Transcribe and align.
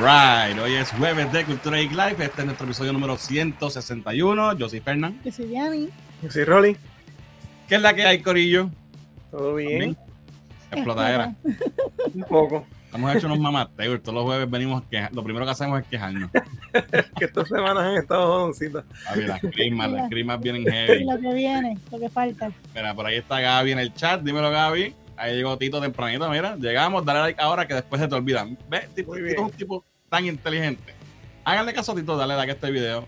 right, 0.00 0.58
hoy 0.58 0.74
es 0.74 0.90
jueves 0.92 1.30
de 1.32 1.44
Cultura 1.44 1.78
Geek 1.78 1.90
Live. 1.92 2.24
Este 2.24 2.40
es 2.40 2.44
nuestro 2.44 2.66
episodio 2.66 2.92
número 2.92 3.16
161. 3.16 4.56
Yo 4.56 4.68
soy 4.68 4.80
Fernán. 4.80 5.20
Yo 5.24 5.32
soy 5.32 5.50
Yanni. 5.50 5.88
Yo 6.22 6.30
soy 6.30 6.44
Rolly. 6.44 6.76
¿Qué 7.68 7.76
es 7.76 7.82
la 7.82 7.94
que 7.94 8.04
hay, 8.04 8.20
Corillo? 8.22 8.70
¿Todo 9.30 9.54
bien? 9.56 9.96
Explotadera. 10.70 11.34
Un 12.14 12.22
poco. 12.24 12.66
Hemos 12.94 13.14
hecho 13.14 13.26
unos 13.26 13.40
mamateos. 13.40 14.00
Todos 14.02 14.14
los 14.14 14.24
jueves 14.24 14.50
venimos 14.50 14.82
queja- 14.90 15.10
Lo 15.12 15.22
primero 15.22 15.44
que 15.44 15.50
hacemos 15.52 15.80
es 15.80 15.86
quejarnos. 15.86 16.30
que 17.18 17.24
estas 17.24 17.48
semanas 17.48 17.84
han 17.84 17.96
estado 17.96 18.26
jodoncitas. 18.26 18.84
A 19.08 19.14
ver, 19.14 19.28
las 19.28 19.40
crismas, 19.40 19.90
las 19.90 20.08
crismas 20.08 20.40
vienen 20.40 20.64
heavy. 20.64 21.04
lo 21.04 21.18
que 21.20 21.34
viene, 21.34 21.78
lo 21.90 21.98
que 21.98 22.08
falta. 22.08 22.50
Mira, 22.74 22.94
por 22.94 23.06
ahí 23.06 23.16
está 23.16 23.40
Gaby 23.40 23.72
en 23.72 23.78
el 23.80 23.92
chat. 23.94 24.22
Dímelo, 24.22 24.50
Gaby. 24.50 24.94
Ahí 25.18 25.34
llegó 25.36 25.58
Tito 25.58 25.80
tempranito. 25.80 26.28
Mira, 26.30 26.56
llegamos. 26.56 27.04
Dale 27.04 27.20
like 27.20 27.40
ahora 27.42 27.66
que 27.66 27.74
después 27.74 28.00
se 28.00 28.08
te 28.08 28.14
olvidan. 28.14 28.56
¿Ves? 28.70 28.88
Tito, 28.94 29.12
Tito 29.12 29.26
es 29.26 29.38
un 29.38 29.50
tipo 29.50 29.84
tan 30.08 30.26
inteligente. 30.26 30.94
Háganle 31.44 31.72
caso 31.72 31.92
a 31.92 31.94
Tito, 31.94 32.16
dale 32.16 32.36
like 32.36 32.52
a 32.52 32.54
este 32.54 32.70
video 32.70 33.06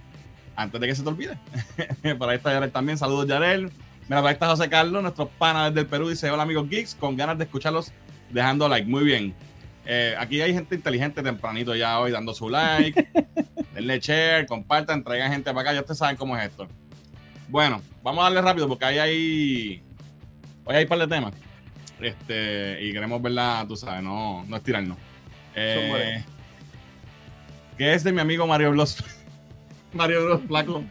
antes 0.56 0.80
de 0.80 0.86
que 0.86 0.94
se 0.94 1.02
te 1.02 1.08
olvide. 1.08 1.38
por 2.18 2.28
ahí 2.28 2.36
está 2.36 2.52
Yarel 2.52 2.70
también. 2.70 2.98
Saludos, 2.98 3.26
Yarel. 3.26 3.72
Mira, 4.08 4.20
por 4.20 4.28
ahí 4.28 4.34
está 4.34 4.48
José 4.48 4.68
Carlos, 4.68 5.02
nuestro 5.02 5.28
pana 5.28 5.70
desde 5.70 5.80
el 5.80 5.86
Perú. 5.86 6.08
Dice: 6.08 6.30
Hola, 6.30 6.42
amigos 6.42 6.68
geeks, 6.68 6.94
con 6.94 7.16
ganas 7.16 7.38
de 7.38 7.44
escucharlos 7.44 7.92
dejando 8.30 8.68
like. 8.68 8.88
Muy 8.88 9.04
bien. 9.04 9.34
Eh, 9.84 10.14
aquí 10.18 10.40
hay 10.40 10.52
gente 10.52 10.74
inteligente 10.74 11.22
tempranito 11.22 11.74
ya 11.74 11.98
hoy 12.00 12.10
dando 12.10 12.34
su 12.34 12.48
like. 12.48 13.08
denle 13.74 14.00
share, 14.00 14.46
compartan, 14.46 15.04
traigan 15.04 15.32
gente 15.32 15.50
para 15.50 15.60
acá. 15.60 15.74
Ya 15.74 15.80
ustedes 15.80 15.98
saben 15.98 16.16
cómo 16.16 16.36
es 16.36 16.46
esto. 16.46 16.68
Bueno, 17.48 17.80
vamos 18.02 18.20
a 18.20 18.24
darle 18.24 18.42
rápido 18.42 18.68
porque 18.68 18.84
ahí 18.84 18.98
hay. 18.98 19.82
Hoy 20.64 20.76
hay 20.76 20.82
un 20.82 20.88
par 20.88 20.98
de 20.98 21.06
temas. 21.06 21.32
Este, 22.00 22.78
y 22.82 22.92
queremos 22.92 23.20
verla, 23.20 23.64
tú 23.66 23.76
sabes, 23.76 24.02
no, 24.02 24.44
no 24.46 24.56
estirarnos. 24.56 24.98
Eh, 25.54 26.22
¿Qué 27.78 27.94
es 27.94 28.02
de 28.02 28.12
mi 28.12 28.20
amigo 28.20 28.44
Mario 28.44 28.72
Bros? 28.72 29.04
Mario 29.92 30.24
Bros, 30.24 30.40
flaco, 30.48 30.82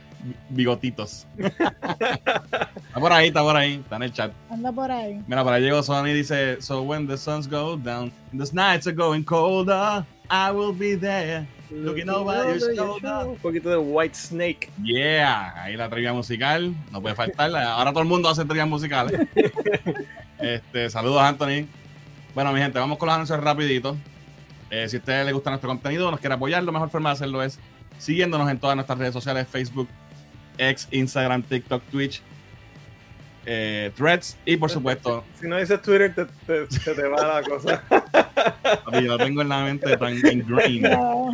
bigotitos. 0.48 1.28
está 1.38 2.98
por 2.98 3.12
ahí, 3.12 3.28
está 3.28 3.42
por 3.42 3.58
ahí, 3.58 3.74
está 3.74 3.98
en 3.98 4.04
el 4.04 4.14
chat. 4.14 4.32
Anda 4.50 4.72
por 4.72 4.90
ahí. 4.90 5.22
Mira, 5.28 5.44
por 5.44 5.52
ahí 5.52 5.64
llegó 5.64 5.84
Sony 5.84 6.08
y 6.08 6.14
dice: 6.14 6.62
So 6.62 6.84
when 6.84 7.06
the 7.06 7.18
suns 7.18 7.46
go 7.46 7.76
down, 7.76 8.10
and 8.32 8.42
the 8.42 8.50
nights 8.54 8.88
are 8.88 8.96
going 8.96 9.24
colder, 9.24 10.06
I 10.32 10.50
will 10.52 10.74
be 10.74 10.96
there. 10.96 11.46
Looking 11.70 12.10
over 12.10 12.58
your 12.58 12.74
shoulder. 12.74 13.28
Un 13.28 13.36
poquito 13.36 13.70
de 13.70 13.78
White 13.78 14.16
Snake. 14.16 14.70
Yeah, 14.82 15.62
ahí 15.62 15.76
la 15.76 15.90
trivia 15.90 16.14
musical, 16.14 16.74
no 16.94 17.02
puede 17.02 17.16
faltar. 17.16 17.54
Ahora 17.54 17.92
todo 17.92 18.04
el 18.04 18.08
mundo 18.08 18.30
hace 18.30 18.46
trivias 18.46 18.70
musicales. 18.70 19.28
este, 20.40 20.90
saludos, 20.90 21.22
Anthony. 21.22 21.68
Bueno, 22.34 22.54
mi 22.54 22.62
gente, 22.62 22.80
vamos 22.80 22.98
con 22.98 23.08
los 23.08 23.16
anuncios 23.16 23.42
rapidito. 23.42 23.98
Eh, 24.70 24.88
si 24.90 24.98
a 24.98 25.00
ustedes 25.00 25.26
les 25.26 25.34
gusta 25.34 25.50
nuestro 25.50 25.70
contenido, 25.70 26.12
nos 26.12 26.20
quiere 26.20 26.36
apoyar, 26.36 26.64
la 26.64 26.72
mejor 26.72 26.90
forma 26.90 27.10
de 27.10 27.14
hacerlo 27.14 27.42
es 27.44 27.60
siguiéndonos 27.98 28.50
en 28.50 28.60
todas 28.60 28.76
nuestras 28.76 29.00
redes 29.00 29.14
sociales, 29.14 29.48
Facebook, 29.50 29.88
X, 30.58 30.88
Instagram, 30.92 31.44
TikTok, 31.44 31.84
Twitch, 31.92 32.22
eh, 33.46 33.92
Threads 33.96 34.38
y 34.46 34.58
por 34.58 34.70
supuesto, 34.70 35.24
Si 35.40 35.48
no 35.48 35.58
dices 35.58 35.82
Twitter, 35.82 36.14
te, 36.14 36.26
te- 36.26 36.70
se 36.80 36.94
te 36.94 37.08
va 37.08 37.40
la 37.40 37.42
cosa. 37.44 37.82
papi, 37.90 39.04
yo 39.06 39.18
lo 39.18 39.18
tengo 39.18 39.42
en 39.42 39.50
la 39.50 39.64
mente 39.64 39.96
tan 39.98 40.14
ingrained. 40.16 40.92
No, 40.98 41.32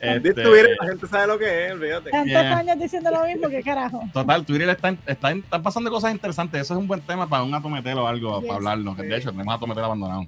Este, 0.00 0.32
Twitter, 0.34 0.76
la 0.80 0.88
gente 0.88 1.06
sabe 1.06 1.26
lo 1.26 1.38
que 1.38 1.66
es, 1.66 1.72
olvídate. 1.72 2.10
tantos 2.10 2.28
Yeah. 2.30 2.58
años 2.58 2.78
diciendo 2.78 3.10
lo 3.10 3.24
mismo, 3.24 3.48
que 3.48 3.62
carajo. 3.62 4.02
Total, 4.12 4.44
Twitter 4.44 4.68
está, 4.68 4.90
está, 5.06 5.30
están 5.32 5.62
pasando 5.62 5.90
cosas 5.90 6.12
interesantes. 6.12 6.60
Eso 6.62 6.74
es 6.74 6.80
un 6.80 6.86
buen 6.88 7.00
tema 7.00 7.28
para 7.28 7.42
un 7.44 7.54
atometelo 7.54 8.04
o 8.04 8.06
algo, 8.06 8.38
Yes. 8.40 8.46
para 8.46 8.56
hablarlo. 8.56 8.94
Que 8.96 9.02
de 9.04 9.16
hecho, 9.16 9.30
tenemos 9.32 9.54
atometelo 9.54 9.86
abandonado. 9.86 10.26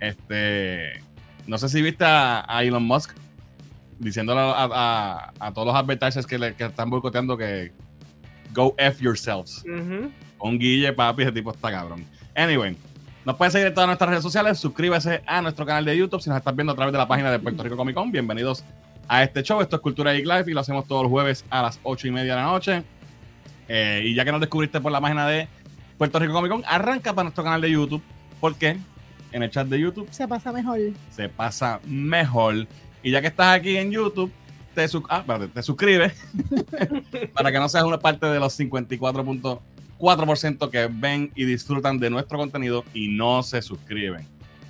Este, 0.00 1.00
no 1.46 1.58
sé 1.58 1.68
si 1.68 1.82
viste 1.82 2.04
a, 2.04 2.44
a 2.48 2.62
Elon 2.62 2.82
Musk 2.84 3.12
diciéndole 3.98 4.40
a, 4.40 4.64
a- 4.64 5.32
a 5.38 5.52
todos 5.52 5.66
los 5.68 5.76
advertisers 5.76 6.26
que, 6.26 6.38
le, 6.38 6.54
que 6.54 6.64
están 6.64 6.90
boicoteando 6.90 7.36
que 7.36 7.72
go 8.52 8.74
F 8.78 9.02
yourselves. 9.02 9.64
Ujú. 9.64 10.10
Un 10.40 10.58
guille, 10.58 10.92
papi, 10.92 11.22
ese 11.22 11.32
tipo 11.32 11.52
está 11.52 11.70
cabrón. 11.70 12.04
Anyway, 12.34 12.76
nos 13.24 13.36
pueden 13.36 13.52
seguir 13.52 13.68
en 13.68 13.74
todas 13.74 13.86
nuestras 13.86 14.10
redes 14.10 14.22
sociales. 14.24 14.58
Suscríbase 14.58 15.22
a 15.26 15.40
nuestro 15.40 15.64
canal 15.64 15.84
de 15.84 15.96
YouTube 15.96 16.20
si 16.20 16.28
nos 16.30 16.38
estás 16.38 16.54
viendo 16.56 16.72
a 16.72 16.76
través 16.76 16.92
de 16.92 16.98
la 16.98 17.06
página 17.06 17.30
de 17.30 17.38
Puerto 17.38 17.62
Rico 17.62 17.76
Comic 17.76 17.94
Con. 17.94 18.10
Bienvenidos 18.10 18.64
a 19.06 19.22
este 19.22 19.42
show. 19.42 19.60
Esto 19.60 19.76
es 19.76 19.82
Cultura 19.82 20.12
Geek 20.12 20.26
Live 20.26 20.44
y 20.48 20.54
lo 20.54 20.60
hacemos 20.60 20.86
todos 20.88 21.02
los 21.04 21.10
jueves 21.10 21.44
a 21.50 21.62
las 21.62 21.78
8 21.84 22.08
y 22.08 22.10
media 22.10 22.34
de 22.34 22.40
la 22.40 22.46
noche. 22.46 22.82
Eh, 23.68 24.02
y 24.04 24.14
ya 24.14 24.24
que 24.24 24.32
nos 24.32 24.40
descubriste 24.40 24.80
por 24.80 24.90
la 24.90 25.00
página 25.00 25.26
de 25.28 25.46
Puerto 25.96 26.18
Rico 26.18 26.32
Comic 26.32 26.50
Con, 26.50 26.64
arranca 26.66 27.12
para 27.14 27.24
nuestro 27.24 27.44
canal 27.44 27.60
de 27.60 27.70
YouTube. 27.70 28.02
Porque 28.40 28.76
en 29.32 29.42
el 29.42 29.50
chat 29.50 29.66
de 29.66 29.80
YouTube 29.80 30.08
Se 30.10 30.28
pasa 30.28 30.52
mejor. 30.52 30.78
se 31.10 31.28
pasa 31.28 31.80
mejor. 31.84 32.66
Y 33.02 33.10
ya 33.10 33.20
que 33.20 33.26
estás 33.28 33.56
aquí 33.56 33.76
en 33.76 33.90
YouTube, 33.90 34.30
te, 34.74 34.86
ah, 35.08 35.24
te 35.52 35.62
suscribes 35.62 36.12
para 37.34 37.52
que 37.52 37.58
no 37.58 37.68
seas 37.68 37.84
una 37.84 37.98
parte 37.98 38.26
de 38.26 38.38
los 38.38 38.58
54.4% 38.58 40.70
que 40.70 40.88
ven 40.90 41.30
y 41.34 41.44
disfrutan 41.44 41.98
de 41.98 42.10
nuestro 42.10 42.38
contenido 42.38 42.84
y 42.94 43.08
no 43.08 43.42
se 43.42 43.62
suscriben. 43.62 44.26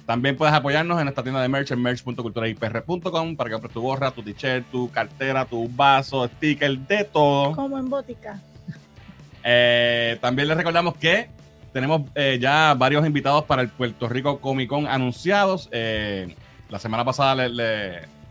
También 0.06 0.36
puedes 0.36 0.54
apoyarnos 0.54 0.98
en 0.98 1.04
nuestra 1.04 1.22
tienda 1.22 1.40
de 1.40 1.48
merch 1.48 1.70
en 1.70 1.80
merch.culturaipr.com 1.80 3.36
para 3.36 3.48
que 3.48 3.54
compres 3.54 3.72
tu 3.72 3.80
gorra, 3.80 4.10
tu 4.10 4.22
t-shirt, 4.22 4.66
tu 4.70 4.90
cartera, 4.90 5.44
tu 5.44 5.68
vaso, 5.68 6.26
sticker, 6.26 6.76
de 6.78 7.04
todo. 7.04 7.54
Como 7.54 7.78
en 7.78 7.88
botica. 7.88 8.40
Eh, 9.44 10.18
también 10.20 10.48
les 10.48 10.56
recordamos 10.56 10.96
que 10.96 11.28
tenemos 11.72 12.02
eh, 12.14 12.38
ya 12.40 12.74
varios 12.74 13.06
invitados 13.06 13.44
para 13.44 13.62
el 13.62 13.68
Puerto 13.68 14.08
Rico 14.08 14.40
Comic 14.40 14.68
Con 14.68 14.86
anunciados. 14.86 15.68
Eh, 15.72 16.34
la 16.68 16.78
semana 16.78 17.04
pasada 17.04 17.34
le, 17.34 17.48
le- 17.48 18.22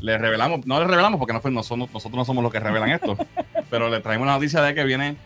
le 0.00 0.16
revelamos, 0.16 0.64
no 0.66 0.80
le 0.80 0.86
revelamos 0.86 1.18
porque 1.18 1.32
no 1.34 1.40
fue, 1.40 1.50
no 1.50 1.56
nosotros 1.60 2.12
no 2.14 2.24
somos 2.24 2.42
los 2.42 2.50
que 2.52 2.58
revelan 2.60 2.90
esto, 2.90 3.18
pero 3.70 3.90
le 3.90 4.00
traemos 4.00 4.26
la 4.26 4.32
noticia 4.34 4.62
de 4.62 4.74
que 4.74 4.82
viene 4.84 5.16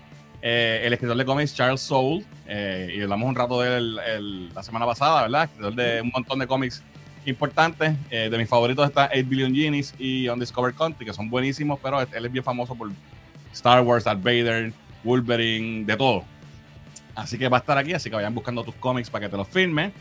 eh, 0.43 0.83
el 0.85 0.93
escritor 0.93 1.17
de 1.17 1.25
cómics 1.25 1.55
Charles 1.55 1.81
Soule, 1.81 2.25
eh, 2.49 2.93
y 2.97 3.01
hablamos 3.03 3.29
un 3.29 3.35
rato 3.37 3.61
de 3.61 3.77
él 3.77 3.99
el- 4.07 4.49
la 4.55 4.63
semana 4.63 4.85
pasada, 4.85 5.23
¿verdad? 5.23 5.45
Escritor 5.45 5.75
de 5.75 6.01
un 6.03 6.11
montón 6.13 6.39
de 6.41 6.47
cómics 6.47 6.83
importantes. 7.25 7.95
Eh, 8.11 8.29
de 8.31 8.37
mis 8.39 8.49
favoritos 8.49 8.87
está 8.87 9.09
8 9.15 9.25
Billion 9.29 9.55
Genies 9.55 9.95
y 9.99 10.29
Undiscovered 10.29 10.75
Country, 10.77 11.07
que 11.07 11.13
son 11.15 11.31
buenísimos, 11.31 11.79
pero 11.83 12.01
él 12.01 12.27
es 12.27 12.33
bien 12.33 12.45
famoso 12.45 12.75
por 12.75 12.91
Star 13.53 13.81
Wars, 13.83 14.05
Darth 14.05 14.23
Vader, 14.23 14.73
Wolverine, 15.05 15.85
de 15.85 15.97
todo. 15.97 16.25
Así 17.15 17.39
que 17.39 17.49
va 17.49 17.59
a 17.59 17.61
estar 17.61 17.79
aquí, 17.79 17.93
así 17.93 18.11
que 18.11 18.17
vayan 18.17 18.35
buscando 18.35 18.65
tus 18.65 18.75
cómics 18.77 19.09
para 19.11 19.27
que 19.27 19.31
te 19.31 19.37
los 19.37 19.49
firme. 19.49 19.93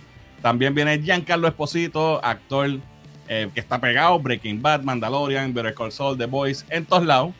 También 0.41 0.73
viene 0.73 0.99
Giancarlo 0.99 1.47
Esposito, 1.47 2.23
actor 2.23 2.79
eh, 3.27 3.49
que 3.53 3.59
está 3.59 3.79
pegado, 3.79 4.19
Breaking 4.19 4.61
Bad, 4.61 4.81
Mandalorian, 4.83 5.53
Better 5.53 5.73
Call 5.73 5.91
Saul, 5.91 6.17
The 6.17 6.25
Boys, 6.25 6.65
en 6.69 6.85
todos 6.85 7.05
lados. 7.05 7.33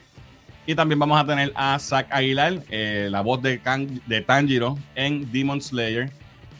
Y 0.66 0.75
también 0.75 0.97
vamos 1.00 1.19
a 1.19 1.25
tener 1.25 1.51
a 1.56 1.78
Zack 1.79 2.07
Aguilar, 2.09 2.62
eh, 2.69 3.09
la 3.12 3.19
voz 3.22 3.41
de, 3.41 3.62
Kan- 3.62 4.01
de 4.07 4.22
Tanjiro 4.22 4.78
en 4.95 5.29
Demon 5.31 5.62
Slayer. 5.62 6.09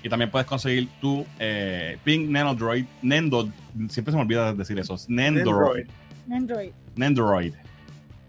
Y 0.04 0.10
también 0.10 0.30
puedes 0.30 0.46
conseguir 0.46 0.90
tu 1.00 1.26
eh, 1.40 1.98
Pink 2.04 2.30
Nenodroid, 2.30 2.84
Nendo, 3.02 3.50
siempre 3.88 4.12
se 4.12 4.18
me 4.18 4.24
olvida 4.24 4.54
decir 4.54 4.78
eso, 4.78 4.98
Nendoroid. 5.08 5.88
Nendoroid. 6.28 6.74
Android. 7.02 7.54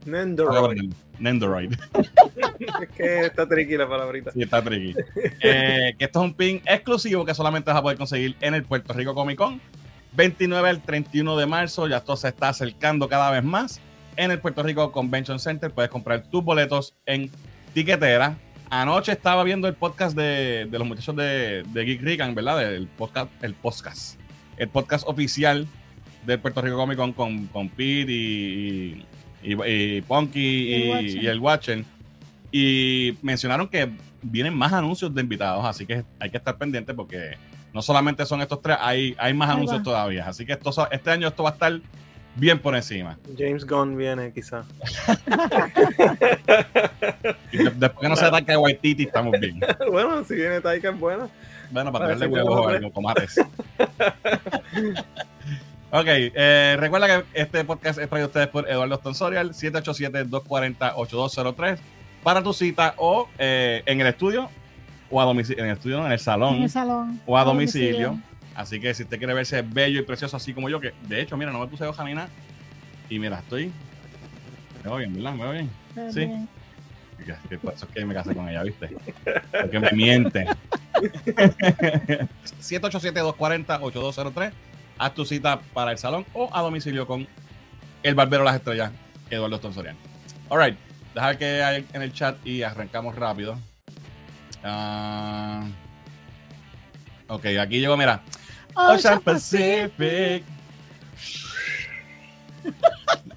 Nendoroid. 0.06 0.90
Nendoroid. 1.18 1.72
Nendoroid. 1.72 1.72
es 2.82 2.88
que 2.96 3.26
está 3.26 3.48
tricky 3.48 3.76
la 3.76 3.88
palabrita. 3.88 4.32
Sí, 4.32 4.42
está 4.42 4.62
tricky. 4.62 4.94
Eh, 5.40 5.94
que 5.98 6.04
esto 6.04 6.20
es 6.20 6.24
un 6.24 6.34
pin 6.34 6.62
exclusivo 6.66 7.24
que 7.24 7.34
solamente 7.34 7.70
vas 7.70 7.78
a 7.78 7.82
poder 7.82 7.98
conseguir 7.98 8.36
en 8.40 8.54
el 8.54 8.64
Puerto 8.64 8.92
Rico 8.92 9.14
Comic 9.14 9.36
Con. 9.36 9.60
29 10.12 10.68
al 10.68 10.82
31 10.82 11.36
de 11.36 11.46
marzo, 11.46 11.88
ya 11.88 11.98
esto 11.98 12.16
se 12.16 12.28
está 12.28 12.48
acercando 12.48 13.08
cada 13.08 13.30
vez 13.30 13.42
más. 13.42 13.80
En 14.16 14.30
el 14.30 14.38
Puerto 14.38 14.62
Rico 14.62 14.92
Convention 14.92 15.40
Center 15.40 15.70
puedes 15.72 15.90
comprar 15.90 16.22
tus 16.30 16.44
boletos 16.44 16.94
en 17.04 17.30
tiquetera. 17.72 18.36
Anoche 18.70 19.12
estaba 19.12 19.42
viendo 19.44 19.68
el 19.68 19.74
podcast 19.74 20.16
de, 20.16 20.66
de 20.70 20.78
los 20.78 20.86
muchachos 20.86 21.16
de, 21.16 21.64
de 21.66 21.84
Geek 21.84 22.00
Rican, 22.02 22.34
¿verdad? 22.34 22.72
El 22.72 22.86
podcast, 22.86 23.30
el 23.42 23.54
podcast. 23.54 24.18
El 24.56 24.68
podcast 24.68 25.06
oficial 25.08 25.66
del 26.26 26.38
Puerto 26.38 26.62
Rico 26.62 26.76
Comic 26.76 26.96
Con 26.96 27.12
con, 27.12 27.46
con 27.48 27.68
Pete 27.68 28.12
y, 28.12 29.04
y, 29.44 29.54
y- 29.54 29.96
y 29.98 30.00
Punky 30.02 30.40
Y 30.40 30.74
el 30.74 30.82
y, 30.82 30.90
Watcher. 30.90 31.22
y 31.22 31.26
el 31.26 31.40
Watcher. 31.40 31.84
Y 32.52 33.18
mencionaron 33.22 33.68
que 33.68 33.90
vienen 34.22 34.54
más 34.54 34.72
anuncios 34.72 35.14
de 35.14 35.20
invitados, 35.20 35.64
así 35.64 35.84
que 35.86 36.04
hay 36.18 36.30
que 36.30 36.36
estar 36.38 36.56
pendiente 36.56 36.94
porque 36.94 37.36
no 37.72 37.82
solamente 37.82 38.24
son 38.24 38.40
estos 38.40 38.62
tres, 38.62 38.76
hay, 38.80 39.14
hay 39.18 39.34
más 39.34 39.48
Ahí 39.50 39.56
anuncios 39.56 39.80
va. 39.80 39.84
todavía. 39.84 40.28
Así 40.28 40.46
que 40.46 40.52
esto, 40.52 40.70
este 40.90 41.10
año 41.10 41.26
esto 41.28 41.42
va 41.42 41.50
a 41.50 41.52
estar 41.54 41.80
bien 42.36 42.58
por 42.60 42.74
encima. 42.76 43.18
James 43.36 43.66
Gunn 43.66 43.96
viene, 43.96 44.32
quizá. 44.32 44.64
Y 47.52 47.56
de- 47.58 47.70
después 47.70 48.00
que 48.00 48.08
no 48.08 48.16
se 48.16 48.24
ataque 48.24 48.52
a 48.52 48.58
Waititi, 48.58 49.04
estamos 49.04 49.38
bien. 49.40 49.60
bueno, 49.90 50.24
si 50.24 50.34
viene 50.36 50.60
Taika 50.60 50.90
es 50.90 50.98
buena. 50.98 51.28
Bueno, 51.70 51.90
para 51.92 52.14
que 52.16 52.26
huevos 52.26 52.60
o 52.60 52.68
algo, 52.68 52.90
tomates. 52.90 53.40
ok, 56.00 56.06
eh, 56.06 56.76
recuerda 56.78 57.06
que 57.06 57.24
este 57.40 57.64
podcast 57.64 57.98
es 57.98 58.08
traído 58.08 58.26
a 58.26 58.28
ustedes 58.28 58.48
por 58.48 58.68
Eduardo 58.68 58.96
Stonsorial, 58.96 59.50
787-240-8203, 59.54 61.78
para 62.22 62.42
tu 62.42 62.52
cita 62.52 62.94
o 62.98 63.28
eh, 63.38 63.82
en 63.86 64.00
el 64.00 64.06
estudio, 64.08 64.50
o 65.10 65.20
a 65.20 65.24
domicilio, 65.24 65.62
en 65.64 65.70
el 65.70 65.76
estudio, 65.76 65.98
no, 66.00 66.06
en 66.06 66.12
el 66.12 66.18
salón, 66.18 66.56
En 66.56 66.62
el 66.64 66.70
salón. 66.70 67.20
o 67.26 67.38
a 67.38 67.44
domicilio. 67.44 68.18
Así 68.54 68.80
que 68.80 68.94
si 68.94 69.02
usted 69.02 69.18
quiere 69.18 69.34
verse 69.34 69.62
bello 69.62 70.00
y 70.00 70.04
precioso 70.04 70.36
así 70.36 70.54
como 70.54 70.68
yo, 70.68 70.80
que 70.80 70.92
de 71.08 71.20
hecho, 71.20 71.36
mira, 71.36 71.50
no 71.52 71.58
me 71.58 71.66
puse 71.66 71.84
hoja 71.84 72.04
ni 72.04 72.14
nada. 72.14 72.28
Y 73.10 73.18
mira, 73.18 73.38
estoy. 73.40 73.66
Me 74.82 74.90
veo 74.90 74.96
bien, 74.96 75.12
¿verdad? 75.14 75.32
Me 75.34 75.42
veo 75.42 75.52
bien. 75.52 75.70
Está 75.90 76.12
Sí. 76.12 76.20
bien. 76.20 76.48
Que- 77.18 77.34
que 77.48 77.58
por 77.58 77.72
eso 77.74 77.86
es 77.86 77.92
que 77.92 78.04
me 78.04 78.14
casé 78.14 78.34
con 78.34 78.48
ella, 78.48 78.62
¿viste? 78.64 78.88
Porque 79.60 79.78
me 79.80 79.90
mienten. 79.92 80.48
787-240-8203. 82.60 84.52
Haz 84.98 85.14
tu 85.14 85.24
cita 85.24 85.60
para 85.72 85.92
el 85.92 85.98
salón 85.98 86.24
o 86.34 86.48
a 86.52 86.62
domicilio 86.62 87.06
con 87.06 87.26
el 88.02 88.14
barbero 88.14 88.44
Las 88.44 88.56
Estrellas, 88.56 88.92
Eduardo 89.30 89.58
Tonsorian. 89.58 89.96
All 90.48 90.58
right. 90.64 90.76
Dejar 91.14 91.38
que 91.38 91.62
hay 91.62 91.86
en 91.92 92.02
el 92.02 92.12
chat 92.12 92.36
y 92.46 92.62
arrancamos 92.62 93.14
rápido. 93.14 93.56
Ah, 94.64 95.66
ok, 97.28 97.46
aquí 97.60 97.80
llegó, 97.80 97.96
mira. 97.96 98.22
Ocean 98.74 99.20
Pacific. 99.20 100.42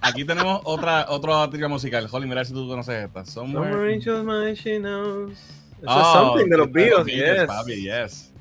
Aquí 0.02 0.24
tenemos 0.26 0.62
otra, 0.64 1.06
otra 1.10 1.50
trilha 1.50 1.68
musical. 1.68 2.08
Holly, 2.10 2.28
mira 2.28 2.46
si 2.46 2.54
tú 2.54 2.68
conoces 2.68 3.06
esta. 3.06 3.26
Somewhere. 3.26 3.94
Angels, 3.94 4.24
my 4.24 4.54
she 4.56 4.80
knows. 4.80 5.34
Eso 5.82 5.86
Oh, 5.86 6.00
es 6.00 6.08
something 6.14 6.50
de 6.50 6.58
los 6.58 6.72
Beatles, 6.72 7.06
yes. 7.08 7.46
papi, 7.46 7.76
yes. 7.84 8.32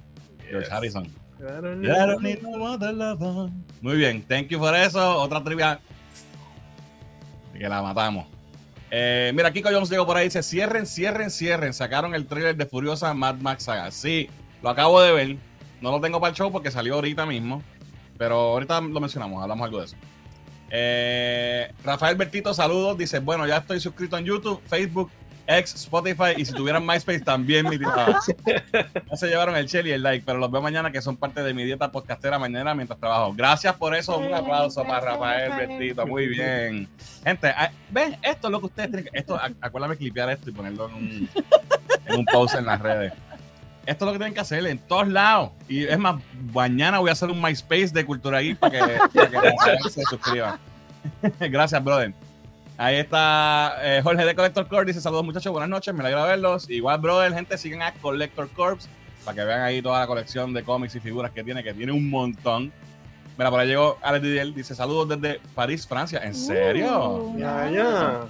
George 0.49 0.65
Yes. 0.67 0.73
Harrison. 0.73 1.13
Muy 3.81 3.97
bien, 3.97 4.23
thank 4.27 4.49
you 4.49 4.59
por 4.59 4.75
eso. 4.75 5.19
Otra 5.19 5.43
trivia. 5.43 5.81
Que 7.53 7.69
la 7.69 7.83
matamos. 7.83 8.27
Eh, 8.91 9.33
mira, 9.35 9.53
Kiko 9.53 9.69
Jones 9.71 9.91
llegó 9.91 10.07
por 10.07 10.17
ahí. 10.17 10.25
Dice: 10.25 10.43
cierren, 10.43 10.87
cierren, 10.87 11.31
cierren. 11.31 11.73
Sacaron 11.73 12.15
el 12.15 12.27
trailer 12.27 12.57
de 12.57 12.67
Furiosa 12.67 13.13
Mad 13.15 13.37
Max 13.37 13.65
Saga. 13.65 13.91
Sí, 13.91 14.29
lo 14.63 14.71
acabo 14.71 15.01
de 15.01 15.13
ver. 15.13 15.37
No 15.81 15.91
lo 15.91 16.01
tengo 16.01 16.21
para 16.21 16.31
el 16.31 16.37
show 16.37 16.51
porque 16.51 16.71
salió 16.71 16.95
ahorita 16.95 17.27
mismo. 17.27 17.63
Pero 18.19 18.37
ahorita 18.53 18.81
lo 18.81 19.01
mencionamos, 19.01 19.43
hablamos 19.43 19.65
algo 19.67 19.79
de 19.81 19.85
eso. 19.85 19.97
Eh, 20.71 21.71
Rafael 21.85 22.17
Bertito, 22.17 22.55
saludos. 22.55 22.97
Dice: 22.97 23.19
Bueno, 23.19 23.47
ya 23.47 23.59
estoy 23.59 23.81
suscrito 23.81 24.17
en 24.17 24.25
YouTube, 24.25 24.63
Facebook, 24.67 25.11
X, 25.47 25.75
Spotify. 25.75 26.33
Y 26.37 26.45
si 26.45 26.53
tuvieran 26.53 26.85
MySpace 26.85 27.21
también, 27.21 27.69
mi 27.69 27.79
tirada. 27.79 28.19
No 29.11 29.17
se 29.17 29.29
llevaron 29.29 29.57
el 29.57 29.67
shell 29.67 29.87
y 29.87 29.93
el 29.93 30.03
like, 30.03 30.25
pero 30.27 30.39
los 30.39 30.51
veo 30.51 30.61
mañana 30.61 30.91
que 30.91 31.01
son 31.01 31.17
parte 31.17 31.43
de 31.43 31.55
mi 31.55 31.65
dieta 31.65 31.91
podcastera 31.93 32.39
mañana 32.39 32.75
mientras 32.75 32.99
trabajo. 32.99 33.33
Gracias 33.35 33.75
por 33.77 33.95
eso. 33.95 34.19
Un 34.19 34.35
aplauso 34.35 34.83
para 34.85 35.01
Rafael 35.01 35.53
Bertito. 35.57 36.07
Muy 36.07 36.27
bien. 36.27 36.89
Gente, 37.25 37.49
ah, 37.49 37.71
ven, 37.91 38.17
esto 38.23 38.49
es 38.49 38.53
lo 38.53 38.61
que 38.61 38.67
ustedes 38.67 38.91
tienen 38.91 39.11
que. 39.11 39.19
Esto, 39.19 39.39
ac- 39.39 39.55
acuérdame 39.61 39.97
clipear 39.97 40.31
esto 40.31 40.51
y 40.51 40.53
ponerlo 40.53 40.89
en 40.89 40.95
un, 40.95 41.29
en 42.07 42.19
un 42.19 42.25
post 42.27 42.55
en 42.57 42.67
las 42.67 42.81
redes. 42.81 43.13
Esto 43.87 44.05
es 44.05 44.07
lo 44.07 44.13
que 44.13 44.19
tienen 44.19 44.35
que 44.35 44.41
hacer 44.41 44.67
en 44.67 44.79
todos 44.79 45.07
lados. 45.07 45.51
Y 45.69 45.85
es 45.85 45.97
más, 45.99 46.21
mañana 46.53 46.99
voy 46.99 47.09
a 47.11 47.13
hacer 47.13 47.31
un 47.31 47.41
MySpace 47.41 47.89
de 47.89 48.05
Cultura 48.05 48.41
Geek 48.41 48.59
para 48.59 48.73
que, 48.73 48.99
para 49.15 49.77
que 49.83 49.91
se 49.91 50.03
suscriban. 50.03 50.59
Gracias, 51.41 51.83
brother. 51.85 52.13
Ahí 52.79 52.97
está 52.97 53.79
eh, 53.81 54.01
Jorge 54.03 54.25
de 54.25 54.35
Collector 54.35 54.69
Corps. 54.69 54.87
Dice: 54.87 55.01
Saludos, 55.01 55.25
muchachos. 55.25 55.51
Buenas 55.51 55.69
noches. 55.71 55.95
Me 55.95 56.01
alegra 56.01 56.25
verlos. 56.25 56.69
Igual, 56.69 57.01
brother, 57.01 57.33
gente, 57.33 57.57
siguen 57.57 57.83
a 57.83 57.93
Collector 57.95 58.49
Corps 58.51 58.89
para 59.25 59.35
que 59.35 59.45
vean 59.45 59.63
ahí 59.63 59.81
toda 59.81 60.01
la 60.01 60.07
colección 60.07 60.53
de 60.53 60.63
cómics 60.63 60.95
y 60.95 61.01
figuras 61.01 61.31
que 61.33 61.43
tiene, 61.43 61.65
que 61.65 61.73
tiene 61.73 61.93
un 61.93 62.09
montón. 62.11 62.73
Mira, 63.39 63.51
por 63.51 63.61
ahí 63.61 63.69
llegó 63.69 63.99
Alex 64.03 64.23
Didier. 64.23 64.53
Dice: 64.53 64.75
Saludos 64.75 65.09
desde 65.19 65.41
París, 65.55 65.87
Francia. 65.87 66.21
¿En 66.23 66.35
serio? 66.35 67.33
Uh, 67.33 67.39
Ya, 67.39 67.71
ya. 67.71 68.21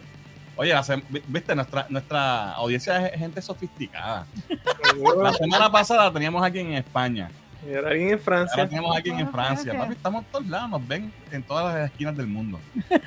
Oye, 0.58 0.72
la 0.72 0.82
viste, 1.28 1.54
nuestra, 1.54 1.86
nuestra 1.90 2.52
audiencia 2.52 3.08
es 3.08 3.18
gente 3.18 3.42
sofisticada. 3.42 4.26
La 5.22 5.34
semana 5.34 5.70
pasada 5.70 6.10
teníamos 6.10 6.42
aquí 6.42 6.60
en 6.60 6.72
España. 6.72 7.30
Y 7.64 7.74
ahora 7.74 7.90
alguien 7.90 8.08
en 8.08 8.12
Ahora 8.14 8.24
Francia. 8.24 8.68
tenemos 8.68 8.96
aquí 8.96 9.10
en 9.10 9.30
Francia. 9.30 9.78
Papi, 9.78 9.92
estamos 9.92 10.24
en 10.24 10.30
todos 10.30 10.46
lados, 10.46 10.70
nos 10.70 10.86
ven 10.88 11.12
en 11.32 11.42
todas 11.42 11.74
las 11.74 11.90
esquinas 11.90 12.16
del 12.16 12.26
mundo. 12.26 12.58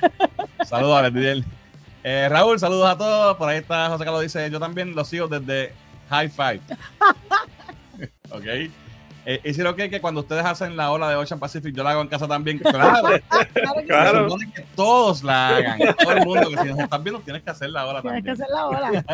Saludos, 0.66 0.98
Alex 0.98 1.14
Didier. 1.14 1.44
Eh, 2.02 2.28
Raúl, 2.30 2.58
saludos 2.58 2.88
a 2.90 2.96
todos. 2.96 3.36
Por 3.36 3.48
ahí 3.48 3.58
está 3.58 3.88
José 3.90 4.04
Carlos 4.04 4.22
dice, 4.22 4.50
yo 4.50 4.58
también 4.58 4.94
los 4.94 5.06
sigo 5.08 5.28
desde 5.28 5.72
High 6.08 6.28
Five. 6.30 6.60
ok. 8.30 8.44
Eh, 9.26 9.38
y 9.44 9.52
si 9.52 9.60
lo 9.62 9.76
que 9.76 9.84
es 9.84 9.90
que 9.90 10.00
cuando 10.00 10.22
ustedes 10.22 10.44
hacen 10.46 10.76
la 10.78 10.90
ola 10.90 11.08
de 11.10 11.16
Ocean 11.16 11.38
Pacific, 11.38 11.74
yo 11.74 11.82
la 11.84 11.90
hago 11.90 12.00
en 12.00 12.08
casa 12.08 12.26
también. 12.26 12.58
Claro, 12.70 13.02
Claro 13.52 13.74
que 13.80 13.84
Claro. 13.86 14.18
se 14.18 14.24
supone 14.24 14.52
que 14.52 14.62
todos 14.74 15.22
la 15.22 15.48
hagan. 15.48 15.78
Todo 15.98 16.12
el 16.12 16.24
mundo 16.24 16.48
que 16.50 16.56
si 16.56 16.68
nos 16.68 16.78
están 16.78 17.04
viendo 17.04 17.20
tienes 17.20 17.42
que 17.42 17.50
hacer 17.50 17.68
la 17.70 17.86
ola 17.86 18.00
Tienes 18.00 18.24
también. 18.24 18.24
que 18.24 18.42
hacer 18.42 18.54
la 18.54 18.66
ola. 18.66 19.04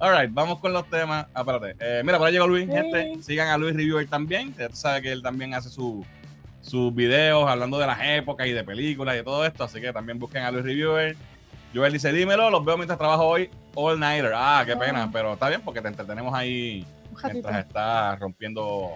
All 0.00 0.16
right, 0.16 0.32
vamos 0.32 0.60
con 0.60 0.72
los 0.72 0.88
temas. 0.88 1.26
Ah, 1.34 1.40
espérate. 1.40 1.74
Eh, 1.80 2.02
mira, 2.04 2.18
por 2.18 2.28
ahí 2.28 2.32
llegó 2.32 2.46
Luis, 2.46 2.66
Sí. 2.66 2.72
gente. 2.72 3.22
Sigan 3.22 3.48
a 3.48 3.58
Luis 3.58 3.74
Reviewer 3.74 4.06
también. 4.08 4.54
Ya 4.56 4.68
tú 4.68 4.76
sabes 4.76 5.02
que 5.02 5.10
él 5.10 5.22
también 5.22 5.54
hace 5.54 5.68
su- 5.70 6.04
sus 6.60 6.94
videos 6.94 7.48
hablando 7.48 7.78
de 7.78 7.86
las 7.86 7.98
épocas 8.02 8.46
y 8.46 8.52
de 8.52 8.62
películas 8.62 9.14
y 9.14 9.18
de 9.18 9.24
todo 9.24 9.44
esto. 9.44 9.64
Así 9.64 9.80
que 9.80 9.92
también 9.92 10.18
busquen 10.18 10.42
a 10.44 10.50
Luis 10.52 10.64
Reviewer. 10.64 11.16
Joel 11.74 11.92
dice, 11.92 12.12
dímelo, 12.12 12.48
los 12.50 12.64
veo 12.64 12.76
mientras 12.76 12.98
trabajo 12.98 13.26
hoy 13.26 13.50
all 13.74 13.98
nighter. 13.98 14.32
Ah, 14.34 14.62
qué 14.64 14.76
pena, 14.76 15.04
Ah. 15.04 15.10
pero 15.12 15.32
está 15.34 15.48
bien 15.48 15.62
porque 15.62 15.80
te 15.82 15.88
entretenemos 15.88 16.32
ahí 16.32 16.86
mientras 17.24 17.66
estás 17.66 18.18
rompiendo 18.20 18.90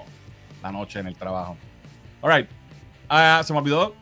la 0.63 0.71
noche 0.71 1.01
en 1.01 1.09
el 1.09 1.17
trabajo. 1.17 1.57
All 2.21 2.33
right. 2.33 2.49
Ah, 3.09 3.43
se 3.45 3.53
me 3.53 3.59
olvidó 3.59 3.95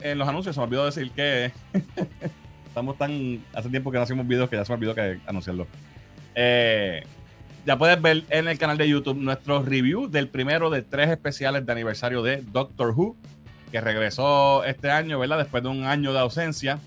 en 0.00 0.18
los 0.18 0.28
anuncios, 0.28 0.54
se 0.54 0.60
me 0.60 0.66
olvidó 0.66 0.84
decir 0.86 1.10
que 1.10 1.50
estamos 2.68 2.96
tan. 2.96 3.42
Hace 3.54 3.68
tiempo 3.68 3.90
que 3.90 3.96
no 3.98 4.04
hacemos 4.04 4.26
videos 4.26 4.48
que 4.48 4.56
ya 4.56 4.64
se 4.64 4.72
me 4.72 4.76
olvidó 4.76 4.94
que 4.94 5.18
anunciarlo. 5.26 5.66
Eh, 6.34 7.04
ya 7.66 7.78
puedes 7.78 8.00
ver 8.00 8.24
en 8.30 8.48
el 8.48 8.58
canal 8.58 8.76
de 8.76 8.88
YouTube 8.88 9.16
nuestro 9.16 9.62
review 9.62 10.08
del 10.08 10.28
primero 10.28 10.68
de 10.70 10.82
tres 10.82 11.08
especiales 11.10 11.64
de 11.64 11.72
aniversario 11.72 12.22
de 12.22 12.42
Doctor 12.52 12.90
Who, 12.90 13.16
que 13.72 13.80
regresó 13.80 14.64
este 14.64 14.90
año, 14.90 15.18
¿verdad? 15.18 15.38
Después 15.38 15.62
de 15.62 15.68
un 15.70 15.84
año 15.84 16.12
de 16.12 16.18
ausencia. 16.20 16.78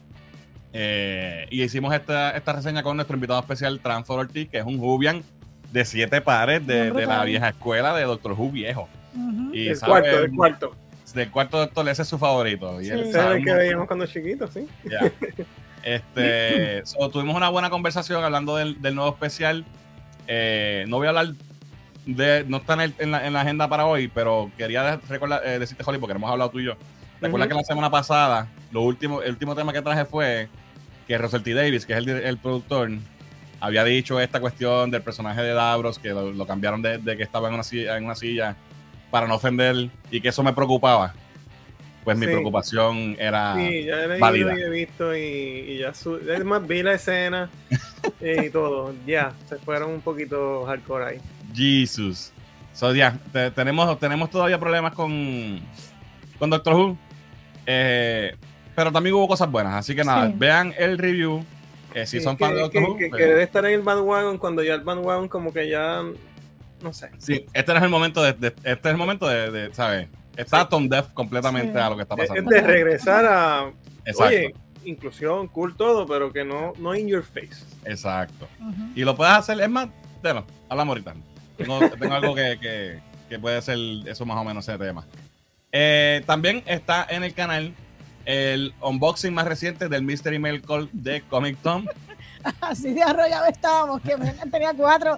Eh, 0.74 1.48
y 1.50 1.64
hicimos 1.64 1.94
esta, 1.96 2.32
esta 2.32 2.54
reseña 2.54 2.84
con 2.84 2.96
nuestro 2.98 3.16
invitado 3.16 3.40
especial, 3.40 3.80
Transfer 3.80 4.20
Ortiz, 4.20 4.50
que 4.50 4.60
es 4.60 4.66
un 4.66 4.78
Jubian 4.78 5.24
de 5.72 5.84
siete 5.86 6.22
pares 6.22 6.66
de, 6.68 6.92
la 7.06 7.24
vieja 7.24 7.50
escuela 7.50 7.96
de 7.96 8.04
Doctor 8.04 8.34
Who 8.34 8.52
viejo. 8.52 8.88
Ujú. 9.16 9.54
Y 9.56 9.70
El 9.70 9.76
sabe- 9.76 9.92
cuarto, 9.92 10.20
el 10.20 10.32
cuarto. 10.36 10.76
del 11.16 11.32
cuarto 11.32 11.58
Doctor, 11.58 11.90
ese 11.90 12.04
es 12.04 12.08
su 12.08 12.18
favorito. 12.20 12.80
Y 12.80 12.86
Sí. 12.86 12.92
él 12.92 13.00
Ese 13.00 13.10
es 13.10 13.16
sabe 13.16 13.38
el 13.38 13.46
que 13.46 13.52
un 13.52 13.58
veíamos 13.58 13.88
cuando 13.88 14.06
chiquitos, 14.06 14.54
¿sí? 14.54 14.68
ya. 14.84 15.00
Este, 15.88 16.86
so, 16.86 17.10
tuvimos 17.10 17.36
una 17.36 17.48
buena 17.48 17.70
conversación 17.70 18.22
hablando 18.24 18.58
del, 18.58 18.82
del 18.82 18.94
nuevo 18.94 19.12
especial. 19.12 19.64
Eh, 20.28 20.84
no 20.90 20.98
voy 20.98 21.06
a 21.06 21.10
hablar 21.10 21.28
de, 22.06 22.44
no 22.48 22.58
está 22.58 22.74
en, 22.74 22.82
el- 22.82 22.96
en 23.00 23.12
la, 23.12 23.26
en 23.26 23.32
la 23.34 23.42
agenda 23.42 23.70
para 23.70 23.86
hoy, 23.86 24.10
pero 24.10 24.52
quería 24.58 25.00
recordar, 25.08 25.42
eh, 25.46 25.60
decirte, 25.60 25.84
Holly, 25.86 25.98
porque 25.98 26.16
hemos 26.16 26.30
hablado 26.30 26.50
tú 26.52 26.60
y 26.60 26.66
yo. 26.66 26.74
Recuerda 27.22 27.48
que 27.48 27.54
la 27.54 27.64
semana 27.64 27.90
pasada, 27.90 28.48
lo 28.72 28.82
último, 28.82 29.22
el 29.22 29.32
último 29.32 29.56
tema 29.56 29.72
que 29.72 29.82
traje 29.82 30.04
fue 30.06 30.50
que 31.08 31.18
Russell 31.18 31.42
T. 31.42 31.54
Davis, 31.54 31.86
que 31.86 31.94
es 31.94 32.06
el, 32.06 32.38
productor, 32.38 32.92
había 33.62 33.84
dicho 33.86 34.20
esta 34.20 34.42
cuestión 34.42 34.92
del 34.92 35.02
personaje 35.02 35.42
de 35.42 35.54
Davros, 35.54 36.00
que 36.00 36.10
lo, 36.10 36.32
lo 36.34 36.46
cambiaron 36.46 36.82
de, 36.82 36.98
de 36.98 37.16
que 37.16 37.24
estaba 37.24 37.48
en 37.48 37.54
una, 37.54 37.64
silla, 37.64 37.98
en 37.98 38.04
una 38.04 38.16
silla 38.16 38.58
para 39.10 39.26
no 39.26 39.36
ofender 39.36 39.90
y 40.12 40.20
que 40.20 40.28
eso 40.28 40.44
me 40.44 40.52
preocupaba. 40.52 41.14
Pues 42.08 42.18
mi 42.18 42.26
Sí. 42.26 42.32
preocupación 42.32 43.18
era... 43.20 43.54
Sí, 43.56 43.84
ya 43.84 44.02
he 44.06 44.18
válida. 44.18 44.58
y 44.58 44.62
he 44.62 44.70
visto 44.70 45.14
y, 45.14 45.20
y 45.20 45.78
ya 45.80 45.94
su- 45.94 46.16
es 46.16 46.46
más, 46.46 46.66
vi 46.66 46.82
la 46.82 46.94
escena 46.94 47.50
y 48.22 48.50
todo. 48.50 48.94
Ya, 49.06 49.34
se 49.50 49.58
fueron 49.58 49.92
un 49.92 50.00
poquito 50.00 50.64
hardcore 50.66 51.04
ahí. 51.06 51.18
Jesus. 51.54 52.32
So, 52.72 52.96
ya, 52.96 53.20
te- 53.34 53.52
tenemos, 53.52 54.00
tenemos 54.00 54.30
todavía 54.30 54.58
problemas 54.58 54.94
con, 54.94 55.60
con 56.40 56.50
Doctor 56.50 56.76
Who. 56.76 56.98
Eh, 57.66 58.38
pero 58.74 58.90
también 58.90 59.14
hubo 59.14 59.28
cosas 59.28 59.52
buenas. 59.52 59.74
Así 59.74 59.94
que 59.94 60.06
nada, 60.06 60.28
Sí. 60.28 60.34
vean 60.38 60.74
el 60.78 60.98
review. 60.98 61.44
eh, 61.94 62.06
si 62.06 62.20
Sí, 62.20 62.24
son 62.24 62.38
que, 62.38 62.46
fans 62.46 62.56
de 62.56 62.62
Doctor 62.62 62.84
que, 62.84 62.90
Who. 62.90 62.98
que, 62.98 63.10
pues, 63.10 63.22
que 63.22 63.28
debe 63.28 63.44
estar 63.44 63.66
en 63.66 63.74
el 63.74 63.82
bandwagon 63.82 64.38
cuando 64.38 64.64
ya 64.64 64.76
el 64.76 64.82
bandwagon 64.82 65.28
como 65.28 65.52
que 65.52 65.68
ya, 65.68 66.04
no 66.82 66.94
sé. 66.94 67.10
sí, 67.18 67.46
este 67.54 67.72
no 67.74 67.80
es 67.80 67.84
el 67.84 67.90
momento 67.90 68.24
de, 68.24 68.32
de- 68.32 68.48
este 68.64 68.72
es 68.72 68.86
el 68.86 68.96
momento 68.98 69.28
de, 69.28 69.52
de, 69.52 69.74
¿sabes? 69.74 70.08
Está 70.38 70.62
Sí. 70.62 70.68
tone 70.70 70.88
deaf 70.88 71.08
completamente 71.14 71.74
Sí. 71.74 71.80
a 71.80 71.90
lo 71.90 71.96
que 71.98 72.04
está 72.04 72.16
Es, 72.16 72.22
es 72.24 72.28
pasando. 72.30 72.50
de 72.52 72.62
regresar 72.62 73.26
a, 73.26 73.72
Exacto, 74.06 74.24
oye, 74.26 74.54
inclusión, 74.86 75.48
cool 75.48 75.76
todo, 75.76 76.06
pero 76.08 76.32
que 76.32 76.46
no, 76.46 76.74
no 76.78 76.96
in 76.96 77.08
your 77.08 77.24
face. 77.24 77.66
exacto. 77.86 78.48
Y 78.96 79.04
lo 79.04 79.16
puedes 79.16 79.34
hacer, 79.34 79.60
es 79.60 79.70
más, 79.70 79.90
bueno, 80.22 80.46
hablamos 80.70 80.94
ahorita. 80.94 81.16
Tengo, 81.58 81.80
tengo 82.00 82.14
algo 82.14 82.36
que, 82.36 82.58
que, 82.62 83.00
que 83.28 83.40
puede 83.40 83.62
ser 83.62 83.78
eso 84.06 84.26
más 84.26 84.38
o 84.38 84.44
menos 84.44 84.68
ese 84.68 84.78
tema. 84.78 85.06
Eh, 85.72 86.24
también 86.26 86.64
está 86.66 87.06
en 87.10 87.24
el 87.24 87.34
canal 87.34 87.74
el 88.26 88.74
unboxing 88.82 89.34
más 89.34 89.48
reciente 89.48 89.88
del 89.90 90.04
Mystery 90.04 90.38
Mail 90.40 90.62
Call 90.62 90.90
de 90.94 91.22
Comic 91.22 91.58
Tom. 91.62 91.86
Así 92.62 92.94
de 92.94 93.02
arrollado 93.04 93.46
estábamos, 93.48 94.02
que 94.02 94.16
me- 94.18 94.32
tenía 94.52 94.74
cuatro. 94.74 95.18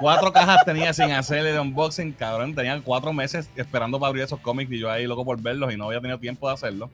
Cuatro 0.00 0.32
cajas 0.32 0.64
tenía 0.64 0.92
sin 0.92 1.12
hacerle 1.12 1.52
de 1.52 1.60
unboxing, 1.60 2.12
cabrón. 2.12 2.54
Tenían 2.54 2.82
cuatro 2.82 3.12
meses 3.12 3.48
esperando 3.56 3.98
para 3.98 4.08
abrir 4.08 4.24
esos 4.24 4.40
cómics 4.40 4.70
y 4.72 4.78
yo 4.78 4.90
ahí 4.90 5.06
loco 5.06 5.24
por 5.24 5.40
verlos 5.40 5.72
y 5.72 5.76
no 5.76 5.86
había 5.86 6.00
tenido 6.00 6.18
tiempo 6.18 6.48
de 6.48 6.54
hacerlo. 6.54 6.90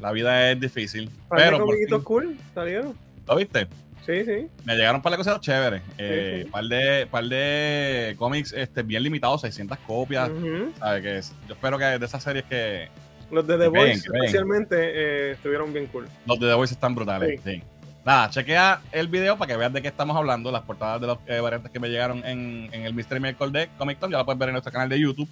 La 0.00 0.12
vida 0.12 0.50
es 0.50 0.60
difícil. 0.60 1.10
Pero, 1.30 1.66
fin, 1.66 2.00
cool 2.02 2.36
salieron. 2.54 2.94
¿lo 3.26 3.36
viste? 3.36 3.66
Sí, 4.06 4.24
sí. 4.24 4.48
Me 4.64 4.74
llegaron 4.74 4.96
un 4.96 5.02
par 5.02 5.12
de 5.12 5.18
cosas 5.18 5.40
chéveres. 5.40 5.82
Eh, 5.98 6.46
par, 6.50 6.64
de, 6.64 7.06
par 7.10 7.24
de 7.24 8.14
cómics 8.18 8.54
este, 8.56 8.82
bien 8.82 9.02
limitados, 9.02 9.42
600 9.42 9.76
copias. 9.86 10.30
Ujú. 10.30 10.72
¿sabes? 10.78 11.02
Que 11.02 11.18
es- 11.18 11.34
yo 11.46 11.54
espero 11.54 11.76
que 11.78 11.84
de 11.84 12.06
esas 12.06 12.22
series 12.22 12.44
que 12.46 12.88
Los 13.30 13.46
de 13.46 13.58
The 13.58 13.68
Voice 13.68 13.92
especialmente 14.06 14.76
eh, 14.78 15.30
estuvieron 15.32 15.72
bien 15.74 15.86
cool. 15.88 16.08
los 16.26 16.40
de 16.40 16.46
The 16.46 16.54
Voice 16.54 16.72
están 16.74 16.94
brutales. 16.94 17.38
Sí. 17.44 17.62
Nada, 18.08 18.30
chequea 18.30 18.80
el 18.90 19.06
video 19.06 19.36
para 19.36 19.52
que 19.52 19.58
veas 19.58 19.70
de 19.70 19.82
qué 19.82 19.88
estamos 19.88 20.16
hablando. 20.16 20.50
Las 20.50 20.62
portadas 20.62 20.98
de 20.98 21.08
los 21.08 21.18
eh, 21.26 21.40
variantes 21.40 21.70
que 21.70 21.78
me 21.78 21.90
llegaron 21.90 22.24
en, 22.24 22.70
en 22.72 22.86
el 22.86 22.94
Mystery 22.94 23.20
Miracle 23.20 23.50
de 23.50 23.68
Comic 23.76 23.98
Con 23.98 24.10
ya 24.10 24.16
la 24.16 24.24
puedes 24.24 24.38
ver 24.38 24.48
en 24.48 24.54
nuestro 24.54 24.72
canal 24.72 24.88
de 24.88 24.98
YouTube. 24.98 25.28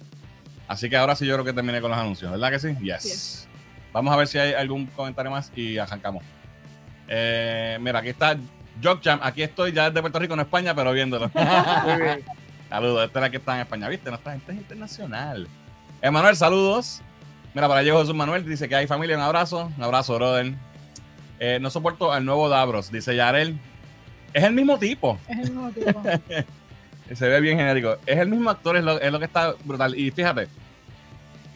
Así 0.67 0.87
que 0.87 0.95
ahora 0.95 1.15
sí 1.15 1.25
yo 1.25 1.33
creo 1.33 1.43
que 1.43 1.53
terminé 1.53 1.81
con 1.81 1.89
los 1.89 1.99
anuncios, 1.99 2.29
¿verdad 2.29 2.51
que 2.51 2.59
sí? 2.59 2.75
Yes. 2.79 3.03
Yes. 3.03 3.47
Vamos 3.91 4.13
a 4.13 4.17
ver 4.17 4.27
si 4.27 4.37
hay 4.37 4.53
algún 4.53 4.85
comentario 4.85 5.31
más 5.31 5.51
y 5.55 5.79
arrancamos. 5.79 6.23
Eh, 7.07 7.79
mira, 7.81 7.97
aquí 7.97 8.09
está 8.09 8.37
Jock 8.83 9.03
Jam. 9.03 9.21
Aquí 9.23 9.41
estoy 9.41 9.71
ya 9.71 9.89
desde 9.89 9.99
Puerto 9.99 10.19
Rico, 10.19 10.35
no 10.35 10.43
España, 10.43 10.75
pero 10.75 10.91
viéndolo. 10.91 11.31
Muy 11.83 11.99
bien. 11.99 12.23
Saludos, 12.69 13.07
esta 13.07 13.17
es 13.17 13.23
la 13.23 13.29
que 13.31 13.37
está 13.37 13.55
en 13.55 13.61
España, 13.61 13.89
¿viste? 13.89 14.11
Nuestra 14.11 14.33
gente 14.33 14.51
es 14.51 14.57
internacional. 14.59 15.47
Emanuel, 15.99 16.35
saludos. 16.35 17.01
Mira, 17.55 17.67
para 17.67 17.79
allá 17.79 17.91
Jesús 17.93 18.13
Manuel, 18.13 18.45
dice 18.45 18.69
que 18.69 18.75
hay 18.75 18.85
familia, 18.85 19.17
un 19.17 19.23
abrazo. 19.23 19.71
Un 19.75 19.83
abrazo, 19.83 20.13
brother. 20.13 20.53
Eh, 21.39 21.59
no 21.61 21.69
soporto 21.69 22.11
al 22.11 22.25
nuevo 22.25 22.49
Davros, 22.49 22.91
dice 22.91 23.15
Yarel. 23.15 23.57
Es 24.33 24.43
el 24.43 24.53
mismo 24.53 24.77
tipo, 24.77 25.17
Es 25.27 25.37
el 25.39 25.51
mismo 25.53 25.71
tipo. 25.71 26.01
se 27.15 27.27
ve 27.29 27.41
bien 27.41 27.57
genérico. 27.57 27.97
Es 28.05 28.17
el 28.17 28.27
mismo 28.29 28.49
actor, 28.49 28.77
es 28.77 28.83
lo, 28.83 28.99
es 28.99 29.11
lo 29.11 29.19
que 29.19 29.25
está 29.25 29.53
brutal. 29.63 29.97
Y 29.97 30.11
fíjate, 30.11 30.47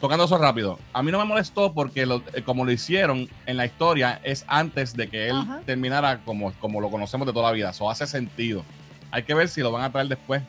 tocando 0.00 0.24
eso 0.24 0.38
rápido, 0.38 0.78
a 0.92 1.02
mí 1.02 1.12
no 1.12 1.18
me 1.18 1.24
molestó 1.24 1.72
porque 1.72 2.06
lo- 2.06 2.22
eh, 2.32 2.42
como 2.42 2.64
lo 2.64 2.72
hicieron 2.72 3.28
en 3.46 3.56
la 3.56 3.66
historia 3.66 4.20
es 4.24 4.44
antes 4.48 4.94
de 4.94 5.08
que 5.08 5.28
él 5.28 5.36
Ajá. 5.36 5.60
terminara 5.66 6.18
como, 6.24 6.52
como 6.54 6.80
lo 6.80 6.90
conocemos 6.90 7.26
de 7.26 7.32
toda 7.32 7.46
la 7.50 7.52
vida. 7.52 7.70
Eso 7.70 7.90
hace 7.90 8.06
sentido. 8.06 8.64
Hay 9.10 9.24
que 9.24 9.34
ver 9.34 9.48
si 9.48 9.60
lo 9.60 9.70
van 9.70 9.82
a 9.84 9.92
traer 9.92 10.08
después, 10.08 10.42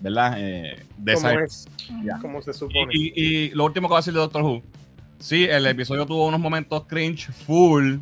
¿verdad? 0.00 0.34
Eh, 0.38 0.86
de 0.96 1.12
esa 1.12 1.30
Como 1.30 1.40
es, 1.44 1.68
Ya. 2.04 2.18
como 2.20 2.40
se 2.42 2.52
supone. 2.54 2.90
Y, 2.92 3.08
y- 3.08 3.36
y 3.46 3.48
lo 3.50 3.64
último 3.64 3.88
que 3.88 3.92
voy 3.92 3.96
a 3.98 4.00
decir 4.00 4.12
de 4.14 4.20
Doctor 4.20 4.42
Who. 4.42 4.62
Sí, 5.18 5.44
el 5.44 5.66
episodio 5.66 6.06
tuvo 6.06 6.26
unos 6.26 6.40
momentos 6.40 6.84
cringe, 6.86 7.30
full 7.32 7.96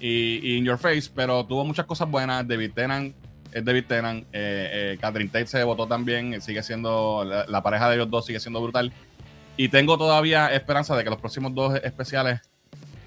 y, 0.00 0.40
y 0.42 0.56
in 0.56 0.64
your 0.64 0.78
face, 0.78 1.10
pero 1.14 1.44
tuvo 1.44 1.64
muchas 1.64 1.86
cosas 1.86 2.10
buenas. 2.10 2.46
David 2.48 2.72
Tennant 2.74 3.14
es 3.52 3.64
David 3.64 3.84
Tennant. 3.86 4.24
Eh, 4.32 4.94
eh, 4.94 4.98
Catherine 5.00 5.30
Tate 5.30 5.46
se 5.46 5.62
votó 5.62 5.86
también. 5.86 6.34
eh, 6.34 6.40
Sigue 6.40 6.62
siendo, 6.62 7.24
la, 7.24 7.44
la 7.46 7.62
pareja 7.62 7.88
de 7.88 7.96
ellos 7.96 8.10
dos 8.10 8.26
sigue 8.26 8.40
siendo 8.40 8.60
brutal. 8.62 8.92
Y 9.56 9.68
tengo 9.68 9.98
todavía 9.98 10.52
esperanza 10.54 10.96
de 10.96 11.04
que 11.04 11.10
los 11.10 11.18
próximos 11.18 11.54
dos 11.54 11.78
especiales, 11.84 12.40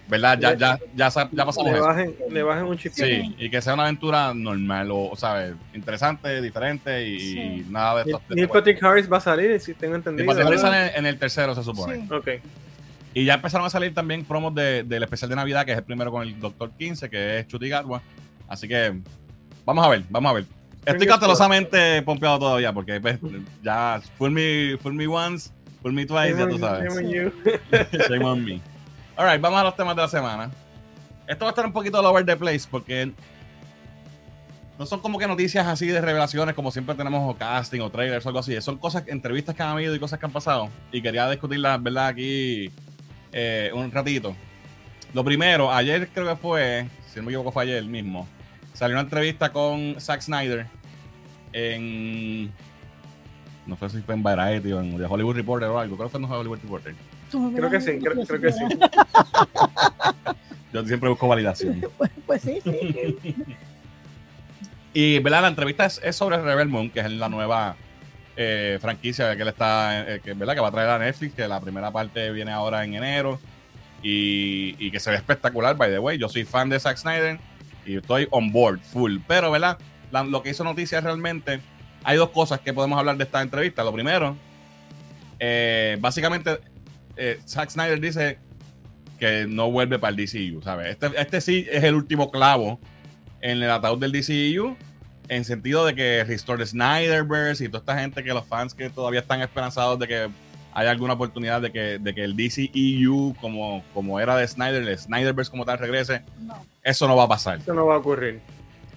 ¿verdad? 0.08 0.38
Ya, 0.40 0.54
ya, 0.56 0.80
ya, 0.96 1.10
sa- 1.10 1.30
ya 1.32 1.46
pasamos 1.46 1.72
le, 1.72 1.78
eso. 1.78 1.88
bajen, 1.88 2.16
le 2.30 2.44
bajen 2.44 2.66
un 2.66 2.78
chip. 2.78 2.92
Sí, 2.94 3.34
y 3.40 3.50
que 3.50 3.60
sea 3.62 3.74
una 3.74 3.84
aventura 3.84 4.34
normal, 4.36 4.92
o, 4.92 5.10
o 5.10 5.16
¿sabes? 5.16 5.56
Interesante, 5.74 6.42
diferente 6.42 7.08
y, 7.08 7.20
Sí. 7.20 7.40
y 7.40 7.66
nada 7.72 8.04
de 8.04 8.12
esto. 8.12 8.22
Neil 8.30 8.50
Patrick 8.50 8.84
Harris 8.84 9.12
va 9.12 9.18
a 9.18 9.22
salir, 9.22 9.60
si 9.60 9.74
tengo 9.74 9.96
entendido. 9.96 10.32
Y 10.32 10.36
¿verdad? 10.36 10.58
sale 10.62 10.92
en 10.96 11.06
el 11.08 11.18
tercero, 11.18 11.56
se 11.56 11.64
supone. 11.64 11.96
Sí. 12.08 12.14
Ok. 12.14 12.28
Y 13.14 13.26
ya 13.26 13.36
empezaron 13.36 13.66
a 13.68 13.70
salir 13.70 13.94
también 13.94 14.26
promos 14.26 14.56
de- 14.56 14.84
del 14.84 15.04
especial 15.04 15.30
de 15.30 15.36
Navidad, 15.36 15.66
que 15.66 15.72
es 15.72 15.78
el 15.78 15.84
primero 15.84 16.12
con 16.12 16.24
el 16.24 16.40
Doctor 16.40 16.72
15, 16.72 17.10
que 17.10 17.40
es 17.40 17.48
Chuti 17.48 17.70
Gatwa. 17.70 18.02
Así 18.48 18.68
que 18.68 19.00
vamos 19.66 19.86
a 19.86 19.90
ver, 19.90 20.04
vamos 20.10 20.30
a 20.32 20.34
ver. 20.34 20.46
Estoy 20.86 21.08
cautelosamente 21.08 22.02
pompeado 22.02 22.40
todavía, 22.40 22.74
porque 22.74 23.00
pues, 23.00 23.18
ya 23.64 24.02
full 24.18 24.32
me, 24.32 24.78
full 24.82 24.94
me 24.94 25.08
once, 25.08 25.52
full 25.82 25.94
me 25.94 26.06
twice, 26.06 26.36
ya 26.38 26.48
tú 26.50 26.58
sabes. 26.58 26.94
Shame 26.94 27.06
on 27.08 27.14
you. 27.14 27.32
Shame 28.10 28.26
on 28.26 28.44
me. 28.44 28.62
Alright, 29.16 29.40
vamos 29.40 29.60
a 29.60 29.64
los 29.64 29.76
temas 29.76 29.96
de 29.96 30.02
la 30.02 30.08
semana. 30.08 30.52
Esto 31.28 31.46
va 31.46 31.50
a 31.50 31.54
estar 31.54 31.66
un 31.66 31.72
poquito 31.72 32.00
all 32.00 32.06
over 32.06 32.26
the 32.26 32.36
place, 32.36 32.68
porque 32.70 33.12
no 34.78 34.86
son 34.86 35.00
como 35.00 35.20
que 35.20 35.28
noticias 35.28 35.66
así 35.68 35.86
de 35.88 36.02
revelaciones, 36.02 36.56
como 36.56 36.72
siempre 36.72 36.96
tenemos 36.96 37.34
o 37.34 37.38
casting 37.38 37.80
o 37.80 37.90
trailers 37.90 38.26
o 38.26 38.30
algo 38.30 38.40
así. 38.40 38.60
Son 38.60 38.78
cosas, 38.78 39.04
entrevistas 39.08 39.56
que 39.56 39.62
han 39.64 39.70
habido 39.70 39.96
y 39.96 40.00
cosas 40.00 40.20
que 40.20 40.26
han 40.26 40.32
pasado. 40.32 40.68
Y 40.92 41.02
quería 41.02 41.30
discutirlas, 41.30 41.82
¿verdad? 41.82 42.08
Aquí 42.08 42.72
eh, 43.34 43.72
un 43.74 43.92
ratito. 43.92 44.36
Lo 45.14 45.24
primero, 45.24 45.72
ayer 45.72 46.08
creo 46.10 46.28
que 46.28 46.36
fue, 46.36 46.88
si 47.08 47.18
no 47.18 47.24
me 47.24 47.32
equivoco 47.32 47.52
fue 47.52 47.64
ayer 47.64 47.84
mismo, 47.84 48.28
salió 48.74 48.96
una 48.96 49.02
entrevista 49.02 49.52
con 49.52 50.00
Zack 50.00 50.22
Snyder 50.22 50.68
en... 51.52 52.52
No 53.66 53.78
sé 53.78 53.90
si 53.90 54.02
fue 54.02 54.16
en 54.16 54.24
Variety 54.24 54.74
o 54.74 54.82
en 54.82 54.98
The 54.98 55.06
Hollywood 55.06 55.36
Reporter 55.36 55.70
o 55.70 55.80
algo. 55.80 55.96
Creo 55.96 56.10
que 56.10 56.12
fue 56.12 56.22
en 56.22 56.28
The 56.28 56.34
Hollywood 56.34 56.60
Reporter. 56.62 56.96
Creo 57.56 57.70
que 57.70 57.82
sí, 57.82 58.00
creo, 58.00 58.42
que 58.42 58.52
sí. 58.52 58.60
Yo 60.74 60.86
siempre 60.86 61.10
busco 61.10 61.28
validación. 61.28 61.82
Pues, 61.98 62.12
pues 62.26 62.42
sí, 62.42 62.60
sí. 62.64 63.36
Y 64.94 65.20
¿verdad? 65.20 65.42
la 65.44 65.48
entrevista 65.48 65.86
es, 65.86 66.00
es 66.04 66.16
sobre 66.16 66.38
Rebel 66.38 66.68
Moon, 66.68 66.90
que 66.90 67.00
es 67.00 67.10
la 67.10 67.30
nueva 67.30 67.76
eh, 68.36 68.78
franquicia 68.82 69.36
que 69.36 69.42
él 69.42 69.48
está, 69.48 70.16
eh, 70.16 70.22
que, 70.24 70.34
¿verdad? 70.34 70.56
que 70.56 70.62
va 70.62 70.70
a 70.70 70.72
traer 70.72 70.90
a 70.90 71.00
Netflix, 71.00 71.36
que 71.36 71.48
la 71.48 71.60
primera 71.60 71.92
parte 71.92 72.32
viene 72.32 72.52
ahora 72.52 72.84
en 72.84 72.96
enero 72.96 73.40
y, 74.02 74.76
y 74.80 74.92
que 74.92 75.00
se 75.00 75.10
ve 75.10 75.16
espectacular, 75.16 75.76
by 75.76 75.92
the 75.92 76.00
way. 76.00 76.18
Yo 76.18 76.28
soy 76.30 76.44
fan 76.44 76.70
de 76.70 76.80
Zack 76.80 76.98
Snyder 76.98 77.40
y 77.86 77.98
estoy 77.98 78.28
on 78.32 78.52
board, 78.52 78.80
full. 78.80 79.18
Pero, 79.28 79.52
¿verdad? 79.52 79.78
Lo 80.12 80.44
que 80.44 80.52
hizo 80.52 80.64
noticia 80.64 81.02
realmente, 81.02 81.60
hay 82.04 82.18
dos 82.18 82.30
cosas 82.30 82.60
que 82.60 82.74
podemos 82.74 83.00
hablar 83.00 83.18
de 83.18 83.24
esta 83.24 83.42
entrevista. 83.42 83.84
Lo 83.84 83.94
primero, 83.94 84.36
eh, 85.40 85.98
básicamente, 86.00 86.60
eh, 87.16 87.40
Zack 87.48 87.70
Snyder 87.70 88.00
dice 88.00 88.40
que 89.20 89.46
no 89.48 89.72
vuelve 89.72 90.00
para 90.00 90.16
el 90.16 90.18
DCU, 90.18 90.62
¿sabes? 90.62 90.90
Este, 90.90 91.12
este 91.20 91.42
sí 91.42 91.68
es 91.72 91.84
el 91.84 91.96
último 91.96 92.32
clavo 92.32 92.80
en 93.42 93.62
el 93.62 93.70
ataúd 93.70 94.00
del 94.00 94.12
DCU 94.12 94.76
en 95.30 95.46
sentido 95.46 95.86
de 95.86 95.96
que 95.96 96.24
Restore 96.26 96.66
Snyderverse 96.66 97.64
y 97.66 97.68
toda 97.68 97.80
esta 97.80 98.00
gente 98.00 98.24
que 98.24 98.34
los 98.34 98.46
fans 98.46 98.74
que 98.74 98.90
todavía 98.90 99.22
están 99.22 99.42
esperanzados 99.42 99.98
de 100.00 100.08
que 100.08 100.30
haya 100.74 100.92
alguna 100.92 101.14
oportunidad 101.14 101.62
de 101.62 101.72
que, 101.72 102.00
de 102.00 102.14
que 102.16 102.24
el 102.24 102.36
DCEU 102.36 103.36
como, 103.40 103.84
como 103.94 104.20
era 104.20 104.36
de 104.36 104.48
Snyder, 104.48 104.84
el 104.88 104.98
Snyderverse 104.98 105.52
como 105.52 105.66
tal 105.66 105.78
regrese, 105.78 106.24
No. 106.40 106.66
eso 106.84 107.08
no 107.08 107.16
va 107.16 107.24
a 107.24 107.28
pasar. 107.28 107.60
Eso 107.60 107.74
no 107.74 107.86
va 107.86 107.96
a 107.96 107.98
ocurrir. 108.00 108.42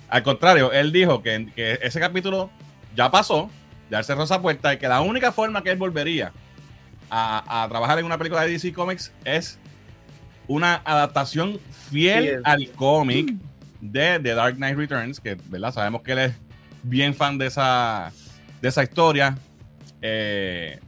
Al 0.08 0.22
contrario, 0.22 0.72
él 0.72 0.92
dijo 0.92 1.22
que, 1.22 1.48
que 1.54 1.78
ese 1.82 2.00
capítulo 2.00 2.50
ya 2.96 3.10
pasó, 3.10 3.50
ya 3.90 3.98
él 3.98 4.04
cerró 4.04 4.22
esa 4.24 4.40
puerta 4.40 4.72
y 4.72 4.78
que 4.78 4.88
la 4.88 5.00
única 5.02 5.32
forma 5.32 5.62
que 5.62 5.70
él 5.70 5.76
volvería 5.78 6.32
a, 7.10 7.62
a 7.62 7.68
trabajar 7.68 7.98
en 7.98 8.04
una 8.06 8.16
película 8.18 8.42
de 8.42 8.52
DC 8.52 8.72
Comics 8.72 9.12
es 9.24 9.58
una 10.48 10.80
adaptación 10.84 11.58
fiel, 11.90 12.24
Fiel. 12.24 12.40
al 12.44 12.68
cómic 12.70 13.34
de 13.80 14.18
The 14.20 14.34
Dark 14.34 14.56
Knight 14.56 14.76
Returns, 14.76 15.20
que 15.20 15.36
¿verdad? 15.46 15.72
sabemos 15.72 16.02
que 16.02 16.12
él 16.12 16.18
es 16.18 16.34
bien 16.82 17.14
fan 17.14 17.38
de 17.38 17.46
esa, 17.46 18.12
de 18.60 18.68
esa 18.68 18.82
historia. 18.82 19.36
Eh, 20.02 20.78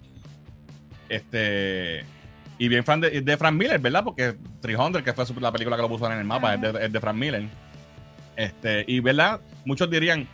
este 1.08 2.04
y 2.58 2.68
bien 2.68 2.84
fan 2.84 3.00
de, 3.00 3.20
de 3.20 3.36
Frank 3.36 3.54
Miller, 3.54 3.78
¿verdad? 3.78 4.02
Porque 4.04 4.34
300, 4.60 5.02
que 5.02 5.12
fue 5.12 5.24
la 5.40 5.52
película 5.52 5.76
que 5.76 5.82
lo 5.82 5.88
puso 5.88 6.10
en 6.10 6.18
el 6.18 6.24
mapa, 6.24 6.54
es 6.54 6.60
de, 6.60 6.86
es 6.86 6.92
de 6.92 7.00
Frank 7.00 7.16
Miller. 7.16 7.44
Este, 8.36 8.84
y 8.86 8.98
verdad, 9.00 9.40
muchos 9.64 9.88
dirían, 9.88 10.26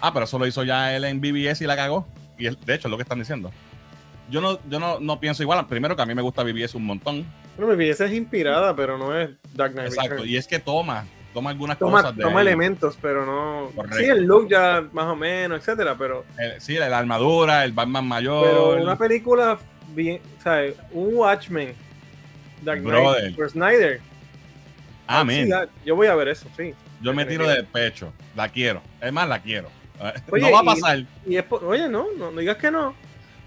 ah, 0.00 0.12
pero 0.12 0.24
eso 0.24 0.38
lo 0.38 0.46
hizo 0.46 0.64
ya 0.64 0.94
él 0.94 1.04
en 1.04 1.20
BBS 1.20 1.62
y 1.62 1.66
la 1.66 1.76
cagó. 1.76 2.06
Y 2.38 2.46
es- 2.46 2.60
de 2.66 2.74
hecho 2.74 2.88
es 2.88 2.90
lo 2.90 2.96
que 2.96 3.04
están 3.04 3.20
diciendo. 3.20 3.52
Yo 4.30 4.40
no, 4.40 4.58
yo 4.68 4.80
no, 4.80 4.98
no 5.00 5.20
pienso 5.20 5.42
igual. 5.42 5.64
Primero 5.66 5.94
que 5.94 6.02
a 6.02 6.06
mí 6.06 6.14
me 6.14 6.22
gusta 6.22 6.42
BBS 6.42 6.74
un 6.76 6.84
montón. 6.86 7.24
Bueno, 7.56 7.80
esa 7.82 8.06
es 8.06 8.12
inspirada, 8.14 8.74
pero 8.74 8.96
no 8.98 9.16
es 9.16 9.30
Dark 9.54 9.72
Knight 9.72 9.88
Exacto. 9.92 10.24
Y 10.24 10.36
es 10.36 10.46
que 10.46 10.58
toma, 10.58 11.04
toma 11.34 11.50
algunas 11.50 11.78
Toma, 11.78 11.98
cosas 12.02 12.16
de 12.16 12.22
toma 12.22 12.40
ahí. 12.40 12.46
elementos, 12.46 12.98
pero 13.00 13.24
no. 13.26 13.70
Correcto. 13.74 13.98
Sí, 13.98 14.04
el 14.04 14.24
look 14.24 14.48
ya 14.48 14.84
más 14.92 15.06
o 15.06 15.16
menos, 15.16 15.58
etcétera, 15.60 15.94
pero, 15.98 16.24
Eh, 16.38 16.56
sí, 16.58 16.74
la, 16.74 16.96
armadura, 16.98 17.64
el 17.64 17.72
Batman 17.72 18.06
mayor. 18.06 18.44
pero 18.44 18.82
una 18.82 18.96
película 18.96 19.58
bien, 19.94 20.20
o 20.38 20.42
sea, 20.42 20.62
un 20.92 21.14
Watchmen, 21.14 21.74
Dark. 22.62 22.80
Knight 22.82 23.36
por 23.36 23.48
Snyder. 23.50 24.00
Amén. 25.06 25.44
Sí, 25.44 25.50
la- 25.50 25.68
yo 25.84 25.96
voy 25.96 26.06
a 26.06 26.14
ver 26.14 26.28
eso, 26.28 26.48
sí. 26.56 26.74
Yo 27.00 27.12
me 27.14 27.24
tiro 27.24 27.48
de 27.48 27.64
pecho. 27.64 28.12
La 28.36 28.48
quiero. 28.48 28.82
Es 29.00 29.12
más, 29.12 29.28
la 29.28 29.40
quiero. 29.40 29.68
Oye, 30.30 30.42
no 30.42 30.52
va 30.52 30.60
a 30.60 30.64
pasar. 30.64 31.04
Y 31.26 31.36
es 31.36 31.42
por- 31.44 31.64
oye, 31.64 31.88
no, 31.88 32.06
no, 32.16 32.30
no 32.30 32.40
digas 32.40 32.56
que 32.56 32.70
no. 32.70 32.94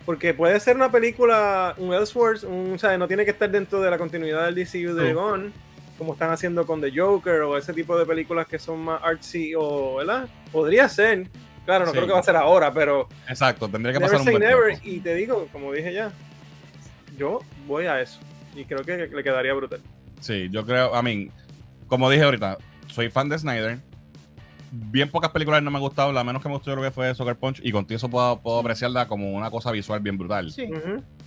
Porque 0.06 0.34
puede 0.34 0.60
ser 0.60 0.76
una 0.76 0.92
película, 0.92 1.74
un 1.78 1.94
Elseworlds, 1.94 2.44
un, 2.44 2.74
o 2.76 2.78
sea, 2.78 2.98
no 2.98 3.08
tiene 3.08 3.24
que 3.24 3.32
estar 3.32 3.50
dentro 3.50 3.80
de 3.82 3.90
la 3.90 3.98
continuidad 3.98 4.46
del 4.46 4.56
DCU 4.56 4.94
de 4.96 5.08
Sí. 5.08 5.14
Gone, 5.14 5.52
como 5.98 6.14
están 6.14 6.32
haciendo 6.32 6.66
con 6.66 6.82
The 6.82 6.92
Joker 6.98 7.42
o 7.42 7.58
ese 7.58 7.74
tipo 7.74 7.98
de 7.98 8.06
películas 8.06 8.48
que 8.48 8.58
son 8.60 8.80
más 8.84 9.02
artsy 9.04 9.54
o, 9.56 9.96
¿verdad? 9.98 10.28
Podría 10.52 10.90
ser. 10.90 11.28
Claro, 11.66 11.86
no 11.86 11.92
Sí. 11.92 11.98
creo 11.98 12.08
que 12.08 12.14
va 12.14 12.20
a 12.20 12.24
ser 12.24 12.36
ahora, 12.36 12.74
pero 12.74 13.08
Exacto, 13.30 13.70
tendría 13.70 13.94
que 13.94 14.00
never 14.00 14.12
pasar 14.12 14.20
un 14.20 14.26
say 14.26 14.34
buen 14.34 14.44
never. 14.50 14.80
Y 14.84 15.00
te 15.00 15.16
digo, 15.16 15.48
como 15.52 15.72
dije 15.72 15.94
ya, 15.94 16.12
yo 17.18 17.40
voy 17.68 17.86
a 17.86 18.02
eso. 18.02 18.20
Y 18.56 18.66
creo 18.66 18.84
que 18.84 19.08
le 19.08 19.24
quedaría 19.24 19.54
brutal. 19.54 19.80
Sí, 20.20 20.48
yo 20.52 20.66
creo, 20.66 20.94
a 20.94 21.02
mí, 21.02 21.30
como 21.88 22.10
dije 22.10 22.24
ahorita, 22.24 22.58
soy 22.88 23.10
fan 23.10 23.30
de 23.30 23.40
Snyder. 23.40 23.80
Bien 24.72 25.10
pocas 25.10 25.30
películas 25.32 25.62
no 25.62 25.70
me 25.70 25.78
han 25.78 25.84
gustado, 25.84 26.12
la 26.12 26.24
menos 26.24 26.42
que 26.42 26.50
me 26.50 26.56
gustó 26.56 26.72
yo 26.72 26.78
creo 26.78 26.90
que 26.90 26.94
fue 26.94 27.14
Soccer 27.14 27.36
Punch 27.36 27.62
y 27.64 27.72
contigo 27.72 27.96
eso 27.98 28.10
puedo, 28.10 28.42
puedo 28.42 28.60
apreciarla 28.60 29.08
como 29.08 29.32
una 29.32 29.52
cosa 29.52 29.72
visual 29.72 30.00
bien 30.00 30.18
brutal. 30.18 30.52
Sí. 30.52 30.68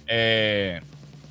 Eh, 0.08 0.80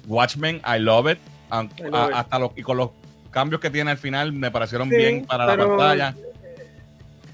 Watchmen, 0.08 0.62
I 0.65 0.80
love 0.80 1.12
it. 1.12 1.20
Aunque- 1.50 1.84
I 1.84 1.92
love 1.92 1.96
a- 1.96 2.10
it. 2.10 2.15
hasta 2.15 2.39
los, 2.39 2.51
y 2.56 2.62
con 2.62 2.77
los 2.77 2.89
cambios 3.36 3.60
que 3.60 3.70
tiene 3.70 3.92
al 3.92 3.98
final 3.98 4.32
me 4.32 4.50
parecieron 4.50 4.89
Sí, 4.89 4.96
bien 4.96 5.25
para 5.25 5.46
la 5.46 5.58
pantalla. 5.58 6.15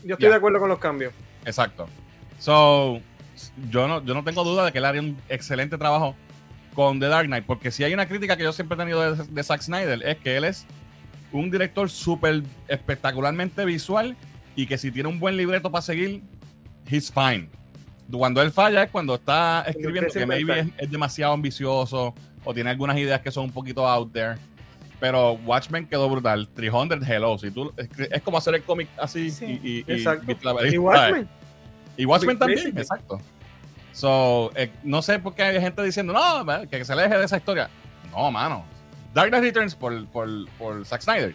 yo 0.03 0.15
estoy 0.15 0.29
de 0.29 0.35
acuerdo 0.35 0.59
con 0.59 0.67
los 0.67 0.79
cambios. 0.79 1.13
Exacto. 1.45 1.87
So, 2.39 2.99
yo 3.69 3.87
no, 3.87 4.03
yo 4.03 4.15
no 4.15 4.23
tengo 4.23 4.43
duda 4.43 4.65
de 4.65 4.71
que 4.71 4.79
él 4.79 4.85
haría 4.85 5.01
un 5.01 5.15
excelente 5.29 5.77
trabajo 5.77 6.15
con 6.73 6.99
The 6.99 7.05
Dark 7.07 7.27
Knight, 7.27 7.45
porque 7.45 7.69
si 7.69 7.83
hay 7.83 7.93
una 7.93 8.07
crítica 8.07 8.35
que 8.35 8.41
yo 8.41 8.51
siempre 8.51 8.73
he 8.73 8.79
tenido 8.79 9.13
de, 9.13 9.23
de 9.29 9.43
Zack 9.43 9.61
Snyder, 9.61 10.01
es 10.03 10.17
que 10.17 10.37
él 10.37 10.45
es 10.45 10.65
un 11.31 11.51
director 11.51 11.87
súper 11.87 12.41
espectacularmente 12.67 13.63
visual 13.63 14.15
y 14.55 14.65
que 14.65 14.79
si 14.79 14.89
tiene 14.91 15.07
un 15.07 15.19
buen 15.19 15.37
libreto 15.37 15.71
para 15.71 15.83
seguir, 15.83 16.23
he's 16.89 17.11
fine. 17.11 17.47
Cuando 18.11 18.41
él 18.41 18.51
falla 18.51 18.81
es 18.83 18.89
cuando 18.89 19.13
está 19.13 19.65
escribiendo 19.67 20.11
que 20.11 20.25
maybe 20.25 20.67
es 20.79 20.89
demasiado 20.89 21.33
ambicioso 21.33 22.15
o 22.43 22.53
tiene 22.55 22.71
algunas 22.71 22.97
ideas 22.97 23.21
que 23.21 23.29
son 23.29 23.45
un 23.45 23.51
poquito 23.51 23.87
out 23.87 24.11
there. 24.11 24.35
Pero 25.01 25.33
Watchmen 25.45 25.87
quedó 25.87 26.07
brutal. 26.09 26.47
300, 26.53 26.99
hello. 27.09 27.37
Si 27.37 27.51
tú, 27.51 27.73
es, 27.75 27.89
es 28.11 28.21
como 28.21 28.37
hacer 28.37 28.55
el 28.55 28.63
cómic 28.63 28.87
así 28.97 29.29
Sí. 29.31 29.59
y, 29.61 29.67
y, 29.69 29.77
y- 29.87 29.91
Exacto. 29.97 30.31
y- 30.31 30.73
Y 30.73 30.77
Watchmen. 30.77 31.27
y 31.97 32.05
Watchmen 32.05 32.37
también, 32.39 32.59
Basically. 32.59 32.81
exacto. 32.81 33.19
So, 33.93 34.51
eh, 34.55 34.71
no 34.83 35.01
sé 35.01 35.19
por 35.19 35.35
qué 35.35 35.43
hay 35.43 35.59
gente 35.59 35.83
diciendo, 35.83 36.13
no, 36.13 36.45
man, 36.45 36.67
que 36.67 36.85
se 36.85 36.93
aleje 36.93 37.17
de 37.17 37.25
esa 37.25 37.35
historia. 37.37 37.69
No, 38.11 38.31
mano. 38.31 38.63
Dark 39.13 39.29
Knight 39.29 39.43
Returns 39.43 39.75
por, 39.75 40.05
por, 40.07 40.29
por 40.57 40.85
Zack 40.85 41.01
Snyder. 41.01 41.33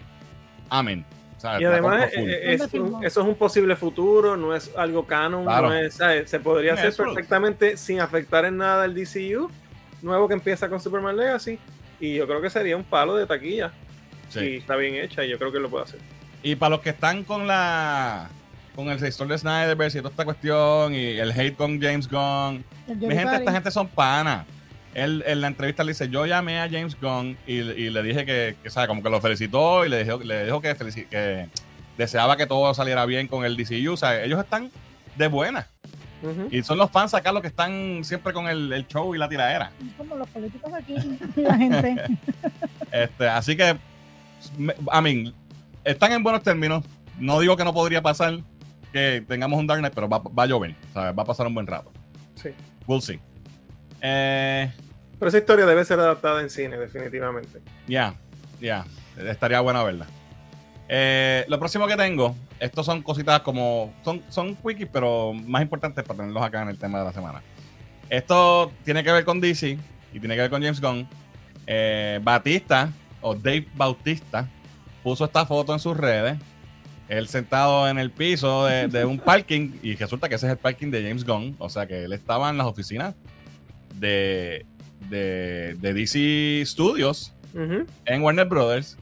Amén. 0.71 1.05
O 1.37 1.41
sea, 1.41 1.61
Y 1.61 1.65
además 1.65 2.11
eh, 2.17 2.55
eso 2.55 2.65
es 3.03 3.17
un 3.17 3.35
posible 3.35 3.77
futuro, 3.77 4.37
no 4.39 4.55
es 4.57 4.71
algo 4.77 5.05
canon, 5.07 5.45
Claro. 5.45 5.69
no 5.69 5.75
es, 5.75 5.95
¿sabes? 5.95 6.31
se 6.31 6.41
podría 6.41 6.73
hacer 6.75 6.95
perfectamente 6.97 7.77
sin 7.77 8.01
afectar 8.01 8.47
en 8.47 8.57
nada 8.57 8.87
el 8.87 8.95
DCU 8.95 9.51
nuevo 10.01 10.29
que 10.29 10.35
empieza 10.35 10.69
con 10.71 10.81
Superman 10.81 11.17
Legacy 11.17 11.59
y 12.01 12.15
yo 12.15 12.27
creo 12.27 12.41
que 12.43 12.51
sería 12.51 12.77
un 12.77 12.85
palo 12.85 13.15
de 13.17 13.27
taquilla 13.27 13.73
Sí. 14.29 14.41
y 14.41 14.57
está 14.57 14.75
bien 14.77 14.97
hecha 14.97 15.25
y 15.25 15.29
yo 15.31 15.39
creo 15.39 15.53
que 15.53 15.61
lo 15.61 15.71
puede 15.71 15.85
hacer. 15.85 16.01
Y 16.43 16.57
para 16.57 16.71
los 16.71 16.81
que 16.81 16.91
están 16.91 17.23
con 17.25 17.47
la 17.47 18.29
con 18.75 18.89
el 18.91 18.99
sector 18.99 19.27
de 19.29 19.39
Snyderverse 19.39 19.99
y 19.99 20.01
toda 20.03 20.11
esta 20.11 20.25
cuestión 20.27 20.95
y 20.95 21.17
el 21.19 21.31
hate 21.33 21.57
con 21.57 21.81
James 21.81 22.09
Gunn, 22.11 22.63
mi 22.89 22.95
gente, 23.09 23.25
Party. 23.25 23.37
esta 23.39 23.53
gente 23.53 23.71
son 23.71 23.89
panas. 23.89 24.47
Él 24.93 25.23
en 25.27 25.41
la 25.41 25.47
entrevista 25.49 25.83
le 25.85 25.93
dice, 25.93 26.09
yo 26.11 26.27
llamé 26.27 26.61
a 26.61 26.69
James 26.69 26.97
Gunn 27.01 27.37
y, 27.47 27.55
y 27.55 27.91
le 27.91 28.03
dije 28.03 28.27
que, 28.27 28.57
que, 28.63 28.69
¿sabe? 28.71 28.87
Como 28.89 29.03
que 29.03 29.09
lo 29.11 29.21
felicitó 29.21 29.85
y 29.87 29.89
le 29.89 30.05
dijo, 30.05 30.19
le 30.19 30.45
dijo 30.45 30.61
que, 30.61 30.77
felici- 30.77 31.07
que 31.09 31.49
deseaba 31.97 32.37
que 32.37 32.47
todo 32.47 32.73
saliera 32.75 33.07
bien 33.07 33.29
con 33.29 33.45
el 33.45 33.57
DCU. 33.57 33.93
O 33.93 33.97
sea, 33.97 34.23
ellos 34.25 34.41
están 34.41 34.71
de 35.17 35.29
buena. 35.29 35.69
Y 36.51 36.63
son 36.63 36.79
los 36.79 36.91
fans 36.91 37.15
acá 37.15 37.31
los 37.33 37.43
que 37.43 37.49
están 37.49 38.03
siempre 38.05 38.33
con 38.33 38.49
el, 38.49 38.73
el 38.73 38.87
show 38.87 39.15
y 39.15 39.19
la 39.19 39.29
tiradera. 39.29 39.71
Como 39.97 40.17
los 40.17 40.29
políticos 40.29 40.73
aquí 40.73 40.95
y 41.37 41.41
la 41.43 41.57
gente. 41.57 41.97
Este, 42.91 43.29
así 43.29 43.57
que, 43.57 43.77
me- 44.59 44.75
I 44.93 45.03
mean, 45.03 45.35
están 45.85 46.13
en 46.13 46.23
buenos 46.23 46.43
términos. 46.43 46.85
No 47.19 47.41
digo 47.41 47.57
que 47.57 47.65
no 47.65 47.73
podría 47.73 48.03
pasar 48.03 48.39
que 48.93 49.25
tengamos 49.29 49.59
un 49.59 49.67
Dark 49.67 49.81
Knight, 49.81 49.95
pero 49.95 50.09
va, 50.09 50.19
va 50.19 50.43
a 50.43 50.47
llover. 50.47 50.75
O 50.91 50.93
sea, 50.93 51.13
va 51.13 51.23
a 51.23 51.27
pasar 51.27 51.47
un 51.47 51.55
buen 51.55 51.67
rato. 51.67 51.93
Sí. 52.35 52.51
We'll 52.87 53.01
see. 53.03 53.21
Eh, 54.01 54.71
Pero 55.19 55.29
esa 55.29 55.39
historia 55.39 55.67
debe 55.67 55.85
ser 55.85 55.99
adaptada 55.99 56.41
en 56.41 56.51
cine, 56.51 56.77
definitivamente. 56.77 57.61
Ya, 57.87 58.15
ya. 58.61 58.85
Estaría 59.19 59.61
buena 59.61 59.83
verla. 59.83 60.07
Eh, 60.89 61.45
lo 61.49 61.59
próximo 61.59 61.87
que 61.87 61.97
tengo, 61.97 62.37
estos 62.61 62.87
son 62.87 63.03
cositas 63.03 63.41
como. 63.41 63.93
Son, 64.05 64.23
son 64.29 64.55
quickies, 64.57 64.89
pero 64.93 65.33
más 65.33 65.63
importantes 65.63 66.05
para 66.05 66.19
tenerlos 66.19 66.43
acá 66.43 66.63
en 66.63 66.69
el 66.69 66.79
tema 66.79 67.01
de 67.01 67.05
la 67.07 67.13
semana. 67.13 67.43
Esto 68.09 68.73
tiene 68.85 69.03
que 69.03 69.11
ver 69.11 69.25
con 69.25 69.41
DC 69.41 69.79
y 70.13 70.21
tiene 70.21 70.37
que 70.37 70.43
ver 70.43 70.51
con 70.51 70.63
James 70.63 70.81
Gunn. 70.81 71.09
Eh, 71.67 72.21
Batista, 72.23 72.93
o 73.21 73.35
Dave 73.35 73.67
Bautista, 73.75 74.49
puso 75.03 75.25
esta 75.25 75.45
foto 75.45 75.73
en 75.73 75.81
sus 75.81 75.97
redes. 75.97 76.39
Él 77.09 77.29
sentado 77.29 77.89
en 77.89 77.99
el 77.99 78.11
piso 78.11 78.67
de, 78.67 78.87
de 78.87 79.05
un 79.05 79.19
parking, 79.25 79.73
y 79.83 79.97
resulta 79.97 80.29
que 80.29 80.37
ese 80.37 80.47
es 80.47 80.53
el 80.53 80.59
parking 80.59 80.91
de 80.91 81.03
James 81.03 81.25
Gunn. 81.25 81.57
O 81.59 81.69
sea 81.69 81.87
que 81.87 82.05
él 82.05 82.13
estaba 82.13 82.49
en 82.51 82.59
las 82.59 82.67
oficinas 82.69 83.17
de, 83.97 84.65
de, 85.09 85.77
de 85.81 85.95
DC 85.95 86.65
Studios 86.65 87.33
en 88.05 88.23
Warner 88.23 88.47
Brothers. 88.47 88.97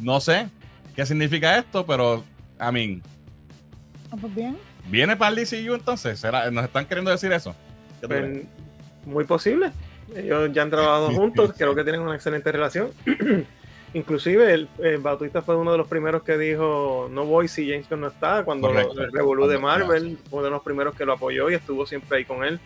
No 0.00 0.18
sé 0.18 0.48
qué 0.94 1.04
significa 1.06 1.58
esto, 1.58 1.84
pero, 1.86 2.24
I 2.60 2.72
mean, 2.72 3.02
Ah, 4.10 4.16
pues 4.20 4.34
bien. 4.34 4.56
¿viene 4.88 5.16
para 5.16 5.34
el 5.34 5.44
DCU 5.44 5.74
entonces? 5.74 6.18
¿Será- 6.20 6.50
¿Nos 6.50 6.64
están 6.64 6.86
queriendo 6.86 7.10
decir 7.10 7.32
eso? 7.32 7.54
Pues, 8.06 8.42
muy 9.04 9.24
posible. 9.24 9.72
Ellos 10.14 10.50
ya 10.52 10.62
han 10.62 10.70
trabajado 10.70 11.08
juntos, 11.14 11.52
creo 11.56 11.74
que 11.74 11.82
tienen 11.82 12.02
una 12.02 12.14
excelente 12.14 12.50
relación. 12.52 12.90
Inclusive 13.94 14.52
el, 14.52 14.68
el 14.80 14.98
Bautista 14.98 15.40
fue 15.40 15.56
uno 15.56 15.70
de 15.72 15.78
los 15.78 15.86
primeros 15.86 16.24
que 16.24 16.36
dijo 16.36 17.08
no 17.12 17.24
voy 17.26 17.46
si 17.46 17.70
James 17.70 17.88
Gunn 17.88 18.00
no 18.00 18.08
está 18.08 18.44
cuando 18.44 18.66
Correcto. 18.66 18.94
lo- 18.94 19.04
el 19.04 19.12
revolú 19.12 19.46
de 19.46 19.58
Marvel 19.58 20.18
fue 20.28 20.38
uno 20.40 20.44
de 20.46 20.50
los 20.50 20.62
primeros 20.62 20.96
que 20.96 21.04
lo 21.04 21.12
apoyó 21.12 21.48
y 21.48 21.54
estuvo 21.54 21.86
siempre 21.86 22.18
ahí 22.18 22.24
con 22.24 22.42
él 22.44 22.58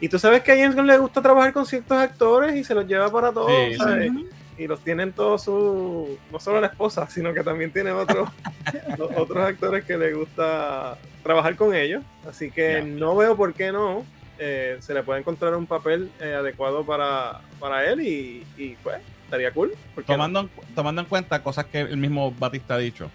y 0.00 0.08
tú 0.08 0.18
sabes 0.18 0.42
que 0.42 0.52
a 0.52 0.56
James 0.56 0.74
Gunn 0.74 0.86
le 0.86 0.96
gusta 0.96 1.20
trabajar 1.20 1.52
con 1.52 1.66
ciertos 1.66 1.98
actores 1.98 2.56
y 2.56 2.64
se 2.64 2.74
los 2.74 2.86
lleva 2.86 3.12
para 3.12 3.30
todos 3.30 3.50
Sí, 3.50 3.74
sí. 3.74 4.28
Y 4.58 4.66
los 4.66 4.80
tienen 4.80 5.12
todos 5.12 5.44
su 5.44 6.18
no 6.32 6.40
solo 6.40 6.60
la 6.60 6.66
esposa 6.66 7.08
sino 7.08 7.32
que 7.32 7.42
también 7.42 7.72
tiene 7.72 7.92
otros 7.92 8.28
otros 9.16 9.38
actores 9.38 9.84
que 9.84 9.96
le 9.96 10.12
gusta 10.12 10.98
trabajar 11.22 11.56
con 11.56 11.74
ellos. 11.74 12.02
Así 12.28 12.50
que 12.50 12.82
no 12.82 13.14
veo 13.16 13.36
por 13.36 13.54
qué 13.54 13.70
no 13.70 14.04
eh, 14.38 14.78
se 14.80 14.94
le 14.94 15.02
puede 15.02 15.20
encontrar 15.20 15.54
un 15.56 15.66
papel 15.66 16.10
eh, 16.20 16.34
adecuado 16.34 16.84
para, 16.84 17.40
para 17.58 17.84
él 17.90 18.00
y, 18.00 18.46
y, 18.56 18.76
pues 18.82 18.98
estaría 19.24 19.50
cool. 19.52 19.74
Tomando, 20.06 20.40
en, 20.40 20.50
tomando 20.74 21.02
en 21.02 21.06
cuenta 21.06 21.42
cosas 21.42 21.66
que 21.66 21.80
el 21.80 21.96
mismo 21.96 22.32
Batista 22.32 22.74
ha 22.74 22.78
dicho, 22.78 23.10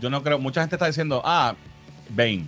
yo 0.00 0.10
no 0.10 0.22
creo, 0.22 0.38
mucha 0.38 0.62
gente 0.62 0.76
está 0.76 0.86
diciendo, 0.86 1.22
ah, 1.24 1.54
Bane, 2.08 2.46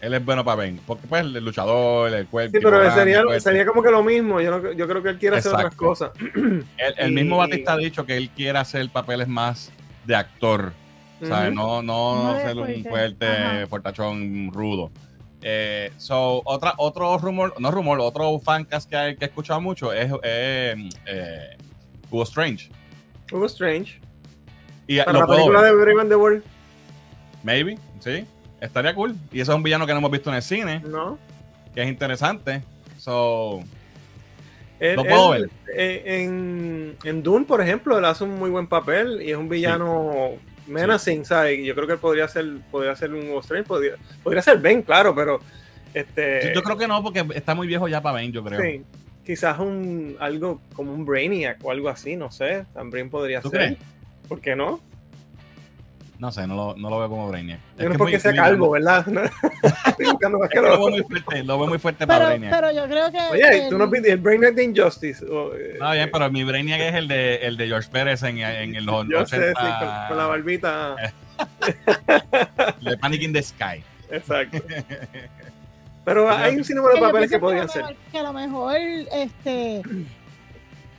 él 0.00 0.14
es 0.14 0.24
bueno 0.24 0.44
para 0.44 0.56
Bane, 0.56 0.78
porque 0.86 1.06
pues 1.06 1.22
el 1.22 1.44
luchador, 1.44 2.12
el 2.12 2.26
cuerpo. 2.26 2.56
Sí, 2.56 2.60
pero 2.62 2.78
grande, 2.78 2.94
sería, 2.94 3.22
fuerte. 3.22 3.40
sería 3.40 3.66
como 3.66 3.82
que 3.82 3.90
lo 3.90 4.02
mismo. 4.02 4.40
Yo, 4.40 4.58
no- 4.58 4.72
yo 4.72 4.86
creo 4.88 5.02
que 5.02 5.08
él 5.10 5.18
quiere 5.18 5.36
hacer 5.38 5.54
otras 5.54 5.74
cosas. 5.74 6.10
El, 6.34 6.64
el 6.98 7.10
y- 7.12 7.14
mismo 7.14 7.38
Batista 7.38 7.72
ha 7.72 7.76
dicho 7.78 8.04
que 8.06 8.16
él 8.16 8.30
quiere 8.30 8.58
hacer 8.58 8.88
papeles 8.90 9.26
más 9.28 9.72
de 10.04 10.14
actor, 10.14 10.72
¿sabes? 11.22 11.48
Ujú. 11.52 11.56
No, 11.56 11.82
no, 11.82 12.38
ser 12.40 12.56
un 12.56 12.84
fuerte. 12.84 13.26
Ajá. 13.26 13.66
fuertachón 13.66 14.50
rudo. 14.52 14.90
Eh, 15.42 15.92
so, 15.96 16.42
otra, 16.44 16.74
otro 16.78 17.16
rumor, 17.18 17.54
no 17.60 17.70
rumor, 17.70 18.00
otro 18.00 18.38
fancast 18.40 18.88
que, 18.88 18.96
hay, 18.96 19.16
que 19.16 19.24
he 19.26 19.28
escuchado 19.28 19.60
mucho 19.60 19.92
es 19.92 20.10
eh, 20.22 20.74
eh, 21.06 21.56
Hugo 22.10 22.22
Strange. 22.24 22.70
Hugo 23.30 23.46
Strange. 23.46 24.00
Y 24.88 24.98
Para 24.98 25.12
lo 25.12 25.20
la 25.20 25.26
película 25.26 25.60
ver. 25.62 25.72
de 25.72 25.76
Brave 25.82 26.00
and 26.00 26.10
the 26.10 26.16
World, 26.16 26.42
Maybe, 27.42 27.78
sí. 28.00 28.24
Estaría 28.66 28.94
cool. 28.94 29.14
Y 29.32 29.40
eso 29.40 29.52
es 29.52 29.56
un 29.56 29.62
villano 29.62 29.86
que 29.86 29.92
no 29.92 29.98
hemos 29.98 30.10
visto 30.10 30.30
en 30.30 30.36
el 30.36 30.42
cine, 30.42 30.80
¿no? 30.86 31.18
que 31.74 31.82
es 31.82 31.88
interesante. 31.88 32.62
So, 32.98 33.60
Él- 34.80 34.96
Lo 34.96 35.04
puedo 35.04 35.34
él, 35.34 35.50
eh, 35.74 36.02
en, 36.24 36.96
en 37.04 37.22
Dune, 37.22 37.44
por 37.46 37.60
ejemplo, 37.60 37.98
él 37.98 38.04
hace 38.04 38.24
un 38.24 38.38
muy 38.38 38.50
buen 38.50 38.66
papel 38.66 39.22
y 39.22 39.30
es 39.30 39.36
un 39.36 39.48
villano 39.48 40.32
menacing, 40.66 41.24
¿sabes? 41.24 41.58
Y 41.60 41.64
Yo 41.64 41.74
creo 41.74 41.86
que 41.86 41.92
él 41.94 41.98
podría 41.98 42.28
ser, 42.28 42.46
podría 42.70 42.94
ser 42.96 43.12
un 43.14 43.24
Strange, 43.38 43.66
podría, 43.66 43.92
podría 44.22 44.42
ser 44.42 44.58
Ben, 44.58 44.82
claro, 44.82 45.14
pero 45.14 45.40
este, 45.94 46.52
yo, 46.54 46.62
creo 46.62 46.76
que 46.76 46.86
no, 46.88 47.02
porque 47.02 47.24
está 47.34 47.54
muy 47.54 47.66
viejo 47.66 47.88
ya 47.88 48.02
para 48.02 48.14
Bane, 48.14 48.32
yo 48.32 48.42
creo. 48.44 48.60
sí, 48.60 48.82
quizás 49.24 49.58
un 49.58 50.16
algo 50.20 50.60
como 50.74 50.92
un 50.92 51.04
Brainiac 51.06 51.58
o 51.64 51.70
algo 51.70 51.88
así, 51.88 52.16
no 52.16 52.30
sé, 52.30 52.64
también 52.74 53.08
podría 53.08 53.40
¿Tú 53.40 53.50
ser. 53.50 53.58
crees? 53.60 53.76
¿Por 54.28 54.40
qué 54.40 54.56
no? 54.56 54.80
No 56.18 56.32
sé, 56.32 56.46
no 56.46 56.54
lo, 56.54 56.76
no 56.76 56.88
lo 56.88 56.98
veo 57.00 57.08
como 57.10 57.28
Brainiac. 57.28 57.58
Yo 57.78 57.84
no 57.84 57.88
que 57.88 57.92
es 57.92 57.98
porque 57.98 58.12
muy- 58.14 58.20
sea 58.20 58.30
muy 58.30 58.40
calvo, 58.40 58.70
grande. 58.70 59.12
¿verdad? 59.12 59.30
Estoy 59.86 60.06
buscando 60.06 60.38
más 60.38 60.46
Es 60.48 60.50
que 60.50 60.56
que 60.60 60.66
lo 60.66 60.78
veo 60.78 60.88
muy 60.90 61.02
fuerte, 61.02 61.44
lo 61.44 61.58
veo 61.58 61.66
muy 61.68 61.78
fuerte 61.78 62.06
para 62.06 62.26
Brainiac. 62.26 62.54
pero 62.54 62.72
yo 62.72 62.84
creo 62.86 63.10
que. 63.12 63.18
Oye, 63.32 63.64
el- 63.64 63.68
tú 63.68 63.76
no 63.78 63.90
pides 63.90 64.12
el 64.12 64.18
Brainiac 64.18 64.54
de 64.54 64.64
Injustice. 64.64 65.24
o, 65.26 65.54
eh, 65.54 65.72
Está 65.74 65.92
bien, 65.92 66.08
pero 66.12 66.30
mi 66.30 66.42
Brainiac 66.44 66.80
es 66.80 66.94
el 66.94 67.08
de, 67.08 67.34
el 67.36 67.56
de 67.58 67.66
George 67.68 67.88
Pérez 67.90 68.22
en, 68.22 68.38
en 68.38 68.72
los 68.86 69.06
Yo 69.08 69.20
80. 69.20 69.26
sé, 69.28 69.48
sí, 69.50 69.54
con, 69.78 69.88
con 70.08 70.16
la 70.16 70.26
barbita. 70.26 70.96
de 72.80 72.96
Panic 72.98 73.22
in 73.22 73.32
the 73.32 73.42
Sky. 73.42 73.82
Exacto. 74.10 74.58
Pero 76.04 76.30
hay 76.30 76.54
un 76.56 76.64
sinnúmero 76.64 76.94
de 76.94 77.00
papeles 77.00 77.30
que 77.30 77.38
podrían 77.38 77.64
a 77.64 77.66
lo 77.66 77.72
ser. 77.72 77.82
mejor- 77.82 77.96
Que 78.12 78.18
a 78.18 78.22
lo 78.22 78.32
mejor, 78.32 78.76
este. 79.12 79.82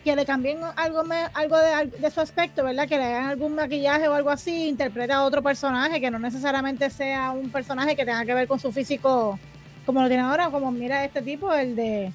Que 0.08 0.16
le 0.16 0.26
cambien 0.26 0.60
algo, 0.78 1.04
me- 1.04 1.28
algo 1.34 1.58
de, 1.58 1.88
de 2.00 2.12
su 2.12 2.22
aspecto, 2.22 2.64
¿verdad? 2.64 2.88
Que 2.88 2.98
le 2.98 3.04
hagan 3.04 3.26
algún 3.26 3.56
maquillaje 3.56 4.08
o 4.08 4.14
algo 4.14 4.30
así, 4.30 4.70
interprete 4.70 5.12
a 5.12 5.22
otro 5.26 5.44
personaje, 5.44 6.00
que 6.00 6.10
no 6.10 6.18
necesariamente 6.18 6.90
sea 6.90 7.32
un 7.32 7.50
personaje 7.50 7.94
que 7.94 8.06
tenga 8.06 8.24
que 8.24 8.34
ver 8.34 8.48
con 8.48 8.58
su 8.58 8.72
físico, 8.72 9.38
como 9.86 10.02
lo 10.02 10.08
tiene 10.08 10.24
ahora, 10.24 10.50
como 10.50 10.72
mira 10.72 11.04
este 11.04 11.22
tipo, 11.22 11.54
el 11.54 11.76
de 11.76 12.14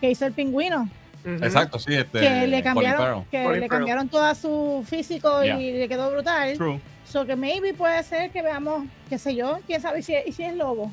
que 0.00 0.10
hizo 0.12 0.24
el 0.24 0.32
pingüino. 0.32 0.88
Exacto, 1.26 1.78
sí. 1.78 1.92
Este, 1.92 2.20
que 2.20 2.46
le 2.46 2.62
cambiaron, 2.62 3.26
que 3.26 3.46
le 3.46 3.68
cambiaron 3.68 4.08
todo 4.08 4.34
su 4.34 4.82
físico 4.88 5.42
Yeah. 5.44 5.60
y 5.60 5.72
le 5.74 5.88
quedó 5.88 6.10
brutal. 6.10 6.54
True. 6.56 6.80
So 7.04 7.26
que 7.26 7.36
maybe 7.36 7.74
puede 7.74 8.02
ser 8.02 8.30
que 8.30 8.40
veamos, 8.40 8.86
qué 9.10 9.18
sé 9.18 9.34
yo, 9.34 9.58
quién 9.66 9.82
sabe 9.82 10.00
si, 10.00 10.14
y 10.24 10.32
si 10.32 10.42
es 10.42 10.54
lobo. 10.56 10.90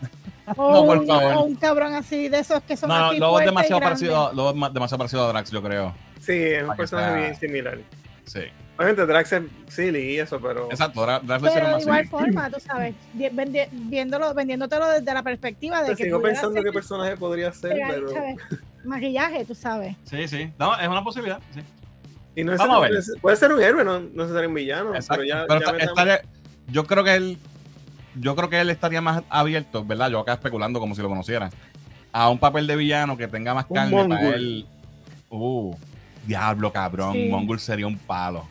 O, 0.54 0.72
No, 0.72 0.86
por 0.86 0.98
un, 0.98 1.06
favor. 1.06 1.34
o 1.34 1.42
un 1.42 1.54
cabrón 1.56 1.94
así 1.94 2.28
de 2.28 2.38
esos 2.38 2.62
que 2.62 2.76
son 2.76 2.88
No, 2.88 2.98
no, 2.98 3.06
así 3.06 3.18
Lobo 3.18 3.40
es 3.40 3.46
demasiado 3.46 3.80
parecido, 3.80 4.32
Lobo 4.32 4.50
es 4.50 4.56
ma- 4.56 4.70
demasiado 4.70 4.98
parecido 4.98 5.24
a 5.24 5.28
Drax, 5.28 5.50
yo 5.50 5.62
creo. 5.62 5.94
Sí, 6.20 6.32
es 6.32 6.62
un 6.62 6.76
personaje 6.76 7.20
bien 7.20 7.34
similar. 7.36 7.78
Sí. 8.24 8.40
Obviamente 8.78 9.06
Drax 9.06 9.32
es 9.32 9.42
silly 9.68 9.98
y 10.14 10.18
eso, 10.18 10.38
pero. 10.40 10.66
Exacto, 10.70 11.02
Drax 11.06 11.26
Drax 11.26 11.42
lo 11.42 11.48
hicieron 11.48 11.70
Pero 11.72 11.78
de 11.78 11.86
más 11.86 12.04
igual 12.04 12.08
forma, 12.08 12.50
tú 12.54 12.60
sabes, 12.60 12.94
viéndolo, 13.14 14.34
vendiéndolo 14.34 14.88
desde 14.88 15.14
la 15.14 15.22
perspectiva 15.22 15.82
de 15.82 15.90
Te 15.90 15.96
que 15.96 16.04
sigo 16.04 16.20
pensando 16.20 16.54
ser 16.54 16.64
qué 16.64 16.72
personaje 16.72 17.16
podría 17.16 17.52
ser, 17.52 17.76
pero. 17.88 18.08
¿sabes? 18.12 18.36
Maquillaje, 18.84 19.44
tú 19.44 19.54
sabes. 19.54 19.96
Sí, 20.04 20.28
sí. 20.28 20.52
No, 20.58 20.78
es 20.78 20.86
una 20.86 21.02
posibilidad. 21.02 21.40
Sí. 21.54 21.60
Y 22.36 22.44
no 22.44 22.52
es 22.52 22.58
Vamos 22.58 22.76
a 22.76 22.80
ver. 22.80 22.92
puede 23.20 23.36
ser 23.36 23.50
un 23.52 23.62
héroe, 23.62 23.82
no 23.84 23.94
no 23.98 24.00
necesariamente 24.00 24.46
un 24.46 24.54
villano. 24.54 24.94
Exacto. 24.94 25.22
Pero 25.22 25.24
ya, 25.24 25.46
Pero 25.48 25.78
ya 25.78 25.84
estaría- 25.86 26.20
yo 26.68 26.84
creo 26.84 27.02
que 27.02 27.14
él, 27.14 27.38
yo 28.18 28.34
creo 28.36 28.48
que 28.48 28.60
él 28.60 28.70
estaría 28.70 29.00
más 29.00 29.22
abierto, 29.28 29.84
¿verdad? 29.84 30.10
Yo 30.10 30.20
acá 30.20 30.34
especulando 30.34 30.80
como 30.80 30.94
si 30.94 31.02
lo 31.02 31.08
conociera. 31.08 31.50
A 32.12 32.28
un 32.30 32.38
papel 32.38 32.66
de 32.66 32.76
villano 32.76 33.16
que 33.16 33.28
tenga 33.28 33.54
más 33.54 33.66
Un 33.68 33.74
carne 33.76 33.92
para 33.96 34.08
Mongul. 34.08 34.34
él. 34.34 34.66
Uh, 35.28 35.74
diablo, 36.26 36.72
cabrón. 36.72 37.12
Sí. 37.12 37.28
Mongul 37.30 37.60
sería 37.60 37.86
un 37.86 37.98
palo. 37.98 38.46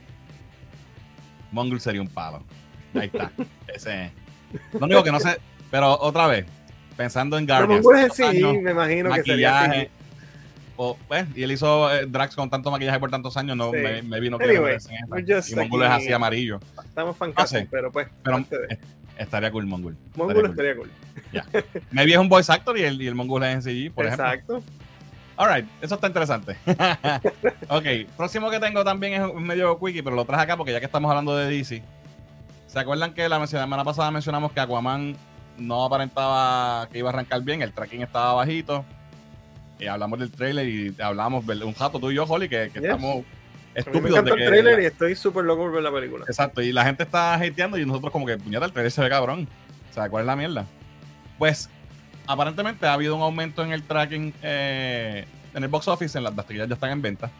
Mongul 1.51 1.80
sería 1.80 2.01
un 2.01 2.08
palo. 2.08 2.43
Ahí 2.93 3.08
está. 3.08 3.32
Ese. 3.67 4.12
Lo 4.73 4.86
único 4.86 5.04
que 5.04 5.12
no 5.12 5.19
sé, 5.19 5.38
pero 5.71 5.99
otra 5.99 6.28
vez, 6.28 6.45
pensando 6.95 7.38
en 7.38 7.45
Pero 7.45 7.60
Guardians. 7.60 7.84
Mongul 7.86 7.99
es 7.99 8.04
estos 8.06 8.17
sí, 8.17 8.23
años, 8.23 8.56
me 8.62 8.71
imagino 8.71 9.13
que 9.13 9.23
sería 9.23 9.88
o, 10.78 10.97
pues, 11.08 11.25
y 11.36 11.43
él 11.43 11.51
hizo 11.54 11.93
eh, 11.93 12.06
Drax 12.06 12.36
con 12.36 12.49
tanto 12.49 12.69
maquillaje 12.69 12.99
por 12.99 13.10
tantos 13.10 13.38
años, 13.38 13.56
no 13.56 13.71
Sí. 13.71 13.78
me, 13.78 14.01
me 14.01 14.19
vino 14.19 14.38
que 14.38 14.43
Anyway, 14.45 14.78
we're 15.08 15.36
just 15.36 15.51
Y 15.51 15.56
Mongul 15.56 15.84
es 15.84 15.89
así 15.89 16.12
amarillo. 16.12 16.60
Estamos 16.84 17.15
No 17.19 17.47
sé. 17.47 17.67
pero 17.71 17.91
pues. 17.91 18.08
Pero 18.23 18.39
eh, 18.39 18.78
estaría 19.17 19.51
cool 19.51 19.65
Mongul. 19.65 19.97
Mongul 20.15 20.45
estaría 20.45 20.75
cool. 20.75 20.91
estaría 21.34 21.62
cool. 21.71 21.82
Maybe 21.91 22.13
es 22.13 22.17
un 22.17 22.30
voice 22.30 22.51
actor 22.51 22.78
y 22.78 22.84
el, 22.84 23.01
y 23.01 23.08
el 23.08 23.15
Mongul 23.15 23.43
es 23.43 23.56
en 23.56 23.62
CG, 23.62 23.93
por 23.93 24.06
ejemplo. 24.06 24.25
Exacto. 24.25 24.63
Alright, 25.38 25.67
eso 25.82 25.95
está 25.95 26.08
interesante. 26.08 26.56
ok, 27.69 28.10
próximo 28.15 28.49
que 28.49 28.60
tengo 28.60 28.84
también 28.86 29.13
es 29.21 29.30
un 29.30 29.43
medio 29.43 29.78
quickie, 29.80 30.01
pero 30.01 30.15
lo 30.15 30.23
traje 30.25 30.43
acá 30.43 30.56
porque 30.58 30.71
ya 30.71 30.80
que 30.80 30.86
estamos 30.86 31.10
hablando 31.10 31.36
de 31.36 31.49
DC. 31.49 31.84
¿Se 32.67 32.80
acuerdan 32.80 33.13
que 33.13 33.28
la 33.28 33.45
semana 33.47 33.84
pasada 33.84 34.12
mencionamos 34.12 34.51
que 34.54 34.60
Aquaman 34.62 35.15
no 35.58 35.86
aparentaba 35.86 36.88
que 36.89 36.99
iba 36.99 37.10
a 37.10 37.13
arrancar 37.13 37.41
bien? 37.41 37.62
El 37.62 37.73
tracking 37.73 38.01
estaba 38.01 38.34
bajito. 38.34 38.86
Y 39.78 39.88
hablamos 39.88 40.19
del 40.19 40.32
trailer 40.32 40.67
y 40.67 40.95
hablamos 41.01 41.45
un 41.45 41.73
jato 41.73 41.99
tú 41.99 42.12
y 42.12 42.15
yo, 42.15 42.23
Holly, 42.23 42.47
que, 42.47 42.69
que 42.73 42.80
Yes. 42.80 42.84
estamos 42.89 43.25
Mí 43.93 44.01
me 44.01 44.09
de 44.09 44.23
que. 44.23 44.43
el 44.43 44.47
trailer 44.47 44.79
y 44.81 44.85
estoy 44.85 45.15
súper 45.15 45.43
loco 45.43 45.63
por 45.63 45.73
ver 45.73 45.83
la 45.83 45.91
película. 45.91 46.25
Exacto, 46.27 46.61
y 46.61 46.71
la 46.71 46.85
gente 46.85 47.03
está 47.03 47.35
hateando 47.35 47.77
y 47.77 47.85
nosotros 47.85 48.11
como 48.11 48.25
que, 48.25 48.38
puñeta, 48.38 48.65
el 48.65 48.71
trailer 48.71 48.91
se 48.91 49.01
ve 49.01 49.09
cabrón. 49.09 49.47
O 49.89 49.93
sea, 49.93 50.09
¿cuál 50.09 50.23
es 50.23 50.27
la 50.27 50.35
mierda? 50.35 50.65
Pues, 51.38 51.69
aparentemente 52.27 52.85
ha 52.85 52.93
habido 52.93 53.15
un 53.15 53.21
aumento 53.21 53.63
en 53.63 53.71
el 53.71 53.83
tracking 53.83 54.33
eh, 54.41 55.25
en 55.53 55.63
el 55.63 55.69
box 55.69 55.88
office, 55.88 56.17
en 56.17 56.23
las, 56.23 56.35
las 56.35 56.47
ya 56.47 56.63
están 56.63 56.91
en 56.91 57.01
venta. 57.01 57.31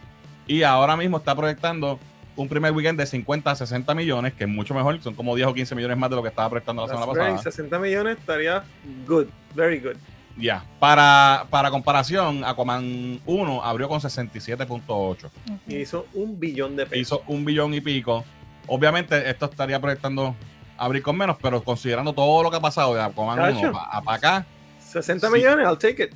Y 0.48 0.64
ahora 0.64 0.96
mismo 0.96 1.18
está 1.18 1.36
proyectando 1.36 2.00
un 2.36 2.50
primer 2.50 2.72
weekend 2.72 3.00
de 3.00 3.06
50 3.06 3.50
a 3.50 3.56
60 3.56 3.96
millones, 3.96 4.34
que 4.34 4.44
es 4.44 4.50
mucho 4.50 4.74
mejor, 4.74 5.02
son 5.02 5.16
como 5.16 5.36
10 5.36 5.48
o 5.48 5.54
15 5.54 5.76
millones 5.76 5.98
más 5.98 6.10
de 6.10 6.16
lo 6.16 6.22
que 6.22 6.30
estaba 6.30 6.50
proyectando 6.50 6.82
la 6.84 6.88
That's 6.88 7.00
semana 7.00 7.14
pasada. 7.14 7.52
60 7.52 7.80
millones 7.80 8.18
estaría 8.18 8.64
good, 9.08 9.28
very 9.54 9.80
good. 9.80 9.96
Ya, 10.38 10.66
para, 10.80 11.46
para 11.50 11.72
comparación, 11.72 12.44
Aquaman 12.44 13.22
1 13.26 13.64
abrió 13.64 13.88
con 13.88 14.02
67.8. 14.02 15.30
Y 15.68 15.78
hizo 15.78 16.08
un 16.14 16.40
billón 16.40 16.76
de 16.76 16.86
pesos. 16.86 17.02
hizo 17.02 17.24
un 17.28 17.46
billón 17.46 17.74
y 17.74 17.82
pico. 17.82 18.26
Obviamente, 18.68 19.30
esto 19.30 19.46
estaría 19.46 19.80
proyectando 19.80 20.36
abrir 20.78 21.02
con 21.04 21.18
menos, 21.18 21.38
pero 21.42 21.64
considerando 21.64 22.12
todo 22.14 22.44
lo 22.44 22.52
que 22.52 22.58
ha 22.58 22.62
pasado 22.62 22.94
de 22.94 23.02
Aquaman 23.02 23.38
Cacho. 23.38 23.70
1 23.70 23.78
a 23.80 24.02
para 24.02 24.18
acá, 24.18 24.46
60 24.80 25.28
Sí. 25.28 25.34
millones, 25.34 25.66
I'll 25.66 25.78
take 25.78 26.04
it. 26.04 26.12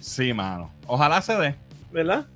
sí, 0.00 0.32
mano. 0.34 0.70
Ojalá 0.86 1.22
se 1.22 1.34
dé. 1.38 1.54
¿Verdad? 1.90 2.26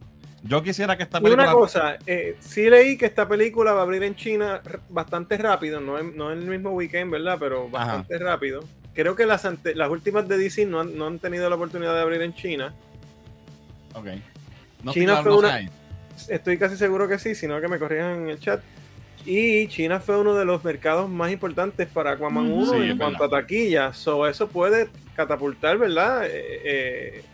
Yo 0.42 0.62
quisiera 0.62 0.96
que 0.96 1.03
esta 1.03 1.18
Y 1.18 1.22
película. 1.22 1.44
una 1.44 1.53
cosa, 1.55 1.96
eh, 2.07 2.37
sí 2.40 2.70
leí 2.70 2.96
que 2.96 3.05
esta 3.07 3.27
película 3.27 3.72
va 3.72 3.81
a 3.81 3.83
abrir 3.83 4.03
en 4.05 4.14
China 4.14 4.62
bastante 4.88 5.37
rápido, 5.38 5.81
no 5.81 5.99
en, 5.99 6.16
no 6.16 6.31
en 6.31 6.38
el 6.38 6.46
mismo 6.46 6.70
weekend, 6.70 7.11
¿verdad? 7.11 7.37
Pero 7.40 7.68
bastante 7.68 8.16
rápido. 8.18 8.62
Creo 8.97 9.15
que 9.15 9.27
las, 9.27 9.45
ante- 9.45 9.75
las 9.77 9.89
últimas 9.91 10.27
de 10.27 10.39
DC 10.39 10.67
no 10.67 10.81
han, 10.81 10.97
no 10.99 11.07
han 11.07 11.19
tenido 11.21 11.49
la 11.49 11.55
oportunidad 11.57 11.95
de 11.95 12.01
abrir 12.01 12.23
en 12.23 12.35
China. 12.35 12.75
Ok. 13.95 14.07
No 14.83 14.93
China 14.93 15.23
fue 15.23 15.37
una-. 15.37 15.61
Estoy 16.29 16.57
casi 16.59 16.77
seguro 16.77 17.07
que 17.07 17.19
sí, 17.19 17.35
sino 17.35 17.61
que 17.61 17.69
me 17.69 17.79
corrijan 17.79 18.23
en 18.23 18.29
el 18.31 18.41
chat. 18.41 18.61
Y 19.27 19.69
China 19.69 20.01
fue 20.01 20.17
uno 20.19 20.35
de 20.35 20.45
los 20.45 20.65
mercados 20.65 21.11
más 21.11 21.31
importantes 21.31 21.89
para 21.89 22.13
Aquaman 22.13 22.51
Ujú. 22.51 22.63
1 22.63 22.73
Sí, 22.73 22.91
en 22.91 22.97
cuanto 22.99 23.19
verdad. 23.25 23.39
a 23.39 23.43
taquilla. 23.43 23.93
So, 23.93 24.27
eso 24.27 24.49
puede 24.49 24.89
catapultar, 25.15 25.77
¿verdad? 25.79 26.25
Eh, 26.27 26.31
eh, 26.65 27.25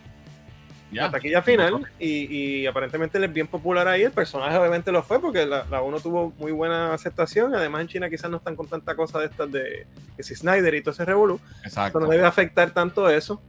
Ya. 0.93 1.03
la 1.03 1.11
taquilla 1.11 1.41
final. 1.41 1.85
Y, 1.99 2.61
y 2.61 2.67
aparentemente 2.67 3.17
él 3.17 3.23
es 3.25 3.33
bien 3.33 3.47
popular 3.47 3.87
ahí. 3.87 4.03
El 4.03 4.11
personaje 4.11 4.55
obviamente 4.57 4.91
lo 4.91 5.03
fue 5.03 5.19
porque 5.19 5.45
la, 5.45 5.65
la 5.69 5.81
1 5.81 5.99
tuvo 5.99 6.33
muy 6.37 6.51
buena 6.51 6.93
aceptación. 6.93 7.53
Además, 7.55 7.81
en 7.81 7.87
China 7.87 8.09
quizás 8.09 8.29
no 8.31 8.37
están 8.37 8.55
con 8.55 8.67
tanta 8.67 8.95
cosa 8.95 9.19
de 9.19 9.25
estas 9.25 9.51
de 9.51 9.85
que 10.15 10.23
si 10.23 10.35
Snyder 10.35 10.73
y 10.75 10.81
todo 10.81 10.91
ese 10.91 11.05
revolú. 11.05 11.39
Exacto. 11.63 11.99
no 11.99 12.07
debe 12.07 12.25
afectar 12.25 12.71
tanto 12.71 13.09
eso. 13.09 13.41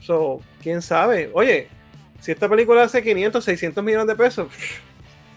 So, 0.00 0.40
quién 0.62 0.82
sabe. 0.82 1.30
Oye, 1.34 1.68
si 2.20 2.32
esta 2.32 2.48
película 2.48 2.82
hace 2.82 3.02
500, 3.02 3.44
600 3.44 3.84
millones 3.84 4.06
de 4.08 4.14
pesos, 4.16 4.48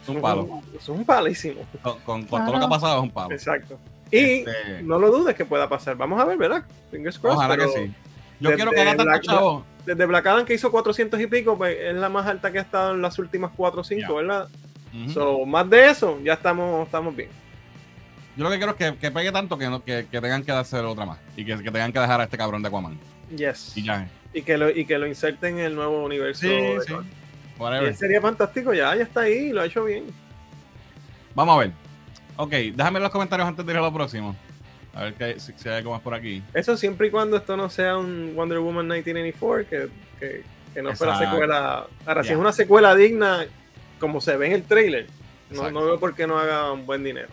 Es 0.04 0.10
un 0.10 0.22
palo. 0.22 0.62
es 0.78 0.88
un 0.90 1.04
palísimo. 1.06 1.62
Con, 1.82 2.00
con- 2.02 2.24
con 2.26 2.44
todo 2.46 2.54
lo 2.54 2.60
que 2.60 2.66
ha 2.66 2.70
pasado 2.70 2.98
es 2.98 3.04
un 3.04 3.12
palo. 3.12 3.32
Exacto. 3.32 3.78
Y 4.12 4.18
Este, 4.40 4.84
no 4.84 5.00
lo 5.00 5.12
dudes 5.12 5.36
que 5.36 5.46
pueda 5.46 5.68
pasar. 5.68 5.96
Vamos 5.98 6.20
a 6.22 6.26
ver, 6.26 6.38
¿verdad? 6.38 6.64
Fingers 6.92 7.18
crossed. 7.20 7.38
ojalá 7.38 7.58
que 7.58 7.68
sí. 7.70 7.94
Yo 8.40 8.50
desde 8.50 8.56
quiero 8.56 8.72
que 8.72 8.82
haga 8.82 8.96
tanto 8.98 9.20
chavo. 9.22 9.66
Desde 9.86 10.06
Black 10.06 10.26
Adam 10.26 10.46
que 10.46 10.54
hizo 10.54 10.72
400 10.72 11.20
y 11.20 11.28
pico, 11.28 11.58
pues, 11.58 11.78
es 11.80 11.96
la 11.96 12.10
más 12.10 12.26
alta 12.26 12.52
que 12.52 12.60
ha 12.60 12.62
estado 12.62 12.94
en 12.94 13.02
las 13.02 13.18
últimas 13.20 13.52
4 13.56 13.82
o 13.82 13.84
5, 13.84 14.02
Ya. 14.02 14.12
¿verdad? 14.14 14.48
Ujú. 14.94 15.12
So, 15.12 15.46
más 15.46 15.70
de 15.70 15.90
eso, 15.90 16.20
ya 16.24 16.34
estamos, 16.34 16.86
estamos 16.86 17.16
bien. 17.16 17.30
Yo 18.36 18.44
lo 18.44 18.50
que 18.50 18.58
quiero 18.58 18.72
es 18.72 18.78
que, 18.78 18.98
que 18.98 19.12
pegue 19.12 19.32
tanto 19.32 19.58
que, 19.58 19.70
no, 19.70 19.84
que, 19.84 20.08
que 20.12 20.20
tengan 20.22 20.44
que 20.44 20.52
hacer 20.52 20.84
otra 20.86 21.06
más. 21.06 21.20
Y 21.38 21.46
que, 21.46 21.58
que 21.58 21.72
tengan 21.72 21.92
que 21.94 22.00
dejar 22.00 22.20
a 22.20 22.26
este 22.26 22.38
cabrón 22.38 22.62
de 22.62 22.68
Aquaman. 22.68 22.98
Yes. 23.36 23.78
Y 23.78 23.84
ya. 23.84 24.10
Y 24.34 24.42
que 24.42 24.58
lo, 24.58 24.70
y 24.70 24.86
que 24.86 24.98
lo 24.98 25.08
inserten 25.08 25.60
en 25.60 25.66
el 25.66 25.76
nuevo 25.76 26.04
universo. 26.04 26.42
Sí, 26.42 26.48
de 26.50 26.82
sí. 26.86 26.94
Whatever. 27.58 27.96
sería 27.96 28.20
fantástico, 28.20 28.74
ya, 28.74 28.94
ya 28.96 29.04
está 29.04 29.22
ahí, 29.22 29.52
lo 29.52 29.62
ha 29.62 29.66
hecho 29.66 29.86
bien. 29.86 30.06
Vamos 31.34 31.56
a 31.56 31.60
ver. 31.60 31.72
Ok, 32.38 32.52
déjame 32.76 33.00
los 33.00 33.12
comentarios 33.12 33.48
antes 33.48 33.66
de 33.66 33.72
ir 33.72 33.78
a 33.78 33.82
lo 33.82 33.94
próximo. 33.94 34.36
A 34.96 35.04
ver 35.04 35.14
que, 35.14 35.40
si, 35.40 35.54
si 35.58 35.68
hay 35.68 35.76
algo 35.76 35.92
más 35.92 36.02
por 36.02 36.14
aquí. 36.14 36.42
Eso 36.54 36.78
siempre 36.78 37.08
y 37.08 37.12
cuando 37.12 37.36
esto 37.36 37.58
no 37.58 37.70
sea 37.70 37.98
un 37.98 38.34
Wonder 38.34 38.60
Woman 38.60 38.88
1984, 38.88 39.70
que, 39.70 39.90
que, 40.20 40.44
que 40.74 40.82
no 40.82 40.96
fuera 40.96 41.20
secuela. 41.20 41.86
Ahora, 42.06 42.24
si 42.24 42.32
es 42.32 42.38
una 42.38 42.54
secuela 42.54 42.96
digna, 42.96 43.46
como 44.00 44.22
se 44.22 44.38
ve 44.38 44.48
en 44.48 44.54
el 44.54 44.64
trailer, 44.64 45.08
no, 45.52 45.70
no 45.70 45.86
veo 45.86 46.00
por 46.00 46.16
qué 46.16 46.26
no 46.26 46.40
haga 46.40 46.72
un 46.72 46.86
buen 46.86 47.04
dinero. 47.04 47.28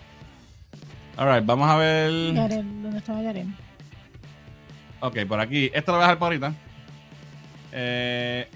Alright, 1.16 1.46
vamos 1.46 1.70
a 1.70 1.76
ver. 1.76 2.34
Yaren, 2.34 2.82
¿dónde 2.82 2.98
estaba 2.98 3.22
Yaren? 3.22 3.54
Ok, 5.00 5.18
por 5.28 5.38
aquí. 5.38 5.70
Esto 5.72 5.92
lo 5.92 5.98
voy 5.98 6.04
a 6.04 6.06
dejar 6.06 6.18
para 6.18 6.26
ahorita. 6.26 6.54
Eh, 7.72 8.48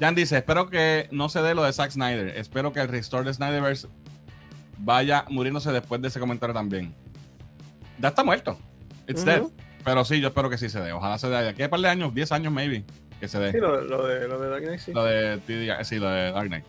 Jan 0.00 0.14
dice: 0.14 0.38
Espero 0.38 0.68
que 0.70 1.08
no 1.12 1.28
se 1.28 1.40
dé 1.40 1.54
lo 1.54 1.62
de 1.62 1.72
Zack 1.72 1.90
Snyder. 1.92 2.36
Espero 2.36 2.72
que 2.72 2.80
el 2.80 2.88
restore 2.88 3.24
de 3.24 3.34
Snyderverse 3.34 3.88
vaya 4.78 5.24
muriéndose 5.28 5.70
después 5.72 6.00
de 6.00 6.08
ese 6.08 6.20
comentario 6.20 6.54
también. 6.54 6.94
Ya 7.98 8.08
está 8.08 8.24
muerto. 8.24 8.58
It's 9.06 9.24
dead. 9.24 9.42
Pero 9.84 10.04
sí, 10.04 10.20
yo 10.20 10.28
espero 10.28 10.50
que 10.50 10.58
sí 10.58 10.68
se 10.68 10.80
dé. 10.80 10.92
Ojalá 10.92 11.18
se 11.18 11.28
dé. 11.28 11.42
De 11.42 11.48
aquí 11.48 11.62
a 11.62 11.66
un 11.66 11.70
par 11.70 11.80
de 11.80 11.88
años, 11.88 12.14
10 12.14 12.32
años, 12.32 12.52
maybe, 12.52 12.84
que 13.20 13.28
se 13.28 13.38
dé. 13.38 13.52
Sí, 13.52 13.58
lo, 13.58 13.80
lo 13.80 14.06
de, 14.06 14.28
lo 14.28 14.38
de 14.38 14.48
Dark 14.48 14.62
Knight, 14.64 14.80
sí. 14.80 14.92
Lo 14.92 15.04
de 15.04 15.38
TD, 15.38 15.84
sí, 15.84 15.98
lo 15.98 16.08
de 16.08 16.32
Dark 16.32 16.48
Knight. 16.48 16.64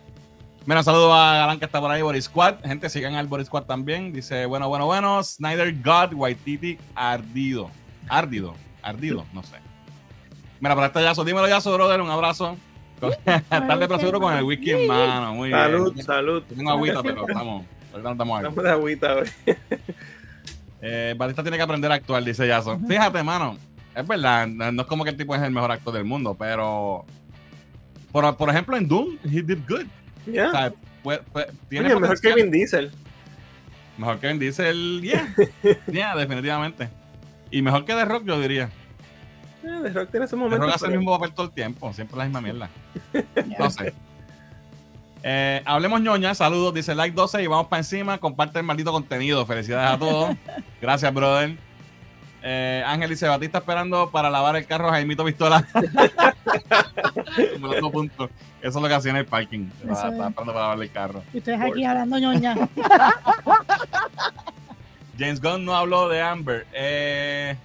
Mira, 0.66 0.80
un 0.80 0.84
saludo 0.86 1.14
a 1.14 1.36
Galán 1.36 1.60
que 1.60 1.66
está 1.66 1.80
por 1.82 1.92
ahí, 1.92 2.02
Boris 2.02 2.26
Squad. 2.26 2.56
Gente, 2.64 2.90
sigan 2.90 3.16
al 3.16 3.28
Boris 3.28 3.48
Squad 3.48 3.64
también. 3.64 4.14
Dice, 4.14 4.46
bueno, 4.46 4.70
bueno, 4.70 4.86
bueno. 4.86 5.24
Snyder 5.24 5.74
God, 5.84 6.14
Waititi, 6.14 6.78
ardido. 6.96 7.72
Ardido, 8.08 8.56
ardido, 8.82 9.26
no 9.34 9.44
sé. 9.44 9.56
Mira, 10.60 10.76
para 10.76 10.88
este 10.88 11.02
Yaso, 11.02 11.24
dímelo 11.24 11.48
Yaso, 11.48 11.74
brother, 11.74 12.02
un 12.02 12.10
abrazo. 12.10 12.58
Tarde 13.50 13.88
pero 13.88 14.00
seguro 14.00 14.20
con 14.20 14.34
el 14.34 14.44
whisky 14.44 14.72
en 14.72 14.88
mano, 14.88 15.34
muy 15.34 15.52
salud, 15.52 15.94
bien. 15.94 16.06
salud. 16.06 16.44
Yo 16.50 16.56
tengo 16.56 16.72
agüita, 16.72 17.02
pero 17.02 17.26
estamos, 17.28 17.66
ahorita 17.92 18.10
no 18.10 18.12
estamos 18.12 18.40
ahí. 18.40 18.46
Estamos 18.46 18.64
de 18.64 18.72
agüita 18.72 19.16
hoy. 19.16 19.30
Eh, 20.82 21.14
Batista 21.18 21.42
tiene 21.42 21.58
que 21.58 21.64
aprender 21.64 21.92
a 21.92 21.96
actuar, 21.96 22.24
dice 22.24 22.48
Yaso. 22.48 22.80
Fíjate, 22.88 23.22
mano, 23.24 23.58
es 23.96 24.08
verdad, 24.08 24.48
no 24.48 24.82
es 24.82 24.88
como 24.88 25.04
que 25.04 25.10
el 25.12 25.18
tipo 25.18 25.36
es 25.36 25.42
el 25.42 25.52
mejor 25.52 25.72
actor 25.72 25.94
del 25.94 26.06
mundo, 26.06 26.36
pero 26.38 27.06
por, 28.12 28.36
por 28.38 28.50
ejemplo 28.50 28.78
en 28.78 28.88
Doom, 28.88 29.18
he 29.26 29.42
did 29.42 29.60
good. 29.68 29.86
Ya. 30.26 30.48
O 30.48 30.52
sea, 30.52 30.74
pues- 31.04 31.22
pues, 31.32 31.48
tiene 31.68 31.88
Oye, 31.94 32.00
mejor 32.00 32.20
que. 32.20 32.34
Vin 32.34 32.52
Diesel. 32.52 32.92
Mejor 33.98 34.20
que 34.20 34.28
Vin 34.28 34.40
Diesel, 34.40 35.02
yeah. 35.02 35.36
yeah, 35.88 36.16
definitivamente. 36.16 36.90
Y 37.52 37.62
mejor 37.62 37.86
que 37.86 37.94
The 37.94 38.06
Rock, 38.06 38.24
yo 38.26 38.40
diría. 38.40 38.70
Eh, 39.64 39.80
The 39.84 39.90
Rock 39.90 40.12
tiene 40.12 40.26
ese 40.26 40.36
The 40.36 40.42
Rock 40.44 40.52
momento. 40.52 40.76
hace 40.76 40.86
el 40.86 40.98
mismo 40.98 41.18
papel 41.18 41.34
todo 41.34 41.48
el 41.48 41.52
tiempo, 41.52 41.92
siempre 41.94 42.18
la 42.18 42.24
misma 42.26 42.42
mierda. 42.42 42.70
No 43.60 43.70
sé. 43.70 43.94
Eh, 45.24 45.62
hablemos 45.66 46.02
ñoña, 46.02 46.34
saludos, 46.34 46.74
dice 46.74 46.96
like 46.96 47.16
12 47.16 47.44
y 47.44 47.48
vamos 47.48 47.68
para 47.68 47.82
encima. 47.82 48.18
Comparte 48.18 48.60
el 48.60 48.66
maldito 48.66 48.92
contenido. 48.92 49.46
Felicidades 49.46 49.96
a 49.96 50.00
todos. 50.00 50.36
Gracias, 50.82 51.14
brother. 51.14 51.58
Eh, 52.42 52.82
Ángel 52.86 53.10
dice, 53.10 53.28
Batista 53.28 53.58
esperando 53.58 54.10
para 54.12 54.30
lavar 54.30 54.56
el 54.56 54.66
carro 54.66 54.90
Jaimito 54.90 55.26
Pistola. 55.26 55.68
punto. 57.92 58.30
Eso 58.62 58.78
es 58.78 58.82
lo 58.82 58.88
que 58.88 58.94
hacía 58.94 59.12
en 59.12 59.18
el 59.18 59.26
parking. 59.26 59.68
Estaba 59.82 60.10
esperando 60.10 60.54
para 60.54 60.54
lavar 60.54 60.82
el 60.82 60.92
carro. 60.92 61.22
Y 61.34 61.40
ustedes 61.40 61.60
aquí 61.60 61.84
hablando 61.84 62.18
ñoña. 62.18 62.56
James 65.18 65.42
Gunn 65.42 65.66
no 65.66 65.76
habló 65.76 66.08
de 66.08 66.22
Amber. 66.22 66.66
Eh, 66.72 67.58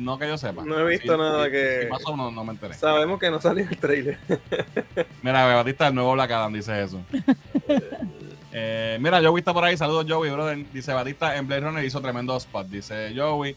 no 0.00 0.18
que 0.18 0.26
yo 0.26 0.38
sepa. 0.38 0.64
No 0.64 0.78
he 0.78 0.84
visto 0.84 1.16
nada 1.16 1.50
que. 1.50 1.80
¿Qué 1.82 1.86
pasó? 1.90 2.16
No, 2.16 2.30
no, 2.30 2.44
me 2.44 2.52
enteré. 2.52 2.74
Sabemos 2.74 3.20
que 3.20 3.30
no 3.30 3.40
salió 3.40 3.68
el 3.68 3.76
trailer. 3.76 4.18
Mira, 5.22 5.54
Batista, 5.54 5.88
el 5.88 5.94
nuevo 5.94 6.12
Black 6.12 6.30
Adam 6.30 6.52
dice 6.52 6.82
eso. 6.82 7.00
eh, 8.52 8.98
mira, 9.00 9.20
Joey 9.22 9.40
está 9.40 9.52
por 9.52 9.64
ahí. 9.64 9.76
Saludos, 9.76 10.06
Joey, 10.08 10.30
brother. 10.30 10.72
Dice 10.72 10.92
Batista 10.92 11.36
en 11.36 11.46
Blade 11.46 11.60
Runner 11.62 11.84
hizo 11.84 12.00
tremendo 12.00 12.36
spot. 12.36 12.66
Dice 12.68 13.12
Joey. 13.14 13.54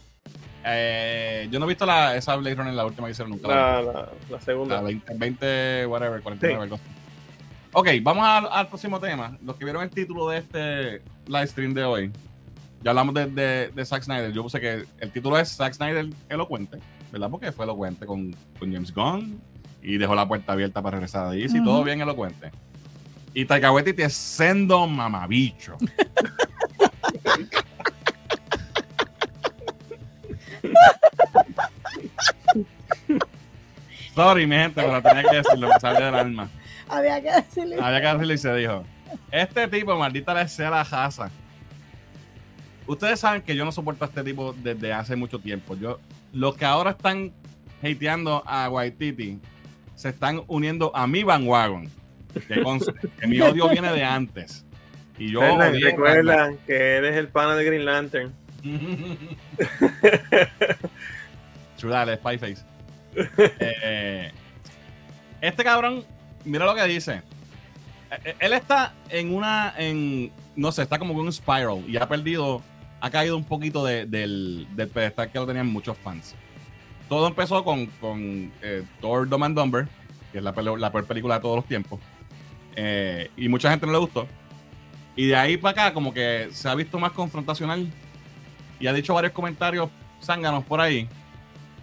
Eh, 0.66 1.48
yo 1.50 1.58
no 1.58 1.66
he 1.66 1.68
visto 1.68 1.84
la, 1.84 2.16
esa 2.16 2.36
Blade 2.36 2.56
Runner, 2.56 2.74
la 2.74 2.86
última 2.86 3.06
que 3.06 3.12
hicieron 3.12 3.32
nunca. 3.32 3.48
La, 3.48 3.82
la, 3.82 4.08
la 4.30 4.40
segunda. 4.40 4.76
La 4.76 4.82
20, 4.82 5.14
20, 5.14 5.86
whatever, 5.86 6.22
49. 6.22 6.76
Sí. 6.76 6.82
Ok, 7.72 7.88
vamos 8.02 8.24
al, 8.26 8.48
al, 8.50 8.68
próximo 8.68 9.00
tema. 9.00 9.36
Los 9.42 9.56
que 9.56 9.64
vieron 9.64 9.82
el 9.82 9.90
título 9.90 10.28
de 10.28 10.38
este 10.38 11.02
live 11.26 11.46
stream 11.46 11.74
de 11.74 11.84
hoy, 11.84 12.12
ya 12.84 12.90
hablamos 12.90 13.14
de, 13.14 13.26
de, 13.26 13.70
de, 13.74 13.84
Zack 13.86 14.02
Snyder. 14.02 14.30
Yo 14.30 14.42
puse 14.42 14.60
que 14.60 14.84
el 15.00 15.10
título 15.10 15.38
es 15.38 15.56
Zack 15.56 15.72
Snyder 15.72 16.10
elocuente, 16.28 16.78
¿verdad? 17.10 17.30
Porque 17.30 17.50
fue 17.50 17.64
elocuente 17.64 18.04
con, 18.04 18.36
con 18.58 18.70
James 18.70 18.92
Gunn 18.92 19.40
y 19.82 19.96
dejó 19.96 20.14
la 20.14 20.28
puerta 20.28 20.52
abierta 20.52 20.82
para 20.82 20.96
regresar 20.98 21.26
a 21.26 21.30
DC, 21.30 21.58
uh 21.58 21.62
-huh. 21.62 21.64
todo 21.64 21.82
bien 21.82 22.02
elocuente. 22.02 22.50
Y 23.32 23.46
Taika 23.46 23.72
Waititi 23.72 24.02
es 24.02 24.12
sendo 24.12 24.86
mamabicho. 24.86 25.78
Sorry, 34.14 34.46
mi 34.46 34.56
gente, 34.56 34.82
pero 34.82 35.02
tenía 35.02 35.22
que 35.22 35.36
decirlo, 35.36 35.68
me 35.68 35.80
salió 35.80 36.04
del 36.04 36.14
alma. 36.14 36.50
Había 36.88 37.20
que 37.22 37.32
decirlo. 37.32 37.82
Había 37.82 38.00
que 38.02 38.06
decirlo 38.08 38.34
y 38.34 38.38
se 38.38 38.54
dijo. 38.54 38.84
Este 39.30 39.66
tipo, 39.68 39.96
maldita 39.96 40.34
le 40.34 40.46
sea 40.46 40.68
la 40.70 40.84
jaza. 40.84 41.30
Ustedes 42.86 43.20
saben 43.20 43.42
que 43.42 43.56
yo 43.56 43.64
no 43.64 43.72
soporto 43.72 44.04
a 44.04 44.08
este 44.08 44.22
tipo 44.22 44.54
desde 44.62 44.92
hace 44.92 45.16
mucho 45.16 45.38
tiempo. 45.38 45.76
Yo, 45.76 45.98
los 46.32 46.56
que 46.56 46.64
ahora 46.64 46.90
están 46.90 47.32
hateando 47.82 48.42
a 48.46 48.68
Waititi 48.68 49.38
se 49.94 50.08
están 50.10 50.42
uniendo 50.48 50.94
a 50.94 51.06
mi 51.06 51.22
bandwagon. 51.22 51.88
Que, 52.32 52.62
que 53.20 53.26
mi 53.26 53.40
odio 53.40 53.68
viene 53.68 53.92
de 53.92 54.04
antes. 54.04 54.64
Y 55.18 55.30
yo 55.30 55.40
recuerdan 55.58 56.58
que 56.66 56.74
eres 56.74 57.16
el 57.16 57.28
pana 57.28 57.54
de 57.54 57.64
Green 57.64 57.84
Lantern. 57.84 58.34
Chudale, 61.76 62.16
Spyface. 62.16 62.64
eh, 63.38 64.32
este 65.40 65.62
cabrón, 65.62 66.04
mira 66.44 66.64
lo 66.64 66.74
que 66.74 66.84
dice. 66.84 67.22
Él 68.38 68.52
está 68.52 68.94
en 69.10 69.34
una, 69.34 69.74
en, 69.76 70.32
no 70.56 70.72
sé, 70.72 70.82
está 70.82 70.98
como 70.98 71.14
en 71.14 71.20
un 71.20 71.32
spiral 71.32 71.84
y 71.86 71.96
ha 71.96 72.08
perdido, 72.08 72.62
ha 73.04 73.10
caído 73.10 73.36
un 73.36 73.44
poquito 73.44 73.84
de, 73.84 74.06
del, 74.06 74.66
del, 74.74 74.88
pedestal 74.88 75.30
que 75.30 75.38
lo 75.38 75.46
tenían 75.46 75.66
muchos 75.66 75.94
fans. 75.98 76.34
Todo 77.06 77.28
empezó 77.28 77.62
con, 77.62 77.84
con 78.00 78.50
eh, 78.62 78.82
Thor 79.02 79.28
Dumb 79.28 79.44
and 79.44 79.58
Dumber, 79.58 79.86
que 80.32 80.38
es 80.38 80.44
la, 80.44 80.52
la 80.52 80.90
peor 80.90 81.04
película 81.04 81.34
de 81.34 81.42
todos 81.42 81.56
los 81.56 81.66
tiempos. 81.66 82.00
Eh, 82.76 83.30
y 83.36 83.46
mucha 83.50 83.70
gente 83.70 83.84
no 83.84 83.92
le 83.92 83.98
gustó. 83.98 84.26
Y 85.16 85.26
de 85.26 85.36
ahí 85.36 85.58
para 85.58 85.82
acá, 85.82 85.92
como 85.92 86.14
que 86.14 86.48
se 86.52 86.66
ha 86.66 86.74
visto 86.74 86.98
más 86.98 87.12
confrontacional 87.12 87.92
y 88.80 88.86
ha 88.86 88.92
dicho 88.94 89.12
varios 89.12 89.34
comentarios 89.34 89.90
zánganos 90.22 90.64
por 90.64 90.80
ahí. 90.80 91.06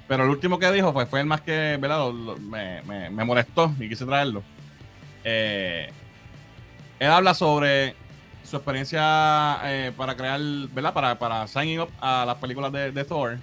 Pero 0.07 0.23
el 0.23 0.29
último 0.31 0.57
que 0.57 0.71
dijo 0.71 0.91
fue, 0.91 1.05
fue 1.05 1.19
el 1.19 1.27
más 1.27 1.41
que, 1.41 1.77
¿verdad? 1.79 2.11
Me, 2.39 2.81
me, 3.11 3.23
molestó 3.23 3.71
y 3.79 3.87
quise 3.87 4.07
traerlo. 4.07 4.41
Eh, 5.23 5.87
él 6.97 7.11
habla 7.11 7.35
sobre 7.35 7.95
su 8.51 8.57
experiencia 8.57 9.59
eh, 9.63 9.93
para 9.95 10.15
crear, 10.15 10.39
¿verdad? 10.73 10.93
Para, 10.93 11.17
para 11.17 11.47
signing 11.47 11.79
up 11.79 11.89
a 12.01 12.25
las 12.25 12.35
películas 12.35 12.71
de, 12.73 12.91
de, 12.91 13.05
Thor. 13.05 13.37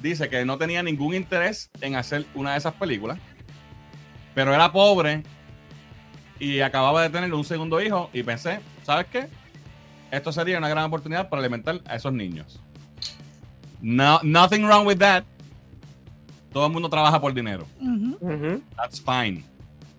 Dice 0.00 0.28
que 0.30 0.44
no 0.46 0.56
tenía 0.56 0.82
ningún 0.82 1.14
interés 1.14 1.70
en 1.82 1.96
hacer 1.96 2.24
una 2.34 2.52
de 2.52 2.58
esas 2.58 2.72
películas. 2.72 3.18
Pero 4.34 4.54
era 4.54 4.72
pobre 4.72 5.22
y 6.40 6.60
acababa 6.60 7.02
de 7.02 7.10
tener 7.10 7.32
un 7.34 7.44
segundo 7.44 7.80
hijo 7.80 8.08
y 8.14 8.22
pensé, 8.22 8.60
¿sabes 8.84 9.06
qué? 9.12 9.28
Esto 10.10 10.32
sería 10.32 10.56
una 10.56 10.68
gran 10.70 10.84
oportunidad 10.84 11.28
para 11.28 11.40
alimentar 11.40 11.80
a 11.84 11.94
esos 11.94 12.12
niños. 12.12 12.58
No, 13.82 14.18
nothing 14.22 14.64
wrong 14.64 14.86
with 14.86 14.98
that. 14.98 15.24
Todo 16.52 16.66
el 16.66 16.72
mundo 16.72 16.88
trabaja 16.88 17.20
por 17.20 17.34
dinero. 17.34 17.66
Uh 17.78 18.16
-huh. 18.18 18.62
That's 18.76 19.00
fine. 19.00 19.44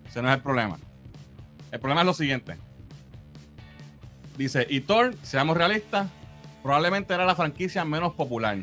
Ese 0.07 0.21
no 0.21 0.29
es 0.29 0.35
el 0.35 0.41
problema. 0.41 0.79
El 1.71 1.79
problema 1.79 2.01
es 2.01 2.07
lo 2.07 2.13
siguiente. 2.13 2.57
Dice, 4.37 4.65
y 4.69 4.81
Thor, 4.81 5.13
seamos 5.21 5.55
realistas, 5.57 6.07
probablemente 6.63 7.13
era 7.13 7.25
la 7.25 7.35
franquicia 7.35 7.85
menos 7.85 8.13
popular. 8.13 8.57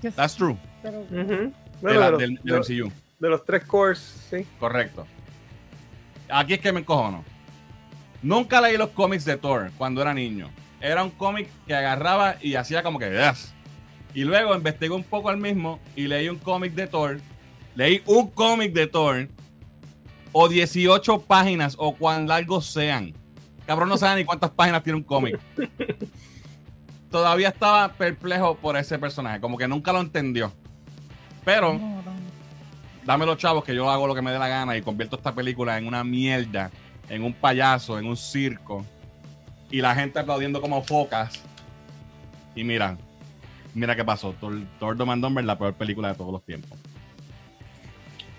Yes. 0.00 0.14
That's 0.16 0.34
true. 0.36 0.56
Pero, 0.82 1.00
Uh 1.00 1.06
-huh. 1.10 1.26
De, 1.26 1.52
Bueno, 1.80 2.00
la- 2.00 2.06
de 2.06 2.10
los- 2.12 2.20
del, 2.20 2.34
de 2.34 2.40
del 2.44 2.54
los- 2.56 2.68
MCU. 2.70 2.92
de 3.20 3.28
los 3.28 3.44
tres 3.44 3.64
cores, 3.64 3.98
sí. 4.30 4.46
Correcto. 4.58 5.06
Aquí 6.28 6.54
es 6.54 6.60
que 6.60 6.72
me 6.72 6.80
encojono. 6.80 7.24
Nunca 8.22 8.60
leí 8.60 8.76
los 8.76 8.90
cómics 8.90 9.24
de 9.24 9.36
Thor 9.36 9.70
cuando 9.76 10.00
era 10.02 10.14
niño. 10.14 10.48
Era 10.80 11.02
un 11.04 11.10
cómic 11.10 11.48
que 11.66 11.74
agarraba 11.74 12.36
y 12.40 12.54
hacía 12.54 12.82
como 12.82 12.98
que 12.98 13.10
"Yes". 13.10 13.52
Y 14.14 14.24
luego 14.24 14.54
investigué 14.54 14.94
un 14.94 15.04
poco 15.04 15.28
al 15.28 15.38
mismo 15.38 15.78
y 15.96 16.06
leí 16.06 16.28
un 16.28 16.38
cómic 16.38 16.72
de 16.74 16.86
Thor. 16.86 17.20
Leí 17.74 18.02
un 18.06 18.30
cómic 18.30 18.72
de 18.72 18.86
Thor. 18.86 19.28
O 20.32 20.48
18 20.48 21.20
páginas 21.22 21.74
o 21.78 21.94
cuán 21.94 22.26
largos 22.26 22.66
sean. 22.66 23.12
Cabrón, 23.66 23.88
no 23.88 23.96
sabe 23.96 24.20
ni 24.20 24.24
cuántas 24.24 24.50
páginas 24.50 24.82
tiene 24.82 24.96
un 24.98 25.04
cómic. 25.04 25.38
Todavía 27.10 27.48
estaba 27.48 27.92
perplejo 27.92 28.56
por 28.56 28.76
ese 28.76 28.98
personaje. 28.98 29.40
Como 29.40 29.58
que 29.58 29.68
nunca 29.68 29.92
lo 29.92 30.00
entendió. 30.00 30.52
Pero 31.44 31.78
dame 33.04 33.26
los 33.26 33.36
chavos 33.36 33.64
que 33.64 33.74
yo 33.74 33.90
hago 33.90 34.06
lo 34.06 34.14
que 34.14 34.22
me 34.22 34.30
dé 34.30 34.38
la 34.38 34.48
gana 34.48 34.76
y 34.76 34.82
convierto 34.82 35.16
esta 35.16 35.34
película 35.34 35.76
en 35.76 35.86
una 35.86 36.04
mierda, 36.04 36.70
en 37.08 37.24
un 37.24 37.34
payaso, 37.34 37.98
en 37.98 38.06
un 38.06 38.16
circo. 38.16 38.84
Y 39.70 39.80
la 39.80 39.94
gente 39.94 40.18
aplaudiendo 40.18 40.60
como 40.60 40.82
focas. 40.82 41.42
Y 42.54 42.64
mira, 42.64 42.96
mira 43.74 43.96
qué 43.96 44.04
pasó. 44.04 44.34
Thor, 44.40 44.62
Thor 44.78 44.96
Dumber, 44.96 45.44
la 45.44 45.58
peor 45.58 45.74
película 45.74 46.08
de 46.08 46.14
todos 46.14 46.32
los 46.32 46.44
tiempos. 46.44 46.78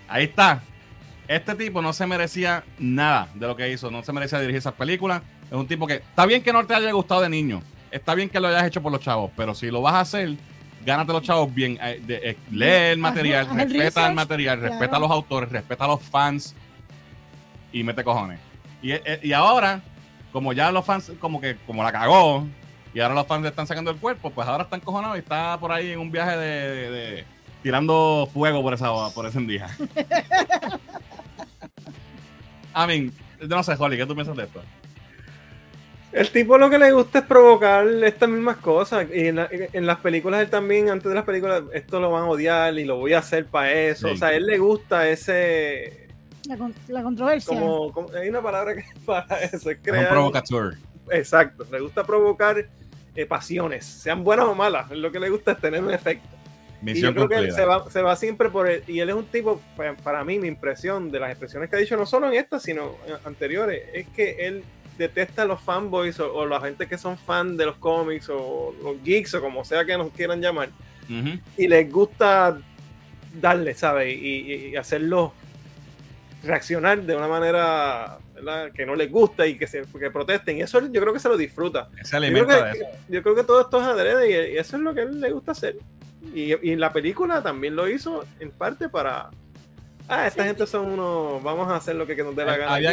Ahí 0.08 0.24
está. 0.24 0.62
Este 1.28 1.54
tipo 1.54 1.80
no 1.80 1.92
se 1.92 2.06
merecía 2.06 2.64
nada 2.78 3.28
de 3.34 3.46
lo 3.46 3.56
que 3.56 3.70
hizo. 3.70 3.90
No 3.90 4.02
se 4.02 4.12
merecía 4.12 4.38
dirigir 4.40 4.58
esas 4.58 4.74
películas. 4.74 5.22
Es 5.50 5.52
un 5.56 5.66
tipo 5.66 5.86
que. 5.86 5.94
Está 5.94 6.26
bien 6.26 6.42
que 6.42 6.52
no 6.52 6.64
te 6.66 6.74
haya 6.74 6.90
gustado 6.92 7.22
de 7.22 7.28
niño. 7.28 7.62
Está 7.90 8.14
bien 8.14 8.28
que 8.28 8.40
lo 8.40 8.48
hayas 8.48 8.64
hecho 8.66 8.82
por 8.82 8.92
los 8.92 9.00
chavos. 9.00 9.30
Pero 9.36 9.54
si 9.54 9.70
lo 9.70 9.80
vas 9.80 9.94
a 9.94 10.00
hacer, 10.00 10.34
gánate 10.84 11.12
los 11.12 11.22
chavos 11.22 11.52
bien. 11.54 11.78
eh, 11.80 12.00
de- 12.04 12.20
eh, 12.30 12.36
lee 12.50 12.92
el 12.92 12.98
material, 12.98 13.46
respeta 13.56 14.06
el 14.08 14.14
material, 14.14 14.60
respeta 14.60 14.96
a 14.96 15.00
los 15.00 15.10
autores, 15.10 15.50
respeta 15.50 15.84
a 15.84 15.88
los 15.88 16.02
fans. 16.02 16.54
Y 17.72 17.82
mete 17.82 18.04
cojones. 18.04 18.38
Y, 18.82 18.92
eh, 18.92 19.20
y 19.22 19.32
ahora, 19.32 19.80
como 20.32 20.52
ya 20.52 20.70
los 20.70 20.84
fans, 20.84 21.10
como 21.20 21.40
que 21.40 21.56
como 21.66 21.82
la 21.82 21.90
cagó, 21.90 22.46
y 22.92 23.00
ahora 23.00 23.14
los 23.14 23.26
fans 23.26 23.42
le 23.42 23.48
están 23.48 23.66
sacando 23.66 23.90
el 23.90 23.96
cuerpo, 23.96 24.30
pues 24.30 24.46
ahora 24.46 24.64
están 24.64 24.80
cojonados 24.80 25.16
y 25.16 25.20
está 25.20 25.58
por 25.58 25.72
ahí 25.72 25.90
en 25.92 25.98
un 25.98 26.10
viaje 26.12 26.36
de, 26.36 26.46
de- 26.74 26.90
de- 26.90 27.24
tirando 27.62 28.28
fuego 28.32 28.60
por 28.62 28.74
esa 28.74 28.90
por 29.14 29.26
ese 29.26 29.40
día. 29.40 29.68
I 32.74 32.86
mean, 32.86 33.12
no 33.48 33.62
sé, 33.62 33.74
Holly, 33.78 33.96
¿qué 33.96 34.06
tú 34.06 34.14
piensas 34.14 34.36
de 34.36 34.44
esto? 34.44 34.62
El 36.12 36.30
tipo 36.30 36.56
lo 36.58 36.70
que 36.70 36.78
le 36.78 36.92
gusta 36.92 37.18
es 37.20 37.24
provocar 37.24 37.86
estas 37.88 38.28
mismas 38.28 38.58
cosas. 38.58 39.06
Y 39.12 39.28
en, 39.28 39.36
la- 39.36 39.48
en 39.50 39.86
las 39.86 39.98
películas 39.98 40.42
él 40.42 40.48
también, 40.50 40.88
antes 40.88 41.08
de 41.08 41.14
las 41.14 41.24
películas, 41.24 41.64
esto 41.72 41.98
lo 41.98 42.10
van 42.12 42.24
a 42.24 42.28
odiar 42.28 42.78
y 42.78 42.84
lo 42.84 42.96
voy 42.98 43.14
a 43.14 43.18
hacer 43.18 43.46
para 43.46 43.72
eso. 43.72 44.06
Sí. 44.08 44.14
O 44.14 44.16
sea, 44.16 44.28
a 44.28 44.34
él 44.34 44.46
le 44.46 44.58
gusta 44.58 45.08
ese. 45.08 46.06
La, 46.46 46.56
con- 46.56 46.74
la 46.88 47.02
controversia. 47.02 47.58
Como, 47.58 47.92
como- 47.92 48.10
hay 48.14 48.28
una 48.28 48.40
palabra 48.42 48.74
que 48.74 48.80
es 48.80 48.86
para 49.04 49.40
eso, 49.42 49.56
es 49.56 49.64
Es 49.66 49.76
un 49.76 49.82
crear. 49.82 50.08
provocateur. 50.08 50.74
Exacto, 51.10 51.66
le 51.70 51.80
gusta 51.80 52.04
provocar 52.04 52.64
eh, 53.16 53.26
pasiones, 53.26 53.84
sean 53.84 54.22
buenas 54.22 54.46
o 54.46 54.54
malas. 54.54 54.90
Lo 54.92 55.10
que 55.10 55.18
le 55.20 55.30
gusta 55.30 55.52
es 55.52 55.58
tener 55.60 55.82
un 55.82 55.90
efecto. 55.92 56.28
Y 56.82 57.00
yo 57.00 57.14
creo 57.14 57.28
que 57.28 57.34
él 57.36 57.52
se 57.56 57.64
va, 57.64 57.90
se 57.90 58.02
va 58.02 58.16
siempre 58.16 58.48
por 58.50 58.68
él. 58.68 58.82
Y 58.86 59.00
él 59.00 59.08
es 59.08 59.14
un 59.14 59.26
tipo, 59.26 59.60
pa- 59.76 59.94
para 59.94 60.24
mí, 60.24 60.38
mi 60.38 60.48
impresión 60.48 61.10
de 61.10 61.20
las 61.20 61.30
expresiones 61.30 61.70
que 61.70 61.76
ha 61.76 61.78
dicho, 61.78 61.96
no 61.96 62.04
solo 62.06 62.28
en 62.28 62.34
esta, 62.34 62.58
sino 62.60 62.96
en 63.06 63.14
anteriores, 63.24 63.82
es 63.92 64.06
que 64.08 64.46
él 64.46 64.62
detesta 64.98 65.42
a 65.42 65.44
los 65.46 65.60
fanboys 65.60 66.20
o, 66.20 66.32
o 66.34 66.46
la 66.46 66.60
gente 66.60 66.86
que 66.86 66.98
son 66.98 67.16
fan 67.18 67.56
de 67.56 67.66
los 67.66 67.76
cómics 67.76 68.28
o 68.30 68.74
los 68.82 69.02
geeks 69.02 69.34
o 69.34 69.40
como 69.40 69.64
sea 69.64 69.84
que 69.84 69.96
nos 69.98 70.10
quieran 70.12 70.40
llamar. 70.40 70.68
Y 71.56 71.66
les 71.68 71.90
gusta 71.90 72.58
darle, 73.40 73.74
¿sabes? 73.74 74.14
Y, 74.16 74.70
y 74.70 74.76
hacerlos 74.76 75.32
reaccionar 76.42 77.02
de 77.02 77.16
una 77.16 77.26
manera 77.26 78.18
¿verdad? 78.34 78.70
que 78.72 78.84
no 78.84 78.94
les 78.94 79.10
gusta 79.10 79.46
y 79.46 79.56
que, 79.56 79.66
se, 79.66 79.82
que 79.98 80.10
protesten. 80.10 80.58
Y 80.58 80.62
eso 80.62 80.80
yo 80.90 81.00
creo 81.00 81.12
que 81.12 81.18
se 81.20 81.28
lo 81.28 81.36
disfruta. 81.36 81.88
Yo 82.30 82.46
creo, 82.46 82.64
que, 82.72 82.78
eso. 82.78 82.86
yo 83.08 83.22
creo 83.22 83.34
que 83.34 83.44
todo 83.44 83.60
esto 83.62 83.80
es 83.80 83.86
adrede 83.86 84.50
y, 84.50 84.54
y 84.54 84.58
eso 84.58 84.76
es 84.76 84.82
lo 84.82 84.94
que 84.94 85.00
a 85.00 85.04
él 85.04 85.20
le 85.20 85.30
gusta 85.30 85.52
hacer. 85.52 85.76
Y, 86.34 86.76
la 86.76 86.92
película 86.92 87.42
también 87.42 87.76
lo 87.76 87.88
hizo 87.88 88.24
en 88.40 88.50
parte 88.50 88.88
para. 88.88 89.30
Ah, 90.08 90.26
esta 90.26 90.44
gente 90.44 90.66
son 90.66 90.86
unos. 90.92 91.42
Vamos 91.42 91.68
a 91.68 91.76
hacer 91.76 91.96
lo 91.96 92.06
que, 92.06 92.16
nos 92.16 92.36
dé 92.36 92.44
la 92.44 92.56
gana. 92.56 92.74
Había, 92.74 92.92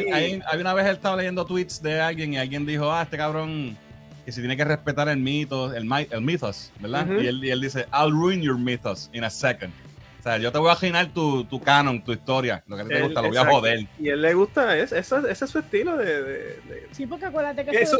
una 0.59 0.73
vez 0.73 0.85
él 0.85 0.95
estaba 0.95 1.17
leyendo 1.17 1.45
tweets 1.45 1.81
de 1.81 1.99
alguien 1.99 2.33
y 2.33 2.37
alguien 2.37 2.65
dijo: 2.65 2.91
Ah, 2.91 3.03
este 3.03 3.17
cabrón 3.17 3.77
que 4.25 4.31
si 4.31 4.41
tiene 4.41 4.55
que 4.55 4.65
respetar 4.65 5.09
el 5.09 5.17
mito, 5.17 5.73
el, 5.73 5.89
el 6.11 6.21
mythos, 6.21 6.71
¿verdad? 6.79 7.07
y, 7.19 7.25
él, 7.25 7.43
y, 7.43 7.49
él, 7.49 7.61
dice, 7.61 7.87
I'll 7.91 8.11
ruin 8.11 8.41
your 8.41 8.57
mythos 8.57 9.09
in 9.13 9.23
a 9.23 9.29
second. 9.29 9.73
O 10.21 10.23
sea, 10.23 10.37
yo 10.37 10.51
te 10.51 10.59
voy 10.59 10.69
a 10.69 10.73
aginar 10.73 11.11
tu, 11.11 11.45
tu 11.45 11.59
canon, 11.59 12.03
tu 12.03 12.11
historia, 12.11 12.63
lo 12.67 12.77
que 12.77 12.83
te 12.83 13.01
gusta, 13.01 13.23
lo 13.23 13.29
voy 13.29 13.37
a 13.37 13.45
joder. 13.45 13.87
Y 13.99 14.09
a 14.09 14.13
él 14.13 14.21
le 14.21 14.35
gusta, 14.35 14.77
eso, 14.77 14.95
ese 14.95 15.45
es 15.45 15.49
su 15.49 15.57
estilo 15.57 15.97
de, 15.97 16.21
de, 16.21 16.87
Sí, 16.91 17.07
porque 17.07 17.25
acuérdate 17.25 17.65
que 17.65 17.81
eso, 17.81 17.97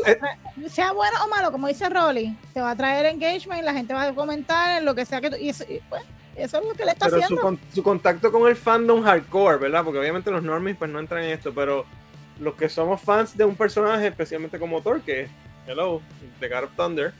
sea 0.68 0.92
bueno 0.92 1.18
o 1.26 1.28
malo, 1.30 1.52
como 1.52 1.68
dice 1.68 1.90
Rolly, 1.90 2.38
te 2.54 2.62
va 2.62 2.72
a 2.72 2.76
traer 2.76 3.08
engagement, 3.08 3.64
la 3.64 3.74
gente 3.74 3.96
va 3.96 4.04
a 4.04 4.14
comentar, 4.14 4.84
lo 4.84 4.94
que 4.94 5.04
sea 5.04 5.20
que 5.20 5.32
tú, 5.32 5.36
y 5.36 5.50
eso, 5.50 5.66
pues, 5.90 6.04
eso 6.36 6.60
es 6.60 6.64
lo 6.64 6.74
que 6.76 6.86
le 6.86 6.92
está 6.92 7.08
pero 7.08 7.24
haciendo. 7.24 7.42
Su, 7.42 7.76
su 7.78 7.84
contacto 7.84 8.32
con 8.32 8.48
el 8.48 8.56
fandom 8.56 9.02
hardcore, 9.02 9.58
¿verdad? 9.58 9.84
Porque 9.84 9.98
obviamente 9.98 10.30
los 10.30 10.44
normies 10.44 10.78
pues 10.78 10.92
no 10.92 11.00
entran 11.00 11.24
en 11.24 11.32
esto, 11.32 11.52
pero 11.56 11.88
los 12.40 12.54
que 12.54 12.70
somos 12.70 13.02
fans 13.02 13.36
de 13.36 13.46
un 13.46 13.56
personaje, 13.56 14.06
especialmente 14.06 14.60
como 14.60 14.82
Thor, 14.82 15.02
que 15.02 15.28
Hello, 15.68 16.02
de 16.40 16.50
God 16.50 16.64
of 16.66 16.72
Thunder. 16.76 17.14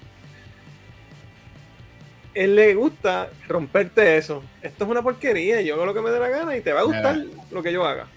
Él 2.34 2.56
le 2.56 2.74
gusta 2.76 3.30
romperte 3.48 4.18
eso. 4.18 4.44
Esto 4.62 4.86
es 4.86 4.90
una 4.90 5.02
porquería. 5.02 5.62
Yo 5.62 5.76
hago 5.76 5.86
lo 5.86 5.94
que 5.94 6.02
me 6.02 6.10
dé 6.12 6.20
la 6.20 6.30
gana 6.30 6.56
y 6.56 6.62
te 6.62 6.72
va 6.72 6.82
a 6.82 6.84
gustar 6.84 7.18
lo 7.52 7.62
que 7.62 7.74
yo 7.74 7.86
haga. 7.86 8.08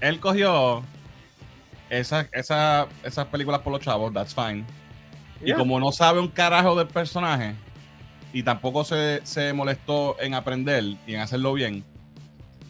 Él 0.00 0.20
cogió 0.20 0.82
esa, 1.90 2.28
esa, 2.32 2.86
esas 3.02 3.26
películas 3.26 3.60
por 3.60 3.72
los 3.72 3.82
chavos, 3.82 4.12
that's 4.12 4.34
fine. 4.34 4.64
Y 5.42 5.52
como 5.52 5.78
no 5.80 5.92
sabe 5.92 6.20
un 6.20 6.28
carajo 6.28 6.74
del 6.76 6.86
personaje 6.86 7.54
y 8.32 8.42
tampoco 8.42 8.84
se, 8.84 9.20
se 9.24 9.52
molestó 9.52 10.16
en 10.20 10.34
aprender 10.34 10.84
y 11.06 11.14
en 11.14 11.20
hacerlo 11.20 11.52
bien, 11.52 11.84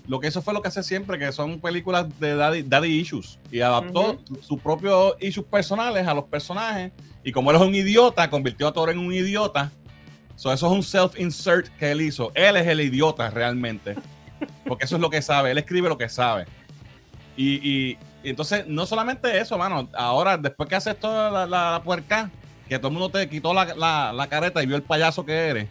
lo 0.09 0.21
que 0.21 0.29
eso 0.29 0.41
fue 0.41 0.55
lo 0.55 0.63
que 0.63 0.69
hace 0.69 0.83
siempre, 0.83 1.19
que 1.19 1.33
son 1.33 1.61
películas 1.61 2.07
de 2.21 2.37
daddy, 2.37 2.89
issues. 2.89 3.39
Y 3.51 3.61
adaptó 3.61 4.21
sus 4.41 4.61
propios 4.61 5.15
issues 5.21 5.47
personales 5.47 6.07
a 6.07 6.15
los 6.15 6.25
personajes. 6.25 6.93
Y 7.25 7.33
como 7.33 7.51
él 7.51 7.57
es 7.57 7.63
un 7.63 7.75
idiota, 7.75 8.31
convirtió 8.31 8.69
a 8.69 8.73
Thor 8.73 8.91
en 8.91 8.99
un 8.99 9.13
idiota. 9.13 9.73
Eso 10.37 10.53
es 10.53 10.63
un 10.63 10.83
self-insert 10.83 11.69
que 11.79 11.91
él 11.91 12.01
hizo. 12.03 12.31
Él 12.35 12.57
es 12.57 12.67
el 12.67 12.81
idiota 12.81 13.31
realmente. 13.31 13.97
Porque 14.67 14.85
eso 14.85 14.97
es 14.97 15.03
lo 15.03 15.11
que 15.11 15.23
sabe. 15.23 15.51
Él 15.51 15.59
escribe 15.59 15.89
lo 15.89 15.99
que 15.99 16.09
sabe. 16.09 16.47
Y, 17.37 17.99
entonces, 18.23 18.67
no 18.67 18.87
solamente 18.87 19.39
eso, 19.39 19.57
mano. 19.59 19.89
Ahora, 19.95 20.37
después 20.37 20.69
que 20.69 20.77
haces 20.77 20.99
toda 20.99 21.47
la, 21.47 21.83
puerca, 21.85 22.31
que 22.69 22.79
todo 22.79 22.89
el 22.89 22.95
mundo 22.95 23.11
te 23.11 23.29
quitó 23.29 23.55
la, 23.55 24.13
la 24.13 24.27
careta 24.27 24.63
y 24.63 24.67
vio 24.67 24.77
el 24.77 24.83
payaso 24.83 25.25
que 25.25 25.33
eres, 25.33 25.69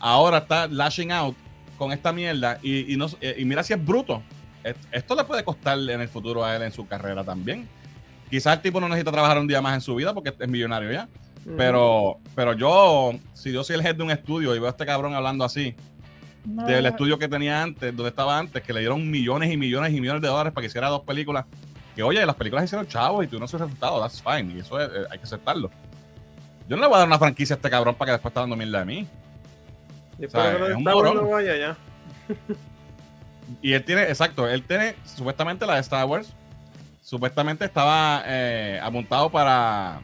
ahora 0.00 0.38
está 0.38 0.66
lashing 0.66 1.12
out 1.12 1.36
con 1.76 1.92
esta 1.92 2.12
mierda 2.12 2.58
y, 2.62 2.96
no, 2.96 3.06
y 3.20 3.44
mira 3.44 3.62
si 3.62 3.72
es 3.72 3.84
bruto. 3.84 4.22
Esto 4.90 5.14
le 5.14 5.24
puede 5.24 5.44
costar 5.44 5.78
en 5.78 6.00
el 6.00 6.08
futuro 6.08 6.44
a 6.44 6.56
él 6.56 6.62
en 6.62 6.72
su 6.72 6.86
carrera 6.86 7.22
también. 7.22 7.68
Quizás 8.28 8.56
el 8.56 8.62
tipo 8.62 8.80
no 8.80 8.88
necesita 8.88 9.12
trabajar 9.12 9.38
un 9.38 9.46
día 9.46 9.62
más 9.62 9.74
en 9.74 9.80
su 9.80 9.94
vida 9.94 10.12
porque 10.12 10.34
es 10.36 10.48
millonario 10.48 10.90
ya. 10.90 11.08
Pero, 11.56 12.18
pero 12.34 12.54
yo, 12.54 13.12
si 13.32 13.52
yo 13.52 13.62
soy 13.62 13.76
el 13.76 13.82
jefe 13.82 13.94
de 13.94 14.02
un 14.02 14.10
estudio 14.10 14.54
y 14.54 14.58
veo 14.58 14.66
a 14.66 14.70
este 14.70 14.84
cabrón 14.84 15.14
hablando 15.14 15.44
así, 15.44 15.76
del 16.44 16.86
estudio 16.86 17.18
que 17.18 17.28
tenía 17.28 17.62
antes, 17.62 17.94
donde 17.94 18.10
estaba 18.10 18.38
antes, 18.38 18.62
que 18.62 18.72
le 18.72 18.80
dieron 18.80 19.10
millones 19.10 19.52
y 19.52 19.56
millones 19.56 19.92
y 19.92 20.00
millones 20.00 20.22
de 20.22 20.28
dólares 20.28 20.52
para 20.52 20.62
que 20.62 20.68
hiciera 20.68 20.88
dos 20.88 21.02
películas, 21.02 21.44
que 21.94 22.02
oye, 22.02 22.24
las 22.26 22.36
películas 22.36 22.64
hicieron 22.64 22.86
chavos 22.86 23.24
y 23.24 23.28
tú 23.28 23.38
no 23.38 23.44
has 23.44 23.52
resultado, 23.52 24.00
that's 24.00 24.22
fine, 24.22 24.54
y 24.54 24.60
eso 24.60 24.80
eh, 24.80 25.06
hay 25.10 25.18
que 25.18 25.24
aceptarlo. 25.24 25.70
Yo 26.68 26.76
no 26.76 26.82
le 26.82 26.88
voy 26.88 26.96
a 26.96 26.98
dar 26.98 27.06
una 27.08 27.18
franquicia 27.18 27.54
a 27.54 27.56
este 27.56 27.70
cabrón 27.70 27.94
para 27.94 28.08
que 28.08 28.12
después 28.12 28.30
esté 28.30 28.40
dando 28.40 28.56
mierda 28.56 28.80
de 28.80 28.84
mí. 28.84 29.06
Y 30.18 30.24
y 33.62 33.72
él 33.72 33.84
tiene, 33.84 34.02
exacto, 34.02 34.48
él 34.48 34.62
tiene 34.64 34.96
supuestamente 35.04 35.66
la 35.66 35.74
de 35.74 35.80
Star 35.80 36.06
Wars. 36.06 36.32
Supuestamente 37.02 37.64
estaba 37.64 38.22
eh, 38.26 38.80
apuntado 38.82 39.30
para, 39.30 40.00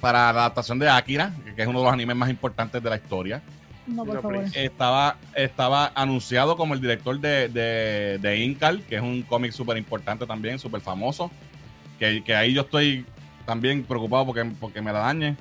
para 0.00 0.32
la 0.32 0.40
adaptación 0.40 0.78
de 0.78 0.88
Akira, 0.88 1.32
que 1.56 1.62
es 1.62 1.68
uno 1.68 1.80
de 1.80 1.84
los 1.84 1.92
animes 1.92 2.16
más 2.16 2.30
importantes 2.30 2.82
de 2.82 2.90
la 2.90 2.96
historia. 2.96 3.42
No, 3.86 4.04
por 4.04 4.20
favor. 4.20 4.44
Estaba, 4.54 5.16
estaba 5.34 5.92
anunciado 5.94 6.56
como 6.56 6.74
el 6.74 6.80
director 6.80 7.18
de, 7.18 7.48
de, 7.48 8.18
de 8.18 8.36
Incal, 8.38 8.82
que 8.82 8.96
es 8.96 9.02
un 9.02 9.22
cómic 9.22 9.52
súper 9.52 9.76
importante 9.76 10.26
también, 10.26 10.58
súper 10.58 10.80
famoso. 10.80 11.30
Que, 11.98 12.22
que, 12.22 12.34
ahí 12.34 12.52
yo 12.52 12.62
estoy 12.62 13.06
también 13.46 13.82
preocupado 13.82 14.26
porque, 14.26 14.44
porque 14.60 14.82
me 14.82 14.92
la 14.92 15.00
dañe. 15.00 15.36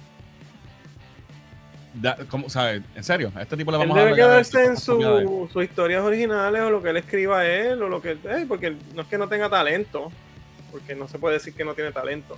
¿cómo, 2.30 2.50
¿sabes? 2.50 2.82
En 2.96 3.04
serio, 3.04 3.32
a 3.36 3.42
este 3.42 3.58
tipo 3.58 3.72
le 3.72 3.78
vamos 3.78 3.96
a 3.98 4.00
dar. 4.00 4.10
Debe 4.10 4.18
quedarse 4.18 4.66
en 4.66 4.78
sus 4.78 5.64
historias 5.64 6.04
originales 6.04 6.62
o 6.62 6.70
lo 6.70 6.82
que 6.82 6.90
él 6.90 6.98
escriba 6.98 7.40
a 7.40 7.48
él 7.48 7.82
o 7.82 7.90
lo 7.90 8.02
que. 8.02 8.12
Eh, 8.12 8.46
porque 8.48 8.76
no 8.96 9.02
es 9.02 9.08
que 9.08 9.18
no 9.18 9.28
tenga 9.28 9.50
talento, 9.50 10.12
porque 10.72 10.96
no 10.96 11.08
se 11.08 11.20
puede 11.20 11.36
decir 11.36 11.54
que 11.54 11.66
no 11.66 11.74
tiene 11.74 11.92
talento. 11.92 12.38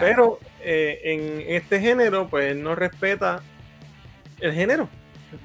Pero 0.00 0.38
eh, 0.60 1.00
en 1.04 1.54
este 1.54 1.80
género, 1.80 2.28
pues 2.28 2.56
no 2.56 2.74
respeta 2.74 3.42
el 4.40 4.52
género. 4.52 4.88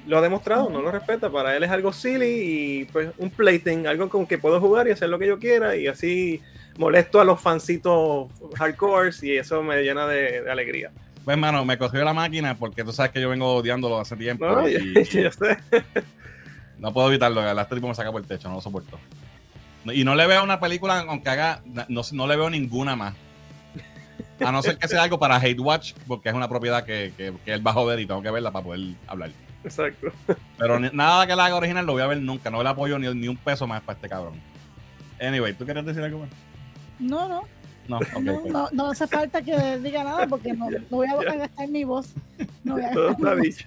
Lo 0.06 0.18
ha 0.18 0.20
demostrado, 0.20 0.70
no 0.70 0.80
lo 0.82 0.90
respeta. 0.90 1.30
Para 1.30 1.56
él 1.56 1.62
es 1.64 1.70
algo 1.70 1.92
silly 1.92 2.24
y 2.26 2.84
pues 2.86 3.10
un 3.18 3.30
plaything, 3.30 3.86
algo 3.86 4.08
con 4.08 4.26
que 4.26 4.38
puedo 4.38 4.60
jugar 4.60 4.86
y 4.88 4.92
hacer 4.92 5.08
lo 5.08 5.18
que 5.18 5.26
yo 5.26 5.38
quiera 5.38 5.76
y 5.76 5.86
así 5.86 6.40
molesto 6.78 7.20
a 7.20 7.24
los 7.24 7.40
fancitos 7.40 8.28
hardcore 8.56 9.10
y 9.22 9.36
eso 9.36 9.62
me 9.62 9.82
llena 9.82 10.06
de 10.06 10.50
alegría. 10.50 10.90
Pues, 11.24 11.38
mano, 11.38 11.64
me 11.64 11.78
cogió 11.78 12.02
la 12.02 12.12
máquina 12.12 12.56
porque 12.56 12.82
tú 12.82 12.92
sabes 12.92 13.12
que 13.12 13.20
yo 13.20 13.28
vengo 13.28 13.54
odiándolo 13.54 14.00
hace 14.00 14.16
tiempo. 14.16 14.46
No, 14.46 14.68
y, 14.68 15.04
sé. 15.04 15.28
no 16.78 16.92
puedo 16.92 17.08
evitarlo, 17.08 17.48
este 17.48 17.74
tipo 17.76 17.86
me 17.86 17.94
saca 17.94 18.10
por 18.10 18.20
el 18.20 18.26
techo, 18.26 18.48
no 18.48 18.56
lo 18.56 18.60
soporto. 18.60 18.98
Y 19.84 20.02
no 20.02 20.16
le 20.16 20.26
veo 20.26 20.42
una 20.42 20.58
película, 20.58 21.04
aunque 21.08 21.28
haga, 21.28 21.62
no, 21.88 22.02
no 22.12 22.26
le 22.26 22.36
veo 22.36 22.50
ninguna 22.50 22.96
más. 22.96 23.14
A 24.44 24.52
no 24.52 24.62
ser 24.62 24.78
que 24.78 24.88
sea 24.88 25.02
algo 25.02 25.18
para 25.18 25.36
Hate 25.36 25.60
Watch, 25.60 25.94
porque 26.06 26.28
es 26.28 26.34
una 26.34 26.48
propiedad 26.48 26.84
que, 26.84 27.12
que, 27.16 27.32
que 27.44 27.52
él 27.52 27.66
va 27.66 27.72
a 27.72 27.74
joder 27.74 28.00
y 28.00 28.06
tengo 28.06 28.22
que 28.22 28.30
verla 28.30 28.50
para 28.50 28.64
poder 28.64 28.94
hablar. 29.06 29.30
Exacto. 29.64 30.12
Pero 30.58 30.78
nada 30.78 31.26
que 31.26 31.36
la 31.36 31.46
haga 31.46 31.56
original 31.56 31.84
lo 31.84 31.92
voy 31.92 32.02
a 32.02 32.06
ver 32.06 32.18
nunca. 32.18 32.50
No 32.50 32.62
le 32.62 32.68
apoyo 32.68 32.98
ni, 32.98 33.12
ni 33.14 33.28
un 33.28 33.36
peso 33.36 33.66
más 33.66 33.82
para 33.82 33.96
este 33.96 34.08
cabrón. 34.08 34.34
Anyway, 35.20 35.52
¿tú 35.54 35.64
quieres 35.64 35.84
decir 35.84 36.02
algo 36.02 36.20
más? 36.20 36.30
No, 36.98 37.28
no. 37.28 37.44
No, 37.88 37.98
no, 38.20 38.68
no, 38.70 38.90
hace 38.90 39.06
falta 39.08 39.42
que 39.42 39.78
diga 39.78 40.04
nada 40.04 40.26
porque 40.28 40.52
no, 40.52 40.68
voy 40.90 41.08
a 41.08 41.16
gastar 41.36 41.68
mi 41.68 41.82
voz. 41.82 42.14
No 42.62 42.74
voy 42.74 42.84
a 42.84 42.92
Todo 42.92 43.10
está 43.10 43.34
dicho. 43.34 43.66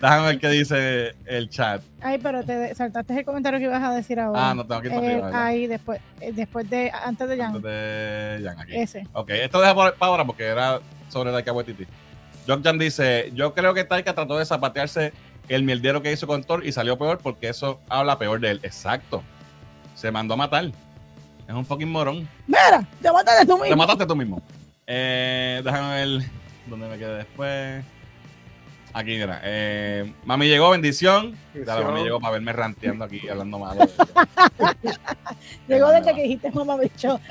Déjame 0.00 0.26
ver 0.28 0.38
qué 0.38 0.48
dice 0.48 1.14
el 1.26 1.50
chat. 1.50 1.82
Ay, 2.00 2.18
pero 2.18 2.42
te 2.42 2.74
saltaste 2.74 3.18
el 3.18 3.24
comentario 3.24 3.58
que 3.58 3.66
ibas 3.66 3.82
a 3.82 3.92
decir 3.92 4.18
ahora. 4.18 4.50
Ah, 4.50 4.54
no 4.54 4.66
tengo 4.66 4.80
que 4.80 4.88
ir 4.88 4.94
eh, 4.94 5.22
Ahí, 5.34 5.66
después, 5.66 6.00
eh, 6.20 6.32
después 6.32 6.68
de, 6.70 6.90
antes 6.90 7.28
de 7.28 7.36
Jan. 7.36 7.56
Antes 7.56 7.62
de 7.62 8.40
Jan, 8.42 8.58
aquí. 8.58 8.76
Ese. 8.76 9.06
Ok, 9.12 9.30
esto 9.30 9.60
deja 9.60 9.74
para 9.74 9.94
ahora 10.00 10.24
porque 10.24 10.44
era 10.44 10.80
sobre 11.10 11.32
Taika 11.32 11.52
Waititi. 11.52 11.86
John 12.46 12.62
Jan 12.64 12.78
dice, 12.78 13.30
yo 13.34 13.52
creo 13.52 13.74
que 13.74 13.84
Taika 13.84 14.14
trató 14.14 14.38
de 14.38 14.46
zapatearse 14.46 15.12
el 15.48 15.64
mierdero 15.64 16.00
que 16.00 16.10
hizo 16.10 16.26
con 16.26 16.44
Thor 16.44 16.64
y 16.64 16.72
salió 16.72 16.96
peor 16.96 17.18
porque 17.18 17.50
eso 17.50 17.78
habla 17.90 18.18
peor 18.18 18.40
de 18.40 18.52
él. 18.52 18.60
Exacto. 18.62 19.22
Se 19.94 20.10
mandó 20.10 20.32
a 20.32 20.38
matar. 20.38 20.64
Es 21.46 21.54
un 21.54 21.66
fucking 21.66 21.90
morón. 21.90 22.26
Mira, 22.46 22.86
te 23.02 23.12
mataste 23.12 23.44
tú 23.44 23.52
mismo. 23.54 23.68
Te 23.68 23.76
mataste 23.76 24.06
tú 24.06 24.16
mismo. 24.16 24.42
Eh, 24.86 25.60
déjame 25.62 25.94
ver 25.94 26.30
dónde 26.66 26.88
me 26.88 26.96
quedé 26.96 27.16
después. 27.18 27.84
Aquí, 28.92 29.16
mira. 29.18 29.40
Eh, 29.44 30.12
mami 30.24 30.48
llegó, 30.48 30.70
bendición. 30.70 31.36
Dale, 31.54 31.84
mami 31.84 32.02
llegó 32.02 32.18
para 32.20 32.32
verme 32.32 32.52
ranteando 32.52 33.04
aquí, 33.04 33.28
hablando 33.28 33.58
malo. 33.58 33.86
llegó 35.68 35.90
desde 35.90 36.14
que 36.14 36.22
dijiste 36.22 36.50
mamá 36.50 36.76
bicho. 36.76 37.20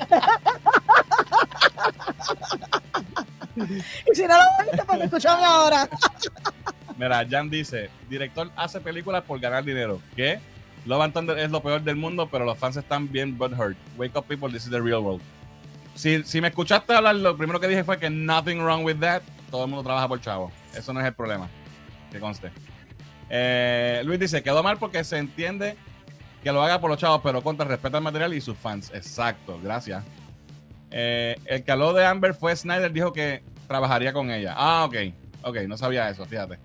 y 3.56 4.14
si 4.14 4.22
no 4.22 4.36
lo 4.36 4.44
viste, 4.64 4.84
pues 4.86 5.00
escuchame 5.02 5.44
ahora. 5.44 5.88
Mira, 6.96 7.26
Jan 7.28 7.50
dice, 7.50 7.90
director 8.08 8.50
hace 8.56 8.80
películas 8.80 9.22
por 9.24 9.38
ganar 9.40 9.64
dinero. 9.64 10.00
¿Qué? 10.16 10.40
Love 10.86 11.02
and 11.02 11.12
Thunder 11.14 11.38
es 11.38 11.50
lo 11.50 11.62
peor 11.62 11.82
del 11.82 11.96
mundo, 11.96 12.28
pero 12.30 12.44
los 12.44 12.58
fans 12.58 12.76
están 12.76 13.10
bien 13.10 13.38
hurt. 13.38 13.76
Wake 13.98 14.16
up, 14.16 14.24
people, 14.26 14.50
this 14.50 14.64
is 14.64 14.70
the 14.70 14.80
real 14.80 15.02
world. 15.02 15.20
Si, 15.94 16.22
si 16.24 16.40
me 16.40 16.48
escuchaste 16.48 16.94
hablar, 16.94 17.16
lo 17.16 17.36
primero 17.36 17.60
que 17.60 17.68
dije 17.68 17.84
fue 17.84 17.98
que 17.98 18.08
nothing 18.08 18.60
wrong 18.60 18.84
with 18.84 18.98
that. 19.00 19.22
Todo 19.50 19.64
el 19.64 19.70
mundo 19.70 19.82
trabaja 19.82 20.08
por 20.08 20.20
chavo. 20.20 20.50
Eso 20.74 20.92
no 20.92 21.00
es 21.00 21.06
el 21.06 21.14
problema. 21.14 21.48
Que 22.10 22.18
conste. 22.20 22.50
Eh, 23.28 24.02
Luis 24.04 24.18
dice, 24.18 24.42
quedó 24.42 24.62
mal 24.62 24.78
porque 24.78 25.04
se 25.04 25.18
entiende 25.18 25.76
que 26.42 26.52
lo 26.52 26.62
haga 26.62 26.80
por 26.80 26.90
los 26.90 26.98
chavos, 26.98 27.20
pero 27.22 27.42
contra 27.42 27.66
respeta 27.66 27.98
al 27.98 28.02
material 28.02 28.34
y 28.34 28.40
sus 28.40 28.56
fans. 28.56 28.90
Exacto, 28.94 29.60
gracias. 29.62 30.04
Eh, 30.90 31.36
el 31.44 31.62
que 31.62 31.72
habló 31.72 31.92
de 31.92 32.04
Amber 32.04 32.34
fue 32.34 32.56
Snyder, 32.56 32.92
dijo 32.92 33.12
que 33.12 33.42
trabajaría 33.68 34.12
con 34.12 34.30
ella. 34.30 34.54
Ah, 34.56 34.84
ok. 34.84 34.96
Ok, 35.42 35.56
no 35.68 35.76
sabía 35.76 36.10
eso, 36.10 36.24
fíjate. 36.26 36.58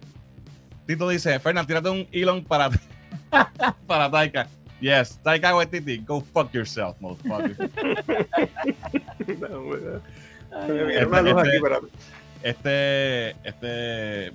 Tito 0.85 1.07
dice, 1.07 1.39
Fernand, 1.39 1.67
tírate 1.67 1.89
un 1.89 2.07
Elon 2.11 2.43
para 2.43 2.69
para 3.87 4.09
Taika. 4.09 4.47
Yes, 4.81 5.19
Taika 5.23 5.55
Waititi, 5.55 5.97
go 5.99 6.21
fuck 6.21 6.51
yourself, 6.53 6.99
motherfucker. 6.99 7.55
este, 9.19 9.45
este 10.99 11.05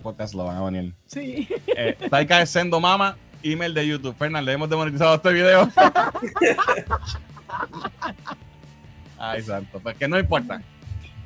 podcast 0.03 0.35
lo 0.35 0.45
van 0.45 0.57
a 0.57 0.65
venir. 0.65 0.95
Sí. 1.07 1.49
Eh, 1.77 1.97
Taika 2.11 2.43
es 2.43 2.51
Sendo 2.51 2.81
Mama, 2.81 3.17
email 3.43 3.73
de 3.75 3.87
YouTube. 3.87 4.17
Fernán, 4.17 4.45
le 4.45 4.53
hemos 4.53 4.69
demonetizado 4.69 5.15
este 5.15 5.33
video. 5.33 5.71
Ay, 9.19 9.43
santo. 9.43 9.81
Pues 9.81 9.97
que 9.97 10.09
no 10.09 10.19
importa. 10.19 10.63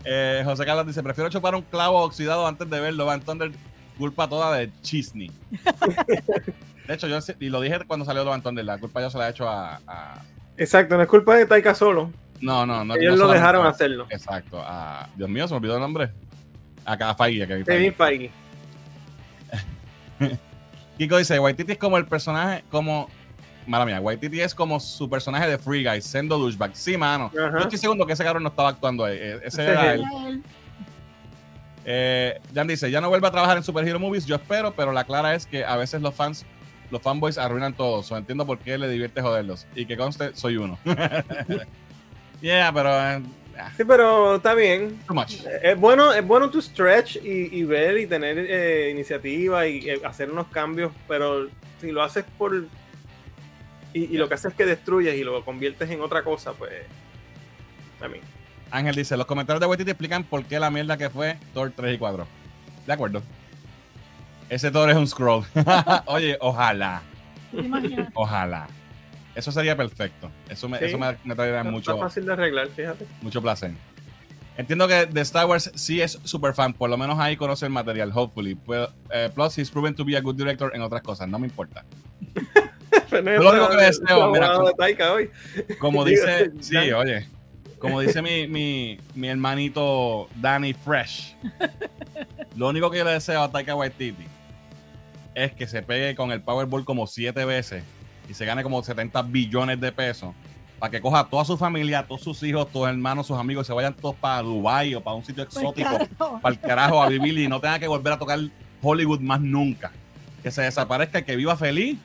Eh, 0.05 0.43
José 0.45 0.65
Carlos 0.65 0.87
dice: 0.87 1.03
Prefiero 1.03 1.31
chupar 1.31 1.55
un 1.55 1.63
clavo 1.63 2.03
oxidado 2.03 2.47
antes 2.47 2.69
de 2.69 2.81
verlo. 2.81 3.07
Van 3.07 3.21
Thunder, 3.21 3.53
culpa 3.97 4.29
toda 4.29 4.57
de 4.57 4.71
Chisney. 4.83 5.31
de 6.87 6.95
hecho, 6.95 7.07
yo 7.09 7.19
y 7.41 7.49
lo 7.49 7.61
dije 7.61 7.79
cuando 7.87 8.05
salió 8.05 8.25
Van 8.25 8.43
Thunder, 8.43 8.65
la 8.65 8.79
culpa 8.79 9.01
yo 9.01 9.11
se 9.11 9.19
la 9.19 9.29
he 9.29 9.31
hecho 9.31 9.49
a, 9.49 9.81
a... 9.87 10.23
Exacto, 10.57 10.97
no 10.97 11.03
es 11.03 11.09
culpa 11.09 11.37
de 11.37 11.47
Taika 11.47 11.75
solo. 11.75 12.13
No, 12.41 12.67
no, 12.67 12.85
no. 12.85 12.95
Ellos 12.97 13.19
no 13.19 13.27
lo 13.27 13.33
dejaron 13.33 13.67
hacerlo. 13.67 14.07
Exacto. 14.11 14.61
A, 14.61 15.09
Dios 15.17 15.31
mío, 15.31 15.49
se 15.49 15.55
me 15.55 15.59
olvidó 15.59 15.75
el 15.77 15.81
nombre. 15.81 16.11
A 16.85 16.97
cada 16.97 17.15
Feige. 17.15 17.45
A 17.45 17.47
Kevin 17.47 17.65
Kevin 17.65 17.95
Feige. 17.95 18.31
Kiko 20.99 21.19
dice, 21.19 21.39
Waititi 21.39 21.73
es 21.73 21.79
como 21.79 21.99
el 21.99 22.07
personaje, 22.07 22.65
como... 22.71 23.09
Mala 23.67 23.87
mía, 23.87 24.01
Waititi 24.01 24.41
es 24.41 24.55
como 24.55 24.79
su 24.79 25.09
personaje 25.09 25.49
de 25.49 25.59
Free 25.59 25.83
Guy, 25.85 26.01
Sendo 26.03 26.39
Douchebag. 26.39 26.77
Sí, 26.77 26.97
mano. 26.97 27.33
Ajá. 27.37 27.59
Yo 27.59 27.63
estoy 27.65 27.79
seguro 27.79 28.07
que 28.07 28.13
ese 28.13 28.23
cabrón 28.23 28.43
no 28.43 28.51
estaba 28.51 28.69
actuando 28.69 29.05
ahí. 29.05 29.17
Eh, 29.19 29.41
Ese 29.43 29.65
era 29.65 29.95
él. 29.95 30.05
Eh, 31.87 32.41
Jan 32.55 32.67
dice, 32.67 32.91
ya 32.91 33.01
no 33.01 33.09
vuelve 33.09 33.27
a 33.27 33.31
trabajar 33.31 33.57
en 33.57 33.63
Superhero 33.63 33.99
Movies, 33.99 34.27
yo 34.27 34.37
espero, 34.37 34.75
pero 34.75 34.93
la 34.93 35.05
clara 35.05 35.35
es 35.35 35.47
que 35.47 35.65
a 35.65 35.77
veces 35.77 36.01
los 36.01 36.15
fans, 36.15 36.47
los 36.91 37.01
fanboys 37.03 37.39
arruinan 37.39 37.75
todo. 37.75 38.03
So, 38.03 38.17
entiendo 38.17 38.47
por 38.47 38.59
qué 38.59 38.79
le 38.79 38.89
divierte 38.89 39.23
joderlos. 39.23 39.67
Y 39.75 39.87
que 39.87 39.97
conste, 39.97 40.35
soy 40.35 40.59
uno. 40.59 40.79
yeah, 42.41 42.71
pero... 42.73 43.23
eh, 43.55 43.59
ah, 43.61 43.71
Sí, 43.77 43.85
pero 43.85 44.37
está 44.37 44.55
bien. 44.55 45.01
too 45.07 45.15
much. 45.15 45.35
Es 45.63 45.79
bueno, 45.79 46.13
es 46.13 46.27
bueno 46.27 46.51
tu 46.51 46.61
stretch 46.61 47.17
y, 47.17 47.59
y 47.59 47.65
ver 47.65 47.99
y 47.99 48.07
tener 48.07 48.39
eh, 48.39 48.91
iniciativa 48.91 49.67
y 49.67 49.89
eh, 49.89 50.01
hacer 50.05 50.31
unos 50.31 50.49
cambios, 50.49 50.93
pero 51.09 51.49
si 51.81 51.91
lo 51.93 52.03
haces 52.03 52.25
por... 52.39 52.55
Y, 53.93 54.05
y 54.15 54.17
lo 54.17 54.29
que 54.29 54.35
haces 54.35 54.53
es 54.53 54.57
que 54.57 54.67
destruyes 54.67 55.15
y 55.17 55.23
lo 55.25 55.45
conviertes 55.45 55.89
en 55.91 56.01
otra 56.01 56.23
cosa, 56.25 56.53
pues... 56.53 56.73
A 58.01 58.09
mí. 58.09 58.19
Ángel 58.71 58.95
dice, 58.97 59.17
los 59.17 59.27
comentarios 59.27 59.61
de 59.61 59.67
Waititi 59.67 59.91
explican 59.93 60.25
por 60.25 60.45
qué 60.45 60.59
la 60.59 60.71
mierda 60.71 60.97
que 60.97 61.09
fue 61.11 61.39
Thor 61.55 61.73
3 61.75 61.95
y 61.95 61.99
4. 61.99 62.27
De 62.87 62.93
acuerdo. 62.93 63.23
Ese 64.49 64.71
Thor 64.71 64.91
es 64.91 64.97
un 64.97 65.07
scroll. 65.07 65.45
Oye, 66.07 66.37
ojalá, 66.41 67.03
Imagina. 67.53 68.11
ojalá. 68.15 68.67
Eso 69.35 69.51
sería 69.53 69.77
perfecto. 69.77 70.31
Eso 70.49 70.69
me, 70.69 70.79
Sí. 70.79 70.85
eso 70.87 70.99
me, 70.99 71.17
me 71.25 71.35
traería 71.35 71.65
mucho, 71.65 71.93
Está 71.93 72.05
fácil 72.05 72.27
de 72.27 72.33
arreglar, 72.33 72.69
fíjate. 72.69 73.07
mucho 73.21 73.43
placer. 73.43 73.73
Entiendo 74.57 74.87
que 74.87 75.07
de 75.07 75.21
Star 75.23 75.47
Wars 75.47 75.73
sí 75.75 76.01
es 76.01 76.13
super 76.23 76.55
fan, 76.55 76.73
por 76.75 76.89
lo 76.89 76.97
menos 76.97 77.19
ahí 77.19 77.37
conoce 77.37 77.67
el 77.67 77.73
material, 77.73 78.13
hopefully. 78.15 78.55
Pero, 78.55 78.89
eh, 79.11 79.29
plus, 79.35 79.59
he's 79.59 79.69
proven 79.71 79.95
to 79.97 80.05
be 80.05 80.17
a 80.17 80.21
good 80.21 80.37
director 80.37 80.71
en 80.75 80.83
otras 80.83 81.03
cosas, 81.03 81.29
no 81.29 81.41
me 81.41 81.49
importa. 81.49 81.85
lo 83.11 83.51
único 83.51 83.69
que 83.71 83.77
deseo, 83.77 84.31
mira, 84.31 84.53
como- 84.55 84.71
hoy. 86.05 86.11
Dice, 86.11 86.53
sí, 86.61 86.77
oye, 86.93 87.27
como 87.81 88.01
dice 88.01 88.23
mi, 88.23 88.47
mi, 88.47 88.99
mi 89.17 89.29
hermanito 89.29 90.29
Danny 90.37 90.73
Fresh, 90.73 91.35
lo 92.57 92.69
único 92.69 92.91
que 92.93 92.99
yo 92.99 93.05
le 93.05 93.11
deseo 93.11 93.43
a 93.43 93.51
Taika 93.51 93.75
Waititi 93.75 94.25
es 95.35 95.53
que 95.53 95.67
se 95.67 95.83
pegue 95.83 96.15
con 96.15 96.31
el 96.31 96.41
Powerball 96.43 96.85
como 96.85 97.09
siete 97.09 97.45
veces 97.45 97.83
y 98.29 98.35
se 98.35 98.45
gane 98.45 98.63
como 98.63 98.83
70 98.83 99.23
billones 99.23 99.81
de 99.81 99.93
pesos 99.93 100.35
para 100.79 100.91
que 100.91 101.01
coja 101.01 101.21
a 101.21 101.29
toda 101.29 101.45
su 101.45 101.57
familia, 101.57 102.01
a 102.01 102.07
todos 102.07 102.21
sus 102.23 102.43
hijos, 102.43 102.69
todos 102.71 102.89
hermanos, 102.89 103.27
sus 103.27 103.39
amigos, 103.39 103.67
y 103.67 103.69
se 103.69 103.73
vayan 103.73 103.95
todos 103.95 104.17
para 104.17 104.43
Dubai 104.43 104.95
o 104.95 105.01
para 105.03 105.17
un 105.17 105.25
sitio 105.25 105.43
exótico, 105.45 105.91
para 106.43 106.55
el 106.55 106.61
carajo 106.61 107.03
a 107.03 107.09
vivir 107.09 107.39
y 107.39 107.49
no 107.49 107.61
tenga 107.61 107.79
que 107.79 107.87
volver 107.89 108.13
a 108.15 108.19
tocar 108.19 108.39
Hollywood 108.83 109.21
más 109.21 109.41
nunca. 109.41 109.93
Que 110.43 110.51
se 110.51 110.61
desaparezca, 110.63 111.23
que 111.23 111.37
viva 111.37 111.57
feliz, 111.57 111.97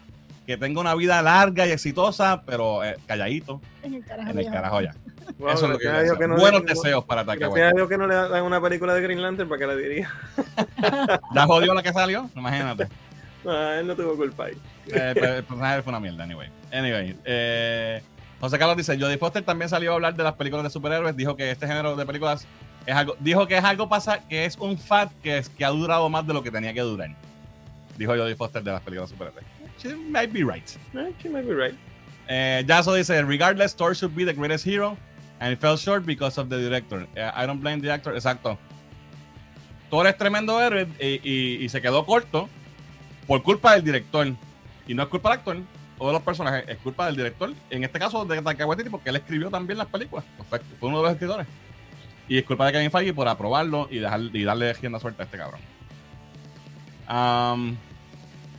que 0.46 0.56
tenga 0.56 0.80
una 0.80 0.96
vida 0.96 1.22
larga 1.22 1.68
y 1.68 1.72
exitosa, 1.72 2.44
pero 2.46 2.84
eh, 2.84 2.96
calladito, 3.06 3.60
En 3.84 3.96
el 3.96 4.06
carajo. 4.06 4.30
en 4.30 4.38
el 4.40 4.46
ya. 4.46 4.52
carajo 4.52 4.82
ya. 4.82 4.96
Wow, 5.38 5.50
Eso 5.50 5.66
es 5.66 5.72
lo 5.72 5.78
que 5.78 5.86
yo 5.86 5.92
le- 6.28 6.40
Buenos 6.40 6.66
deseos 6.66 7.04
para 7.06 7.26
Taika 7.26 7.48
Gracias 7.48 7.72
a. 7.72 7.76
Dios 7.76 7.90
que 7.90 7.98
no 7.98 8.08
le 8.08 8.16
dan 8.16 8.44
una 8.44 8.62
película 8.62 8.94
de 8.94 9.02
Green 9.02 9.22
Lantern 9.22 9.50
para 9.50 9.60
que 9.60 9.68
la 9.68 9.76
diría. 9.76 10.10
¿Ya 11.36 11.46
jodió 11.46 11.74
la 11.74 11.84
que 11.84 11.92
salió? 11.94 12.30
Imagínate. 12.36 12.88
No, 13.44 13.72
él 13.74 13.88
no 13.88 13.96
tuvo 13.96 14.16
culpa 14.16 14.46
ahí. 14.46 14.54
Eh, 14.88 15.12
pero 15.14 15.36
el 15.36 15.44
personaje 15.44 15.82
fue 15.82 15.92
una 15.92 16.00
mierda, 16.00 16.24
anyway. 16.24 16.50
Anyway, 16.74 17.16
eh, 17.26 18.02
José 18.40 18.58
Carlos 18.60 18.78
dice, 18.78 18.98
Jodie 19.00 19.18
Foster 19.18 19.44
también 19.44 19.70
salió 19.70 19.92
a 19.92 19.96
hablar 19.96 20.16
de 20.16 20.24
las 20.24 20.34
películas 20.34 20.64
de 20.64 20.70
superhéroes, 20.70 21.16
dijo 21.16 21.36
que 21.36 21.50
este 21.52 21.68
género 21.68 21.96
de 21.96 22.06
películas 22.06 22.46
es 22.86 22.96
algo, 22.96 23.16
dijo 23.20 23.48
que 23.48 23.58
es 23.58 23.64
algo 23.64 23.88
pasa, 23.90 24.28
que 24.28 24.46
es 24.46 24.58
un 24.58 24.78
fad 24.78 25.10
que, 25.24 25.38
es, 25.38 25.50
que 25.50 25.64
ha 25.66 25.70
durado 25.70 26.10
más 26.10 26.26
de 26.28 26.34
lo 26.34 26.44
que 26.44 26.52
tenía 26.52 26.74
que 26.74 26.82
durar. 26.82 27.16
Dijo 27.98 28.16
Jodie 28.16 28.36
Foster 28.36 28.64
de 28.64 28.72
las 28.72 28.82
películas 28.82 29.10
de 29.10 29.16
superhéroes. 29.18 29.46
She 29.82 29.96
might 29.96 30.32
be 30.34 30.44
right. 30.44 30.68
She 31.22 31.30
might 31.30 31.48
be 31.48 31.54
right. 31.56 31.76
Eh, 32.28 32.64
Yaso 32.68 32.94
dice, 32.94 33.24
regardless, 33.24 33.74
Thor 33.76 33.96
should 33.96 34.14
be 34.16 34.26
the 34.26 34.34
greatest 34.34 34.66
hero, 34.66 34.98
and 35.40 35.54
it 35.54 35.60
fell 35.60 35.78
short 35.78 36.06
because 36.06 36.38
of 36.40 36.50
the 36.50 36.58
director. 36.58 37.08
Eh, 37.16 37.32
I 37.34 37.46
don't 37.46 37.60
blame 37.62 37.82
the 37.82 37.90
actor. 37.92 38.14
Exacto. 38.14 38.58
Thor 39.90 40.06
es 40.08 40.16
tremendo 40.18 40.60
héroe 40.62 40.88
y, 41.00 41.20
y- 41.24 41.64
y 41.64 41.70
se 41.70 41.82
quedó 41.82 42.06
corto 42.06 42.48
por 43.30 43.44
culpa 43.44 43.74
del 43.74 43.84
director. 43.84 44.28
Y 44.88 44.96
no 44.96 45.04
es 45.04 45.10
culpa 45.10 45.30
del 45.30 45.38
actor 45.38 45.58
o 46.00 46.08
de 46.08 46.14
los 46.14 46.22
personajes, 46.24 46.68
es 46.68 46.78
culpa 46.80 47.06
del 47.06 47.16
director. 47.16 47.54
En 47.70 47.84
este 47.84 48.00
caso, 48.00 48.26
de 48.26 48.42
Taika 48.42 48.66
porque 48.90 49.12
él 49.12 49.18
escribió 49.18 49.52
también 49.52 49.78
las 49.78 49.86
películas. 49.86 50.26
Fue, 50.50 50.60
fue 50.80 50.90
uno 50.90 50.98
de 50.98 51.04
los 51.04 51.12
escritores. 51.14 51.46
Y 52.28 52.40
es 52.40 52.44
culpa 52.44 52.66
de 52.66 52.72
Kevin 52.72 52.90
Feige 52.90 53.14
por 53.14 53.28
aprobarlo 53.28 53.88
y, 53.92 54.00
dejar, 54.00 54.22
y 54.34 54.44
darle 54.44 54.74
rienda 54.74 55.00
suelta 55.00 55.22
a 55.22 55.26
este 55.26 55.38
cabrón. 55.38 55.62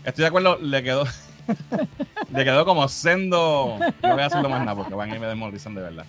Estoy 0.04 0.22
de 0.22 0.28
acuerdo, 0.28 0.56
le 0.62 0.82
quedó... 0.82 1.04
Le 2.32 2.44
quedó 2.44 2.64
como 2.64 2.86
sendo. 2.86 3.76
No 4.02 4.10
voy 4.12 4.20
a 4.20 4.28
decirlo 4.28 4.48
más 4.48 4.60
nada 4.60 4.76
porque 4.76 4.94
van 4.94 5.12
y 5.12 5.18
me 5.18 5.26
desmoralizan 5.26 5.74
de 5.74 5.82
verdad. 5.82 6.04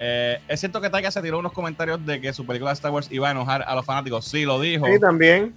Eh, 0.00 0.40
es 0.48 0.58
cierto 0.58 0.80
que 0.80 0.88
Taika 0.88 1.10
se 1.10 1.20
tiró 1.20 1.38
unos 1.38 1.52
comentarios 1.52 2.06
de 2.06 2.18
que 2.18 2.32
su 2.32 2.46
película 2.46 2.70
de 2.70 2.74
Star 2.74 2.92
Wars 2.92 3.08
iba 3.10 3.28
a 3.28 3.32
enojar 3.32 3.62
a 3.66 3.74
los 3.74 3.84
fanáticos. 3.84 4.24
Sí, 4.24 4.46
lo 4.46 4.58
dijo. 4.58 4.86
Sí, 4.86 4.98
también. 4.98 5.54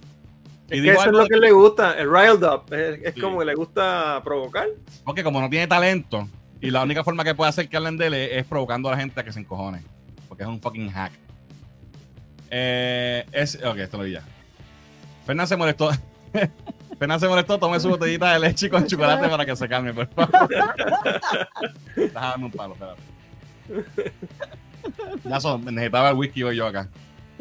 Es 0.72 0.82
que 0.82 0.90
eso 0.90 1.04
es 1.06 1.12
lo 1.12 1.26
que 1.26 1.36
le 1.36 1.50
gusta, 1.52 1.92
el 1.98 2.10
riled 2.10 2.42
up. 2.42 2.72
Es, 2.72 3.00
es 3.02 3.14
Sí. 3.14 3.20
como 3.20 3.38
que 3.40 3.44
le 3.44 3.54
gusta 3.54 4.20
provocar. 4.24 4.66
Porque 5.04 5.22
como 5.22 5.40
no 5.40 5.50
tiene 5.50 5.66
talento, 5.66 6.28
y 6.60 6.70
la 6.70 6.82
única 6.82 7.04
forma 7.04 7.24
que 7.24 7.34
puede 7.34 7.50
hacer 7.50 7.68
que 7.68 7.76
hablen 7.76 7.96
de 7.96 8.06
él 8.06 8.14
es, 8.14 8.46
provocando 8.46 8.88
a 8.88 8.92
la 8.92 8.98
gente 8.98 9.20
a 9.20 9.24
que 9.24 9.32
se 9.32 9.40
encojone. 9.40 9.82
Porque 10.28 10.44
es 10.44 10.48
un 10.48 10.60
fucking 10.60 10.90
hack. 10.90 11.12
Eh, 12.50 13.24
es, 13.32 13.56
ok, 13.64 13.76
esto 13.78 13.98
lo 13.98 14.04
vi 14.04 14.12
ya. 14.12 14.22
Fernán 15.26 15.46
se 15.46 15.56
molestó. 15.56 15.90
Fernán 16.98 17.18
se 17.20 17.28
molestó, 17.28 17.58
tome 17.58 17.80
su 17.80 17.88
botellita 17.88 18.32
de 18.32 18.38
leche 18.38 18.70
con 18.70 18.86
chocolate 18.86 19.28
para 19.28 19.44
que 19.44 19.56
se 19.56 19.68
calme, 19.68 19.92
por 19.92 20.06
favor. 20.08 20.48
Estás 21.96 22.22
dando 22.22 22.46
un 22.46 22.52
palo, 22.52 22.74
espérate. 22.74 24.12
Ya 25.24 25.40
son, 25.40 25.64
necesitaba 25.64 26.10
el 26.10 26.16
whisky 26.16 26.42
hoy 26.42 26.56
yo 26.56 26.66
acá. 26.66 26.88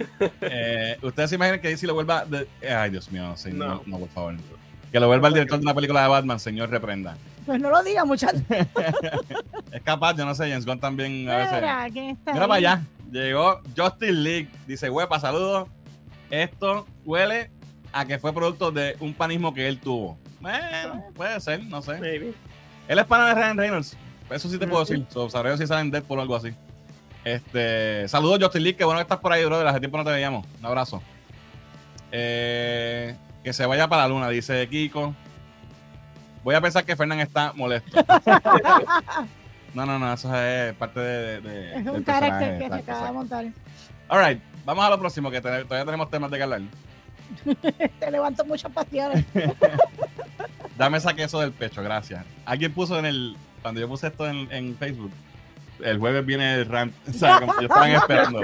Eh, 0.42 0.98
¿Ustedes 1.02 1.30
se 1.30 1.36
imaginan 1.36 1.60
que 1.62 1.70
DC 1.70 1.86
lo 1.88 1.94
vuelva? 1.94 2.26
de- 2.26 2.48
Ay, 2.70 2.90
Dios 2.92 3.12
mío, 3.12 3.34
sí, 3.36 3.52
no. 3.52 3.66
No. 3.68 3.84
no, 3.86 4.00
por 4.00 4.10
favor. 4.10 4.36
Que 4.92 5.00
lo 5.00 5.08
vuelva 5.08 5.28
el 5.30 5.34
director 5.36 5.58
de 5.60 5.64
una 5.66 5.74
película 5.74 6.02
de 6.04 6.08
Batman, 6.10 6.40
señor 6.40 6.70
reprenda. 6.70 7.16
Pues 7.46 7.60
no 7.62 7.70
lo 7.70 7.82
diga, 7.84 8.06
muchachos. 8.06 8.42
Es 9.72 9.82
capaz, 9.84 10.16
yo 10.18 10.26
no 10.26 10.36
sé, 10.36 10.50
James 10.50 10.66
Gunn 10.66 10.80
también 10.80 11.30
a 11.30 11.38
veces. 11.38 12.14
Mira, 12.26 12.48
para 12.48 12.54
allá. 12.56 12.82
Llegó 13.12 13.62
Justin 13.76 14.24
League. 14.24 14.50
Dice, 14.68 14.90
huepa, 14.90 15.20
saludos. 15.20 15.68
Esto 16.30 16.86
huele 17.06 17.50
a 17.94 18.06
que 18.06 18.20
fue 18.20 18.34
producto 18.34 18.72
de 18.72 18.96
un 19.00 19.14
panismo 19.14 19.54
que 19.54 19.68
él 19.68 19.80
tuvo. 19.80 20.18
Bueno, 20.40 21.06
puede 21.16 21.40
ser, 21.40 21.64
no 21.66 21.82
sé. 21.82 22.00
Maybe. 22.00 22.34
Él 22.88 23.00
es 23.00 23.06
pana 23.06 23.28
de 23.30 23.36
Ryan 23.36 23.58
Reynolds. 23.58 23.98
Eso 24.30 24.50
sí 24.50 24.58
te 24.58 24.68
puedo 24.68 24.84
Ujú. 24.84 24.92
decir. 24.94 25.06
So, 25.10 25.30
sabré 25.30 25.58
si 25.58 25.68
salen 25.68 25.90
Deadpool 25.92 26.20
o 26.20 26.22
algo 26.22 26.36
así. 26.36 26.50
Este, 27.24 28.08
saludos 28.08 28.40
Justin 28.42 28.64
League, 28.64 28.78
que 28.78 28.84
bueno 28.84 29.00
que 29.00 29.04
estás 29.04 29.20
por 29.20 29.32
ahí, 29.32 29.46
brother. 29.46 29.68
Hace 29.68 29.80
tiempo 29.80 29.98
no 29.98 30.04
te 30.04 30.12
veíamos. 30.12 30.46
Un 30.60 30.66
abrazo. 30.66 31.02
Eh, 32.12 33.16
que 33.44 33.54
se 33.54 33.66
vaya 33.66 33.88
para 33.88 34.04
la 34.04 34.08
luna, 34.10 34.30
dice 34.30 34.68
Kiko. 34.68 35.14
Voy 36.44 36.56
a 36.56 36.62
pensar 36.62 36.84
que 36.84 36.96
Fernán 36.96 37.20
está 37.20 37.54
molesto. 37.54 38.04
No, 39.74 39.86
no, 39.86 39.98
no, 39.98 40.12
eso 40.14 40.28
es 40.36 40.74
parte 40.74 41.00
de. 41.00 41.78
Es 41.80 41.88
un 41.88 42.04
carácter 42.04 42.60
que 42.60 42.68
se 42.68 42.76
acaba 42.76 43.06
de 43.08 43.12
montar. 43.14 43.46
Alright, 44.10 44.42
vamos 44.66 44.84
a 44.84 44.90
lo 44.90 45.00
próximo, 45.00 45.32
que 45.32 45.40
te- 45.40 45.64
todavía 45.64 45.86
tenemos 45.86 46.10
temas 46.10 46.30
de 46.30 46.36
que 46.36 46.44
hablar. 46.44 46.62
Te 48.02 48.12
levanto 48.12 48.44
muchas 48.44 48.70
pasiones. 48.74 49.24
Dame 50.78 50.98
esa 50.98 51.14
queso 51.14 51.40
del 51.40 51.54
pecho, 51.54 51.82
gracias. 51.82 52.26
Alguien 52.44 52.74
puso 52.74 53.00
en 53.00 53.06
el. 53.06 53.38
Cuando 53.62 53.80
yo 53.80 53.88
puse 53.88 54.08
esto 54.08 54.28
en, 54.28 54.52
en 54.52 54.76
Facebook, 54.76 55.12
el 55.84 56.00
jueves 56.00 56.26
viene 56.26 56.56
el 56.56 56.66
rant. 56.66 56.94
O 57.08 57.14
sea, 57.14 57.40
como 57.40 57.54
yo 57.56 57.62
estaban 57.62 57.92
esperando. 57.92 58.42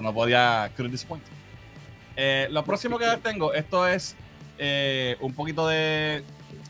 No 0.00 0.14
podía. 0.14 0.70
Disappoint. 0.76 1.24
Eh, 2.16 2.48
lo 2.50 2.64
próximo 2.64 2.98
que 2.98 3.06
tengo, 3.22 3.54
esto 3.54 3.86
es 3.86 4.16
eh, 4.58 5.16
un 5.20 5.32
poquito 5.32 5.66
de 5.66 6.22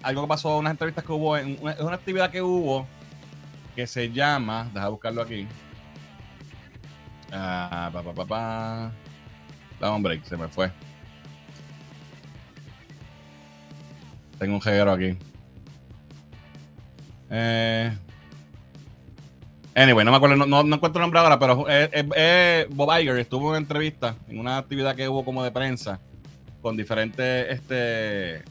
algo 0.02 0.22
que 0.22 0.28
pasó, 0.28 0.58
unas 0.58 0.72
entrevistas 0.72 1.04
que 1.04 1.12
hubo, 1.12 1.36
en 1.36 1.58
una 1.60 1.94
actividad 1.94 2.30
que 2.30 2.42
hubo 2.42 2.86
que 3.74 3.86
se 3.86 4.10
llama, 4.10 4.70
deja 4.72 4.88
buscarlo 4.88 5.22
aquí. 5.22 5.46
Ah, 7.32 7.90
pa, 7.92 8.02
pa, 8.02 8.12
pa, 8.12 8.24
pa. 8.26 8.92
Dame 9.80 9.96
un 9.96 10.02
break, 10.02 10.24
se 10.24 10.36
me 10.36 10.48
fue. 10.48 10.70
Tengo 14.38 14.54
un 14.54 14.60
jeguero 14.60 14.92
aquí. 14.92 15.16
Eh. 17.30 17.96
Anyway, 19.74 20.04
no 20.04 20.10
me 20.10 20.16
acuerdo, 20.18 20.36
no, 20.36 20.46
no, 20.46 20.74
encuentro 20.76 21.00
el 21.00 21.02
nombre 21.02 21.20
ahora, 21.20 21.38
pero 21.38 21.64
Bob 22.74 22.98
Iger 23.00 23.18
estuvo 23.18 23.44
en 23.44 23.48
una 23.48 23.58
entrevista, 23.58 24.16
en 24.28 24.38
una 24.38 24.58
actividad 24.58 24.94
que 24.94 25.08
hubo 25.08 25.24
como 25.24 25.42
de 25.42 25.50
prensa, 25.50 25.98
con 26.60 26.76
diferentes 26.76 27.46
este, 27.50 28.42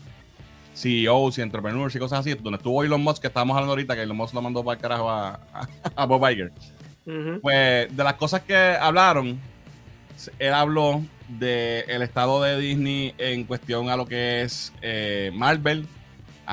CEOs 0.73 1.37
y 1.37 1.41
entrepreneurs 1.41 1.95
y 1.95 1.99
cosas 1.99 2.19
así, 2.21 2.33
donde 2.33 2.57
estuvo 2.57 2.83
Elon 2.83 3.01
Musk, 3.01 3.21
que 3.21 3.27
estábamos 3.27 3.55
hablando 3.55 3.73
ahorita, 3.73 3.95
que 3.95 4.01
Elon 4.01 4.17
Musk 4.17 4.33
lo 4.33 4.41
mandó 4.41 4.63
para 4.63 4.75
el 4.75 4.81
carajo 4.81 5.09
a, 5.11 5.39
a, 5.95 6.05
Bob 6.05 6.27
Iger. 6.29 6.51
Pues 7.41 7.95
de 7.95 8.03
las 8.03 8.13
cosas 8.15 8.41
que 8.41 8.55
hablaron, 8.55 9.39
él 10.39 10.53
habló 10.53 11.03
del 11.27 11.83
el 11.87 12.01
estado 12.01 12.41
de 12.41 12.59
Disney 12.59 13.13
en 13.17 13.43
cuestión 13.45 13.89
a 13.89 13.95
lo 13.95 14.05
que 14.05 14.41
es 14.41 14.73
eh, 14.81 15.31
Marvel, 15.33 15.87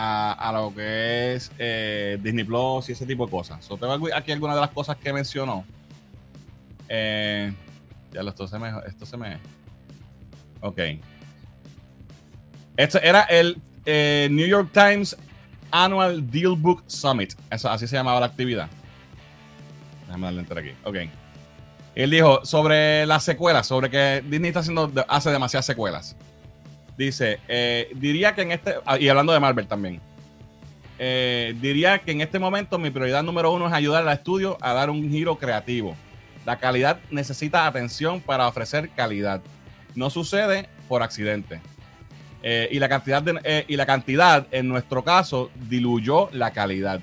a, 0.01 0.53
lo 0.53 0.72
que 0.74 1.34
es 1.34 1.51
eh, 1.59 2.18
Disney 2.22 2.44
Plus 2.44 2.88
y 2.88 2.92
ese 2.92 3.05
tipo 3.05 3.26
de 3.26 3.30
cosas. 3.30 3.64
So, 3.64 3.78
aquí 4.14 4.30
algunas 4.32 4.57
de 4.57 4.61
las 4.61 4.70
cosas 4.70 4.96
que 4.96 5.12
mencionó. 5.12 5.64
Eh, 6.88 7.53
ya 8.12 8.20
esto 8.20 8.46
se 8.46 8.59
me. 8.59 8.72
Esto 8.86 9.07
se 9.07 9.16
me. 9.16 9.38
Ok. 10.61 10.78
Este 12.76 13.07
era 13.07 13.22
el 13.22 13.61
New 13.84 14.46
York 14.46 14.70
Times 14.72 15.16
Annual 15.72 16.30
Deal 16.30 16.55
Book 16.55 16.84
Summit. 16.86 17.34
Eso, 17.51 17.68
así 17.68 17.88
se 17.88 17.96
llamaba 17.96 18.20
la 18.20 18.26
actividad. 18.26 18.68
Déjame 20.07 20.26
darle 20.26 20.40
enter 20.40 20.59
aquí. 20.59 20.70
Ok. 20.84 20.96
Él 21.96 22.11
dijo 22.11 22.44
sobre 22.44 23.05
las 23.07 23.24
secuelas, 23.24 23.66
sobre 23.66 23.90
que 23.90 24.22
Disney 24.24 24.51
está 24.51 24.61
haciendo, 24.61 24.92
hace 25.09 25.30
demasiadas 25.30 25.66
secuelas. 25.66 26.16
Dice, 26.99 27.38
eh, 27.49 27.90
diría 27.94 28.34
que 28.34 28.42
en 28.42 28.53
este, 28.53 28.74
ah, 28.84 28.99
y 28.99 29.09
hablando 29.09 29.32
de 29.32 29.40
Marvel 29.40 29.66
también, 29.66 30.01
eh, 30.99 31.55
diría 31.61 32.01
que 32.01 32.11
en 32.11 32.20
este 32.20 32.38
momento 32.38 32.78
mi 32.78 32.90
prioridad 32.90 33.22
número 33.22 33.53
uno 33.53 33.68
es 33.68 33.72
ayudar 33.72 34.07
al 34.07 34.12
estudio 34.12 34.59
a 34.61 34.74
dar 34.74 34.90
un 34.90 35.09
giro 35.09 35.38
creativo. 35.38 35.96
La 36.44 36.59
calidad 36.59 36.99
necesita 37.11 37.66
atención 37.66 38.20
para 38.20 38.49
ofrecer 38.49 38.90
calidad. 38.90 39.40
No 39.94 40.11
sucede 40.11 40.68
por 40.88 41.03
accidente. 41.03 41.61
Eh, 42.42 42.68
y, 42.70 42.78
la 42.78 42.88
cantidad 42.88 43.24
y 43.66 43.76
la 43.76 43.86
cantidad, 43.86 44.46
en 44.51 44.68
nuestro 44.68 45.03
caso, 45.03 45.51
diluyó 45.55 46.28
la 46.32 46.53
calidad. 46.53 47.01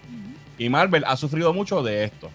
Y 0.57 0.69
Marvel 0.69 1.03
ha 1.07 1.15
sufrido 1.17 1.53
mucho 1.53 1.81
de 1.83 2.03
esto 2.03 2.29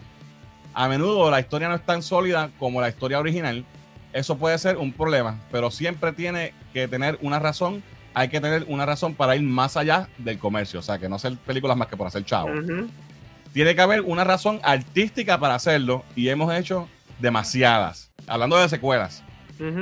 a 0.74 0.88
menudo 0.88 1.30
la 1.30 1.40
historia 1.40 1.68
no 1.68 1.74
es 1.74 1.84
tan 1.84 2.02
sólida 2.02 2.50
como 2.58 2.80
la 2.80 2.88
historia 2.88 3.18
original. 3.18 3.64
Eso 4.12 4.36
puede 4.36 4.58
ser 4.58 4.76
un 4.76 4.92
problema, 4.92 5.38
pero 5.52 5.70
siempre 5.70 6.12
tiene 6.12 6.52
que 6.72 6.88
tener 6.88 7.18
una 7.22 7.38
razón. 7.38 7.82
Hay 8.12 8.28
que 8.28 8.40
tener 8.40 8.64
una 8.68 8.84
razón 8.86 9.14
para 9.14 9.36
ir 9.36 9.42
más 9.42 9.76
allá 9.76 10.08
del 10.18 10.38
comercio. 10.38 10.80
O 10.80 10.82
sea, 10.82 10.98
que 10.98 11.08
no 11.08 11.16
hacer 11.16 11.36
películas 11.36 11.76
más 11.76 11.88
que 11.88 11.96
por 11.96 12.06
hacer 12.06 12.24
chavo. 12.24 12.50
Tiene 13.52 13.74
que 13.74 13.80
haber 13.80 14.00
una 14.02 14.24
razón 14.24 14.60
artística 14.62 15.38
para 15.38 15.54
hacerlo 15.54 16.04
y 16.16 16.28
hemos 16.28 16.52
hecho 16.54 16.88
demasiadas. 17.20 18.10
Hablando 18.26 18.56
de 18.56 18.68
secuelas. 18.68 19.22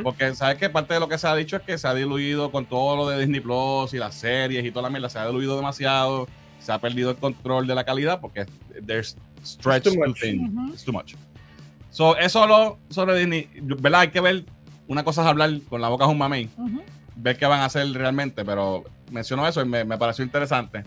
Porque, 0.03 0.35
¿sabes 0.35 0.59
qué? 0.59 0.69
Parte 0.69 0.95
de 0.95 1.01
lo 1.01 1.09
que 1.09 1.19
se 1.19 1.29
ha 1.29 1.35
dicho 1.37 1.57
es 1.57 1.63
que 1.63 1.79
se 1.79 1.87
ha 1.87 1.95
diluido 1.95 2.51
con 2.51 2.67
todo 2.67 2.97
lo 2.97 3.09
de 3.09 3.21
Disney 3.21 3.41
Plus 3.41 3.95
y 3.95 3.99
las 3.99 4.15
series 4.15 4.65
y 4.65 4.71
toda 4.71 4.83
la 4.85 4.91
mierda. 4.91 5.09
Se 5.09 5.19
ha 5.19 5.27
diluido 5.27 5.57
demasiado. 5.57 6.27
Se 6.59 6.73
ha 6.73 6.79
perdido 6.81 7.11
el 7.11 7.17
control 7.17 7.67
de 7.67 7.75
la 7.75 7.85
calidad 7.85 8.21
porque 8.21 8.45
there's 8.85 9.17
stretch 9.45 9.85
too, 9.85 10.15
thin. 10.21 10.71
It's 10.73 10.85
too 10.85 10.93
much. 10.93 11.15
So, 11.91 12.17
eso 12.17 12.47
lo 12.47 12.79
sobre 12.91 13.19
Disney, 13.19 13.49
¿verdad? 13.61 14.01
Hay 14.01 14.09
que 14.09 14.21
ver, 14.21 14.45
una 14.87 15.05
cosa 15.05 15.23
es 15.23 15.29
hablar 15.29 15.51
con 15.69 15.81
la 15.81 15.89
boca 15.89 16.05
de 16.05 16.13
un 16.13 16.19
mamey, 16.19 16.51
ver 17.17 17.37
qué 17.37 17.47
van 17.47 17.61
a 17.61 17.67
hacer 17.67 17.91
realmente, 17.93 18.45
pero 18.45 18.85
mencionó 19.11 19.47
eso 19.47 19.63
y 19.63 19.65
me, 19.65 19.85
pareció 19.99 20.25
interesante. 20.25 20.85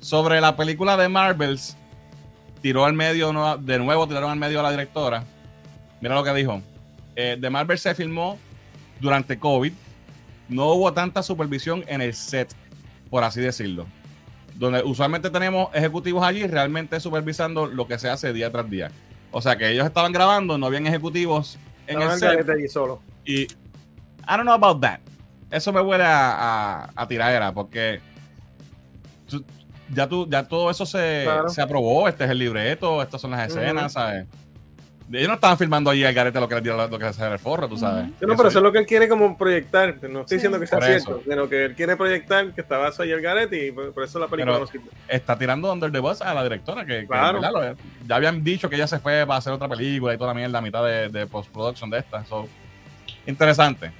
Sobre 0.00 0.40
la 0.40 0.56
película 0.56 0.96
de 0.96 1.08
Marvels, 1.08 1.76
tiró 2.60 2.84
al 2.84 2.92
medio, 2.92 3.32
de 3.58 3.78
nuevo 3.78 4.06
tiraron 4.06 4.30
al 4.30 4.38
medio 4.38 4.60
a 4.60 4.62
la 4.62 4.70
directora. 4.70 5.24
Mira 6.00 6.14
lo 6.14 6.24
que 6.24 6.34
dijo. 6.34 6.60
Eh, 7.14 7.36
de 7.38 7.50
Marvel 7.50 7.78
se 7.78 7.94
filmó 7.94 8.38
durante 9.00 9.38
COVID. 9.38 9.72
No 10.48 10.66
hubo 10.72 10.92
tanta 10.92 11.22
supervisión 11.22 11.84
en 11.86 12.02
el 12.02 12.14
set, 12.14 12.54
por 13.10 13.24
así 13.24 13.40
decirlo 13.40 13.86
donde 14.54 14.82
usualmente 14.82 15.30
tenemos 15.30 15.74
ejecutivos 15.74 16.22
allí 16.22 16.46
realmente 16.46 17.00
supervisando 17.00 17.66
lo 17.66 17.86
que 17.86 17.98
se 17.98 18.08
hace 18.08 18.32
día 18.32 18.50
tras 18.50 18.68
día. 18.68 18.90
O 19.32 19.40
sea 19.40 19.56
que 19.56 19.70
ellos 19.70 19.86
estaban 19.86 20.12
grabando, 20.12 20.58
no 20.58 20.66
habían 20.66 20.86
ejecutivos 20.86 21.58
en 21.86 22.00
el 22.00 22.10
set. 22.18 22.46
Solo. 22.70 23.00
Y 23.24 23.42
I 23.42 23.48
don't 24.28 24.42
know 24.42 24.54
about 24.54 24.80
that. 24.80 25.00
Eso 25.50 25.72
me 25.72 25.80
huele 25.80 26.04
a, 26.04 26.90
a, 26.94 27.08
tiradera, 27.08 27.52
porque 27.52 28.00
ya, 29.92 30.08
tú, 30.08 30.26
ya 30.30 30.46
todo 30.46 30.70
eso 30.70 30.86
se, 30.86 31.26
se 31.48 31.60
aprobó. 31.60 32.08
Este 32.08 32.24
es 32.24 32.30
el 32.30 32.38
libreto, 32.38 33.02
estas 33.02 33.20
son 33.20 33.32
las 33.32 33.48
escenas, 33.48 33.92
¿sabes? 33.92 34.26
Ellos 35.10 35.28
no 35.28 35.34
estaban 35.34 35.58
filmando 35.58 35.90
allí 35.90 36.04
al 36.04 36.14
garete 36.14 36.38
lo 36.40 36.48
que 36.48 36.54
les 36.56 36.64
dio 36.64 36.76
lo 36.76 36.98
que 36.98 37.04
hacer 37.04 37.32
el 37.32 37.38
forro, 37.38 37.68
tú 37.68 37.76
sabes. 37.76 38.08
no, 38.20 38.36
pero 38.36 38.48
eso 38.48 38.58
es 38.58 38.62
lo 38.62 38.72
que 38.72 38.78
él 38.78 38.86
quiere 38.86 39.08
como 39.08 39.36
proyectar. 39.36 39.96
No 40.08 40.20
estoy 40.20 40.36
diciendo 40.36 40.60
que 40.60 40.66
sea 40.66 40.80
cierto, 40.80 41.22
sino 41.28 41.48
que 41.48 41.66
él 41.66 41.74
quiere 41.74 41.96
proyectar 41.96 42.52
que 42.52 42.60
estaba 42.60 42.88
eso 42.88 43.02
ahí 43.02 43.12
al 43.12 43.20
garete 43.20 43.66
y 43.66 43.72
por, 43.72 44.04
eso 44.04 44.18
la 44.18 44.28
película 44.28 44.58
no 44.58 44.66
sirve. 44.66 44.86
Está 45.08 45.38
tirando 45.38 45.72
Under 45.72 45.90
the 45.90 45.98
Bus 45.98 46.22
a 46.22 46.34
la 46.34 46.42
directora, 46.42 46.84
que, 46.84 47.06
claro. 47.06 47.40
ya 48.06 48.16
habían 48.16 48.42
dicho 48.42 48.68
que 48.68 48.76
ella 48.76 48.86
se 48.86 48.98
fue 48.98 49.26
para 49.26 49.38
hacer 49.38 49.52
otra 49.52 49.68
película 49.68 50.14
y 50.14 50.16
toda 50.18 50.28
la 50.28 50.34
mierda 50.34 50.58
a 50.58 50.62
mitad 50.62 50.84
de, 50.84 51.08
de 51.08 51.26
post-production 51.26 51.90
de 51.90 51.98
esta. 51.98 52.24
interesante. 53.26 53.90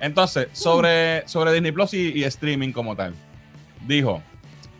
Entonces, 0.00 0.48
sobre, 0.52 1.26
sobre 1.28 1.52
Disney 1.52 1.72
Plus 1.72 1.92
y 1.94 2.24
streaming 2.24 2.72
como 2.72 2.96
tal. 2.96 3.14
Dijo, 3.86 4.22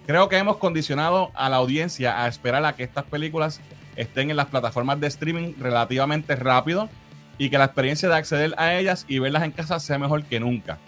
creo 0.07 0.29
que 0.29 0.37
hemos 0.37 0.57
condicionado 0.57 1.31
a 1.35 1.49
la 1.49 1.57
audiencia 1.57 2.23
a 2.23 2.29
esperar 2.29 2.65
a 2.65 2.75
que 2.75 2.83
estas 2.83 3.05
películas 3.05 3.61
estén 3.97 4.31
en 4.31 4.37
las 4.37 4.47
plataformas 4.47 5.01
de 5.01 5.07
streaming 5.09 5.55
relativamente 5.59 6.37
rápido 6.37 6.89
y 7.39 7.51
que 7.51 7.59
la 7.59 7.65
experiencia 7.65 8.09
de 8.09 8.17
acceder 8.17 8.55
a 8.59 8.75
ellas 8.75 9.05
y 9.09 9.19
verlas 9.19 9.43
en 9.43 9.53
casa 9.53 9.81
sea 9.81 9.99
mejor 9.99 10.25
que 10.25 10.41
nunca. 10.41 10.79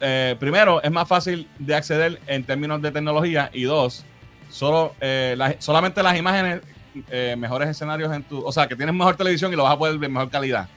Eh, 0.00 0.36
primero, 0.38 0.82
es 0.82 0.90
más 0.90 1.08
fácil 1.08 1.48
de 1.58 1.74
acceder 1.74 2.20
en 2.26 2.44
términos 2.44 2.80
de 2.80 2.92
tecnología 2.92 3.50
y 3.52 3.64
dos, 3.64 4.04
solo, 4.48 4.94
eh, 5.00 5.36
solamente 5.58 6.02
las 6.02 6.16
imágenes, 6.16 6.60
eh, 7.10 7.34
mejores 7.36 7.68
escenarios 7.68 8.12
en 8.12 8.22
tu... 8.22 8.44
O 8.44 8.52
sea, 8.52 8.68
que 8.68 8.76
tienes 8.76 8.94
mejor 8.94 9.16
televisión 9.16 9.52
y 9.52 9.56
lo 9.56 9.64
vas 9.64 9.74
a 9.74 9.78
poder 9.78 9.98
ver 9.98 10.10
mejor 10.10 10.30
calidad 10.30 10.68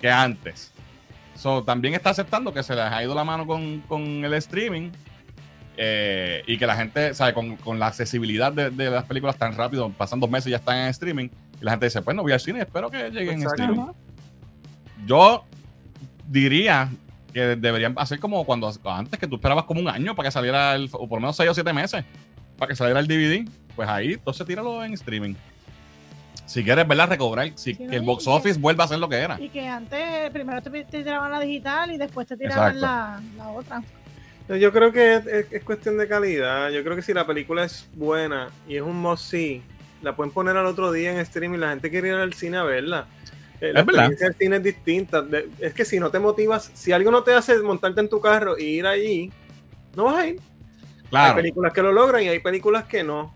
que 0.00 0.10
antes. 0.10 0.72
So, 1.34 1.62
también 1.62 1.94
está 1.94 2.10
aceptando 2.10 2.52
que 2.52 2.62
se 2.62 2.74
les 2.74 2.84
ha 2.84 3.02
ido 3.02 3.14
la 3.14 3.22
mano 3.22 3.46
con, 3.46 3.80
con 3.82 4.24
el 4.24 4.34
streaming 4.34 4.90
eh, 5.80 6.42
y 6.48 6.58
que 6.58 6.66
la 6.66 6.74
gente, 6.74 7.14
¿sabe? 7.14 7.32
Con, 7.32 7.56
con 7.56 7.78
la 7.78 7.86
accesibilidad 7.86 8.52
de, 8.52 8.70
de, 8.70 8.90
las 8.90 9.04
películas 9.04 9.36
tan 9.36 9.56
rápido, 9.56 9.88
pasan 9.90 10.18
dos 10.18 10.28
meses 10.28 10.48
y 10.48 10.50
ya 10.50 10.56
están 10.56 10.76
en 10.76 10.88
streaming, 10.88 11.28
y 11.60 11.64
la 11.64 11.70
gente 11.70 11.86
dice, 11.86 12.02
pues 12.02 12.16
no 12.16 12.22
voy 12.22 12.32
al 12.32 12.40
cine, 12.40 12.60
espero 12.60 12.90
que 12.90 13.10
lleguen 13.10 13.40
en 13.40 13.46
streaming. 13.46 13.86
Yo 15.06 15.44
diría 16.26 16.90
que 17.32 17.56
deberían 17.56 17.94
hacer 17.96 18.18
como 18.18 18.44
cuando 18.44 18.72
antes 18.84 19.20
que 19.20 19.28
tú 19.28 19.36
esperabas 19.36 19.64
como 19.64 19.80
un 19.80 19.88
año 19.88 20.16
para 20.16 20.28
que 20.28 20.32
saliera 20.32 20.74
el, 20.74 20.90
o 20.92 21.08
por 21.08 21.18
lo 21.18 21.20
menos 21.20 21.36
seis 21.36 21.48
o 21.48 21.54
siete 21.54 21.72
meses 21.72 22.04
para 22.58 22.70
que 22.70 22.74
saliera 22.74 22.98
el 22.98 23.06
DVD, 23.06 23.48
pues 23.76 23.88
ahí 23.88 24.14
entonces 24.14 24.44
tíralo 24.46 24.84
en 24.84 24.94
streaming. 24.94 25.34
Si 26.44 26.64
quieres 26.64 26.88
verla 26.88 27.04
recobrar, 27.06 27.52
si, 27.56 27.76
que 27.76 27.84
el 27.84 28.02
box 28.02 28.26
office 28.26 28.58
vuelva 28.58 28.84
a 28.84 28.88
ser 28.88 28.98
lo 28.98 29.08
que 29.08 29.16
era. 29.16 29.38
Y 29.38 29.50
que 29.50 29.68
antes 29.68 30.30
primero 30.30 30.62
te, 30.62 30.84
tiraban 30.84 31.30
la 31.30 31.40
digital 31.40 31.92
y 31.92 31.98
después 31.98 32.26
te 32.26 32.36
tiraban 32.38 32.80
la, 32.80 33.20
la, 33.36 33.48
otra. 33.50 33.82
Yo 34.48 34.72
creo 34.72 34.92
que 34.92 35.46
es, 35.50 35.62
cuestión 35.64 35.98
de 35.98 36.08
calidad. 36.08 36.70
Yo 36.70 36.82
creo 36.82 36.96
que 36.96 37.02
si 37.02 37.12
la 37.12 37.26
película 37.26 37.64
es 37.64 37.86
buena 37.94 38.48
y 38.66 38.76
es 38.76 38.82
un 38.82 38.96
must 38.96 39.30
see, 39.30 39.62
la 40.02 40.16
pueden 40.16 40.32
poner 40.32 40.56
al 40.56 40.66
otro 40.66 40.90
día 40.90 41.12
en 41.12 41.18
streaming. 41.18 41.58
La 41.58 41.70
gente 41.70 41.90
quiere 41.90 42.08
ir 42.08 42.14
al 42.14 42.32
cine 42.32 42.56
a 42.56 42.62
verla. 42.62 43.06
Eh, 43.60 43.72
la 43.72 43.80
experiencia 43.80 44.28
del 44.28 44.36
cine 44.36 44.56
es 44.56 44.62
distinta. 44.62 45.24
es 45.60 45.74
que 45.74 45.84
si 45.84 46.00
no 46.00 46.10
te 46.10 46.18
motivas, 46.18 46.70
si 46.72 46.92
algo 46.92 47.10
no 47.10 47.22
te 47.22 47.34
hace 47.34 47.58
montarte 47.58 48.00
en 48.00 48.08
tu 48.08 48.20
carro 48.20 48.56
e 48.56 48.62
ir 48.62 48.86
allí, 48.86 49.30
no 49.94 50.04
vas 50.04 50.16
a 50.16 50.26
ir. 50.28 50.40
Hay 51.12 51.34
películas 51.34 51.72
que 51.72 51.82
lo 51.82 51.92
logran 51.92 52.22
y 52.22 52.28
hay 52.28 52.38
películas 52.40 52.84
que 52.84 53.02
no 53.02 53.34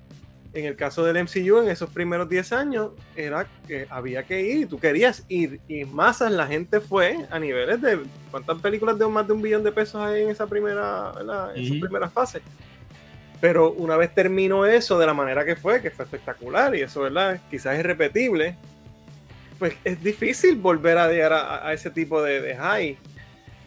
en 0.54 0.66
el 0.66 0.76
caso 0.76 1.04
del 1.04 1.22
MCU, 1.24 1.58
en 1.62 1.68
esos 1.68 1.88
primeros 1.90 2.28
10 2.28 2.52
años, 2.52 2.90
era 3.16 3.46
que 3.66 3.86
había 3.88 4.24
que 4.24 4.42
ir, 4.42 4.68
tú 4.68 4.78
querías 4.78 5.24
ir, 5.28 5.60
y 5.66 5.84
masas 5.84 6.30
la 6.30 6.46
gente 6.46 6.80
fue 6.80 7.26
a 7.30 7.38
niveles 7.38 7.80
de 7.80 8.00
cuántas 8.30 8.58
películas 8.60 8.98
de 8.98 9.06
más 9.06 9.26
de 9.26 9.32
un 9.32 9.40
billón 9.40 9.64
de 9.64 9.72
pesos 9.72 9.96
hay 9.96 10.22
en 10.22 10.30
esa 10.30 10.46
primera, 10.46 11.12
en 11.54 11.80
primera 11.80 12.10
fase. 12.10 12.42
Pero 13.40 13.72
una 13.72 13.96
vez 13.96 14.14
terminó 14.14 14.66
eso 14.66 14.98
de 14.98 15.06
la 15.06 15.14
manera 15.14 15.44
que 15.44 15.56
fue, 15.56 15.80
que 15.80 15.90
fue 15.90 16.04
espectacular, 16.04 16.74
y 16.76 16.82
eso, 16.82 17.00
¿verdad? 17.00 17.40
Quizás 17.50 17.78
es 17.78 17.84
repetible, 17.84 18.56
pues 19.58 19.74
es 19.84 20.02
difícil 20.02 20.56
volver 20.56 20.98
a 20.98 21.08
llegar 21.08 21.32
a, 21.32 21.72
ese 21.72 21.90
tipo 21.90 22.22
de, 22.22 22.42
de 22.42 22.56
high. 22.56 22.98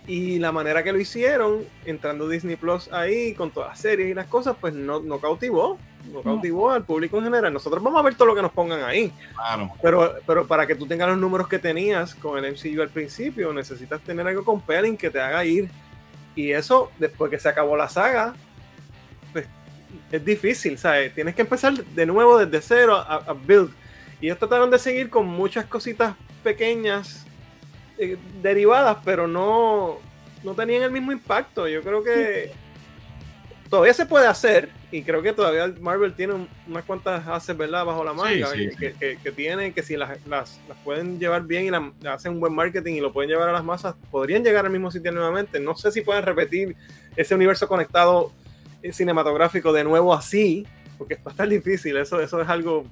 Y 0.08 0.38
la 0.38 0.52
manera 0.52 0.84
que 0.84 0.92
lo 0.92 1.00
hicieron, 1.00 1.66
entrando 1.84 2.30
Disney 2.30 2.58
Plus 2.58 2.94
ahí, 2.94 3.34
con 3.34 3.50
todas 3.50 3.70
las 3.70 3.80
series 3.80 4.12
y 4.12 4.14
las 4.14 4.28
cosas, 4.28 4.56
pues 4.62 4.76
no, 4.76 5.00
no 5.00 5.20
cautivó 5.20 5.80
no 6.12 6.22
cautivó 6.22 6.72
al 6.72 6.84
público 6.84 7.18
en 7.18 7.26
general. 7.26 7.53
Nosotros 7.53 7.84
vamos 7.84 7.99
a 7.99 8.03
ver 8.03 8.16
todo 8.16 8.28
lo 8.28 8.36
que 8.36 8.41
nos 8.41 8.51
pongan 8.51 8.84
ahí. 8.84 9.12
Claro. 9.36 9.72
Pero, 9.82 10.14
pero 10.26 10.47
para 10.47 10.66
que 10.66 10.76
tú 10.76 10.86
tengas 10.86 11.10
los 11.10 11.18
números 11.18 11.47
que 11.47 11.60
tenías 11.60 12.16
con 12.16 12.43
el 12.43 12.53
MCU 12.53 12.82
al 12.82 12.89
principio, 12.89 13.53
necesitas 13.53 14.01
tener 14.01 14.28
algo 14.28 14.43
compelling 14.43 14.97
que 14.97 15.10
te 15.10 15.20
haga 15.20 15.43
ir. 15.45 15.70
Y 16.36 16.51
eso, 16.51 16.91
después 16.99 17.32
que 17.32 17.39
se 17.39 17.47
acabó 17.47 17.78
la 17.78 17.89
saga, 17.89 18.34
pues 19.32 19.47
es 20.12 20.26
difícil, 20.26 20.78
¿sabes? 20.78 21.14
Tienes 21.14 21.36
que 21.36 21.41
empezar 21.41 21.74
de 21.74 22.06
nuevo 22.06 22.38
desde 22.38 22.62
cero 22.62 22.95
a, 22.95 23.16
a 23.16 23.34
build. 23.34 23.72
Y 24.22 24.28
ellos 24.28 24.39
trataron 24.39 24.70
de 24.72 24.80
seguir 24.80 25.10
con 25.10 25.28
muchas 25.28 25.66
cositas 25.66 26.16
pequeñas 26.43 27.26
eh, 27.97 28.18
derivadas, 28.41 28.97
pero 29.06 29.28
no, 29.28 29.99
no 30.43 30.53
tenían 30.53 30.84
el 30.84 30.91
mismo 30.91 31.12
impacto. 31.12 31.68
Yo 31.68 31.82
creo 31.82 32.03
que 32.03 32.51
todavía 33.76 33.93
se 33.93 34.05
puede 34.05 34.26
hacer 34.26 34.69
y 34.89 35.01
creo 35.01 35.21
que 35.21 35.34
todavía 35.34 35.67
Marvel 35.82 36.13
tiene 36.13 36.47
unas 36.65 36.86
cuantas 36.86 37.28
haces, 37.28 37.57
¿verdad? 37.57 37.84
Bajo 37.84 38.05
la 38.05 38.13
manga 38.13 38.47
Sí, 38.47 38.69
sí, 38.69 38.78
que, 38.78 38.93
que, 38.93 39.17
que 39.21 39.32
tienen, 39.34 39.73
que 39.73 39.84
si 39.84 39.97
las, 39.97 40.26
las, 40.26 40.61
las 40.69 40.78
pueden 40.78 41.19
llevar 41.19 41.43
bien 41.43 41.65
y 41.65 41.69
la, 41.69 41.91
hacen 42.13 42.32
un 42.32 42.39
buen 42.39 42.55
marketing 42.55 42.93
y 42.93 43.01
lo 43.01 43.11
pueden 43.11 43.30
llevar 43.30 43.49
a 43.49 43.51
las 43.51 43.65
masas, 43.65 43.93
podrían 44.09 44.45
llegar 44.45 44.65
al 44.65 44.71
mismo 44.71 44.91
sitio 44.91 45.11
nuevamente. 45.11 45.59
No 45.59 45.76
sé 45.76 45.91
si 45.91 45.99
pueden 45.99 46.23
repetir 46.23 46.78
ese 47.17 47.36
universo 47.36 47.67
conectado 47.67 48.32
eh, 48.82 48.93
cinematográfico 48.93 49.73
de 49.73 49.84
nuevo 49.84 50.13
así, 50.13 50.65
porque 50.97 51.15
va 51.15 51.23
a 51.26 51.30
estar 51.32 51.49
difícil. 51.49 51.97
Eso, 51.97 52.21
eso 52.21 52.41
es 52.41 52.47
algo 52.47 52.86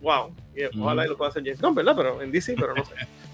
wow. 0.00 0.34
Y 0.56 0.64
ojalá 0.80 1.04
y 1.04 1.08
lo 1.10 1.18
pueda 1.18 1.28
hacer 1.28 1.42
James 1.44 1.60
Gunn, 1.60 1.74
¿verdad? 1.74 1.94
Pero 1.94 2.22
en 2.22 2.32
DC, 2.32 2.54
pero 2.58 2.74
no 2.74 2.82
sé. 2.82 2.94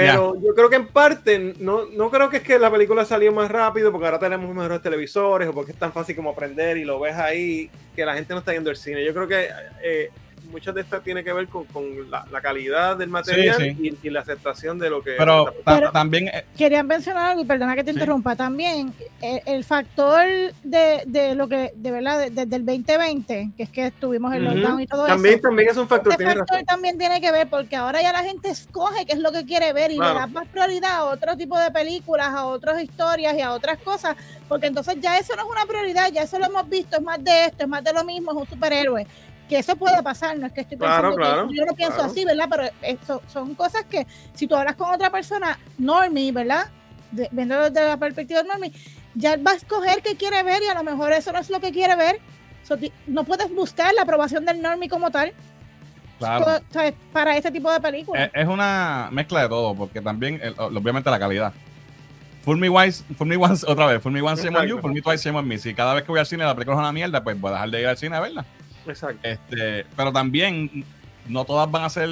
Pero 0.00 0.34
yo 0.42 0.54
creo 0.54 0.68
que 0.68 0.76
en 0.76 0.86
parte, 0.88 1.54
no, 1.58 1.86
no 1.86 2.10
creo 2.10 2.28
que 2.28 2.38
es 2.38 2.42
que 2.42 2.58
la 2.58 2.70
película 2.70 3.04
salió 3.04 3.32
más 3.32 3.50
rápido 3.50 3.90
porque 3.90 4.06
ahora 4.06 4.18
tenemos 4.18 4.54
mejores 4.54 4.82
televisores 4.82 5.48
o 5.48 5.52
porque 5.52 5.72
es 5.72 5.78
tan 5.78 5.92
fácil 5.92 6.14
como 6.14 6.30
aprender 6.30 6.76
y 6.76 6.84
lo 6.84 7.00
ves 7.00 7.14
ahí 7.14 7.70
que 7.94 8.04
la 8.04 8.14
gente 8.14 8.34
no 8.34 8.40
está 8.40 8.52
yendo 8.52 8.68
al 8.68 8.76
cine. 8.76 9.04
Yo 9.04 9.14
creo 9.14 9.26
que 9.26 9.48
eh, 9.82 10.10
muchas 10.56 10.74
de 10.74 10.80
estas 10.80 11.02
tiene 11.04 11.22
que 11.22 11.34
ver 11.34 11.48
con, 11.48 11.64
con 11.66 12.10
la, 12.10 12.24
la, 12.32 12.40
calidad 12.40 12.96
del 12.96 13.10
material 13.10 13.56
Sí, 13.58 13.74
sí. 13.78 13.98
Y, 14.02 14.06
y, 14.08 14.10
la 14.10 14.20
aceptación 14.20 14.78
de 14.78 14.88
lo 14.88 15.02
que... 15.02 15.12
Pero, 15.18 15.52
ta 15.66 15.74
Pero- 15.74 15.92
también... 15.92 16.28
eh, 16.28 16.46
Quería 16.56 16.82
mencionar 16.82 17.32
algo 17.32 17.42
y 17.42 17.44
perdona 17.44 17.74
que 17.74 17.84
te 17.84 17.90
Sí. 17.92 17.96
interrumpa 17.98 18.34
también. 18.36 18.94
El, 19.20 19.42
el 19.44 19.64
factor 19.64 20.24
de, 20.64 21.02
de 21.06 21.34
lo 21.34 21.46
que, 21.46 21.72
de 21.76 21.90
verdad, 21.90 22.18
de- 22.20 22.30
desde 22.30 22.56
el 22.56 22.64
2020, 22.64 23.50
que 23.54 23.62
es 23.64 23.68
que 23.68 23.86
estuvimos 23.88 24.32
en 24.34 24.46
Ujú. 24.46 24.54
lockdown 24.56 24.80
y 24.80 24.86
todo 24.86 25.06
también, 25.06 25.34
eso. 25.34 25.42
también 25.42 25.68
es 25.68 25.76
un 25.76 25.88
factor, 25.88 26.12
Este 26.12 26.24
factor 26.24 26.48
razón. 26.48 26.64
también 26.64 26.96
tiene 26.98 27.20
que 27.20 27.30
ver 27.32 27.48
porque 27.50 27.76
ahora 27.76 28.00
ya 28.00 28.12
la 28.12 28.22
gente 28.22 28.48
escoge 28.48 29.04
qué 29.04 29.12
es 29.12 29.18
lo 29.18 29.32
que 29.32 29.44
quiere 29.44 29.74
ver 29.74 29.90
y 29.90 29.96
Claro. 29.96 30.14
le 30.14 30.20
da 30.20 30.26
más 30.26 30.48
prioridad 30.48 30.92
a 30.92 31.04
otro 31.04 31.36
tipo 31.36 31.58
de 31.58 31.70
películas, 31.70 32.28
a 32.28 32.46
otras 32.46 32.82
historias 32.82 33.34
y 33.36 33.42
a 33.42 33.52
otras 33.52 33.76
cosas, 33.80 34.16
porque 34.48 34.68
entonces 34.68 34.96
ya 35.02 35.18
eso 35.18 35.36
no 35.36 35.42
es 35.42 35.48
una 35.50 35.66
prioridad, 35.66 36.10
ya 36.10 36.22
eso 36.22 36.38
lo 36.38 36.46
hemos 36.46 36.66
visto, 36.68 36.96
es 36.96 37.02
más 37.02 37.22
de 37.22 37.46
esto, 37.46 37.64
es 37.64 37.68
más 37.68 37.84
de 37.84 37.92
lo 37.92 38.04
mismo, 38.04 38.30
es 38.32 38.36
un 38.38 38.46
superhéroe. 38.46 39.06
Que 39.48 39.58
eso 39.58 39.76
puede 39.76 40.02
pasar, 40.02 40.36
no 40.38 40.46
es 40.46 40.52
que 40.52 40.62
estoy 40.62 40.76
pensando 40.76 41.14
claro, 41.14 41.48
que 41.48 41.54
yo 41.54 41.64
no 41.64 41.74
pienso 41.74 41.94
claro. 41.94 42.10
así, 42.10 42.24
¿verdad? 42.24 42.48
Pero 42.50 42.64
eso, 42.82 43.22
son 43.28 43.54
cosas 43.54 43.84
que 43.84 44.06
si 44.34 44.46
tú 44.46 44.56
hablas 44.56 44.74
con 44.74 44.92
otra 44.92 45.10
persona, 45.10 45.58
normie, 45.78 46.32
¿verdad? 46.32 46.68
De, 47.12 47.28
viendo 47.30 47.70
desde 47.70 47.86
la 47.86 47.96
perspectiva 47.96 48.42
de 48.42 48.48
normie, 48.48 48.72
ya 49.14 49.36
va 49.36 49.52
a 49.52 49.54
escoger 49.54 50.02
qué 50.02 50.16
quiere 50.16 50.42
ver 50.42 50.62
y 50.62 50.66
a 50.66 50.74
lo 50.74 50.82
mejor 50.82 51.12
eso 51.12 51.32
no 51.32 51.38
es 51.38 51.48
lo 51.48 51.60
que 51.60 51.70
quiere 51.70 51.94
ver. 51.94 52.20
So, 52.64 52.76
no 53.06 53.22
puedes 53.22 53.54
buscar 53.54 53.94
la 53.94 54.02
aprobación 54.02 54.44
del 54.44 54.60
normie 54.60 54.88
como 54.88 55.10
tal 55.12 55.32
claro. 56.18 56.60
para 57.12 57.36
ese 57.36 57.50
tipo 57.50 57.70
de 57.70 57.80
películas. 57.80 58.30
Es, 58.32 58.46
una 58.46 59.08
mezcla 59.12 59.42
de 59.42 59.48
todo, 59.48 59.74
porque 59.74 60.00
también, 60.00 60.40
obviamente, 60.58 61.10
la 61.10 61.18
calidad. 61.18 61.52
Fool 62.42 62.58
me, 62.58 62.68
wise, 62.68 63.04
fool 63.16 63.26
me 63.26 63.36
once, 63.36 63.66
otra 63.68 63.86
vez, 63.86 64.00
fool 64.00 64.12
me 64.12 64.22
once, 64.22 64.42
shame 64.42 64.56
on 64.56 64.66
you, 64.66 64.78
fool 64.78 64.92
me 64.92 65.02
twice, 65.02 65.22
shame 65.22 65.36
on 65.36 65.48
me. 65.48 65.58
Si 65.58 65.74
cada 65.74 65.94
vez 65.94 66.04
que 66.04 66.12
voy 66.12 66.20
al 66.20 66.26
cine 66.26 66.44
la 66.44 66.54
película 66.54 66.76
es 66.76 66.80
una 66.80 66.92
mierda, 66.92 67.22
pues 67.24 67.38
voy 67.40 67.50
a 67.50 67.54
dejar 67.54 67.70
de 67.70 67.80
ir 67.80 67.86
al 67.88 67.96
cine 67.96 68.16
a 68.16 68.20
verla. 68.20 68.44
Exacto. 68.86 69.20
Este, 69.22 69.84
pero 69.96 70.12
también, 70.12 70.84
no 71.28 71.44
todas 71.44 71.70
van 71.70 71.84
a 71.84 71.90
ser. 71.90 72.08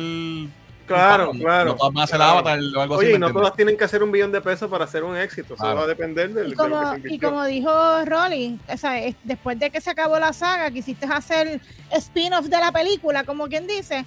Claro, 0.86 1.32
no, 1.32 1.40
claro. 1.40 1.70
No 1.70 1.76
todas 1.76 1.94
van 1.94 2.04
a 2.04 2.06
ser 2.06 2.16
claro. 2.16 2.32
Avatar 2.38 2.58
o 2.76 2.80
algo 2.80 2.94
así. 2.96 3.04
Oye, 3.06 3.10
¿me 3.10 3.16
y 3.16 3.18
no 3.20 3.32
todas 3.32 3.56
tienen 3.56 3.76
que 3.78 3.84
hacer 3.84 4.02
un 4.02 4.12
billón 4.12 4.32
de 4.32 4.40
pesos 4.42 4.70
para 4.70 4.84
hacer 4.84 5.02
un 5.02 5.16
éxito. 5.16 5.54
Eso 5.54 5.62
Claro. 5.62 5.78
va 5.78 5.84
a 5.84 5.86
depender 5.86 6.32
del, 6.34 6.48
y, 6.48 6.50
de 6.50 6.56
como, 6.56 6.92
se 6.92 7.14
y 7.14 7.18
como 7.18 7.44
dijo 7.44 8.04
Rolly, 8.04 8.58
o 8.68 8.76
sea, 8.76 8.98
es- 9.02 9.16
después 9.24 9.58
de 9.58 9.70
que 9.70 9.80
se 9.80 9.90
acabó 9.90 10.18
la 10.18 10.32
saga, 10.34 10.70
quisiste 10.70 11.06
hacer 11.06 11.60
spin-off 11.90 12.46
de 12.46 12.58
la 12.58 12.70
película, 12.70 13.24
como 13.24 13.46
quien 13.48 13.66
dice, 13.66 14.04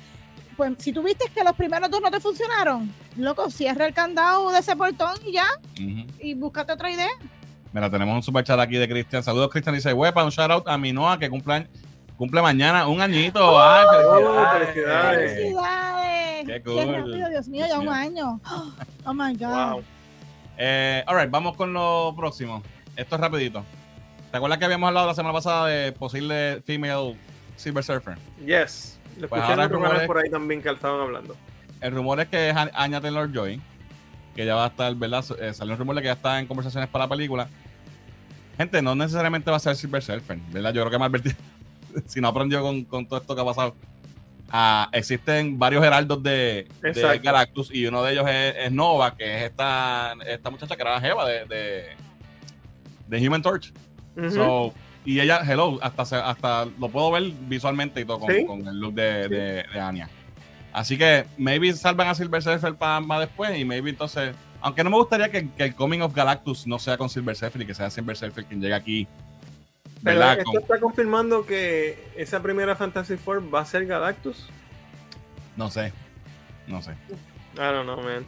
pues 0.55 0.73
si 0.77 0.91
tú 0.93 1.01
viste 1.01 1.25
que 1.33 1.43
los 1.43 1.53
primeros 1.55 1.89
dos 1.89 1.99
no 2.01 2.11
te 2.11 2.19
funcionaron, 2.19 2.91
loco, 3.15 3.49
cierra 3.49 3.87
el 3.87 3.93
candado 3.95 4.51
de 4.51 4.59
ese 4.59 4.75
portón 4.75 5.15
y 5.25 5.31
ya, 5.33 5.47
y 6.19 6.35
búscate 6.35 6.73
otra 6.73 6.91
idea. 6.91 7.09
Mira, 7.73 7.89
tenemos 7.89 8.15
un 8.15 8.23
super 8.23 8.43
chat 8.43 8.59
aquí 8.59 8.77
de 8.77 8.87
Cristian. 8.87 9.21
Saludos, 9.23 9.49
Cristian. 9.51 9.75
Dice, 9.75 9.93
huepa, 9.93 10.23
un 10.23 10.29
shout 10.31 10.49
out 10.51 10.67
a 10.67 10.77
mi 10.77 10.93
Noah 10.93 11.17
que 11.19 11.29
cumple, 11.29 11.53
año- 11.55 11.67
cumple 12.17 12.41
mañana 12.41 12.87
un 12.87 12.99
añito. 13.01 13.59
Ay, 13.61 13.85
Oh, 14.05 14.15
felicidades. 14.15 14.69
felicidades. 14.73 15.33
¡Felicidades! 15.33 16.45
Qué 16.47 16.61
cool. 16.63 16.93
rápido, 16.93 17.29
Dios 17.29 17.47
mío, 17.47 17.65
Dios 17.65 17.69
ya 17.69 17.79
un 17.79 17.89
año. 17.89 18.39
Oh 19.05 19.13
my 19.13 19.35
God. 19.35 19.71
Wow. 19.73 19.83
Eh, 20.57 21.03
alright, 21.07 21.29
vamos 21.29 21.55
con 21.55 21.73
lo 21.73 22.13
próximo. 22.15 22.63
Esto 22.95 23.15
es 23.15 23.21
rapidito. 23.21 23.63
¿Te 24.31 24.37
acuerdas 24.37 24.57
que 24.59 24.65
habíamos 24.65 24.87
hablado 24.87 25.07
la 25.07 25.13
semana 25.13 25.33
pasada 25.33 25.67
de 25.67 25.91
posible 25.91 26.61
female 26.65 27.15
Silver 27.55 27.83
Surfer? 27.83 28.17
Yes. 28.45 28.99
Lo 29.19 29.27
Pues 29.29 29.41
escuché 29.41 29.67
rumores- 29.67 30.05
por 30.07 30.17
ahí 30.17 30.29
también 30.29 30.61
que 30.61 30.69
estaban 30.69 30.99
hablando. 31.01 31.35
El 31.81 31.91
rumor 31.93 32.19
es 32.19 32.27
que 32.27 32.49
es 32.49 32.55
Anya 32.73 33.01
Taylor 33.01 33.31
Joy, 33.31 33.61
que 34.35 34.45
ya 34.45 34.55
va 34.55 34.65
a 34.65 34.67
estar, 34.67 34.93
¿verdad? 34.95 35.23
Eh, 35.39 35.53
salió 35.53 35.73
un 35.73 35.79
rumor 35.79 35.95
de 35.95 36.01
que 36.01 36.07
ya 36.07 36.13
está 36.13 36.39
en 36.39 36.47
conversaciones 36.47 36.89
para 36.89 37.05
la 37.05 37.09
película. 37.09 37.47
Gente, 38.57 38.81
no 38.81 38.95
necesariamente 38.95 39.49
va 39.51 39.57
a 39.57 39.59
ser 39.59 39.75
Silver 39.75 40.01
Surfer, 40.01 40.37
¿verdad? 40.49 40.73
Yo 40.73 40.81
creo 40.81 40.91
que 40.91 40.97
Marvel, 40.97 41.21
si 42.05 42.21
no 42.21 42.27
aprendió 42.29 42.61
con, 42.61 42.83
con 42.85 43.05
todo 43.07 43.19
esto 43.19 43.35
que 43.35 43.41
ha 43.41 43.45
pasado, 43.45 43.75
ah, 44.49 44.89
existen 44.93 45.57
varios 45.59 45.83
heraldos 45.83 46.21
de, 46.23 46.67
de. 46.81 47.19
Galactus 47.23 47.73
y 47.73 47.85
uno 47.85 48.03
de 48.03 48.13
ellos 48.13 48.25
es, 48.29 48.55
es 48.57 48.71
Nova, 48.71 49.15
que 49.15 49.37
es 49.37 49.43
esta, 49.49 50.13
esta 50.25 50.49
muchacha 50.49 50.75
que 50.75 50.81
era 50.81 50.95
la 50.95 51.01
jeva 51.01 51.27
de, 51.27 51.45
de, 51.45 51.83
de 53.07 53.27
Human 53.27 53.41
Torch. 53.41 53.73
Ujú. 54.15 54.31
So, 54.31 54.73
y 55.05 55.19
ella, 55.21 55.39
hello, 55.47 55.79
hasta, 55.81 56.29
hasta 56.29 56.65
lo 56.65 56.89
puedo 56.89 57.11
ver 57.11 57.23
visualmente 57.47 58.01
y 58.01 58.05
todo 58.05 58.19
con, 58.19 58.33
Sí. 58.33 58.45
con 58.45 58.67
el 58.67 58.79
look 58.79 58.93
de, 58.93 59.23
Sí. 59.23 59.29
de, 59.29 59.63
de 59.73 59.79
Anya. 59.79 60.09
Así 60.73 60.97
que 60.97 61.25
maybe 61.37 61.71
salvan 61.73 62.07
a 62.09 62.13
Silver 62.15 62.41
Surfer 62.43 62.75
para 62.75 62.99
más 62.99 63.21
después 63.21 63.57
y 63.57 63.65
maybe 63.65 63.89
entonces, 63.89 64.35
aunque 64.61 64.83
no 64.83 64.89
me 64.91 64.97
gustaría 64.97 65.29
que, 65.31 65.49
que 65.49 65.63
el 65.63 65.73
Coming 65.75 66.01
of 66.01 66.13
Galactus 66.13 66.67
no 66.67 66.77
sea 66.77 66.97
con 66.97 67.09
Silver 67.09 67.35
Surfer 67.35 67.61
y 67.61 67.65
que 67.65 67.73
sea 67.73 67.89
Silver 67.89 68.15
Surfer 68.15 68.45
quien 68.45 68.61
llegue 68.61 68.73
aquí. 68.75 69.07
Pero 70.03 70.19
¿Verdad? 70.19 70.39
esto 70.39 70.59
está 70.59 70.79
confirmando 70.79 71.45
que 71.45 72.07
esa 72.15 72.41
primera 72.41 72.75
Fantasy 72.75 73.17
Four 73.17 73.53
va 73.53 73.61
a 73.61 73.65
ser 73.65 73.85
Galactus. 73.85 74.47
no 75.55 75.69
sé, 75.71 75.91
no 76.67 76.81
sé, 76.81 76.91
I 77.55 77.59
don't 77.59 77.83
know, 77.83 78.01
man. 78.01 78.25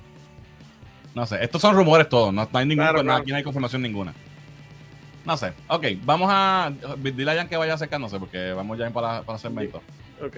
no 1.13 1.25
sé. 1.27 1.43
Estos 1.43 1.61
son 1.61 1.75
rumores 1.75 2.09
todos, 2.09 2.33
no, 2.33 2.47
no 2.51 2.59
hay 2.59 2.65
ningún, 2.65 2.83
Claro, 2.83 2.97
no, 2.99 3.03
claro. 3.03 3.21
aquí 3.21 3.31
no 3.31 3.37
hay 3.37 3.43
confirmación 3.43 3.81
ninguna. 3.81 4.13
No 5.25 5.37
sé. 5.37 5.53
Ok, 5.67 5.85
vamos 6.03 6.29
a. 6.31 6.71
Dile 6.97 7.31
a 7.31 7.35
Jan 7.35 7.47
que 7.47 7.57
vaya 7.57 7.73
acercándose 7.75 8.17
porque 8.19 8.51
vamos 8.53 8.77
ya 8.79 8.89
para, 8.89 9.21
para 9.21 9.35
el 9.35 9.41
segmento. 9.41 9.81
Ok. 10.25 10.37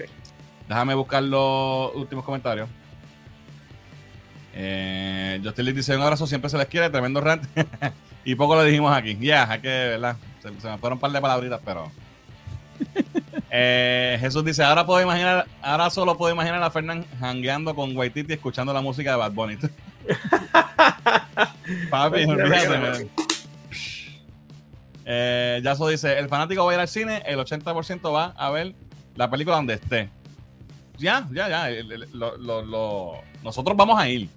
Déjame 0.68 0.94
buscar 0.94 1.22
los 1.22 1.94
últimos 1.94 2.24
comentarios. 2.24 2.68
Eh, 4.54 5.40
Justin 5.42 5.64
Lee 5.64 5.72
dice: 5.72 5.96
Un 5.96 6.02
abrazo, 6.02 6.26
siempre 6.26 6.50
se 6.50 6.58
les 6.58 6.66
quiere, 6.66 6.90
tremendo 6.90 7.20
rant. 7.20 7.44
y 8.24 8.34
poco 8.34 8.54
lo 8.54 8.64
dijimos 8.64 8.94
aquí. 8.94 9.16
Ya, 9.20 9.50
hay 9.50 9.60
que, 9.60 9.68
¿verdad? 9.68 10.16
Se, 10.42 10.48
se 10.60 10.68
me 10.68 10.78
fueron 10.78 10.96
un 10.96 11.00
par 11.00 11.12
de 11.12 11.20
palabritas, 11.20 11.60
pero. 11.64 11.90
Eh, 13.54 14.16
Jesús 14.18 14.42
dice: 14.46 14.64
Ahora 14.64 14.86
puedo 14.86 15.02
imaginar, 15.02 15.46
ahora 15.60 15.90
solo 15.90 16.16
puedo 16.16 16.32
imaginar 16.32 16.62
a 16.62 16.70
Fernán 16.70 17.04
hangueando 17.20 17.74
con 17.74 17.94
Waititi 17.94 18.32
escuchando 18.32 18.72
la 18.72 18.80
música 18.80 19.10
de 19.10 19.16
Bad 19.18 19.32
Bunny. 19.32 19.58
Papi, 21.90 22.24
olvídate. 22.24 23.08
Eh, 25.04 25.60
Yaso 25.62 25.88
dice: 25.88 26.18
El 26.18 26.28
fanático 26.28 26.64
va 26.64 26.72
a 26.72 26.74
ir 26.74 26.80
al 26.80 26.88
cine, 26.88 27.22
el 27.26 27.38
80% 27.38 28.12
va 28.12 28.26
a 28.36 28.50
ver 28.50 28.74
la 29.16 29.30
película 29.30 29.56
donde 29.56 29.74
esté. 29.74 30.08
Ya, 30.98 31.26
ya, 31.32 31.48
ya. 31.48 31.70
el- 31.70 31.90
el- 31.92 32.08
lo- 32.12 32.36
lo- 32.38 32.62
lo- 32.62 33.20
nosotros 33.42 33.76
vamos 33.76 33.98
a 34.00 34.08
ir 34.08 34.28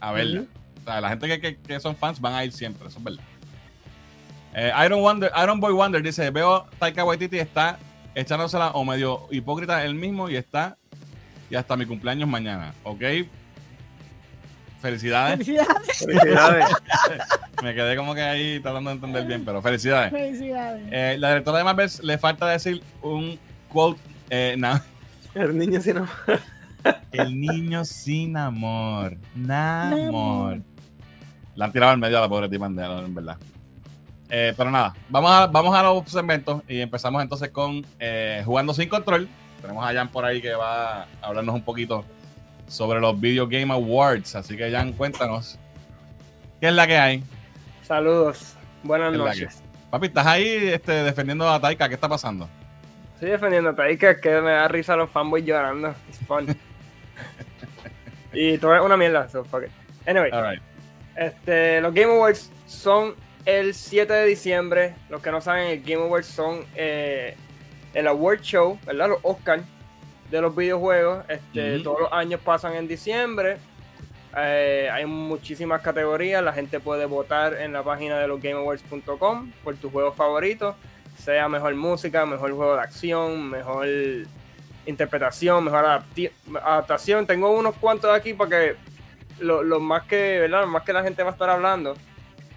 a 0.00 0.12
verla. 0.12 0.40
Ujú. 0.40 0.48
O 0.80 0.84
sea, 0.84 1.00
la 1.00 1.08
gente 1.10 1.26
que, 1.28 1.40
que- 1.40 1.56
que 1.60 1.80
son 1.80 1.96
fans 1.96 2.20
van 2.20 2.34
a 2.34 2.44
ir 2.44 2.52
siempre, 2.52 2.88
eso 2.88 2.98
es 2.98 3.04
verdad. 3.04 3.22
Eh, 4.54 4.72
Iron, 4.86 5.00
Wonder, 5.00 5.30
Iron 5.42 5.60
Boy 5.60 5.72
Wonder 5.72 6.02
dice: 6.02 6.30
Veo 6.30 6.66
Taika 6.78 7.04
Waititi 7.04 7.38
está 7.38 7.78
echándosela 8.14 8.70
o 8.70 8.84
medio 8.84 9.26
hipócrita 9.30 9.84
él 9.84 9.94
mismo 9.94 10.28
y 10.30 10.36
está. 10.36 10.76
Y 11.50 11.56
hasta 11.56 11.76
mi 11.76 11.86
cumpleaños 11.86 12.28
mañana, 12.28 12.72
¿ok? 12.84 13.02
Felicidades. 14.80 15.38
Felicidades. 15.46 15.98
Felicidades. 15.98 16.66
Me 17.62 17.74
quedé 17.74 17.96
como 17.96 18.14
que 18.14 18.22
ahí 18.22 18.60
tratando 18.60 18.90
de 18.90 18.96
entender 18.96 19.26
bien, 19.26 19.44
pero 19.44 19.62
felicidades. 19.62 20.10
Felicidades. 20.12 20.86
Eh, 20.90 21.16
la 21.18 21.28
directora 21.30 21.58
de 21.58 21.64
Marvel 21.64 21.90
le 22.02 22.18
falta 22.18 22.46
decir 22.48 22.82
un 23.00 23.38
quote. 23.68 24.00
eh, 24.30 24.56
El 25.34 25.56
niño 25.56 25.80
si 25.80 25.92
no. 25.92 26.06
el 27.12 27.40
niño 27.40 27.84
sin 27.84 28.36
amor. 28.36 29.16
Namor. 29.34 30.60
La 31.54 31.64
han 31.66 31.72
tirado 31.72 31.92
al 31.92 31.98
medio 31.98 32.18
a 32.18 32.20
la 32.20 32.28
pobre 32.28 32.46
en 32.46 32.62
en 32.62 33.14
verdad. 33.14 33.38
Eh, 34.36 34.52
pero 34.56 34.68
nada, 34.68 34.92
vamos 35.08 35.30
a, 35.30 35.46
vamos 35.46 35.76
a 35.76 35.82
los 35.84 36.10
segmentos 36.10 36.60
y 36.66 36.80
empezamos 36.80 37.22
entonces 37.22 37.50
con 37.50 37.86
eh, 38.00 38.42
Jugando 38.44 38.74
sin 38.74 38.88
control. 38.88 39.28
Tenemos 39.62 39.88
a 39.88 39.94
Jan 39.94 40.08
por 40.08 40.24
ahí 40.24 40.42
que 40.42 40.52
va 40.54 41.02
a 41.02 41.06
hablarnos 41.22 41.54
un 41.54 41.62
poquito 41.62 42.04
sobre 42.66 42.98
los 42.98 43.20
Video 43.20 43.46
Game 43.46 43.72
Awards. 43.72 44.34
Así 44.34 44.56
que 44.56 44.72
Jan, 44.72 44.92
cuéntanos. 44.94 45.56
¿Qué 46.60 46.66
es 46.66 46.74
la 46.74 46.84
que 46.84 46.96
hay? 46.96 47.22
Saludos, 47.84 48.56
buenas 48.82 49.12
noches. 49.12 49.62
Papi, 49.92 50.08
¿estás 50.08 50.26
ahí 50.26 50.48
este, 50.48 51.04
defendiendo 51.04 51.48
a 51.48 51.60
Taika? 51.60 51.88
¿Qué 51.88 51.94
está 51.94 52.08
pasando? 52.08 52.48
Estoy 53.14 53.30
defendiendo 53.30 53.70
a 53.70 53.76
Taika, 53.76 54.20
que 54.20 54.40
me 54.40 54.50
da 54.50 54.66
risa 54.66 54.94
a 54.94 54.96
los 54.96 55.10
fanboys 55.10 55.44
llorando. 55.44 55.94
Es 56.10 56.18
fun. 56.26 56.48
y 58.32 58.58
todo 58.58 58.74
es 58.74 58.82
una 58.82 58.96
mierda, 58.96 59.28
so 59.28 59.44
fuck 59.44 59.62
it. 59.62 59.70
Anyway, 60.08 60.32
este, 61.14 61.80
los 61.80 61.94
Game 61.94 62.12
Awards 62.12 62.50
son 62.66 63.14
el 63.44 63.74
7 63.74 64.12
de 64.12 64.26
diciembre. 64.26 64.94
Los 65.08 65.22
que 65.22 65.30
no 65.30 65.40
saben, 65.40 65.68
el 65.68 65.82
Game 65.82 66.02
Awards 66.02 66.26
son 66.26 66.64
eh, 66.74 67.36
el 67.92 68.06
award 68.06 68.40
show, 68.40 68.78
¿verdad? 68.86 69.08
Los 69.08 69.18
Oscars 69.22 69.62
de 70.30 70.40
los 70.40 70.54
videojuegos. 70.54 71.24
Este, 71.28 71.80
Todos 71.80 72.00
los 72.02 72.12
años 72.12 72.40
pasan 72.40 72.74
en 72.74 72.88
diciembre. 72.88 73.58
Eh, 74.36 74.88
hay 74.92 75.06
muchísimas 75.06 75.82
categorías. 75.82 76.42
La 76.42 76.52
gente 76.52 76.80
puede 76.80 77.06
votar 77.06 77.54
en 77.54 77.72
la 77.72 77.82
página 77.82 78.18
de 78.18 78.28
los 78.28 78.40
GameAwards.com 78.40 79.52
por 79.62 79.76
tus 79.76 79.92
juegos 79.92 80.16
favoritos. 80.16 80.74
Sea 81.18 81.48
mejor 81.48 81.74
música, 81.74 82.26
mejor 82.26 82.52
juego 82.52 82.74
de 82.74 82.82
acción, 82.82 83.48
mejor 83.48 83.86
interpretación, 84.86 85.64
mejor 85.64 86.02
adaptación. 86.62 87.26
Tengo 87.26 87.50
unos 87.50 87.76
cuantos 87.76 88.10
aquí 88.10 88.34
para 88.34 88.50
que 88.50 88.76
lo, 89.38 89.78
más 89.80 90.04
que, 90.04 90.40
¿verdad? 90.40 90.66
más 90.66 90.82
que 90.82 90.92
la 90.92 91.02
gente 91.02 91.22
va 91.22 91.30
a 91.30 91.32
estar 91.32 91.50
hablando 91.50 91.94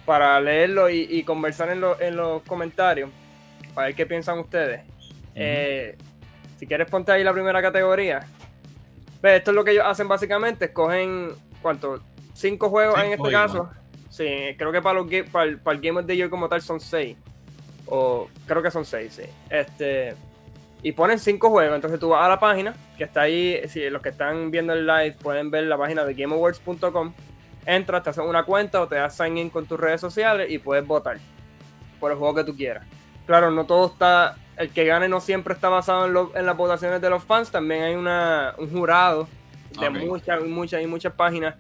para 0.08 0.40
leerlo 0.40 0.90
y, 0.90 1.22
conversar 1.24 1.70
en, 1.70 1.84
en, 2.00 2.16
los 2.16 2.42
comentarios 2.44 3.10
para 3.74 3.88
ver 3.88 3.96
qué 3.96 4.06
piensan 4.06 4.40
ustedes. 4.40 4.80
Eh, 5.36 5.98
si 6.56 6.66
quieres 6.66 6.90
ponte 6.90 7.12
ahí 7.12 7.26
la 7.26 7.34
primera 7.34 7.62
categoría. 7.62 8.26
esto 9.22 9.52
es 9.52 9.56
lo 9.56 9.66
que 9.66 9.72
ellos 9.72 9.84
hacen 9.86 10.08
básicamente, 10.08 10.66
escogen 10.66 11.32
¿cuánto? 11.62 12.02
Cinco 12.34 12.70
juegos 12.70 12.98
en 13.04 13.12
este 13.12 13.30
caso. 13.30 13.70
Sí, 14.10 14.56
creo 14.58 14.72
que 14.72 14.82
para, 14.82 15.02
los, 15.02 15.08
para, 15.30 15.44
el, 15.44 15.60
para 15.60 15.76
el 15.76 15.84
Game 15.84 16.00
of 16.00 16.06
the 16.06 16.16
Year 16.16 16.30
como 16.30 16.48
tal 16.48 16.62
son 16.62 16.80
seis. 16.80 17.18
O 17.86 18.30
creo 18.46 18.64
que 18.64 18.72
son 18.72 18.86
seis, 18.86 19.12
sí. 19.14 19.30
Este, 19.50 20.16
y 20.84 20.94
ponen 20.94 21.20
cinco 21.20 21.50
juegos. 21.50 21.76
Entonces 21.76 22.00
tú 22.00 22.08
vas 22.08 22.26
a 22.26 22.30
la 22.30 22.40
página 22.40 22.74
que 22.98 23.04
está 23.04 23.24
ahí. 23.24 23.60
Si 23.68 23.90
los 23.90 24.02
que 24.02 24.10
están 24.10 24.52
viendo 24.52 24.72
el 24.72 24.88
live 24.88 25.18
pueden 25.22 25.52
ver 25.52 25.66
la 25.66 25.78
página 25.78 26.06
de 26.06 26.14
GameAwards.com. 26.14 27.12
Entras, 27.68 28.02
te 28.02 28.12
haces 28.12 28.24
una 28.24 28.44
cuenta 28.46 28.82
o 28.82 28.88
te 28.88 28.96
das 28.96 29.16
sign 29.16 29.38
in 29.38 29.50
con 29.50 29.66
tus 29.66 29.78
redes 29.78 30.00
sociales 30.00 30.50
y 30.50 30.58
puedes 30.58 30.88
votar 30.88 31.18
por 32.00 32.12
el 32.12 32.18
juego 32.18 32.34
que 32.34 32.46
tú 32.46 32.56
quieras. 32.56 32.88
Claro, 33.26 33.52
no 33.52 33.66
todo 33.66 33.88
está. 33.88 34.38
El 34.56 34.70
que 34.70 34.86
gane 34.86 35.10
no 35.10 35.20
siempre 35.20 35.54
está 35.54 35.68
basado 35.68 36.32
en, 36.34 36.46
las 36.46 36.56
votaciones 36.56 37.02
de 37.02 37.10
los 37.10 37.24
fans. 37.26 37.52
También 37.52 37.84
hay 37.84 37.96
una, 37.96 38.56
un 38.58 38.72
jurado 38.72 39.28
de 39.80 39.90
muchas, 39.90 40.44
muchas 40.46 40.82
y 40.82 40.88
muchas 40.88 41.12
páginas 41.12 41.56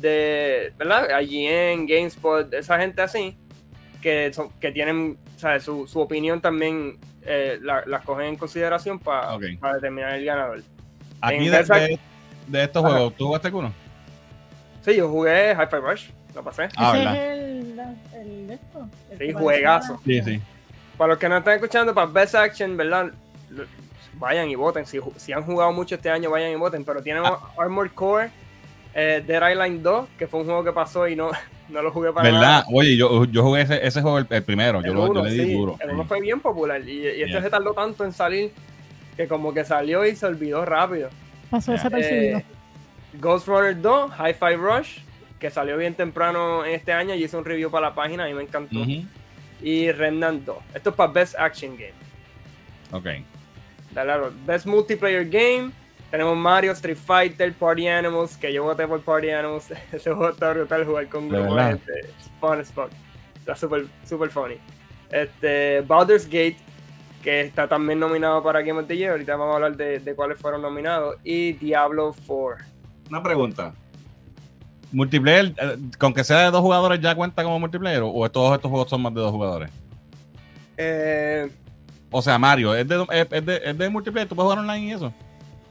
de, 0.00 0.74
¿verdad? 0.76 1.20
IGN, 1.20 1.86
GameSpot, 1.86 2.52
esa 2.52 2.78
gente 2.80 3.00
así, 3.00 3.38
que, 4.02 4.32
que 4.60 4.72
tienen, 4.72 5.16
¿sabes? 5.36 5.62
Su, 5.62 5.86
su 5.86 6.00
opinión 6.00 6.40
también 6.40 6.98
eh, 7.22 7.60
las 7.62 8.04
cogen 8.04 8.26
en 8.26 8.36
consideración 8.36 8.98
para 8.98 9.38
determinar 9.74 10.14
el 10.14 10.24
ganador. 10.24 10.62
Aquí 11.20 11.48
de, 11.48 11.98
de, 12.48 12.64
estos 12.64 12.82
juegos, 12.82 13.14
¿tú 13.16 13.26
jugaste 13.26 13.48
uno? 13.50 13.72
Sí, 14.86 14.94
yo 14.94 15.08
jugué 15.08 15.50
Hyper 15.50 15.80
Rush, 15.82 16.10
lo 16.32 16.44
pasé. 16.44 16.68
Ah, 16.76 16.96
¿Ese 16.96 17.02
es 17.02 17.18
el, 17.18 17.80
el, 18.14 18.50
esto? 18.52 18.88
sí, 19.18 19.32
juegazo. 19.32 20.00
Sí, 20.04 20.22
sí. 20.22 20.40
Para 20.96 21.08
los 21.08 21.18
que 21.18 21.28
no 21.28 21.38
están 21.38 21.54
escuchando, 21.54 21.92
para 21.92 22.06
Best 22.06 22.36
Action, 22.36 22.76
¿verdad? 22.76 23.10
Vayan 24.14 24.48
y 24.48 24.54
voten. 24.54 24.86
Si, 24.86 25.00
si 25.16 25.32
han 25.32 25.42
jugado 25.42 25.72
mucho 25.72 25.96
este 25.96 26.08
año, 26.08 26.30
vayan 26.30 26.52
y 26.52 26.54
voten. 26.54 26.84
Pero 26.84 27.02
tienen 27.02 27.24
ah. 27.26 27.40
Armored 27.58 27.90
Core, 27.96 28.30
eh, 28.94 29.24
Dead 29.26 29.50
Island 29.50 29.82
2, 29.82 30.08
que 30.16 30.28
fue 30.28 30.38
un 30.38 30.46
juego 30.46 30.62
que 30.62 30.70
pasó 30.72 31.08
y 31.08 31.16
no, 31.16 31.32
no 31.68 31.82
lo 31.82 31.90
jugué 31.90 32.12
para 32.12 32.30
¿verdad? 32.30 32.40
nada. 32.40 32.66
Oye, 32.72 32.96
yo, 32.96 33.24
yo 33.24 33.42
jugué 33.42 33.62
ese, 33.62 33.84
ese 33.84 34.00
juego 34.00 34.18
el, 34.18 34.26
primero, 34.44 34.82
yo, 34.82 34.94
lo, 34.94 35.24
le 35.24 35.32
di 35.32 35.52
duro. 35.52 35.78
El 35.80 35.90
uno 35.90 36.04
fue 36.04 36.20
bien 36.20 36.38
popular 36.38 36.80
y, 36.88 37.08
este 37.08 37.42
se 37.42 37.50
tardó 37.50 37.74
tanto 37.74 38.04
en 38.04 38.12
salir 38.12 38.52
que 39.16 39.26
como 39.26 39.52
que 39.52 39.64
salió 39.64 40.06
y 40.06 40.14
se 40.14 40.26
olvidó 40.26 40.64
rápido. 40.64 41.08
Pasó 41.50 41.72
desapercibido. 41.72 42.38
Eh, 42.38 42.44
Ghost 43.20 43.46
Runner 43.48 43.80
2, 43.80 44.12
Hi-Fi 44.12 44.56
Rush, 44.56 44.98
que 45.38 45.50
salió 45.50 45.76
bien 45.76 45.94
temprano 45.94 46.64
en 46.64 46.74
este 46.74 46.92
año 46.92 47.14
y 47.14 47.24
hice 47.24 47.36
un 47.36 47.44
review 47.44 47.70
para 47.70 47.88
la 47.88 47.94
página 47.94 48.28
y 48.28 48.34
me 48.34 48.42
encantó. 48.42 48.80
Y 49.62 49.90
Remnant 49.92 50.44
2. 50.44 50.56
Esto 50.74 50.90
es 50.90 50.96
para 50.96 51.12
Best 51.12 51.34
Action 51.38 51.76
Game. 51.76 51.94
Ok. 52.92 53.24
Claro, 53.92 54.32
Best 54.44 54.66
Multiplayer 54.66 55.28
Game 55.28 55.72
tenemos 56.10 56.36
Mario, 56.36 56.72
Street 56.72 56.96
Fighter, 56.96 57.52
Party 57.52 57.88
Animals, 57.88 58.36
que 58.36 58.52
yo 58.52 58.64
voté 58.64 58.86
por 58.86 59.00
Party 59.02 59.30
Animals. 59.30 59.70
Ese 59.92 60.12
juego 60.12 60.30
está 60.30 60.52
brutal 60.52 60.84
jugar 60.84 61.08
con 61.08 61.28
grupos 61.28 61.56
de 61.56 62.08
Fun 62.40 62.60
as 62.60 62.72
fuck. 62.72 62.90
Está 63.38 63.56
súper 63.56 63.86
super 64.04 64.30
funny. 64.30 64.56
Este, 65.10 65.80
Baldur's 65.82 66.26
Gate, 66.26 66.56
que 67.22 67.42
está 67.42 67.68
también 67.68 67.98
nominado 67.98 68.42
para 68.42 68.60
Game 68.62 68.80
of 68.80 68.86
the 68.86 68.96
Year. 68.96 69.12
Ahorita 69.12 69.36
vamos 69.36 69.52
a 69.52 69.56
hablar 69.56 69.76
de, 69.76 69.98
de 69.98 70.14
cuáles 70.14 70.38
fueron 70.38 70.62
nominados. 70.62 71.16
Y 71.24 71.52
Diablo 71.54 72.14
4. 72.26 72.64
Una 73.08 73.22
pregunta. 73.22 73.74
¿Multiplayer, 74.92 75.52
eh, 75.56 75.78
con 75.98 76.14
que 76.14 76.24
sea 76.24 76.44
de 76.44 76.50
dos 76.50 76.60
jugadores, 76.60 77.00
ya 77.00 77.14
cuenta 77.14 77.42
como 77.42 77.58
multiplayer? 77.58 78.02
¿O 78.04 78.30
todos 78.30 78.54
estos 78.54 78.70
juegos 78.70 78.88
son 78.88 79.02
más 79.02 79.14
de 79.14 79.20
dos 79.20 79.32
jugadores? 79.32 79.70
Eh, 80.76 81.50
o 82.10 82.22
sea, 82.22 82.38
Mario, 82.38 82.74
¿es 82.74 82.86
de, 82.86 83.06
es, 83.10 83.46
de, 83.46 83.60
¿es 83.64 83.78
de 83.78 83.88
multiplayer? 83.88 84.28
¿Tú 84.28 84.34
puedes 84.34 84.46
jugar 84.46 84.58
online 84.58 84.86
y 84.86 84.92
eso? 84.92 85.12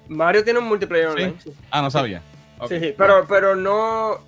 Mario 0.08 0.44
tiene 0.44 0.60
un 0.60 0.68
multiplayer 0.68 1.08
online. 1.08 1.36
Ah, 1.72 1.82
no 1.82 1.90
sabía. 1.90 2.22
Sí, 2.68 2.80
sí, 2.80 2.94
pero, 2.98 3.26
pero 3.28 3.56
no, 3.56 4.20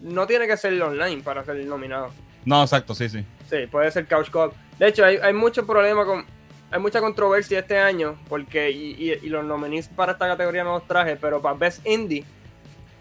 no 0.00 0.26
tiene 0.26 0.46
que 0.46 0.56
ser 0.56 0.80
online 0.80 1.22
para 1.22 1.44
ser 1.44 1.56
nominado. 1.66 2.10
No, 2.44 2.62
exacto, 2.62 2.94
sí, 2.94 3.08
sí. 3.08 3.24
Sí, 3.50 3.66
puede 3.70 3.90
ser 3.90 4.06
Couch 4.06 4.30
Co-op. 4.30 4.54
De 4.78 4.88
hecho, 4.88 5.04
hay, 5.04 5.16
hay 5.16 5.32
mucho 5.32 5.66
problema 5.66 6.04
con. 6.04 6.24
Hay 6.70 6.80
mucha 6.80 7.00
controversia 7.00 7.60
este 7.60 7.78
año 7.78 8.16
porque. 8.28 8.70
Y, 8.70 9.12
y, 9.12 9.28
los 9.28 9.44
nominees 9.44 9.88
para 9.88 10.12
esta 10.12 10.26
categoría 10.26 10.64
no 10.64 10.74
los 10.74 10.86
traje, 10.86 11.16
pero 11.16 11.40
para 11.40 11.56
Best 11.56 11.86
Indie 11.86 12.24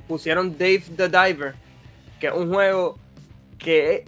pusieron 0.08 0.58
Dave 0.58 0.84
the 0.96 1.08
Diver, 1.08 1.54
que 2.20 2.28
es 2.28 2.34
un 2.34 2.50
juego 2.50 2.98
que 3.58 4.06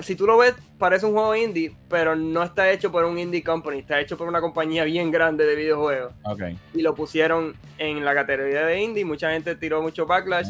si 0.00 0.16
tú 0.16 0.26
lo 0.26 0.38
ves, 0.38 0.54
parece 0.78 1.04
un 1.06 1.12
juego 1.12 1.36
indie, 1.36 1.74
pero 1.88 2.16
no 2.16 2.42
está 2.42 2.70
hecho 2.70 2.90
por 2.90 3.04
un 3.04 3.18
indie 3.18 3.42
company, 3.42 3.80
está 3.80 4.00
hecho 4.00 4.16
por 4.16 4.28
una 4.28 4.40
compañía 4.40 4.84
bien 4.84 5.10
grande 5.10 5.44
de 5.44 5.54
videojuegos. 5.54 6.12
Okay. 6.22 6.58
Y 6.72 6.82
lo 6.82 6.94
pusieron 6.94 7.54
en 7.78 8.04
la 8.04 8.14
categoría 8.14 8.64
de 8.64 8.80
indie, 8.80 9.04
mucha 9.04 9.30
gente 9.30 9.54
tiró 9.56 9.82
mucho 9.82 10.06
backlash. 10.06 10.48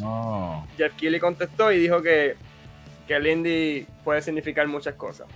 Jeff 0.77 0.95
Keighley 0.95 1.19
contestó 1.19 1.73
y 1.73 1.79
dijo 1.79 2.01
que, 2.01 2.37
que 3.09 3.15
el 3.17 3.27
indie 3.27 3.87
puede 4.05 4.23
significar 4.23 4.69
muchas 4.69 4.95
cosas. 4.95 5.27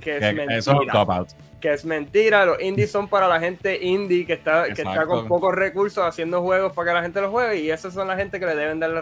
Que 0.00 0.16
es 0.16 0.34
mentira. 0.34 1.26
Que 1.60 1.72
es 1.72 1.84
mentira, 1.84 2.44
los 2.44 2.60
indies 2.60 2.90
son 2.90 3.08
para 3.08 3.28
la 3.28 3.40
gente 3.40 3.82
indie 3.82 4.26
que 4.26 4.34
está, 4.34 4.64
que 4.64 4.82
está 4.82 5.06
con 5.06 5.26
pocos 5.26 5.54
recursos 5.54 6.04
haciendo 6.04 6.42
juegos 6.42 6.72
para 6.72 6.90
que 6.90 6.94
la 6.94 7.02
gente 7.02 7.20
los 7.20 7.30
juegue 7.30 7.60
y 7.60 7.70
esas 7.70 7.94
son 7.94 8.08
la 8.08 8.16
gente 8.16 8.38
que 8.38 8.46
le 8.46 8.54
deben 8.54 8.78
dar 8.78 8.90
la 8.90 9.00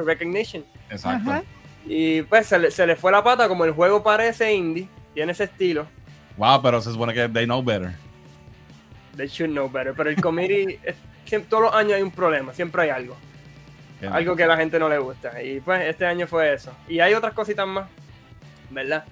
recognition. 0.00 0.64
Exacto. 0.90 1.42
Y 1.84 2.22
pues 2.22 2.46
se 2.46 2.58
le, 2.58 2.70
se 2.70 2.86
le 2.86 2.96
fue 2.96 3.12
la 3.12 3.22
pata, 3.22 3.48
como 3.48 3.64
el 3.64 3.72
juego 3.72 4.02
parece 4.02 4.52
indie, 4.52 4.88
tiene 5.14 5.32
ese 5.32 5.44
estilo. 5.44 5.86
Wow, 6.36 6.60
pero 6.62 6.80
se 6.80 6.90
supone 6.92 7.14
que 7.14 7.28
they 7.28 7.44
know 7.44 7.62
better. 7.62 7.92
They 9.16 9.28
should 9.28 9.52
know 9.52 9.68
better. 9.70 9.94
Pero 9.94 10.10
el 10.10 10.20
committee, 10.20 10.78
todos 11.48 11.64
los 11.64 11.74
años 11.74 11.94
hay 11.94 12.02
un 12.02 12.10
problema, 12.10 12.52
siempre 12.52 12.82
hay 12.82 12.90
algo. 12.90 13.16
algo 14.10 14.36
que 14.36 14.44
a 14.44 14.46
la 14.46 14.56
gente 14.56 14.78
no 14.78 14.88
le 14.88 14.98
gusta. 14.98 15.42
Y 15.42 15.60
pues 15.60 15.82
este 15.86 16.06
año 16.06 16.26
fue 16.26 16.52
eso. 16.52 16.72
Y 16.88 17.00
hay 17.00 17.14
otras 17.14 17.32
cositas 17.34 17.66
más, 17.66 17.88
¿verdad? 18.70 19.04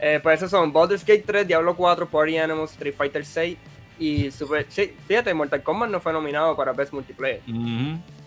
Eh, 0.00 0.20
pues 0.22 0.38
esos 0.38 0.50
son 0.50 0.72
Baldur's 0.72 1.04
Gate 1.04 1.24
3, 1.26 1.46
Diablo 1.46 1.74
4, 1.74 2.08
Party 2.08 2.38
Animals, 2.38 2.72
Street 2.72 2.94
Fighter 2.94 3.24
6 3.24 3.56
y 3.98 4.30
Super... 4.30 4.66
Sí, 4.68 4.94
fíjate, 5.06 5.32
Mortal 5.32 5.62
Kombat 5.62 5.90
no 5.90 6.00
fue 6.00 6.12
nominado 6.12 6.54
para 6.56 6.72
Best 6.72 6.92
Multiplayer 6.92 7.40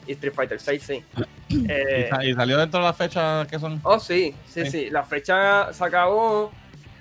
y 0.09 0.13
Street 0.13 0.33
Fighter 0.33 0.59
6, 0.59 0.83
sí. 0.83 1.03
Eh, 1.67 2.07
¿Y 2.21 2.33
salió 2.35 2.59
dentro 2.59 2.79
de 2.79 2.85
la 2.85 2.93
fecha 2.93 3.43
que 3.49 3.57
son? 3.57 3.79
Oh, 3.81 3.99
sí, 3.99 4.35
sí, 4.47 4.69
sí, 4.69 4.91
La 4.91 5.01
fecha 5.01 5.73
se 5.73 5.83
acabó, 5.83 6.51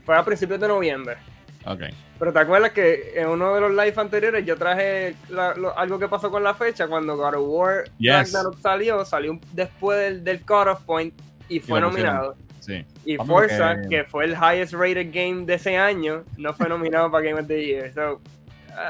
fue 0.07 0.17
a 0.17 0.25
principios 0.25 0.59
de 0.59 0.69
noviembre. 0.69 1.19
Ok. 1.67 1.83
Pero 2.19 2.33
te 2.33 2.39
acuerdas 2.39 2.73
que 2.73 3.13
en 3.15 3.29
uno 3.29 3.55
de 3.55 3.61
los 3.61 3.71
live 3.73 3.93
anteriores 3.95 4.47
yo 4.47 4.57
traje 4.57 5.17
algo 5.77 5.99
que 5.99 6.09
pasó 6.09 6.31
con 6.31 6.43
la 6.43 6.55
fecha 6.55 6.89
cuando 6.89 7.15
God 7.19 7.35
of 7.35 7.45
War 7.47 7.85
salió, 8.63 9.05
salió 9.05 9.39
después 9.53 9.99
del, 9.99 10.25
del 10.25 10.41
cutoff 10.41 10.81
point 10.85 11.13
y 11.51 11.61
fue 11.61 11.79
nominado. 11.79 12.35
Sí. 12.69 12.85
Y 13.07 13.17
Forza, 13.17 13.81
que... 13.89 14.05
fue 14.05 14.27
el 14.27 14.33
highest 14.33 14.75
rated 14.75 15.11
game 15.11 15.47
de 15.47 15.55
ese 15.55 15.79
año, 15.79 16.25
no 16.37 16.53
fue 16.53 16.69
nominado 16.69 17.11
para 17.11 17.25
Game 17.25 17.41
of 17.41 17.49
the 17.49 17.65
Year. 17.65 17.95
So, 17.95 18.21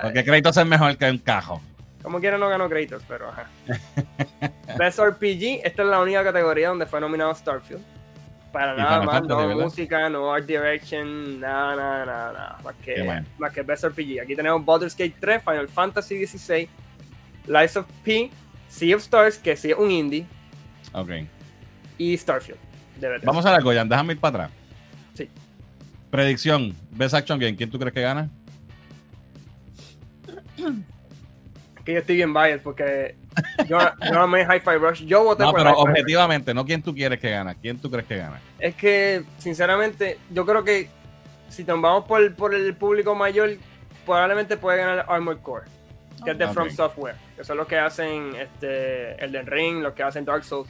Porque 0.02 0.24
crédito 0.24 0.48
es 0.48 0.66
mejor 0.66 0.96
que 0.96 1.08
un 1.08 1.18
cajo. 1.18 1.62
Como 2.02 2.18
quiera 2.18 2.38
no 2.38 2.48
ganó 2.48 2.68
créditos, 2.68 3.04
pero 3.06 3.28
ajá. 3.28 3.46
Best 4.78 4.98
RPG, 4.98 5.60
esta 5.62 5.82
es 5.82 5.88
la 5.88 6.00
única 6.00 6.24
categoría 6.24 6.70
donde 6.70 6.86
fue 6.86 7.00
nominado 7.00 7.32
Starfield. 7.32 7.84
Para 8.50 8.74
nada 8.74 9.02
más, 9.02 9.22
no 9.22 9.48
música, 9.56 10.08
no 10.08 10.32
art 10.32 10.46
direction, 10.46 11.38
nada, 11.38 11.76
nada, 11.76 12.04
nada, 12.04 12.32
nada. 12.32 12.58
Más 12.64 12.74
que, 12.82 13.22
más 13.38 13.52
que 13.52 13.62
Best 13.62 13.84
RPG. 13.84 14.22
Aquí 14.22 14.34
tenemos 14.34 14.64
Baldur's 14.64 14.96
Gate 14.96 15.14
3, 15.20 15.40
Final 15.44 15.68
Fantasy 15.68 16.26
XVI, 16.26 16.68
Lies 17.46 17.76
of 17.76 17.86
P, 18.02 18.28
Sea 18.68 18.96
of 18.96 19.02
Stars, 19.02 19.38
que 19.38 19.54
sí 19.54 19.70
es 19.70 19.78
un 19.78 19.92
indie. 19.92 20.26
Ok. 20.94 21.10
Y 21.98 22.16
Starfield. 22.16 22.67
Vamos 23.24 23.44
a 23.46 23.52
la 23.52 23.60
Goyan, 23.60 23.88
déjame 23.88 24.14
ir 24.14 24.20
para 24.20 24.44
atrás. 24.44 24.56
Sí. 25.14 25.28
Predicción, 26.10 26.74
Best 26.90 27.14
Action 27.14 27.38
Game, 27.38 27.56
¿quién 27.56 27.70
tú 27.70 27.78
crees 27.78 27.94
que 27.94 28.02
gana? 28.02 28.28
que 31.88 31.94
yo 31.94 32.00
estoy 32.00 32.16
bien 32.16 32.34
biased 32.34 32.60
porque 32.60 33.14
yo, 33.66 33.78
yo 34.12 34.20
amé 34.20 34.42
Hi-Fi 34.42 34.76
Rush. 34.78 35.06
Yo 35.06 35.24
voté 35.24 35.42
no, 35.42 35.54
pero 35.54 35.72
objetivamente, 35.72 36.52
no 36.52 36.66
quién 36.66 36.82
tú 36.82 36.94
quieres 36.94 37.18
que 37.18 37.30
gana, 37.30 37.54
quién 37.54 37.78
tú 37.78 37.90
crees 37.90 38.06
que 38.06 38.18
gana. 38.18 38.38
Es 38.58 38.74
que, 38.74 39.24
sinceramente, 39.38 40.18
yo 40.30 40.44
creo 40.44 40.64
que 40.64 40.90
si 41.48 41.64
por, 41.64 42.34
por 42.34 42.54
el 42.54 42.74
público 42.74 43.14
mayor, 43.14 43.56
probablemente 44.04 44.58
puede 44.58 44.76
ganar 44.76 45.06
Armored 45.08 45.38
Core, 45.38 45.64
que 46.22 46.32
es 46.32 46.38
de 46.38 46.48
From 46.48 46.70
Software, 46.70 47.16
que 47.36 47.42
son 47.42 47.56
los 47.56 47.66
que 47.66 47.78
hacen 47.78 48.34
este, 48.36 49.24
Elden 49.24 49.46
Ring, 49.46 49.82
los 49.82 49.94
que 49.94 50.02
hacen 50.02 50.26
Dark 50.26 50.44
Souls. 50.44 50.68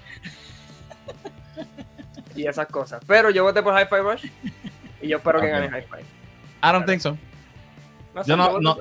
y 2.35 2.47
esas 2.47 2.66
cosas. 2.66 3.03
Pero 3.07 3.31
yo 3.31 3.45
voté 3.45 3.62
por 3.62 3.74
Hi-Fi 3.74 3.97
Rush 3.97 4.26
y 5.03 5.09
yo 5.09 5.18
espero 5.18 5.41
que 5.41 5.49
gane 5.49 5.66
Hi-Fi. 5.66 6.03
I 6.62 6.72
don't 6.72 6.87
think 6.87 7.01
so. 7.01 7.16
yo 8.26 8.37
no, 8.37 8.61
no, 8.61 8.76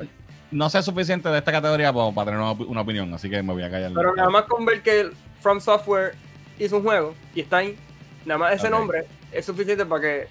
no 0.51 0.69
sé 0.69 0.81
suficiente 0.81 1.29
de 1.29 1.37
esta 1.37 1.51
categoría 1.51 1.91
para, 1.93 2.25
tener 2.25 2.39
una, 2.39 2.81
opinión, 2.81 3.13
así 3.13 3.29
que 3.29 3.41
me 3.43 3.53
voy 3.53 3.63
a 3.63 3.69
callar. 3.69 3.91
Pero 3.93 4.15
nada 4.15 4.29
más 4.29 4.43
con 4.43 4.65
ver 4.65 4.81
que 4.81 5.11
From 5.41 5.59
Software 5.59 6.15
hizo 6.57 6.77
un 6.77 6.83
juego 6.83 7.13
y 7.35 7.41
está 7.41 7.57
ahí, 7.57 7.77
nada 8.25 8.37
más 8.37 8.53
ese 8.53 8.69
nombre 8.69 9.05
es 9.31 9.45
suficiente 9.45 9.85
para 9.85 10.01
que, 10.01 10.27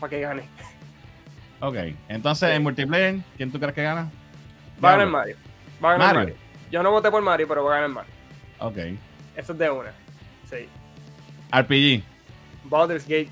para 0.00 0.10
que 0.10 0.20
gane. 0.20 0.42
Ok, 1.60 1.76
entonces 2.08 2.50
en 2.50 2.62
multiplayer, 2.62 3.20
¿quién 3.36 3.50
tú 3.50 3.58
crees 3.58 3.74
que 3.74 3.82
gana? 3.82 4.10
Va 4.84 4.90
a 4.90 4.92
ganar 4.92 5.08
Mario. 5.08 5.36
Va 5.82 5.90
a 5.90 5.92
ganar 5.92 6.14
Mario. 6.16 6.34
Yo 6.70 6.82
no 6.82 6.90
voté 6.90 7.10
por 7.10 7.22
Mario, 7.22 7.46
pero 7.48 7.64
va 7.64 7.72
a 7.72 7.80
ganar 7.80 7.90
Mario. 7.90 8.12
Ok. 8.58 8.76
Eso 9.36 9.52
es 9.52 9.58
de 9.58 9.70
una. 9.70 9.92
Sí. 10.50 10.68
RPG. 11.52 12.13
Baldur's 12.64 13.06
Gate. 13.06 13.30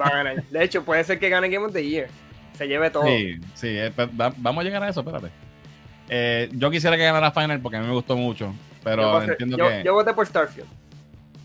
va 0.00 0.06
a 0.06 0.10
ganar. 0.10 0.44
De 0.44 0.64
hecho, 0.64 0.84
puede 0.84 1.04
ser 1.04 1.18
que 1.18 1.28
gane 1.28 1.48
Game 1.48 1.66
of 1.66 1.72
the 1.72 1.86
Year 1.86 2.08
se 2.56 2.68
lleve 2.68 2.90
todo. 2.90 3.04
Sí, 3.04 3.40
sí, 3.54 3.68
eh, 3.68 3.92
pues, 3.94 4.08
vamos 4.14 4.58
a 4.58 4.64
llegar 4.64 4.82
a 4.82 4.88
eso, 4.88 5.00
espérate. 5.00 5.30
Eh, 6.08 6.50
yo 6.52 6.70
quisiera 6.70 6.96
que 6.96 7.02
ganara 7.02 7.30
Final 7.30 7.60
porque 7.60 7.78
a 7.78 7.80
mí 7.80 7.86
me 7.86 7.94
gustó 7.94 8.16
mucho, 8.16 8.54
pero 8.82 9.22
entiendo 9.22 9.56
yo, 9.56 9.68
que... 9.68 9.82
Yo 9.84 9.94
voté 9.94 10.12
por 10.12 10.26
Starfield. 10.26 10.68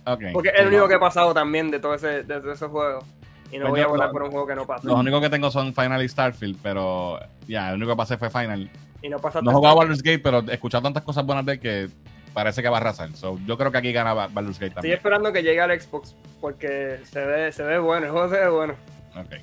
Okay, 0.05 0.33
porque 0.33 0.49
es 0.49 0.59
el 0.61 0.67
único 0.67 0.87
que 0.87 0.95
he 0.95 0.99
pasado 0.99 1.33
también 1.33 1.69
de 1.71 1.79
todo 1.79 1.93
ese, 1.93 2.23
de 2.23 2.37
esos 2.37 2.71
juegos. 2.71 3.03
Y 3.51 3.57
no 3.57 3.69
pues 3.69 3.71
voy 3.71 3.81
a 3.81 3.87
votar 3.87 4.11
por 4.11 4.23
un 4.23 4.31
juego 4.31 4.47
que 4.47 4.55
no 4.55 4.65
pasa. 4.65 4.87
Los 4.87 4.99
únicos 4.99 5.21
que 5.21 5.29
tengo 5.29 5.49
son 5.49 5.73
Final 5.73 6.03
y 6.03 6.09
Starfield, 6.09 6.57
pero 6.61 7.19
ya, 7.47 7.69
el 7.69 7.75
único 7.75 7.91
que 7.91 7.97
pasé 7.97 8.17
fue 8.17 8.29
Final. 8.29 8.69
Y 9.01 9.09
no 9.09 9.17
pasa 9.17 9.41
No 9.41 9.51
jugaba 9.51 9.75
Baldur's 9.75 10.03
Gate, 10.03 10.19
pero 10.19 10.43
he 10.47 10.53
escuchado 10.53 10.83
tantas 10.83 11.03
cosas 11.03 11.25
buenas 11.25 11.45
de 11.45 11.59
que 11.59 11.89
parece 12.33 12.61
que 12.61 12.69
va 12.69 12.77
a 12.77 12.81
arrasar. 12.81 13.09
yo 13.45 13.57
creo 13.57 13.71
que 13.71 13.77
aquí 13.77 13.91
gana 13.91 14.13
Baldur's 14.13 14.59
Gate 14.59 14.75
también. 14.75 14.93
Estoy 14.93 14.97
esperando 14.97 15.33
que 15.33 15.43
llegue 15.43 15.61
al 15.61 15.79
Xbox 15.79 16.15
porque 16.41 16.99
se 17.03 17.25
ve, 17.25 17.51
se 17.51 17.63
ve 17.63 17.79
bueno, 17.79 18.05
el 18.07 18.11
juego 18.11 18.29
se 18.29 18.39
ve 18.39 18.49
bueno. 18.49 18.75
Ok. 19.15 19.33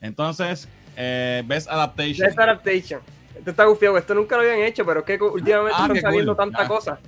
Entonces, 0.00 0.68
eh, 0.96 1.42
Best 1.46 1.70
Adaptation. 1.70 2.26
Best 2.26 2.38
Adaptation. 2.38 3.00
Esto 3.36 3.50
está 3.50 3.64
gufiado, 3.64 3.96
esto 3.96 4.14
nunca 4.14 4.36
lo 4.36 4.42
habían 4.42 4.60
hecho, 4.60 4.84
pero 4.84 5.00
es 5.00 5.06
que 5.06 5.16
últimamente 5.22 5.76
ah, 5.78 5.86
están 5.86 6.00
saliendo 6.00 6.36
tanta 6.36 6.68
cosa. 6.68 6.98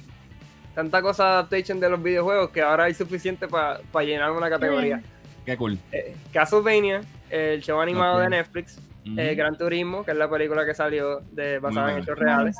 Tanta 0.74 1.02
cosa 1.02 1.34
adaptation 1.34 1.78
de 1.78 1.88
los 1.88 2.02
videojuegos 2.02 2.50
que 2.50 2.60
ahora 2.60 2.84
hay 2.84 2.94
suficiente 2.94 3.46
para 3.46 3.80
llenar 4.04 4.32
una 4.32 4.50
categoría. 4.50 5.02
Qué 5.44 5.56
cool. 5.56 5.78
Eh, 5.92 6.16
Castlevania, 6.32 7.02
el 7.30 7.60
show 7.62 7.80
animado 7.80 8.18
de 8.18 8.30
Netflix, 8.30 8.80
eh, 9.16 9.34
Gran 9.34 9.56
Turismo, 9.56 10.04
que 10.04 10.12
es 10.12 10.16
la 10.16 10.28
película 10.28 10.64
que 10.64 10.74
salió 10.74 11.20
de, 11.30 11.58
basada 11.58 11.92
en 11.92 12.02
hechos 12.02 12.18
reales. 12.18 12.56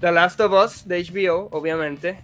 The 0.00 0.12
Last 0.12 0.40
of 0.40 0.52
Us 0.52 0.86
de 0.86 1.02
HBO, 1.02 1.48
obviamente. 1.52 2.20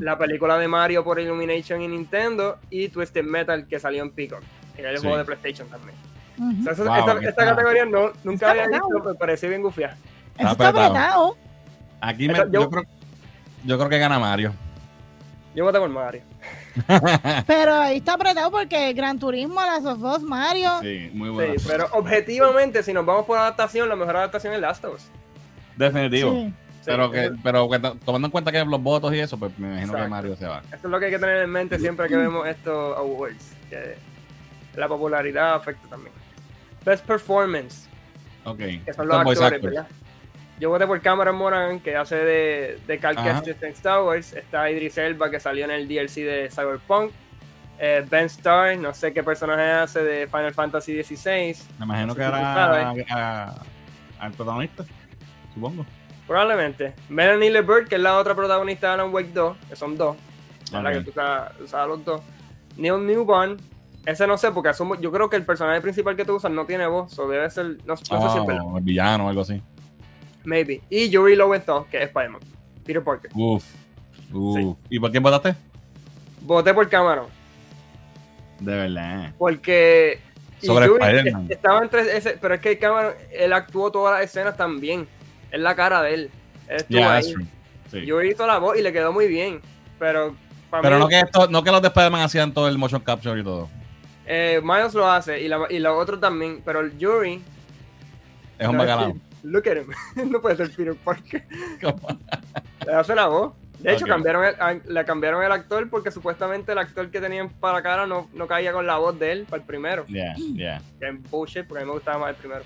La 0.00 0.16
película 0.16 0.56
de 0.58 0.66
Mario 0.66 1.04
por 1.04 1.20
Illumination 1.20 1.82
y 1.82 1.88
Nintendo. 1.88 2.58
Y 2.70 2.88
Twisted 2.88 3.24
Metal 3.24 3.66
que 3.66 3.78
salió 3.78 4.02
en 4.02 4.10
Peacock. 4.10 4.42
Que 4.76 4.82
el 4.82 4.98
juego 4.98 5.18
de 5.18 5.24
PlayStation 5.24 5.68
también 5.68 5.94
esta, 7.26 7.44
categoría 7.44 7.84
no, 7.84 8.12
nunca 8.24 8.50
había 8.50 8.68
visto, 8.68 8.88
pero 9.02 9.14
parecía 9.14 9.48
bien 9.48 9.62
gufiada. 9.62 9.96
Está, 10.36 10.68
apretado. 10.68 11.36
Aquí 12.00 12.26
me, 12.26 12.34
yo, 12.50 12.68
creo, 12.68 12.84
yo 13.64 13.78
creo 13.78 13.88
que 13.88 13.98
gana 13.98 14.18
Mario. 14.18 14.52
Yo 15.54 15.64
voté 15.64 15.78
por 15.78 15.88
Mario. 15.90 16.22
pero 17.46 17.74
ahí 17.74 17.98
está 17.98 18.14
apretado 18.14 18.50
porque 18.50 18.92
Gran 18.94 19.18
Turismo, 19.18 19.60
las 19.60 19.84
of 19.84 20.02
Us, 20.02 20.22
Mario. 20.22 20.70
Sí, 20.80 21.10
muy 21.12 21.28
bueno. 21.28 21.54
Sí, 21.58 21.66
pero 21.68 21.86
objetivamente, 21.92 22.82
si 22.82 22.92
nos 22.92 23.04
vamos 23.04 23.26
por 23.26 23.38
adaptación, 23.38 23.88
la 23.88 23.96
mejor 23.96 24.16
adaptación 24.16 24.54
es 24.54 24.60
Last 24.60 24.84
of 24.84 24.94
Us. 24.94 25.10
Definitivo. 25.76 26.50
Pero, 26.84 27.10
que, 27.10 27.32
pero 27.42 27.68
tomando 28.04 28.26
en 28.26 28.30
cuenta 28.32 28.52
que 28.52 28.64
los 28.64 28.82
votos 28.82 29.14
y 29.14 29.20
eso, 29.20 29.38
pues 29.38 29.56
me 29.58 29.68
imagino 29.68 29.94
que 29.94 30.08
Mario 30.08 30.36
se 30.36 30.46
va. 30.46 30.62
Eso 30.68 30.76
es 30.76 30.84
lo 30.84 30.98
que 30.98 31.06
hay 31.06 31.10
que 31.12 31.18
tener 31.18 31.42
en 31.42 31.50
mente 31.50 31.78
siempre 31.78 32.08
que 32.08 32.16
vemos 32.16 32.46
estos 32.46 32.96
awards. 32.96 33.54
Que 33.68 33.96
la 34.76 34.88
popularidad 34.88 35.54
afecta 35.54 35.88
también. 35.88 36.14
Best 36.84 37.04
Performance. 37.06 37.88
Ok. 38.44 38.58
Que 38.84 38.92
son 38.92 39.08
los 39.08 39.16
actores, 39.16 39.62
¿verdad? 39.62 39.86
Yo 40.58 40.70
voté 40.70 40.86
por 40.86 41.00
Cameron 41.00 41.36
Moran, 41.36 41.80
que 41.80 41.96
hace 41.96 42.16
de, 42.16 42.78
de 42.86 42.98
Cal 42.98 43.16
Kestis 43.16 43.60
en 43.62 43.72
Star 43.72 44.02
Wars. 44.02 44.32
Está 44.32 44.70
Idris 44.70 44.96
Elba, 44.96 45.30
que 45.30 45.40
salió 45.40 45.64
en 45.64 45.72
el 45.72 45.88
DLC 45.88 46.22
de 46.22 46.50
Cyberpunk. 46.50 47.12
Eh, 47.78 48.06
ben 48.08 48.26
Starr, 48.26 48.78
no 48.78 48.94
sé 48.94 49.12
qué 49.12 49.24
personaje 49.24 49.62
hace 49.62 50.04
de 50.04 50.26
Final 50.28 50.54
Fantasy 50.54 51.02
XVI. 51.02 51.56
Me 51.80 51.84
imagino 51.84 52.14
que 52.14 52.22
era 52.22 53.54
al 54.20 54.32
protagonista, 54.32 54.84
supongo. 55.52 55.84
Probablemente. 56.26 56.94
Melanie 57.08 57.50
LeBert, 57.50 57.88
que 57.88 57.96
es 57.96 58.00
la 58.00 58.18
otra 58.18 58.34
protagonista 58.34 58.88
de 58.88 58.94
Alan 58.94 59.12
Wake 59.12 59.32
2, 59.32 59.56
que 59.68 59.76
son 59.76 59.96
dos. 59.96 60.16
La 60.72 60.92
que 60.92 61.00
tú 61.00 61.10
usas 61.10 61.88
los 61.88 62.04
dos. 62.04 62.22
Neil 62.76 63.04
Newborn, 63.06 63.58
ese 64.06 64.26
no 64.26 64.38
sé, 64.38 64.50
porque 64.50 64.70
asumo, 64.70 64.94
yo 64.96 65.12
creo 65.12 65.28
que 65.28 65.36
el 65.36 65.44
personaje 65.44 65.80
principal 65.80 66.16
que 66.16 66.24
tú 66.24 66.36
usas 66.36 66.50
no 66.50 66.64
tiene 66.64 66.86
voz, 66.86 67.18
o 67.18 67.28
debe 67.28 67.48
ser, 67.50 67.78
no, 67.84 67.96
sé 67.96 68.04
si 68.04 68.14
es 68.14 68.20
oh, 68.20 68.78
el 68.78 68.82
villano 68.82 69.26
o 69.26 69.28
algo 69.28 69.42
así. 69.42 69.62
Maybe. 70.44 70.82
Y 70.90 71.08
Yuri 71.08 71.36
Lowenthal, 71.36 71.84
que 71.90 71.98
es 71.98 72.04
Spider-Man. 72.04 72.40
Peter 72.84 73.02
Parker. 73.02 73.30
Uf. 73.34 73.64
Uf. 74.32 74.78
¿Y 74.90 74.98
por 74.98 75.10
quién 75.10 75.22
votaste? 75.22 75.54
Voté 76.40 76.74
por 76.74 76.88
Cameron. 76.88 77.26
De 78.58 78.74
verdad. 78.74 79.34
Porque. 79.38 80.20
Sobre 80.60 80.86
Spider-Man. 80.86 81.46
Estaba 81.48 81.82
entre 81.82 82.16
ese, 82.16 82.38
pero 82.40 82.54
es 82.54 82.60
que 82.60 82.78
Cameron, 82.78 83.14
él 83.30 83.52
actuó 83.52 83.92
todas 83.92 84.18
las 84.18 84.28
escenas 84.28 84.56
también. 84.56 85.06
Es 85.52 85.60
la 85.60 85.76
cara 85.76 86.02
de 86.02 86.14
él. 86.14 86.30
Él 86.66 86.84
yeah, 86.88 87.14
ahí. 87.14 87.34
Sí. 87.90 88.06
Yo 88.06 88.22
hizo 88.22 88.46
la 88.46 88.58
voz 88.58 88.76
y 88.78 88.82
le 88.82 88.92
quedó 88.92 89.12
muy 89.12 89.28
bien. 89.28 89.60
Pero. 89.98 90.34
Pero 90.70 90.98
no, 90.98 91.06
que 91.06 91.20
esto, 91.20 91.48
no 91.48 91.62
que 91.62 91.70
los 91.70 91.82
de 91.82 91.88
Spider-Man 91.88 92.22
hacían 92.22 92.54
todo 92.54 92.66
el 92.66 92.78
motion 92.78 93.02
capture 93.02 93.38
y 93.38 93.44
todo. 93.44 93.68
Eh, 94.26 94.60
Miles 94.64 94.94
lo 94.94 95.06
hace 95.10 95.40
y, 95.42 95.48
la, 95.48 95.66
y 95.68 95.78
los 95.78 95.94
otros 96.00 96.18
también, 96.18 96.62
pero 96.64 96.80
el 96.80 96.96
Yuri. 96.96 97.42
Es 98.58 98.68
un 98.68 98.78
bacalao. 98.78 99.14
Look 99.42 99.68
at 99.68 99.76
him. 99.76 100.30
no 100.30 100.40
puede 100.40 100.56
ser 100.56 100.70
Peter 100.70 100.94
Parker. 100.94 101.44
Le 102.86 102.94
hace 102.94 103.14
la 103.14 103.26
voz. 103.26 103.52
De 103.80 103.92
hecho, 103.92 104.06
cambiaron 104.06 104.44
le 104.86 105.04
cambiaron 105.04 105.42
el 105.42 105.50
actor 105.50 105.90
porque 105.90 106.12
supuestamente 106.12 106.70
el 106.70 106.78
actor 106.78 107.10
que 107.10 107.20
tenían 107.20 107.48
para 107.48 107.82
cara 107.82 108.06
no, 108.06 108.28
no 108.32 108.46
caía 108.46 108.72
con 108.72 108.86
la 108.86 108.96
voz 108.96 109.18
de 109.18 109.32
él 109.32 109.44
para 109.44 109.60
el 109.60 109.66
primero. 109.66 110.06
Yeah, 110.06 110.36
yeah. 110.36 110.80
Que 111.00 111.08
en 111.08 111.22
bullshit, 111.24 111.66
porque 111.66 111.82
a 111.82 111.84
mí 111.84 111.88
me 111.88 111.94
gustaba 111.94 112.18
más 112.18 112.30
el 112.30 112.36
primero. 112.36 112.62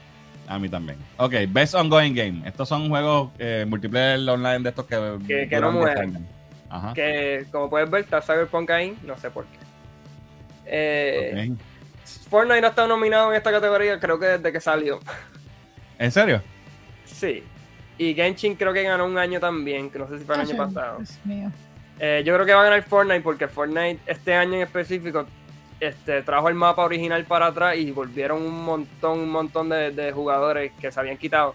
A 0.48 0.58
mí 0.58 0.68
también. 0.68 0.98
Ok, 1.16 1.34
Best 1.48 1.74
Ongoing 1.74 2.14
Game. 2.14 2.42
Estos 2.46 2.68
son 2.68 2.88
juegos 2.88 3.30
eh, 3.38 3.64
multiplayer 3.68 4.28
online 4.28 4.60
de 4.60 4.68
estos 4.68 4.86
que, 4.86 5.18
que, 5.26 5.48
que 5.48 5.60
no 5.60 5.72
mueren. 5.72 6.26
Ajá. 6.68 6.92
Que 6.94 7.46
como 7.50 7.70
puedes 7.70 7.90
ver, 7.90 8.04
está 8.04 8.20
Cyberpunk 8.20 8.70
ahí, 8.70 8.96
no 9.04 9.16
sé 9.16 9.30
por 9.30 9.44
qué. 9.44 9.58
Eh, 10.66 11.52
Fortnite 12.28 12.60
no 12.60 12.66
ha 12.66 12.70
estado 12.70 12.88
nominado 12.88 13.30
en 13.30 13.36
esta 13.36 13.50
categoría, 13.50 13.98
creo 13.98 14.18
que 14.18 14.26
desde 14.26 14.52
que 14.52 14.60
salió. 14.60 15.00
¿En 15.98 16.10
serio? 16.10 16.42
Sí. 17.04 17.42
Y 17.98 18.14
Genshin 18.14 18.54
creo 18.56 18.72
que 18.72 18.82
ganó 18.82 19.06
un 19.06 19.16
año 19.16 19.40
también, 19.40 19.90
que 19.90 19.98
no 19.98 20.08
sé 20.08 20.18
si 20.18 20.24
fue 20.24 20.34
el 20.34 20.42
año 20.42 20.56
pasado. 20.56 20.98
Eh, 21.98 22.22
yo 22.26 22.34
creo 22.34 22.44
que 22.44 22.52
va 22.52 22.60
a 22.60 22.64
ganar 22.64 22.82
Fortnite 22.82 23.22
porque 23.22 23.48
Fortnite 23.48 24.00
este 24.06 24.34
año 24.34 24.54
en 24.54 24.62
específico 24.62 25.26
este, 25.80 26.22
trajo 26.22 26.48
el 26.48 26.54
mapa 26.54 26.84
original 26.84 27.24
para 27.24 27.46
atrás 27.46 27.76
y 27.76 27.90
volvieron 27.90 28.42
un 28.42 28.64
montón, 28.64 29.20
un 29.20 29.30
montón 29.30 29.68
de, 29.68 30.12
jugadores 30.12 30.72
que 30.80 30.90
se 30.90 31.00
habían 31.00 31.16
quitado. 31.16 31.54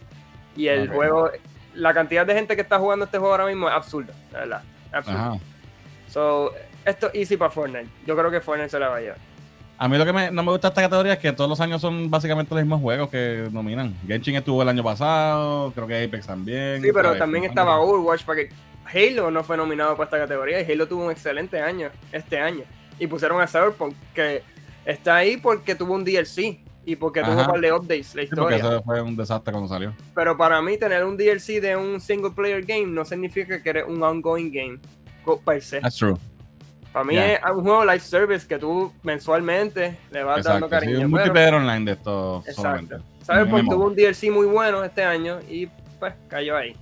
Y 0.56 0.68
el 0.68 0.90
juego, 0.90 1.30
la 1.74 1.94
cantidad 1.94 2.26
de 2.26 2.34
gente 2.34 2.56
que 2.56 2.62
está 2.62 2.78
jugando 2.78 3.06
este 3.06 3.18
juego 3.18 3.34
ahora 3.34 3.48
mismo 3.48 3.68
es 3.68 3.74
absurda, 3.74 4.14
la 4.32 4.40
verdad. 4.40 4.64
Absurda. 4.92 5.40
So, 6.08 6.54
esto 6.86 7.08
es 7.08 7.16
easy 7.16 7.38
para 7.38 7.52
Fortnite. 7.52 7.88
Yo 8.06 8.18
creo 8.18 8.30
que 8.30 8.42
Fortnite 8.42 8.70
se 8.70 8.80
la 8.80 8.90
va 8.90 8.98
a 8.98 9.02
llevar. 9.02 9.18
A 9.78 9.88
mí 9.88 9.98
lo 9.98 10.06
que 10.06 10.14
no 10.14 10.44
me 10.44 10.52
gusta 10.52 10.68
esta 10.68 10.82
categoría 10.82 11.14
es 11.14 11.20
que 11.20 11.32
todos 11.32 11.50
los 11.50 11.60
años 11.60 11.82
son 11.82 12.12
básicamente 12.12 12.54
los 12.54 12.64
mismos 12.64 12.82
juegos 12.82 13.10
que 13.10 13.48
nominan. 13.52 13.96
Genshin 14.06 14.36
estuvo 14.36 14.62
el 14.62 14.70
año 14.70 14.84
pasado, 14.84 15.72
creo 15.72 15.88
que 15.88 16.04
Apex 16.04 16.28
también. 16.28 16.84
Sí, 16.84 16.90
pero 16.94 17.18
también 17.18 17.46
estaba 17.46 17.80
Overwatch, 17.80 18.24
porque 18.24 18.50
Halo 18.94 19.32
no 19.32 19.44
fue 19.44 19.58
nominado 19.58 19.96
para 19.98 20.04
esta 20.04 20.20
categoría 20.20 20.62
y 20.62 20.72
Halo 20.72 20.88
tuvo 20.88 21.06
un 21.06 21.12
excelente 21.12 21.60
año 21.60 21.90
este 22.12 22.40
año. 22.40 22.64
Y 23.02 23.08
pusieron 23.08 23.42
a 23.42 23.48
Cyberpunk, 23.48 23.96
que 24.14 24.44
está 24.86 25.16
ahí 25.16 25.36
porque 25.36 25.74
tuvo 25.74 25.96
un 25.96 26.04
DLC 26.04 26.60
y 26.86 26.96
porque 26.96 27.24
tuvo 27.24 27.42
un 27.42 27.48
par 27.48 27.60
de 27.60 27.74
updates 27.74 28.14
la 28.14 28.22
historia. 28.22 28.28
Sí, 28.28 28.36
porque 28.36 28.56
eso 28.58 28.84
fue 28.84 29.02
un 29.02 29.16
desastre 29.16 29.52
cuando 29.52 29.68
salió. 29.68 29.96
Pero 30.14 30.38
para 30.38 30.62
mí, 30.62 30.78
tener 30.78 31.04
un 31.04 31.18
DLC 31.18 31.60
de 31.60 31.76
un 31.76 32.00
single 32.00 32.30
player 32.30 32.64
game 32.64 32.86
no 32.86 33.04
significa 33.04 33.60
que 33.60 33.70
eres 33.72 33.86
un 33.88 34.04
ongoing 34.04 34.52
game 34.52 34.80
per 35.44 35.64
se. 35.64 35.82
That's 35.82 35.98
true. 35.98 36.16
Para 36.94 37.04
mí 37.04 37.18
es 37.18 37.40
un 37.56 37.64
juego 37.64 37.84
live 37.86 38.02
service 38.02 38.46
que 38.46 38.60
tú 38.60 38.94
mensualmente 39.02 39.98
le 40.12 40.24
vas 40.24 40.44
dando 40.44 40.70
cariño. 40.70 40.98
Sí, 40.98 41.04
un 41.06 41.10
multiplayer 41.10 41.56
online 41.56 41.86
de 41.86 41.92
esto 41.94 42.44
solamente. 42.54 42.98
Cyberpunk 43.26 43.68
tuvo 43.68 43.88
un 43.88 43.96
DLC 43.96 44.30
muy 44.30 44.46
bueno 44.46 44.84
este 44.84 45.04
año 45.04 45.40
y 45.50 45.68
pues 46.00 46.14
cayó 46.28 46.56
ahí. 46.56 46.76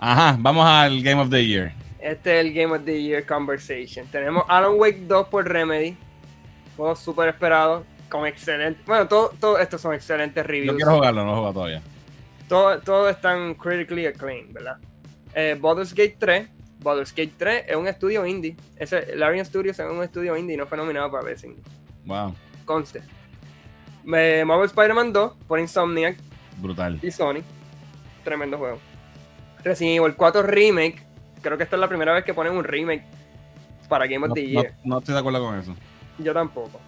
Ajá, 0.00 0.36
vamos 0.40 0.66
al 0.66 1.00
Game 1.00 1.22
of 1.22 1.30
the 1.30 1.46
Year. 1.46 1.72
Este 2.00 2.40
es 2.40 2.46
el 2.46 2.54
Game 2.54 2.74
of 2.74 2.84
the 2.84 3.02
Year 3.02 3.26
Conversation. 3.26 4.06
Tenemos 4.06 4.44
Alan 4.48 4.72
Wake 4.76 5.00
2 5.06 5.28
por 5.28 5.46
Remedy. 5.46 5.96
Juego 6.76 6.96
súper 6.96 7.28
esperado. 7.28 7.84
Con 8.08 8.26
excelente. 8.26 8.80
Bueno, 8.86 9.06
todos 9.06 9.38
todo 9.38 9.58
estos 9.58 9.80
son 9.80 9.94
excelentes 9.94 10.44
reviews. 10.44 10.72
Yo 10.72 10.76
quiero 10.76 10.94
jugarlo, 10.96 11.24
no 11.24 11.30
lo 11.30 11.36
juego 11.36 11.52
todavía. 11.52 11.82
Todos 12.48 12.82
todo 12.82 13.08
están 13.08 13.54
critically 13.54 14.06
acclaimed, 14.06 14.52
¿verdad? 14.52 14.78
Eh, 15.34 15.56
Baldur's 15.60 15.94
Gate 15.94 16.16
3. 16.18 16.48
Baldur's 16.82 17.14
Gate 17.14 17.34
3 17.36 17.64
es 17.68 17.76
un 17.76 17.86
estudio 17.86 18.26
indie. 18.26 18.56
Ese, 18.76 19.14
Larian 19.14 19.44
Studios 19.44 19.78
es 19.78 19.86
un 19.86 20.02
estudio 20.02 20.36
indie 20.36 20.54
y 20.54 20.56
no 20.56 20.66
fue 20.66 20.78
nominado 20.78 21.10
para 21.10 21.22
Best 21.22 21.44
Indie. 21.44 21.62
Wow. 22.06 22.34
Conste. 22.64 23.02
Eh, 24.12 24.42
Marvel 24.46 24.66
Spider-Man 24.66 25.12
2 25.12 25.32
por 25.46 25.60
Insomniac. 25.60 26.16
Brutal. 26.56 26.98
Y 27.02 27.10
Sony. 27.10 27.42
Tremendo 28.24 28.58
juego. 28.58 28.78
Resident 29.62 29.98
Evil 29.98 30.16
4 30.16 30.42
Remake 30.42 31.09
creo 31.40 31.56
que 31.56 31.64
esta 31.64 31.76
es 31.76 31.80
la 31.80 31.88
primera 31.88 32.12
vez 32.12 32.24
que 32.24 32.34
ponen 32.34 32.54
un 32.54 32.64
remake 32.64 33.04
para 33.88 34.06
Game 34.06 34.26
of 34.26 34.34
the 34.34 34.46
Year. 34.46 34.74
No, 34.84 34.98
estoy 34.98 35.14
de 35.14 35.20
acuerdo 35.20 35.44
con 35.44 35.58
eso. 35.58 35.74
Yo 36.18 36.32
tampoco. 36.32 36.80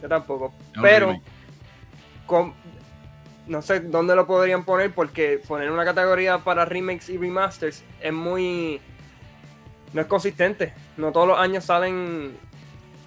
Yo 0.00 0.08
tampoco. 0.08 0.52
Pero, 0.80 1.20
no 3.46 3.60
sé 3.60 3.80
dónde 3.80 4.14
lo 4.14 4.26
podrían 4.26 4.64
poner 4.64 4.92
porque 4.92 5.40
poner 5.46 5.70
una 5.70 5.84
categoría 5.84 6.38
para 6.38 6.64
remakes 6.64 7.08
y 7.08 7.18
remasters 7.18 7.82
es 8.00 8.12
muy. 8.12 8.80
No 9.92 10.00
es 10.00 10.06
consistente. 10.06 10.72
No 10.96 11.12
todos 11.12 11.28
los 11.28 11.38
años 11.38 11.64
salen 11.64 12.36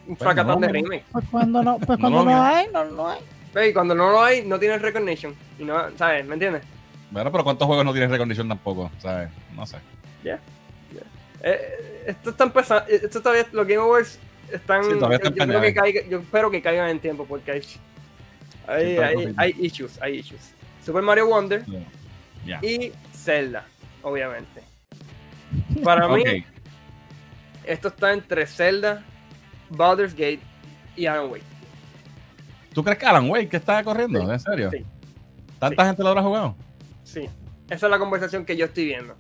un 0.08 0.16
pues 0.16 0.20
fracatán 0.20 0.60
de 0.62 0.68
remake. 0.68 1.06
Pues 1.12 1.26
cuando 1.32 1.64
no, 1.64 1.78
pues 1.80 2.00
cuando 2.00 2.26
no, 2.26 2.44
hay, 2.44 2.68
no, 2.72 2.86
no 2.86 3.10
hay. 3.10 3.20
Y 3.70 3.74
cuando 3.74 3.96
no 3.96 4.12
lo 4.12 4.22
hay, 4.22 4.46
no 4.46 4.60
tienes 4.60 4.82
recognition. 4.82 5.34
Y 5.58 5.64
no, 5.64 5.76
¿sabes? 5.98 6.26
¿Me 6.26 6.34
entiendes? 6.34 6.64
Bueno, 7.10 7.32
pero 7.32 7.44
¿cuántos 7.44 7.66
juegos 7.66 7.86
no 7.86 7.94
tienen 7.94 8.12
recognition 8.12 8.50
tampoco? 8.50 8.92
¿Sabes? 9.00 9.30
No 9.56 9.66
sé. 9.66 9.78
Ya. 10.24 10.40
Eh, 11.46 12.04
esto 12.08 12.32
está 12.32 12.44
empezando. 12.44 12.86
Esto 12.90 13.22
todavía. 13.22 13.48
Los 13.52 13.68
Game 13.68 13.82
Awards 13.82 14.20
están. 14.52 14.84
yo, 16.10 16.20
espero 16.20 16.50
que 16.52 16.62
caigan 16.62 16.90
en 16.90 17.00
tiempo 17.00 17.26
porque 17.26 17.52
hay. 17.52 17.62
Hay, 18.68 19.34
hay, 19.38 19.56
issues. 19.60 20.02
Hay 20.02 20.16
issues. 20.16 20.54
Super 20.84 21.04
Mario 21.04 21.28
Wonder. 21.28 21.64
Y 22.62 22.92
Zelda, 23.14 23.66
obviamente. 24.02 24.62
Para 25.84 26.08
mí, 26.10 26.24
esto 27.64 27.90
está 27.90 28.12
entre 28.12 28.46
Zelda, 28.48 29.04
Baldur's 29.70 30.14
Gate 30.14 30.42
y 30.96 31.06
Alan 31.06 31.30
Wake. 31.30 31.44
¿Tú 32.74 32.84
crees 32.84 32.98
que 32.98 33.06
Alan 33.06 33.30
Wake 33.30 33.50
que 33.50 33.58
está 33.58 33.84
corriendo? 33.84 34.32
¿En 34.32 34.40
serio? 34.40 34.70
Sí. 34.72 34.84
¿Tanta 35.60 35.86
gente 35.86 36.04
lo 36.04 36.10
habrá 36.10 36.24
jugado? 36.24 36.56
Sí. 37.04 37.30
Esa 37.70 37.86
es 37.86 37.90
la 37.90 38.00
conversación 38.00 38.46
que 38.46 38.58
yo 38.58 38.66
estoy 38.66 38.86
viendo. 38.86 39.16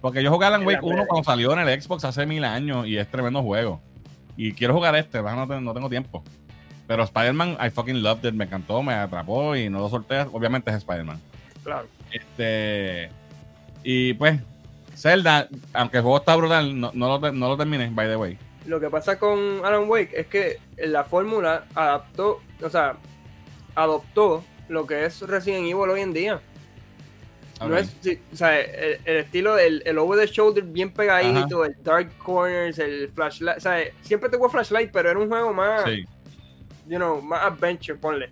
Porque 0.00 0.22
yo 0.22 0.30
jugué 0.30 0.46
Alan 0.46 0.66
Wake 0.66 0.82
1 0.82 1.06
cuando 1.06 1.24
salió 1.24 1.52
en 1.52 1.60
el 1.60 1.82
Xbox 1.82 2.04
hace 2.04 2.26
mil 2.26 2.44
años 2.44 2.86
y 2.86 2.96
es 2.96 3.08
tremendo 3.08 3.42
juego. 3.42 3.80
Y 4.36 4.52
quiero 4.52 4.74
jugar 4.74 4.96
este, 4.96 5.20
no, 5.22 5.46
no 5.46 5.74
tengo 5.74 5.90
tiempo. 5.90 6.24
Pero 6.86 7.04
Spider-Man, 7.04 7.58
I 7.64 7.70
fucking 7.70 8.02
loved 8.02 8.24
it, 8.24 8.34
me 8.34 8.44
encantó, 8.44 8.82
me 8.82 8.94
atrapó 8.94 9.54
y 9.54 9.68
no 9.68 9.78
lo 9.78 9.88
solté. 9.88 10.22
Obviamente 10.32 10.70
es 10.70 10.78
Spider-Man. 10.78 11.20
Claro. 11.62 11.86
Este. 12.10 13.10
Y 13.84 14.14
pues, 14.14 14.40
Zelda, 14.96 15.48
aunque 15.72 15.98
el 15.98 16.02
juego 16.02 16.18
está 16.18 16.34
brutal, 16.36 16.80
no, 16.80 16.90
no, 16.94 17.18
lo, 17.18 17.32
no 17.32 17.48
lo 17.48 17.56
terminé, 17.56 17.90
by 17.92 18.08
the 18.08 18.16
way. 18.16 18.38
Lo 18.66 18.80
que 18.80 18.90
pasa 18.90 19.18
con 19.18 19.64
Alan 19.64 19.88
Wake 19.88 20.10
es 20.14 20.26
que 20.26 20.58
la 20.78 21.04
fórmula 21.04 21.64
adaptó, 21.74 22.40
o 22.62 22.68
sea, 22.68 22.96
adoptó 23.74 24.44
lo 24.68 24.86
que 24.86 25.04
es 25.04 25.20
Resident 25.22 25.66
Evil 25.66 25.90
hoy 25.90 26.00
en 26.00 26.12
día. 26.12 26.40
No 27.60 27.76
es, 27.76 27.94
o 28.32 28.36
sea, 28.36 28.58
el, 28.58 29.00
estilo 29.04 29.58
el 29.58 29.98
over 29.98 30.18
the 30.18 30.32
shoulder 30.32 30.64
bien 30.64 30.90
pegadito, 30.90 31.64
el 31.64 31.76
dark 31.82 32.16
corners, 32.16 32.78
el 32.78 33.10
flashlight, 33.10 33.58
o 33.58 33.60
sea, 33.60 33.84
siempre 34.00 34.30
tuvo 34.30 34.48
flashlight, 34.48 34.90
pero 34.90 35.10
era 35.10 35.18
un 35.18 35.28
juego 35.28 35.52
más, 35.52 35.84
you 36.88 36.96
know, 36.96 37.20
más 37.20 37.42
adventure, 37.42 37.98
ponle. 37.98 38.30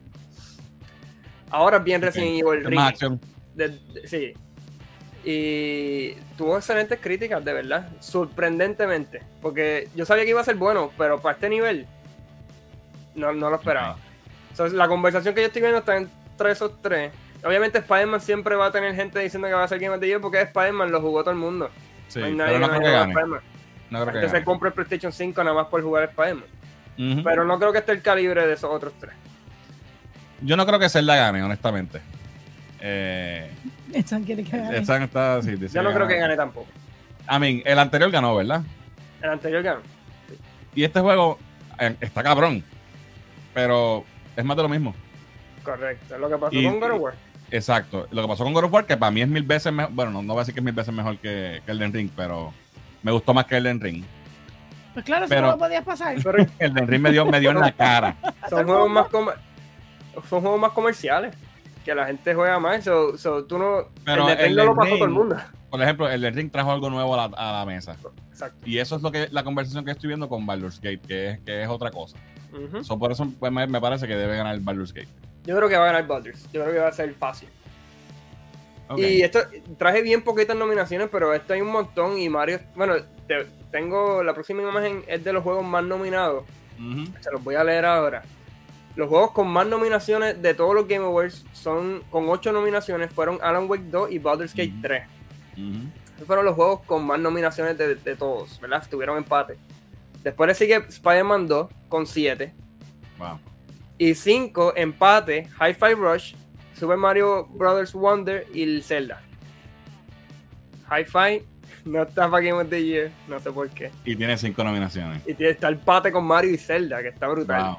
Ahora 1.51 1.79
bien 1.79 2.01
Resident 2.01 2.43
Evil 2.43 2.65
Ring. 2.65 3.81
sí. 4.07 4.33
Y 5.25 6.15
tuvo 6.39 6.57
excelentes 6.57 6.99
críticas, 7.01 7.45
de 7.45 7.53
verdad, 7.53 7.91
sorprendentemente, 8.01 9.21
porque 9.43 9.89
yo 9.95 10.07
sabía 10.07 10.25
que 10.25 10.31
iba 10.31 10.41
a 10.41 10.45
ser 10.45 10.57
bueno, 10.57 10.91
pero 10.97 11.21
para 11.21 11.35
este 11.35 11.51
nivel 11.51 11.87
no, 13.15 13.35
no 13.35 13.51
lo 13.51 13.57
esperaba. 13.57 13.99
Entonces, 14.51 14.77
la 14.77 14.89
conversación 14.89 15.35
que 15.35 15.43
yo 15.43 15.49
estoy 15.49 15.61
viendo 15.61 15.81
está 15.81 15.99
entre 15.99 16.53
esos 16.53 16.81
tres 16.81 17.13
Obviamente 17.45 17.79
Spider-Man 17.79 18.21
siempre 18.21 18.57
va 18.57 18.67
a 18.67 18.73
tener 18.73 18.95
gente 18.95 19.19
diciendo 19.21 19.49
que 19.49 19.55
va 19.55 19.65
a 19.65 19.69
ser 19.69 19.79
Game 19.79 19.95
of 19.95 20.01
the 20.01 20.07
Year 20.07 20.21
porque 20.21 20.41
Spider-Man 20.41 20.91
lo 20.91 21.01
jugó 21.01 21.23
todo 21.23 21.31
el 21.31 21.39
mundo. 21.39 21.71
Sí, 22.09 22.21
no 22.21 22.45
pero 22.45 22.59
no 22.59 22.69
creo 22.69 22.81
que 22.81 22.91
gane. 22.91 23.15
No 23.91 24.07
creo 24.07 24.21
que 24.21 24.29
se 24.29 24.45
compra 24.45 24.69
el 24.69 24.75
PlayStation 24.75 25.13
5 25.13 25.45
nada 25.45 25.55
más 25.55 25.67
por 25.69 25.83
jugar 25.83 26.05
Spider-Man. 26.05 27.23
Pero 27.23 27.45
no 27.45 27.59
creo 27.59 27.73
que 27.73 27.79
esté 27.79 27.93
el 27.93 28.03
calibre 28.03 28.47
de 28.47 28.55
esos 28.55 28.71
otros 28.71 28.93
tres. 28.99 29.13
Yo 30.41 30.57
no 30.57 30.67
creo 30.67 30.79
que 30.79 30.89
Zelda 30.89 31.17
gane, 31.17 31.43
honestamente. 31.43 32.01
Eh, 32.81 33.51
quiere 34.25 34.45
que 34.45 34.57
gane. 34.57 34.79
está, 34.79 35.43
sí, 35.43 35.57
Yo 35.73 35.83
no 35.83 35.93
creo 35.93 36.07
que 36.07 36.17
gane 36.17 36.37
tampoco. 36.37 36.69
I 37.31 37.39
mean, 37.39 37.63
el 37.65 37.79
anterior 37.79 38.11
ganó, 38.11 38.35
¿verdad? 38.35 38.63
El 39.23 39.31
anterior 39.31 39.63
ganó. 39.63 39.81
Y 40.75 40.85
este 40.85 41.01
juego 41.01 41.39
eh, 41.79 41.95
está 42.01 42.23
cabrón. 42.23 42.65
Pero 43.55 44.05
es 44.37 44.45
más 44.45 44.57
de 44.57 44.63
lo 44.63 44.69
mismo. 44.69 44.95
Correcto. 45.63 46.19
Lo 46.19 46.29
que 46.29 46.37
pasó 46.37 46.63
con 46.63 46.81
God 46.81 46.91
of 46.93 47.01
War. 47.01 47.28
Exacto. 47.51 48.07
Lo 48.11 48.23
que 48.23 48.29
pasó 48.29 48.45
con 48.45 48.53
God 48.53 48.65
of 48.65 48.73
War, 48.73 48.87
que 48.87 48.97
para 48.97 49.11
mí 49.11 49.23
es 49.23 49.29
mil 49.29 49.43
veces 49.43 49.73
mejor. 49.73 49.93
Bueno, 49.93 50.11
no, 50.11 50.23
no 50.23 50.35
voy 50.35 50.41
a 50.41 50.43
decir 50.43 50.55
que 50.55 50.61
es 50.61 50.65
mil 50.65 50.75
veces 50.75 50.93
mejor 50.93 51.19
que, 51.19 51.63
que 51.65 51.73
Elden 51.73 51.93
Ring, 51.93 52.11
pero 52.15 52.53
me 53.03 53.13
gustó 53.13 53.35
más 53.35 53.47
que 53.47 53.57
Elden 53.57 53.81
Ring. 53.81 54.05
Pues 54.95 55.05
claro, 55.05 55.27
pero, 55.29 55.43
no 55.43 55.53
lo 55.53 55.59
podías 55.59 55.85
pasar. 55.85 56.17
Pero 56.25 56.47
Elden 56.59 56.89
Ring 56.89 57.01
me 57.01 57.13
dio, 57.13 57.25
me 57.25 57.39
dio 57.39 57.51
en 57.51 57.61
la 57.61 57.71
cara. 57.71 58.17
Son 58.49 58.65
juegos 58.65 58.91
más, 58.91 59.07
son 60.29 60.41
juegos 60.41 60.61
más 60.61 60.73
comerciales. 60.73 61.37
Que 61.85 61.95
la 61.95 62.07
gente 62.07 62.35
juega 62.35 62.59
más. 62.59 62.85
So, 62.85 63.45
tú 63.45 63.59
no. 63.59 63.89
Pero 64.05 64.29
el 64.29 64.57
lo 64.57 64.75
pasó 64.75 64.95
todo 64.97 65.05
el 65.05 65.11
mundo. 65.11 65.37
Por 65.71 65.83
ejemplo, 65.83 66.09
el 66.09 66.35
Ring 66.35 66.51
trajo 66.51 66.73
algo 66.73 66.91
nuevo 66.91 67.15
a 67.15 67.29
la, 67.29 67.37
a 67.37 67.53
la, 67.61 67.67
mesa. 67.67 67.97
Exacto. 68.31 68.59
Y 68.65 68.79
eso 68.79 68.97
es 68.97 69.03
lo 69.03 69.13
que 69.13 69.29
la 69.31 69.45
conversación 69.45 69.85
que 69.85 69.93
estoy 69.93 70.09
viendo 70.09 70.29
con 70.29 70.47
Baldur's 70.47 70.81
Gate, 70.81 71.01
que 71.07 71.31
es, 71.31 71.41
que 71.41 71.63
es 71.63 71.69
otra 71.69 71.91
cosa. 71.91 72.17
por 72.99 73.13
eso 73.13 73.31
me, 73.41 73.67
me, 73.67 73.81
parece 73.81 74.09
que 74.09 74.17
debe 74.17 74.37
ganar 74.37 74.55
el 74.55 74.61
Baldur's 74.61 74.93
Gate. 74.93 75.09
Yo 75.45 75.57
creo 75.57 75.69
que 75.69 75.77
va 75.77 75.85
a 75.85 75.87
ganar 75.87 76.07
Baldur's. 76.07 76.45
Yo 76.53 76.63
creo 76.63 76.73
que 76.73 76.81
va 76.81 76.89
a 76.89 76.93
ser 76.93 77.13
fácil. 77.15 77.49
Y 78.97 79.21
esto 79.21 79.41
traje 79.77 80.03
bien 80.03 80.23
poquitas 80.23 80.57
nominaciones, 80.57 81.09
pero 81.11 81.35
esto 81.35 81.53
hay 81.53 81.61
un 81.61 81.71
montón. 81.71 82.19
Y 82.19 82.29
Mario, 82.29 82.61
bueno, 82.75 82.95
tengo 83.71 84.23
la 84.23 84.33
próxima 84.33 84.63
imagen 84.63 85.05
es 85.07 85.23
de 85.23 85.33
los 85.33 85.43
juegos 85.43 85.65
más 85.65 85.85
nominados. 85.85 86.45
Se 87.21 87.31
los 87.31 87.43
voy 87.43 87.57
a 87.57 87.65
leer 87.65 87.85
ahora. 87.85 88.23
Los 88.97 89.09
juegos 89.09 89.33
con 89.33 89.49
más 89.49 89.67
nominaciones 89.67 90.41
de 90.41 90.55
todos 90.55 90.75
los 90.75 90.89
Game 90.89 91.05
Awards 91.05 91.45
son 91.53 92.03
con 92.11 92.29
8 92.29 92.51
nominaciones 92.53 93.13
fueron 93.13 93.39
Alan 93.43 93.69
Wake 93.69 93.85
2 93.91 94.11
y 94.13 94.19
Baldur's 94.19 94.55
Gate 94.55 94.75
3. 94.83 95.03
Esos 96.17 96.27
fueron 96.27 96.45
los 96.45 96.55
juegos 96.55 96.81
con 96.81 97.05
más 97.05 97.21
nominaciones 97.21 97.77
de, 97.79 97.95
de 97.95 98.17
todos, 98.17 98.61
¿verdad? 98.61 98.85
Tuvieron 98.91 99.19
empate. 99.19 99.57
Después 100.23 100.49
le 100.49 100.55
sigue 100.55 100.77
Spider-Man 100.89 101.47
2 101.47 101.69
con 101.89 102.07
7. 102.07 102.53
Wow. 103.19 103.39
Y 103.99 104.15
5, 104.15 104.75
empate, 104.77 105.49
Hi-Fi 105.61 105.95
Rush, 105.95 106.35
Super 106.75 106.97
Mario 106.97 107.47
Brothers 107.47 107.93
Wonder 107.93 108.47
y 108.55 108.63
el 108.63 108.83
Zelda. 108.83 109.21
Hi-Fi 110.91 111.43
no 111.85 112.03
está 112.03 112.31
para 112.31 112.43
Game 112.43 112.61
of 112.61 112.69
the 112.71 112.83
Year, 112.83 113.11
no 113.27 113.41
sé 113.41 113.51
por 113.51 113.69
qué. 113.71 113.91
Y 114.05 114.17
tiene 114.17 114.37
5 114.37 114.65
nominaciones. 114.65 115.23
Y 115.27 115.35
tiene, 115.35 115.53
está 115.53 115.69
el 115.69 115.75
empate 115.75 116.13
con 116.13 116.25
Mario 116.25 116.53
y 116.53 116.59
Zelda, 116.59 117.03
que 117.03 117.09
está 117.09 117.29
brutal. 117.29 117.77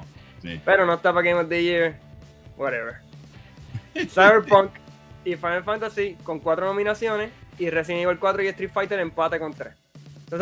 Pero 0.64 0.86
no 0.86 0.94
está 0.94 1.12
para 1.12 1.24
Game 1.26 1.40
of 1.40 1.48
the 1.48 1.62
Year, 1.62 1.96
whatever. 2.56 2.96
Cyberpunk 4.08 4.70
y 5.24 5.34
Final 5.36 5.64
Fantasy 5.64 6.16
con 6.22 6.38
4 6.40 6.66
nominaciones. 6.66 7.30
Y 7.58 7.68
Resident 7.68 8.04
Evil 8.04 8.18
4 8.18 8.42
y 8.42 8.46
Street 8.48 8.70
Fighter 8.72 9.00
empate 9.00 9.38
con 9.38 9.52
3. 9.52 9.74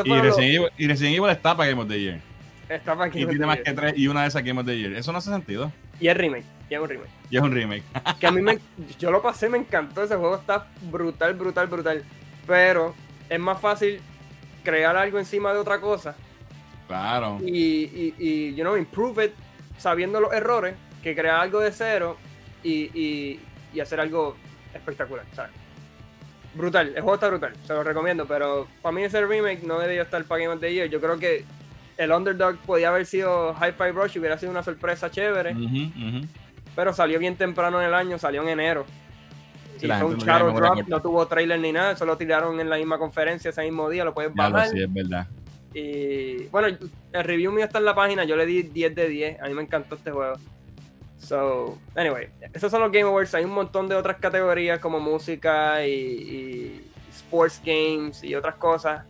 Y 0.05 0.21
Resident, 0.21 0.55
Evil, 0.55 0.69
y 0.77 0.87
Resident 0.87 1.17
Evil 1.17 1.31
está 1.31 1.57
para 1.57 1.71
Game 1.71 1.83
of 1.83 1.89
the 1.89 1.99
Year. 1.99 2.21
Está 2.69 2.97
para 2.97 3.09
Y 3.09 3.27
tiene 3.27 3.47
más 3.47 3.59
que 3.59 3.73
tres 3.73 3.95
y 3.97 4.09
una 4.09 4.23
de 4.23 4.29
esas 4.29 4.45
Game 4.45 4.61
of 4.61 4.67
the 4.67 4.79
Year. 4.79 4.93
Eso 4.95 5.13
no 5.13 5.19
hace 5.19 5.31
sentido. 5.31 5.73
Y 6.01 6.09
es 6.09 6.17
remake. 6.17 6.45
Y 6.69 6.75
es 6.75 6.81
un 6.81 6.89
remake. 6.89 7.11
Y 7.31 7.37
es 7.37 7.43
un 7.43 7.53
remake. 7.53 7.83
que 8.21 8.27
a 8.27 8.31
mí 8.31 8.43
me. 8.43 8.59
Yo 8.99 9.11
lo 9.11 9.23
pasé, 9.23 9.49
me 9.49 9.59
encantó. 9.59 10.03
Ese 10.03 10.17
juego 10.17 10.37
está 10.37 10.67
brutal, 10.91 11.35
brutal, 11.35 11.67
brutal. 11.67 12.05
Pero 12.47 12.95
es 13.29 13.41
más 13.41 13.61
fácil 13.61 14.01
crear 14.63 14.97
algo 14.97 15.19
encima 15.19 15.53
de 15.53 15.59
otra 15.59 15.81
cosa 15.81 16.15
Claro. 16.89 17.39
Y, 17.43 17.85
y, 17.85 18.15
y, 18.19 18.55
you 18.55 18.65
know, 18.65 18.77
improve 18.77 19.27
it 19.27 19.33
sabiendo 19.77 20.21
los 20.21 20.33
errores, 20.33 20.75
que 21.03 21.15
crear 21.15 21.41
algo 21.41 21.61
de 21.61 21.71
cero 21.71 22.17
y, 22.65 23.39
y 23.73 23.81
hacer 23.81 24.01
algo 24.01 24.37
espectacular, 24.75 25.25
¿sabes? 25.35 25.53
Brutal, 26.55 26.89
el 26.89 27.03
juego 27.03 27.15
está 27.15 27.29
brutal, 27.29 27.55
se 27.67 27.75
lo 27.75 27.85
recomiendo, 27.85 28.27
pero 28.27 28.67
para 28.83 28.93
mí 28.93 29.03
ese 29.05 29.25
remake 29.25 29.63
no 29.63 29.79
debería 29.79 30.03
estar 30.03 30.25
para 30.25 30.41
Game 30.41 30.55
of 30.55 30.61
the 30.61 30.73
Year. 30.73 30.89
Yo 30.89 31.01
creo 31.01 31.19
que 31.19 31.45
el 31.99 32.13
Underdog 32.13 32.57
podía 32.59 32.89
haber 32.89 33.05
sido 33.05 33.55
Hi-Fi 33.55 33.91
Rush 33.91 34.13
y 34.15 34.19
hubiera 34.21 34.39
sido 34.39 34.53
una 34.53 34.63
sorpresa 34.63 35.11
chévere. 35.11 35.55
Pero 36.75 36.95
salió 36.95 37.19
bien 37.19 37.37
temprano 37.37 37.81
en 37.81 37.89
el 37.89 37.95
año, 37.95 38.19
salió 38.19 38.43
en 38.43 38.51
enero. 38.51 38.87
y 39.83 39.87
fue 39.89 40.05
un 40.05 40.17
Shadow 40.17 40.53
Drop, 40.53 40.87
no 40.87 41.03
tuvo 41.03 41.27
trailer 41.27 41.59
ni 41.59 41.73
nada, 41.73 41.97
solo 41.97 42.17
tiraron 42.17 42.61
en 42.61 42.71
la 42.71 42.77
misma 42.77 42.99
conferencia 42.99 43.51
ese 43.51 43.63
mismo 43.63 43.91
día, 43.91 44.05
lo 44.05 44.15
puedes 44.15 44.33
bajar. 44.33 44.69
sí, 44.69 44.81
es 44.81 44.93
verdad. 44.93 45.27
Y 45.75 46.45
bueno, 46.47 46.69
el 47.13 47.25
review 47.25 47.51
mío 47.51 47.65
está 47.65 47.79
en 47.79 47.85
la 47.85 47.95
página, 47.97 48.25
yo 48.25 48.37
le 48.37 48.47
di 48.47 48.63
10 48.63 48.95
de 48.95 49.09
10, 49.09 49.43
a 49.43 49.49
mí 49.49 49.55
me 49.55 49.63
encantó 49.63 49.97
este 49.97 50.13
juego. 50.13 50.35
So, 51.19 51.79
anyway, 51.97 52.29
esos 52.53 52.71
son 52.71 52.81
los 52.81 52.93
Game 52.93 53.09
Awards. 53.09 53.35
Hay 53.35 53.45
un 53.45 53.51
montón 53.51 53.89
de 53.89 53.97
otras 53.97 54.19
categorías 54.19 54.79
como 54.79 55.01
música 55.01 55.85
y, 55.85 55.91
y 55.91 56.91
sports 57.11 57.61
games 57.65 58.23
y 58.23 58.37
otras 58.37 58.55
cosas 58.55 59.05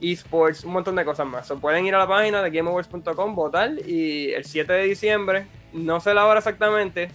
esports, 0.00 0.64
un 0.64 0.72
montón 0.72 0.96
de 0.96 1.04
cosas 1.04 1.26
más. 1.26 1.46
So, 1.46 1.58
pueden 1.58 1.86
ir 1.86 1.94
a 1.94 1.98
la 1.98 2.08
página 2.08 2.42
de 2.42 2.50
gameawards.com, 2.50 3.34
votar 3.34 3.72
y 3.86 4.30
el 4.32 4.44
7 4.44 4.72
de 4.72 4.84
diciembre, 4.84 5.46
no 5.72 6.00
sé 6.00 6.14
la 6.14 6.26
hora 6.26 6.38
exactamente, 6.38 7.10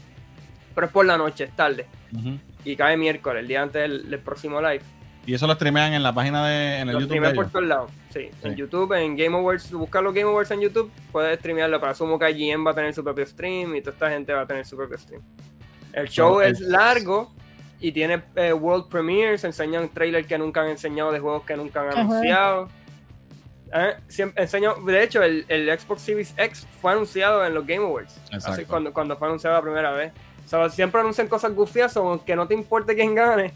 pero 0.74 0.88
es 0.88 0.94
por 0.94 1.06
la 1.06 1.18
noche, 1.18 1.46
es 1.46 1.56
tarde. 1.56 1.88
Y 2.64 2.76
cae 2.76 2.98
miércoles, 2.98 3.42
el 3.42 3.48
día 3.48 3.62
antes 3.62 3.82
del, 3.82 4.20
próximo 4.20 4.62
live. 4.62 4.82
¿Y 5.26 5.34
eso 5.34 5.48
lo 5.48 5.56
streamean 5.56 5.94
en 5.94 6.04
la 6.04 6.14
página 6.14 6.48
de 6.48 6.80
en 6.80 6.90
el 6.90 7.00
YouTube? 7.00 7.20
Lo 7.20 7.34
por 7.34 7.50
todos 7.50 7.66
lados, 7.66 7.92
sí, 8.14 8.30
En 8.44 8.56
YouTube, 8.56 8.94
en 8.94 9.18
Game 9.18 9.36
Awards, 9.36 9.72
buscar 9.72 10.04
los 10.04 10.14
Game 10.14 10.30
Awards 10.30 10.52
en 10.52 10.62
YouTube, 10.62 10.92
puedes 11.12 11.40
streamearlo. 11.40 11.80
Para 11.80 11.94
asumo 11.94 12.20
que 12.20 12.32
GM 12.32 12.66
va 12.66 12.72
a 12.72 12.76
tener 12.76 12.94
su 12.94 13.04
propio 13.04 13.26
stream 13.26 13.76
y 13.76 13.82
toda 13.82 13.94
esta 13.94 14.10
gente 14.12 14.34
va 14.34 14.42
a 14.42 14.48
tener 14.48 14.66
su 14.66 14.78
propio 14.78 14.98
stream. 14.98 15.24
El 15.94 16.10
show 16.10 16.42
es 16.42 16.60
largo, 16.60 17.34
y 17.86 17.92
tiene 17.92 18.20
eh, 18.36 18.52
World 18.52 18.88
Premiers, 18.90 19.44
enseñan 19.44 19.90
trailers 19.90 20.26
que 20.26 20.40
nunca 20.40 20.62
han 20.64 20.70
enseñado 20.70 21.12
de 21.12 21.20
juegos 21.20 21.44
que 21.46 21.56
nunca 21.56 21.82
han 21.82 21.96
anunciado. 21.96 22.68
¿Eh? 23.72 23.96
de 24.88 25.04
hecho, 25.04 25.22
el, 25.22 25.80
Xbox 25.80 26.02
Series 26.02 26.34
X 26.36 26.66
fue 26.82 26.94
anunciado 26.94 27.46
en 27.46 27.54
los 27.54 27.68
Game 27.68 27.86
Awards. 27.86 28.20
Así 28.32 28.66
cuando, 28.66 28.92
cuando 28.92 29.16
fue 29.18 29.28
anunciado 29.28 29.56
la 29.56 29.62
primera 29.62 29.92
vez. 29.92 30.12
siempre 30.72 31.00
anuncian 31.00 31.28
cosas 31.28 31.54
gufias, 31.54 31.94
que 32.26 32.36
no 32.36 32.48
te 32.48 32.56
importe 32.56 32.96
quién 32.96 33.14
gane. 33.14 33.54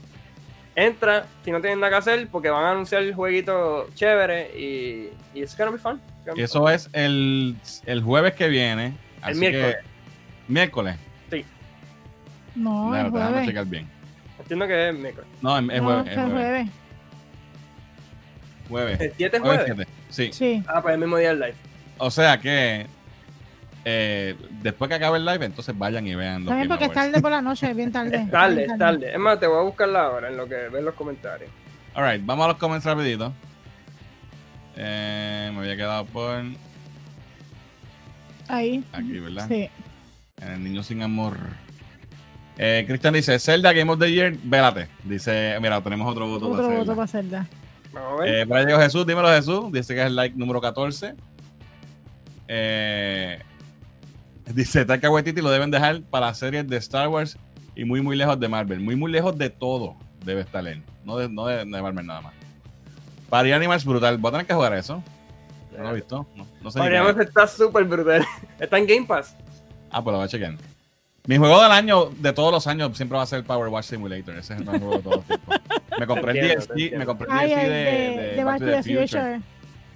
Entra 0.75 1.25
si 1.43 1.49
no 1.49 1.59
tienen 1.59 1.79
nada 1.79 1.93
que 1.93 1.97
hacer, 1.97 2.27
porque 2.31 2.51
van 2.51 2.65
a 2.65 2.69
anunciar 2.69 3.01
el 3.01 3.15
jueguito 3.15 3.87
chévere 3.95 4.55
y, 4.55 5.09
y 5.33 5.41
it's 5.41 5.57
gonna 5.57 5.71
be 5.71 5.79
fun. 5.79 5.99
Eso 6.35 6.69
es 6.69 6.87
el, 6.93 7.55
el, 7.87 8.03
jueves 8.03 8.35
que 8.35 8.47
viene. 8.47 8.93
El 9.25 9.37
miércoles. 9.37 9.77
miércoles. 10.47 10.97
Sí. 11.31 11.43
No, 12.53 12.95
el 12.95 13.09
jueves. 13.09 13.47
checar 13.47 13.65
bien. 13.65 13.98
Entiendo 14.49 14.67
que 14.67 14.89
es 14.89 14.95
miércoles. 14.95 15.29
No, 15.43 15.59
es, 15.59 15.79
jueves. 15.79 16.07
es 16.07 16.31
jueves. 16.31 16.69
Jueves. 18.67 18.99
¿El 18.99 19.13
7 19.15 19.37
es 19.37 19.43
jueves? 19.43 19.87
Sí. 20.09 20.33
sí. 20.33 20.63
Ah, 20.67 20.81
pues 20.81 20.95
el 20.95 20.99
mismo 20.99 21.17
día 21.17 21.29
del 21.29 21.39
live. 21.39 21.55
O 21.99 22.09
sea 22.09 22.39
que 22.39 22.87
eh, 23.85 24.35
después 24.63 24.89
que 24.89 24.95
acabe 24.95 25.19
el 25.19 25.25
live, 25.25 25.45
entonces 25.45 25.77
vayan 25.77 26.07
y 26.07 26.15
vean. 26.15 26.45
También 26.45 26.67
porque 26.67 26.85
es 26.85 26.93
tarde 26.93 27.21
por 27.21 27.29
la 27.29 27.43
noche, 27.43 27.69
es 27.69 27.75
bien 27.75 27.91
tarde. 27.91 28.17
es 28.23 28.31
tarde, 28.31 28.65
es 28.65 28.77
tarde. 28.79 29.11
Es 29.13 29.19
más, 29.19 29.39
te 29.39 29.45
voy 29.45 29.59
a 29.59 29.61
buscar 29.61 29.87
la 29.87 30.09
hora 30.09 30.29
en 30.29 30.37
lo 30.37 30.49
que 30.49 30.55
ven 30.69 30.83
los 30.83 30.95
comentarios. 30.95 31.51
Alright, 31.93 32.25
vamos 32.25 32.45
a 32.45 32.47
los 32.47 32.57
comments 32.57 32.85
rapidito. 32.85 33.31
Eh, 34.75 35.51
me 35.53 35.59
había 35.59 35.75
quedado 35.75 36.05
por... 36.05 36.43
Ahí. 38.47 38.83
Aquí, 38.93 39.19
¿verdad? 39.19 39.47
Sí. 39.47 39.69
En 40.41 40.47
el 40.53 40.63
niño 40.63 40.81
sin 40.81 41.03
amor. 41.03 41.37
Eh, 42.61 42.83
Cristian 42.85 43.13
dice, 43.13 43.39
Zelda 43.39 43.71
Game 43.71 43.89
of 43.89 43.99
the 43.99 44.11
Year, 44.11 44.35
vélate. 44.43 44.89
Dice, 45.05 45.57
mira, 45.61 45.81
tenemos 45.81 46.11
otro 46.11 46.27
voto 46.27 46.49
otro 46.49 46.69
voto 46.69 46.93
para 46.93 47.07
Zelda. 47.07 47.47
Eh, 48.25 48.45
para 48.45 48.65
llegó 48.65 48.79
Jesús, 48.79 49.07
dímelo 49.07 49.29
Jesús. 49.29 49.71
Dice 49.71 49.95
que 49.95 50.01
es 50.01 50.07
el 50.07 50.15
like 50.17 50.35
número 50.37 50.59
14. 50.59 51.15
Eh, 52.49 53.39
dice 54.53 54.83
Taika 54.83 55.09
Waititi 55.09 55.39
lo 55.39 55.51
deben 55.51 55.71
dejar 55.71 56.01
para 56.01 56.33
series 56.33 56.67
de 56.67 56.77
Star 56.77 57.07
Wars 57.07 57.37
y 57.75 57.85
muy 57.85 58.01
muy 58.01 58.17
lejos 58.17 58.37
de 58.37 58.49
Marvel. 58.49 58.81
Muy 58.81 58.97
muy 58.97 59.09
lejos 59.09 59.37
de 59.37 59.49
todo 59.49 59.95
debe 60.25 60.41
estar 60.41 60.67
él. 60.67 60.83
No 61.05 61.15
de, 61.15 61.29
no 61.29 61.45
de, 61.45 61.65
Marvel 61.65 62.05
nada 62.05 62.19
más. 62.19 62.33
Para 63.29 63.55
Animals 63.55 63.85
brutal. 63.85 64.17
¿Voy 64.17 64.29
a 64.29 64.31
tener 64.33 64.47
que 64.47 64.53
jugar 64.53 64.73
eso? 64.73 65.01
No 65.77 65.83
lo 65.83 65.91
he 65.91 65.93
visto. 65.93 66.27
No, 66.35 66.45
no 66.61 66.71
sé 66.71 66.81
Animals 66.81 67.19
está 67.19 67.47
súper 67.47 67.85
brutal. 67.85 68.25
Está 68.59 68.77
en 68.77 68.85
Game 68.85 69.05
Pass. 69.05 69.33
Ah, 69.91 70.03
pues 70.03 70.11
lo 70.11 70.17
voy 70.17 70.25
a 70.25 70.27
chequear. 70.27 70.55
Mi 71.27 71.37
juego 71.37 71.61
del 71.61 71.71
año, 71.71 72.05
de 72.17 72.33
todos 72.33 72.51
los 72.51 72.67
años, 72.67 72.95
siempre 72.95 73.17
va 73.17 73.23
a 73.23 73.27
ser 73.27 73.43
Power 73.43 73.69
Wash 73.69 73.85
Simulator. 73.85 74.35
Ese 74.35 74.53
es 74.53 74.59
el 74.59 74.65
mejor 74.65 74.79
juego 74.79 74.97
de 74.97 75.03
todos 75.03 75.15
los 75.17 75.25
tiempos. 75.25 75.55
Me 75.99 76.07
compré 76.07 76.39
el 76.39 76.59
DLC, 76.59 76.97
me 76.97 77.05
compré 77.05 77.27
el 77.29 77.37
DLC 77.37 77.55
de, 77.55 77.69
de, 77.69 78.35
de, 78.35 78.43
Back 78.43 78.59
to 78.59 78.65
the 78.65 78.83
Future. 78.83 79.41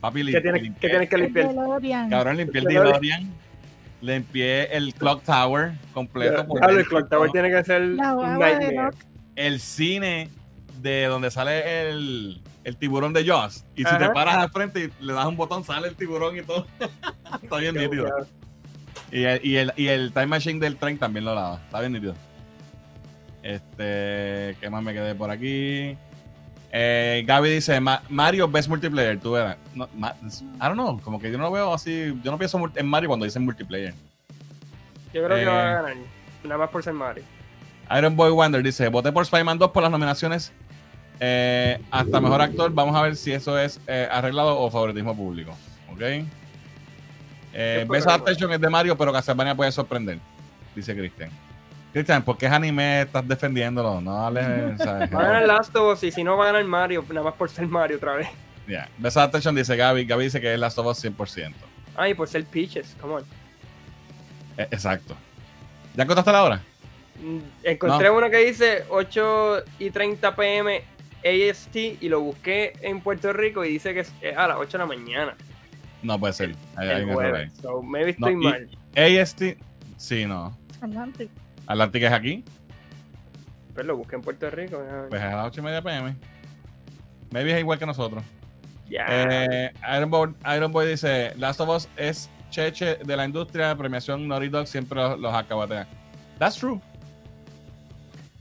Papi, 0.02 0.26
¿Qué, 0.26 0.42
tienes, 0.42 0.62
¿Qué 0.80 0.90
tienes 0.90 1.10
que 1.10 1.18
limpiar? 1.18 1.50
Cabrón, 2.10 2.38
limpié 2.38 2.62
el 2.62 2.68
DeLorean. 2.68 3.34
Limpié 4.02 4.66
el 4.76 4.94
Clock 4.96 5.24
Tower 5.24 5.72
completo. 5.94 6.46
Claro, 6.46 6.78
el 6.78 6.86
Clock 6.86 7.10
Tower 7.10 7.32
tiene 7.32 7.50
que 7.50 7.64
ser 7.64 7.82
un 7.82 7.96
nightmare. 7.96 8.92
El 9.38 9.62
cine 9.62 10.30
de 10.82 11.06
donde 11.06 11.32
sale 11.32 11.90
el, 11.90 12.42
el 12.66 12.78
tiburón 12.78 13.14
de 13.14 13.26
Joss. 13.26 13.66
Y 13.76 13.86
si 13.86 13.98
te 13.98 14.10
paras 14.10 14.36
al 14.36 14.50
frente 14.52 14.92
y 15.00 15.04
le 15.04 15.14
das 15.14 15.26
un 15.26 15.38
botón, 15.38 15.64
sale 15.64 15.88
el 15.88 15.96
tiburón 15.96 16.38
y 16.38 16.42
todo. 16.42 16.68
Está 17.42 17.58
bien 17.58 17.76
nítido. 17.76 18.10
Y 19.14 19.26
el, 19.26 19.46
y, 19.46 19.56
el, 19.58 19.74
y 19.78 19.88
el 19.90 20.12
Time 20.12 20.26
Machine 20.26 20.60
del 20.60 20.76
tren 20.76 20.98
también 20.98 21.24
lo 21.24 21.36
lava. 21.36 21.62
Está 21.64 21.80
bien 21.82 21.94
nítido. 21.94 22.16
Este, 23.44 24.58
¿qué 24.60 24.70
más 24.72 24.82
me 24.82 24.92
quedé 24.92 25.14
por 25.14 25.30
aquí? 25.30 25.96
Eh, 26.72 27.24
Gaby 27.28 27.50
dice, 27.52 27.80
Mario 28.10 28.48
Best 28.48 28.70
Multiplayer, 28.70 29.20
tú 29.20 29.34
verás. 29.34 29.58
No, 29.76 29.88
I 29.96 30.60
don't 30.62 30.74
know, 30.74 31.00
como 31.00 31.20
que 31.20 31.32
yo 31.32 31.38
no 31.38 31.44
lo 31.44 31.52
veo 31.52 31.72
así, 31.72 32.20
yo 32.24 32.32
no 32.32 32.40
pienso 32.40 32.60
en 32.76 32.88
Mario 32.88 33.10
cuando 33.10 33.26
dicen 33.26 33.46
multiplayer. 33.46 33.94
Yo 35.14 35.24
creo 35.24 35.38
que 35.38 35.46
va 35.46 35.62
a 35.62 35.70
eh, 35.70 35.74
ganar, 35.76 35.96
nada 36.44 36.58
más 36.58 36.70
por 36.72 36.84
ser 36.84 36.94
Mario. 36.94 37.24
Iron 37.96 38.16
Boy 38.16 38.32
Wonder 38.32 38.64
dice, 38.64 38.88
voté 38.88 39.12
por 39.12 39.22
Spider-Man 39.22 39.60
2 39.60 39.70
por 39.70 39.84
las 39.84 39.92
nominaciones 39.92 40.52
eh, 41.20 41.80
hasta 41.92 42.20
Mejor 42.20 42.42
Actor. 42.42 42.74
Vamos 42.74 42.96
a 42.96 43.04
ver 43.04 43.16
si 43.16 43.32
eso 43.32 43.60
es 43.60 43.80
eh, 43.86 44.08
arreglado 44.12 44.60
o 44.60 44.72
favoritismo 44.72 45.16
público. 45.16 45.56
¿Ok? 45.92 46.02
Eh, 47.54 47.86
Best 47.88 48.08
Adaptation 48.08 48.52
es 48.52 48.60
de 48.60 48.70
Mario, 48.70 48.98
pero 48.98 49.14
Castlevania 49.14 49.56
puede 49.56 49.72
sorprender, 49.72 50.18
dice 50.76 50.96
Christian. 50.96 51.30
Cristian, 51.94 52.24
¿por 52.24 52.38
qué 52.38 52.48
es 52.48 52.52
anime 52.52 53.02
estás 53.04 53.28
defendiéndolo? 53.28 54.02
No 54.02 54.24
dale. 54.24 54.76
Va 54.84 54.94
a 55.04 55.06
ganar 55.08 55.46
Last 55.46 55.76
of 55.76 55.94
Us 55.94 56.04
y 56.04 56.12
si 56.12 56.24
no 56.24 56.36
va 56.36 56.46
a 56.46 56.48
ganar 56.48 56.64
Mario, 56.66 57.06
nada 57.10 57.24
más 57.24 57.36
por 57.36 57.50
ser 57.50 57.68
Mario 57.68 57.98
otra 57.98 58.16
vez. 58.16 58.28
Ya. 58.66 58.68
Yeah. 58.68 58.90
Best 58.98 59.18
Adaptation 59.18 59.54
dice 59.54 59.76
Gaby. 59.76 60.06
Gaby 60.06 60.24
dice 60.24 60.42
que 60.42 60.52
es 60.52 60.60
Last 60.60 60.80
of 60.80 60.88
Us 60.88 61.06
100%. 61.06 61.54
Ay, 61.96 62.16
por 62.16 62.28
ser 62.28 62.44
Peaches, 62.46 62.96
come 63.00 63.14
on. 63.14 63.24
E, 64.58 64.64
exacto. 64.64 65.16
¿Ya 65.96 66.04
encontraste 66.04 66.32
la 66.32 66.44
hora? 66.44 66.62
Mm, 67.22 67.40
encontré 67.64 68.10
uno 68.10 68.30
que 68.32 68.38
dice 68.38 68.86
8 68.90 69.64
y 69.78 69.92
30 69.92 70.36
pm 70.36 70.84
AST 71.24 71.76
y 71.76 72.10
lo 72.10 72.22
busqué 72.22 72.74
en 72.82 73.02
Puerto 73.02 73.32
Rico 73.32 73.64
y 73.64 73.70
dice 73.70 73.94
que 73.94 74.00
es 74.00 74.12
a 74.36 74.48
las 74.48 74.58
8 74.58 74.72
de 74.72 74.78
la 74.80 74.86
mañana. 74.88 75.36
No 76.04 76.20
puede 76.20 76.34
ser. 76.34 76.56
Hay, 76.76 76.90
el 76.90 77.12
jueves. 77.12 77.52
So, 77.62 77.82
maybe 77.82 78.12
estoy 78.12 78.36
mal. 78.36 78.70
AST, 78.96 79.42
sí, 79.98 80.26
no. 80.26 80.58
Atlantic. 80.82 81.30
Atlantic 81.66 82.04
es 82.04 82.12
aquí. 82.12 82.44
Pues 83.74 83.86
lo 83.86 83.98
busqué 83.98 84.16
en 84.16 84.22
Puerto 84.22 84.50
Rico. 84.50 84.84
Pues 85.10 85.22
a 85.22 85.36
las 85.36 85.48
8 85.48 85.62
y 85.62 85.64
media 85.64 85.82
pm. 85.82 86.16
Maybe 87.32 87.54
es 87.54 87.60
igual 87.60 87.80
que 87.80 87.86
nosotros. 87.86 88.24
Ya. 88.90 89.06
Eh, 89.10 89.74
Iron, 89.98 90.12
Boy, 90.12 90.36
Iron 90.56 90.72
Boy 90.72 90.88
dice: 90.88 91.34
Last 91.38 91.60
of 91.62 91.70
Us 91.70 91.90
es 91.98 92.30
cheche 92.50 92.98
de 92.98 93.18
la 93.18 93.26
industria, 93.26 93.76
premiación 93.76 94.28
Naughty 94.28 94.50
Dog 94.50 94.68
siempre 94.68 95.00
los, 95.00 95.20
los 95.20 95.34
acabatea. 95.34 95.88
That's 96.38 96.58
true. 96.58 96.80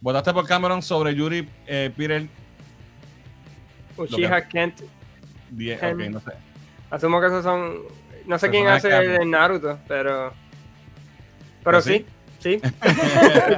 Votaste 0.02 0.32
por 0.32 0.47
Cameron 0.47 0.82
sobre 0.82 1.14
Yuri 1.14 1.48
eh, 1.66 1.90
Peter. 1.97 2.26
Uchiha 3.97 4.48
Kent. 4.48 4.80
ok, 4.80 6.10
no 6.10 6.20
sé. 6.20 6.32
Asumo 6.93 7.23
que 7.23 7.28
esos 7.28 7.43
son. 7.43 7.78
No 8.27 8.39
sé 8.39 8.51
quién 8.51 8.69
hace 8.69 8.94
el 8.94 9.31
Naruto, 9.31 9.78
pero. 9.89 10.35
Pero 11.64 11.81
sí. 11.81 12.05
Sí. 12.39 12.60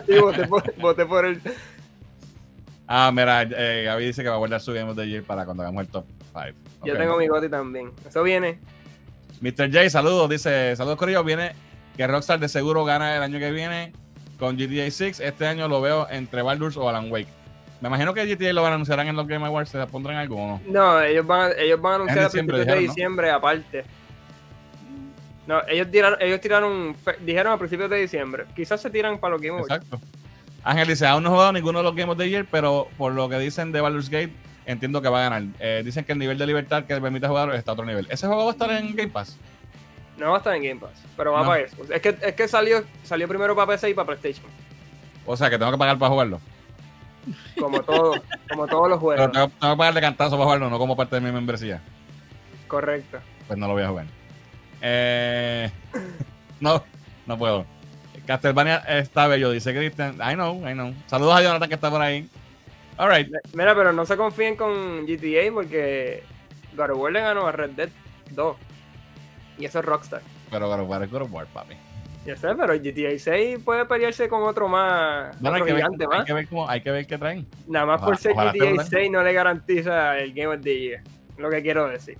sí, 0.07 0.19
voté 0.79 1.05
por, 1.05 1.25
el. 1.25 1.41
Ah, 2.87 3.11
mira, 3.13 3.43
eh, 3.43 3.83
Gaby 3.87 4.07
dice 4.07 4.23
que 4.23 4.29
va 4.29 4.37
a 4.37 4.39
guardar 4.39 4.61
su 4.61 4.73
Game 4.73 4.89
of 4.89 4.97
the 4.97 5.09
Year 5.09 5.25
para 5.25 5.45
cuando 5.45 5.65
hagamos 5.65 5.83
el 5.83 5.89
top 5.89 6.05
5. 6.33 6.59
Yo 6.85 6.97
tengo 6.97 7.17
mi 7.17 7.27
Goti 7.27 7.49
también. 7.49 7.91
Eso 8.07 8.23
viene. 8.23 8.61
Mr. 9.41 9.73
J, 9.73 9.91
saludos. 9.91 10.31
Dice: 10.31 10.77
Saludos, 10.77 10.97
Corillo. 10.97 11.25
Viene 11.25 11.57
que 11.97 12.07
Rockstar 12.07 12.39
de 12.39 12.49
seguro 12.49 12.85
gana 12.85 13.17
el 13.17 13.23
año 13.23 13.41
que 13.41 13.51
viene 13.51 13.93
con 14.39 14.57
GTA 14.57 14.89
6. 14.89 15.19
Este 15.19 15.47
año 15.49 15.67
lo 15.67 15.81
veo 15.81 16.07
entre 16.09 16.43
Baldur's 16.43 16.77
o 16.77 16.89
Alan 16.89 17.11
Wake. 17.11 17.44
Me 17.85 17.89
imagino 17.89 18.15
que 18.15 18.25
GTA 18.25 18.55
lo 18.55 18.63
van 18.63 18.73
a 18.73 18.75
anunciar 18.77 18.99
en 19.01 19.15
los 19.15 19.27
Game 19.27 19.45
Awards. 19.45 19.69
¿Se 19.69 19.87
pondrán 19.89 20.17
algo 20.17 20.37
o 20.37 20.49
no? 20.49 20.61
No, 20.67 21.03
ellos 21.03 21.27
van 21.27 21.51
a, 21.51 21.55
ellos 21.55 21.79
van 21.79 21.93
a 21.93 21.95
anunciar 21.97 22.25
a 22.25 22.31
principios 22.31 22.67
de 22.67 22.77
diciembre 22.77 23.31
aparte. 23.31 23.85
No, 25.47 25.61
ellos 25.69 25.91
tiraron, 25.91 26.19
ellos 26.23 26.41
tiraron, 26.41 26.97
dijeron 27.21 27.53
a 27.53 27.59
principios 27.59 27.91
de 27.91 27.99
diciembre. 27.99 28.47
Quizás 28.57 28.81
se 28.81 28.89
tiran 28.89 29.19
para 29.19 29.33
los 29.33 29.43
Game 29.43 29.59
Awards. 29.59 29.71
Exacto. 29.71 30.01
Ángel 30.63 30.89
dice, 30.89 31.07
aún 31.07 31.25
no 31.25 31.29
he 31.29 31.33
jugado 31.33 31.53
ninguno 31.53 31.81
de 31.81 31.85
los 31.85 31.95
Game 31.95 32.11
of 32.11 32.17
the 32.17 32.27
Year, 32.27 32.47
pero 32.51 32.89
por 32.97 33.13
lo 33.13 33.29
que 33.29 33.39
dicen 33.39 33.71
de 33.71 33.83
Baldur's 33.83 34.09
Gate, 34.09 34.33
entiendo 34.65 35.03
que 35.03 35.11
va 35.11 35.19
a 35.19 35.29
ganar. 35.29 35.43
Eh, 35.61 35.83
dicen 35.85 36.07
que 36.07 36.13
el 36.13 36.19
nivel 36.19 36.39
de 36.39 36.47
libertad 36.47 36.85
que 36.85 36.99
permite 36.99 37.29
jugar 37.29 37.55
está 37.55 37.73
a 37.73 37.75
otro 37.75 37.85
nivel. 37.85 38.07
¿Ese 38.09 38.27
juego 38.27 38.45
va 38.47 38.51
a 38.51 38.53
estar 38.53 38.71
en 38.71 38.97
Game 38.97 39.11
Pass? 39.11 39.37
No 40.17 40.31
va 40.31 40.37
a 40.37 40.39
estar 40.39 40.57
en 40.57 40.63
Game 40.63 40.81
Pass, 40.81 41.05
pero 41.19 41.33
va 41.33 41.45
para 41.45 41.61
eso. 41.61 41.77
Es 41.93 42.01
que, 42.01 42.17
es 42.19 42.33
que 42.33 42.49
salió, 42.49 42.83
salió 43.03 43.29
primero 43.29 43.55
para 43.55 43.73
PC 43.73 43.91
y 43.91 43.95
para 43.95 44.07
PlayStation. 44.07 44.51
O 45.27 45.37
sea, 45.37 45.51
que 45.51 45.59
tengo 45.59 45.71
que 45.71 45.77
pagar 45.77 45.99
para 45.99 46.11
jugarlo. 46.11 46.41
Como 47.59 47.83
todo, 47.83 48.15
como 48.49 48.67
todos 48.67 48.89
los 48.89 48.99
juegos. 48.99 49.31
Pero 49.33 49.49
tengo, 49.51 49.73
que 49.73 49.77
pagar 49.77 49.95
de 49.95 50.01
cantazo 50.01 50.33
para 50.33 50.45
jugarlo, 50.45 50.71
no 50.71 50.79
como 50.79 50.97
parte 50.97 51.17
de 51.17 51.21
mi 51.21 51.33
membresía. 51.33 51.81
Correcto. 52.69 53.19
Pues 53.47 53.59
no 53.59 53.67
lo 53.67 53.75
voy 53.75 53.83
a 53.83 53.89
jugar. 53.89 54.07
Eh, 54.81 55.71
no, 56.61 56.83
no 57.27 57.39
puedo. 57.39 57.67
Castlevania 58.27 58.79
está 58.89 59.27
bello, 59.27 59.51
dice 59.51 59.75
Christian. 59.75 60.17
I 60.17 60.35
know, 60.35 60.57
I 60.69 60.73
know. 60.73 60.95
Saludos 61.07 61.37
a 61.37 61.43
Jonathan 61.43 61.69
que 61.69 61.75
está 61.75 61.91
por 61.91 62.01
ahí. 62.01 62.29
Alright. 62.97 63.29
Mira, 63.53 63.75
pero 63.75 63.93
no 63.93 64.07
se 64.07 64.17
confíen 64.17 64.57
con 64.57 65.05
GTA 65.07 65.53
porque 65.53 66.23
God 66.77 66.91
of 66.91 66.99
War 66.99 67.13
le 67.13 67.21
ganó 67.21 67.47
a 67.47 67.53
Red 67.53 67.71
Dead 67.71 67.89
2. 68.31 68.57
Y 69.59 69.65
eso 69.65 69.81
es 69.81 69.85
Rockstar. 69.85 70.23
Pero 70.51 70.69
God 70.69 70.81
of 70.81 70.89
War 70.89 71.03
es 71.03 71.11
God 71.11 71.23
of 71.23 71.33
War, 71.33 71.47
papi. 71.47 71.75
Ya 72.25 72.37
sé, 72.37 72.49
pero 72.55 72.75
GTA 72.75 73.19
6 73.19 73.59
puede 73.63 73.85
pelearse 73.85 74.29
con 74.29 74.43
otro 74.45 74.67
más. 74.67 75.39
No, 75.43 75.53
hay, 75.53 75.63
que 75.63 75.73
ver, 75.75 75.85
hay, 75.85 76.25
que 76.25 76.33
ver 76.33 76.49
cómo, 76.49 76.69
hay 76.69 76.81
que 76.81 76.91
ver 76.91 77.07
qué 77.07 77.19
traen. 77.19 77.47
Nada 77.69 77.85
más 77.85 78.01
por 78.01 78.17
ser 78.17 78.35
GTA 78.35 78.83
6 78.83 79.11
no 79.11 79.23
le 79.23 79.33
garantiza 79.33 80.19
el 80.19 80.33
Game 80.33 80.55
of 80.55 80.63
the 80.63 80.81
Year. 80.81 81.03
Lo 81.37 81.51
que 81.51 81.63
quiero 81.63 81.89
decir. 81.89 82.17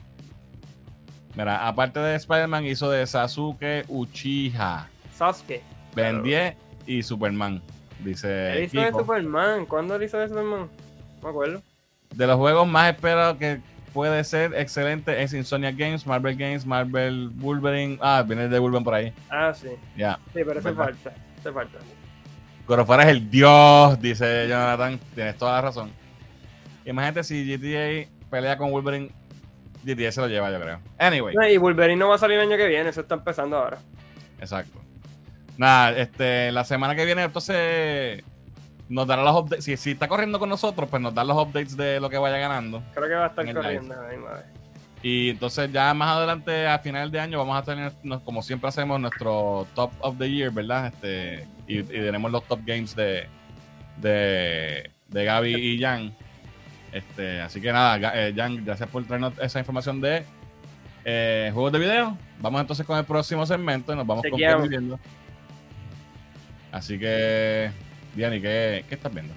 Mira, 1.35 1.67
aparte 1.67 2.01
de 2.01 2.17
Spider-Man, 2.17 2.67
hizo 2.67 2.91
de 2.91 3.07
Sasuke 3.07 3.85
Uchiha. 3.89 4.89
Sasuke. 5.15 5.63
Ben 5.95 6.23
10 6.23 6.55
y 6.87 7.03
Superman. 7.03 7.63
Dice. 8.01 8.59
¿Él 8.59 8.65
hizo 8.65 8.81
de 8.81 8.93
Superman? 8.93 9.65
¿Cuándo 9.65 10.01
hizo 10.03 10.19
de 10.19 10.29
Superman? 10.29 10.69
No 10.69 11.23
me 11.23 11.29
acuerdo. 11.31 11.63
De 12.15 12.27
los 12.27 12.37
juegos 12.37 12.69
más 12.69 12.95
esperados 12.95 13.39
que 13.39 13.61
puede 13.95 14.25
ser 14.25 14.53
excelente 14.57 15.23
es 15.23 15.33
Insomnia 15.33 15.71
Games, 15.71 16.05
Marvel 16.05 16.37
Games, 16.37 16.67
Marvel 16.67 17.31
Wolverine. 17.37 17.97
Ah, 18.03 18.25
viene 18.27 18.49
de 18.49 18.59
Wolverine 18.59 18.85
por 18.85 18.95
ahí. 18.95 19.13
Ah, 19.31 19.55
sí. 19.55 19.69
Ya. 19.97 20.19
Sí, 20.35 20.41
pero 20.45 20.61
se 20.61 20.73
falta. 20.75 21.13
Se 21.43 21.53
falta. 21.53 21.79
Gorofara 22.67 23.05
es 23.05 23.11
el 23.11 23.31
dios, 23.31 24.01
dice 24.01 24.49
Jonathan. 24.49 24.99
Tienes 25.15 25.39
toda 25.39 25.53
la 25.53 25.61
razón. 25.63 25.93
Imagínate 26.85 27.23
si 27.23 27.57
GTA 27.57 28.11
pelea 28.29 28.59
con 28.59 28.73
Wolverine. 28.73 29.11
GTA 29.85 30.11
se 30.11 30.21
lo 30.21 30.29
lleva, 30.29 30.51
yo 30.51 30.61
creo. 30.61 30.81
Anyway. 30.99 31.55
y 31.55 31.57
Wolverine 31.57 31.99
no 31.99 32.09
va 32.09 32.17
a 32.17 32.19
salir 32.19 32.39
el 32.39 32.49
año 32.49 32.57
que 32.57 32.67
viene, 32.67 32.91
eso 32.91 33.03
está 33.03 33.15
empezando 33.15 33.57
ahora. 33.57 33.79
Exacto. 34.41 34.81
Nada, 35.57 35.97
este, 35.97 36.51
la 36.51 36.65
semana 36.65 36.97
que 36.97 37.05
viene, 37.05 37.23
entonces 37.23 38.25
nos 38.89 39.07
dará 39.07 39.23
los 39.23 39.37
updates. 39.37 39.65
Si, 39.65 39.77
si, 39.77 39.93
está 39.93 40.09
corriendo 40.09 40.39
con 40.39 40.49
nosotros, 40.49 40.89
pues 40.89 41.01
nos 41.01 41.15
da 41.15 41.25
los 41.25 41.37
updates 41.37 41.77
de 41.77 42.01
lo 42.01 42.11
que 42.11 42.19
vaya 42.19 42.39
ganando. 42.39 42.83
Creo 42.95 43.09
que 43.09 43.15
va 43.15 43.25
a 43.27 43.29
estar 43.29 43.55
corriendo. 43.55 43.95
y 45.03 45.31
entonces 45.31 45.73
ya 45.73 45.93
más 45.95 46.17
adelante, 46.17 46.67
a 46.67 46.79
final 46.79 47.11
de 47.11 47.21
año, 47.21 47.39
vamos 47.39 47.57
a 47.57 47.63
tener, 47.63 47.93
como 48.25 48.43
siempre 48.43 48.69
hacemos, 48.69 49.01
nuestro 49.01 49.67
top 49.75 49.93
of 50.01 50.19
the 50.19 50.31
year, 50.31 50.51
¿verdad? 50.51 50.89
Este, 50.89 51.47
y, 51.67 51.83
tenemos 51.83 52.31
los 52.31 52.45
top 52.45 52.61
games 52.65 52.95
de, 52.95 53.27
de, 53.99 54.91
de 55.09 55.25
Gaby 55.25 55.55
y 55.55 55.81
Jan. 55.81 56.15
Este, 56.93 57.41
así 57.41 57.61
que 57.61 57.73
nada, 57.73 58.13
eh, 58.15 58.33
Jan, 58.37 58.65
gracias 58.65 58.89
por 58.89 59.05
traernos 59.05 59.33
esa 59.41 59.59
información 59.59 60.01
de 60.01 60.25
eh, 61.05 61.51
juegos 61.53 61.73
de 61.73 61.79
video. 61.79 62.17
Vamos 62.41 62.61
entonces 62.61 62.87
con 62.87 62.99
el 62.99 63.05
próximo 63.05 63.45
segmento 63.47 63.93
y 63.93 63.97
nos 63.97 64.07
vamos 64.07 64.25
viendo 64.69 64.99
Así 66.71 66.99
que 66.99 67.71
Diani, 68.15 68.41
¿qué, 68.41 68.85
¿qué 68.89 68.95
estás 68.95 69.13
viendo? 69.13 69.35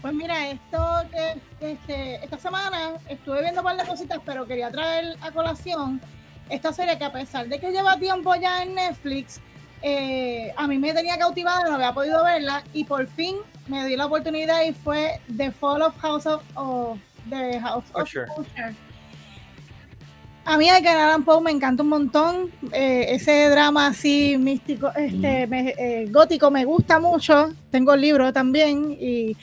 Pues 0.00 0.14
mira, 0.14 0.50
esto 0.50 1.02
que 1.10 1.72
este, 1.72 2.24
esta 2.24 2.38
semana 2.38 2.92
estuve 3.08 3.40
viendo 3.40 3.60
un 3.60 3.64
par 3.64 3.76
de 3.76 3.84
cositas, 3.84 4.20
pero 4.24 4.46
quería 4.46 4.70
traer 4.70 5.16
a 5.20 5.32
colación 5.32 6.00
esta 6.48 6.72
serie 6.72 6.96
que 6.96 7.04
a 7.04 7.12
pesar 7.12 7.48
de 7.48 7.58
que 7.58 7.72
lleva 7.72 7.98
tiempo 7.98 8.34
ya 8.36 8.62
en 8.62 8.74
Netflix, 8.74 9.40
eh, 9.82 10.52
a 10.56 10.66
mí 10.66 10.78
me 10.78 10.94
tenía 10.94 11.18
cautivada, 11.18 11.68
no 11.68 11.74
había 11.74 11.92
podido 11.92 12.22
verla 12.24 12.62
y 12.72 12.84
por 12.84 13.06
fin 13.08 13.36
me 13.66 13.84
di 13.86 13.96
la 13.96 14.06
oportunidad 14.06 14.62
y 14.62 14.72
fue 14.72 15.20
The 15.36 15.50
Fall 15.50 15.82
of 15.82 15.96
House 15.98 16.26
of, 16.26 16.42
the 17.28 17.58
House 17.60 17.84
of 17.92 18.02
Usher. 18.02 18.28
A 20.48 20.56
mí 20.58 20.68
que 20.80 20.88
Alan 20.88 21.24
Poe 21.24 21.40
me 21.40 21.50
encanta 21.50 21.82
un 21.82 21.88
montón. 21.88 22.52
Eh, 22.72 23.06
ese 23.10 23.48
drama 23.48 23.88
así 23.88 24.38
místico, 24.38 24.92
este, 24.94 25.42
eh, 25.42 26.06
gótico 26.08 26.52
me 26.52 26.64
gusta 26.64 27.00
mucho. 27.00 27.52
Tengo 27.72 27.94
el 27.94 28.00
libro 28.00 28.32
también. 28.32 28.92
Y 28.92 29.36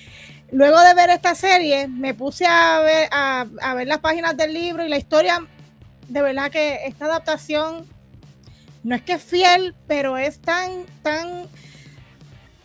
luego 0.53 0.79
de 0.79 0.93
ver 0.93 1.09
esta 1.09 1.35
serie, 1.35 1.89
me 1.89 2.13
puse 2.13 2.45
a 2.45 2.79
ver, 2.79 3.09
a, 3.11 3.73
ver 3.75 3.85
las 3.85 3.99
páginas 3.99 4.37
del 4.37 4.53
libro 4.53 4.85
y 4.85 4.87
la 4.87 4.97
historia. 4.97 5.45
De 6.07 6.21
verdad 6.21 6.49
que 6.49 6.85
esta 6.85 7.03
adaptación 7.05 7.85
no 8.85 8.95
es 8.95 9.01
que 9.01 9.13
es 9.13 9.23
fiel, 9.23 9.75
pero 9.87 10.17
es 10.17 10.39
tan, 10.39 10.85
tan, 11.01 11.47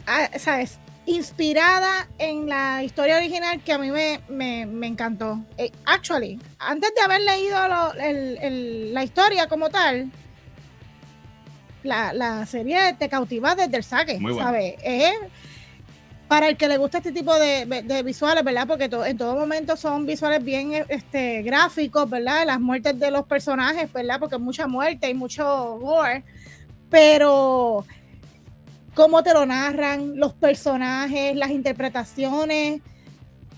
ah, 0.07 0.31
¿sabes? 0.39 0.79
Inspirada 1.09 2.07
en 2.19 2.49
la 2.49 2.85
historia 2.85 3.17
original 3.17 3.63
que 3.63 3.73
a 3.73 3.79
mí 3.79 3.91
me, 3.91 4.21
me, 4.29 4.87
encantó. 4.87 5.43
Eh, 5.57 5.73
actually, 5.87 6.39
antes 6.59 6.93
de 6.95 7.01
haber 7.01 7.23
leído 7.23 7.59
la 8.93 9.05
historia 9.05 9.49
como 9.49 9.71
tal, 9.71 10.11
la, 11.83 12.45
serie 12.47 12.95
te 12.99 13.09
cautiva 13.09 13.55
desde 13.55 13.79
el 13.79 13.85
saque, 13.85 14.21
¿sabes? 14.39 14.75
para 16.29 16.49
el 16.49 16.59
que 16.59 16.69
le 16.69 16.77
gusta 16.77 16.99
este 16.99 17.13
tipo 17.13 17.35
de, 17.39 18.03
visuales, 18.05 18.45
¿verdad? 18.45 18.67
Porque 18.67 18.85
en 18.85 19.17
todo 19.17 19.35
momento 19.35 19.79
son 19.79 20.05
visuales 20.05 20.45
bien 20.45 20.85
este, 20.89 21.41
gráficos, 21.41 22.09
¿verdad? 22.11 22.45
Las 22.45 22.61
muertes 22.61 22.99
de 22.99 23.11
los 23.11 23.27
personajes, 23.27 23.91
¿verdad? 23.91 24.21
Porque 24.21 24.37
mucha 24.37 24.67
muerte 24.67 25.09
y 25.09 25.15
mucho 25.15 25.79
gore. 25.79 26.23
Pero 26.91 27.87
cómo 28.99 29.23
te 29.23 29.33
lo 29.33 29.47
narran, 29.47 30.17
los 30.17 30.33
personajes, 30.33 31.37
las 31.37 31.51
interpretaciones. 31.51 32.83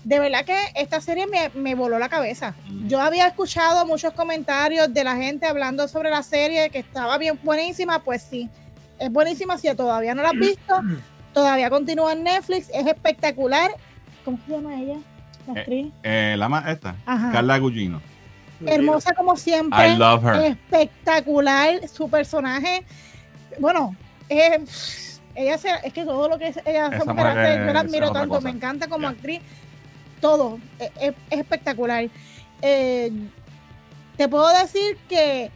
De 0.03 0.19
verdad 0.19 0.45
que 0.45 0.55
esta 0.75 1.01
serie 1.01 1.25
me, 1.55 1.73
voló 1.73 1.97
la 1.97 2.09
cabeza. 2.09 2.53
Yo 2.85 3.01
había 3.01 3.25
escuchado 3.25 3.87
muchos 3.87 4.13
comentarios 4.13 4.93
de 4.93 5.03
la 5.03 5.15
gente 5.15 5.47
hablando 5.47 5.87
sobre 5.87 6.11
la 6.11 6.21
serie, 6.21 6.69
que 6.69 6.77
estaba 6.77 7.17
bien 7.17 7.39
buenísima, 7.41 8.03
pues 8.03 8.21
sí, 8.21 8.49
es 8.99 9.11
buenísima. 9.11 9.57
Si 9.57 9.73
todavía 9.73 10.13
no 10.13 10.21
la 10.21 10.29
has 10.29 10.35
visto, 10.35 10.75
todavía 11.33 11.71
continúa 11.71 12.13
en 12.13 12.23
Netflix, 12.23 12.69
es 12.71 12.85
espectacular. 12.85 13.71
¿Cómo 14.23 14.37
se 14.45 14.51
llama 14.51 14.79
ella? 14.79 14.99
La 15.47 15.53
eh, 15.53 15.59
actriz. 15.59 15.87
Eh, 16.03 16.35
la 16.37 16.65
esta, 16.71 16.95
Carla 17.05 17.57
Gugino. 17.57 17.99
Hermosa 18.63 19.15
como 19.15 19.35
siempre. 19.35 19.89
I 19.89 19.97
love 19.97 20.23
her. 20.23 20.35
Espectacular 20.35 21.87
su 21.87 22.07
personaje. 22.11 22.85
Bueno, 23.59 23.95
es 24.29 25.10
ella 25.35 25.55
es 25.83 25.93
que 25.93 26.05
todo 26.05 26.29
lo 26.29 26.37
que 26.37 26.53
ella 26.65 26.87
hace, 26.87 27.05
yo 27.05 27.13
la 27.13 27.79
admiro 27.79 28.11
tanto, 28.11 28.41
me 28.41 28.49
encanta 28.49 28.87
como 28.87 29.07
actriz, 29.07 29.41
todo, 30.19 30.59
e, 30.79 30.91
e, 30.99 31.07
es, 31.29 31.39
espectacular. 31.39 32.07
Eh, 32.61 33.11
te 34.17 34.27
puedo 34.27 34.47
decir 34.57 34.97
que 35.09 35.51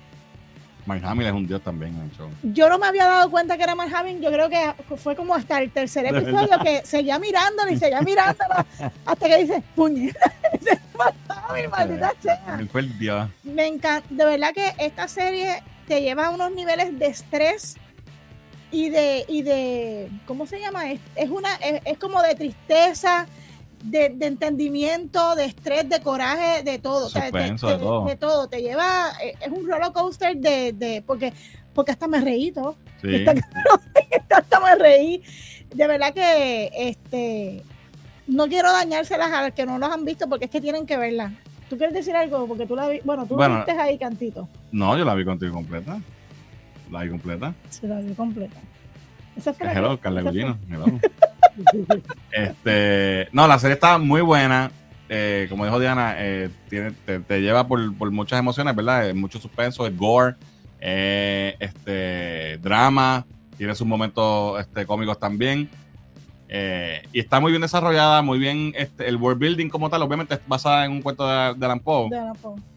Mark 0.85 1.03
Hamill 1.03 1.27
es 1.27 1.33
un 1.33 1.47
dios 1.47 1.61
también 1.61 1.95
en 1.95 2.01
el 2.03 2.11
show. 2.11 2.29
Yo 2.43 2.69
no 2.69 2.77
me 2.77 2.87
había 2.87 3.05
dado 3.05 3.31
cuenta 3.31 3.57
que 3.57 3.63
era 3.63 3.73
Mark 3.73 3.93
Hamill. 3.93 4.21
Yo 4.21 4.31
creo 4.31 4.49
que 4.49 4.73
fue 4.97 5.15
como 5.15 5.33
hasta 5.33 5.59
el 5.59 5.71
tercer 5.71 6.05
episodio 6.05 6.59
que 6.63 6.85
seguía 6.85 7.17
mirándolo 7.17 7.71
y 7.71 7.77
seguía 7.77 8.01
mirándolo 8.01 8.53
hasta 9.05 9.27
que 9.27 9.37
dice, 9.37 9.63
puñeta, 9.75 10.31
maldita 11.71 12.13
sea. 12.21 12.59
Fue 12.71 12.81
el 12.81 12.99
dios. 12.99 13.29
Me 13.43 13.65
encanta. 13.65 14.07
De 14.09 14.25
verdad 14.25 14.53
que 14.53 14.73
esta 14.77 15.07
serie 15.07 15.63
te 15.87 16.01
lleva 16.01 16.27
a 16.27 16.29
unos 16.29 16.51
niveles 16.51 16.97
de 16.99 17.07
estrés 17.07 17.77
y 18.75 18.89
de, 18.89 19.25
y 19.29 19.41
de 19.41 20.09
¿cómo 20.27 20.45
se 20.45 20.59
llama? 20.59 20.91
Es, 20.91 20.99
es 21.15 21.29
una, 21.29 21.55
es, 21.55 21.97
como 21.97 22.21
de 22.21 22.35
tristeza, 22.35 23.25
de, 23.81 24.09
de, 24.09 24.25
entendimiento, 24.25 25.33
de 25.35 25.45
estrés, 25.45 25.87
de 25.87 26.01
coraje, 26.01 26.61
de 26.61 26.77
todo. 26.77 27.07
de, 27.09 27.55
todo. 27.57 28.05
de, 28.05 28.15
todo. 28.17 28.49
Te 28.49 28.61
lleva, 28.61 29.13
eh, 29.23 29.33
es 29.39 29.47
un 29.47 29.65
roller 29.65 29.93
coaster 29.93 30.35
de, 30.35 30.73
de 30.73 31.01
porque, 31.07 31.31
porque 31.73 31.93
hasta 31.93 32.09
me 32.09 32.19
reí 32.19 32.51
todo. 32.51 32.75
Sí. 33.01 33.25
Hasta, 34.29 34.59
me 34.59 34.75
reí. 34.75 35.23
De 35.73 35.87
verdad 35.87 36.13
que 36.13 36.69
este 36.75 37.63
no 38.27 38.47
quiero 38.47 38.73
dañárselas 38.73 39.31
a 39.31 39.43
los 39.43 39.53
que 39.53 39.65
no 39.65 39.77
los 39.77 39.89
han 39.89 40.03
visto 40.03 40.27
porque 40.27 40.45
es 40.45 40.51
que 40.51 40.59
tienen 40.59 40.85
que 40.85 40.97
verla. 40.97 41.31
¿Tú 41.69 41.77
quieres 41.77 41.95
decir 41.95 42.13
algo? 42.13 42.45
Porque 42.45 42.65
tú 42.65 42.75
la 42.75 42.89
vi, 42.89 42.99
bueno, 43.05 43.25
tú 43.25 43.37
la 43.37 43.47
viste 43.47 43.71
ahí 43.71 43.97
cantito. 43.97 44.49
No, 44.73 44.97
yo 44.97 45.05
la 45.05 45.15
vi 45.15 45.23
contigo 45.23 45.53
completa. 45.53 46.01
La 46.91 47.03
vi 47.03 47.09
completa. 47.09 47.53
Se 47.69 47.87
la 47.87 47.99
vi 47.99 48.13
completa. 48.13 48.59
Esa 49.35 49.53
fue 49.53 49.71
hello, 49.71 49.99
Carla 49.99 50.31
este, 52.31 53.29
no, 53.31 53.47
la 53.47 53.59
serie 53.59 53.75
está 53.75 53.97
muy 53.97 54.21
buena. 54.21 54.71
Eh, 55.07 55.45
como 55.49 55.65
dijo 55.65 55.79
Diana, 55.79 56.15
eh, 56.17 56.49
tiene, 56.69 56.91
te, 56.91 57.41
lleva 57.41 57.67
por, 57.67 57.95
por, 57.95 58.09
muchas 58.11 58.39
emociones, 58.39 58.75
¿verdad? 58.75 59.13
Mucho 59.13 59.39
suspenso, 59.39 59.85
el 59.85 59.95
gore. 59.95 60.35
Eh, 60.79 61.55
este, 61.59 62.57
drama, 62.57 63.25
tiene 63.57 63.75
sus 63.75 63.87
momentos 63.87 64.59
este, 64.59 64.85
cómicos 64.85 65.19
también. 65.19 65.69
Eh, 66.47 67.03
y 67.11 67.19
está 67.19 67.39
muy 67.39 67.51
bien 67.51 67.61
desarrollada, 67.61 68.21
muy 68.21 68.37
bien 68.37 68.73
este, 68.75 69.07
el 69.07 69.17
world 69.17 69.39
building 69.39 69.67
como 69.67 69.89
tal, 69.89 70.03
obviamente 70.03 70.35
es 70.35 70.41
basada 70.45 70.85
en 70.85 70.91
un 70.91 71.01
cuento 71.01 71.27
de, 71.27 71.55
de 71.55 71.65
Alan 71.65 71.79
Poe, 71.79 72.07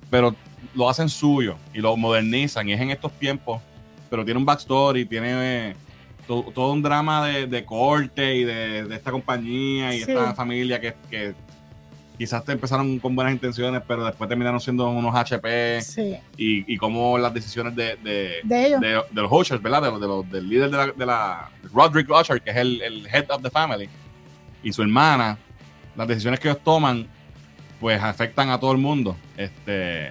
pero 0.09 0.35
lo 0.75 0.89
hacen 0.89 1.11
suyo 1.11 1.57
y 1.75 1.81
lo 1.81 1.95
modernizan 1.95 2.67
y 2.67 2.73
es 2.73 2.81
en 2.81 2.91
estos 2.91 3.13
tiempos, 3.13 3.61
pero 4.09 4.25
tiene 4.25 4.41
un 4.41 4.47
backstory, 4.47 5.05
tiene 5.05 5.77
todo, 6.29 6.73
un 6.73 6.83
drama 6.83 7.27
de, 7.27 7.65
corte 7.65 8.37
y 8.37 8.45
de, 8.45 8.95
esta 8.95 9.11
compañía 9.11 9.95
y 9.95 10.03
esta 10.03 10.35
familia 10.35 10.81
que, 10.81 10.95
que 11.11 11.35
quizás 12.19 12.45
te 12.45 12.53
empezaron 12.53 12.99
con 12.99 13.15
buenas 13.15 13.33
intenciones, 13.33 13.81
pero 13.87 14.05
después 14.05 14.29
terminaron 14.29 14.61
siendo 14.61 14.91
unos 14.91 15.15
HP. 15.15 15.81
Y, 16.37 16.73
y 16.73 16.77
como 16.77 17.17
las 17.17 17.33
decisiones 17.33 17.75
de, 17.77 17.97
de, 17.97 18.43
de, 18.45 19.03
los 19.13 19.33
Ushers, 19.33 19.63
¿verdad? 19.63 19.83
De, 19.83 20.07
los, 20.07 20.31
del 20.31 20.49
líder 20.49 20.71
de 20.71 20.77
la, 20.77 20.87
de 20.89 21.07
la 21.07 21.51
Roderick 21.73 22.11
Usher, 22.11 22.43
que 22.43 22.51
es 22.51 22.57
el, 22.57 22.83
el, 22.83 23.07
head 23.07 23.31
of 23.31 23.41
the 23.43 23.51
family, 23.51 23.89
y 24.63 24.73
su 24.73 24.83
hermana, 24.83 25.39
las 25.97 26.09
decisiones 26.09 26.41
que 26.41 26.49
ellos 26.49 26.63
toman, 26.63 27.07
pues 27.81 28.03
afectan 28.03 28.51
a 28.51 28.59
todo 28.59 28.73
el 28.73 28.79
mundo. 28.79 29.17
Este. 29.37 30.11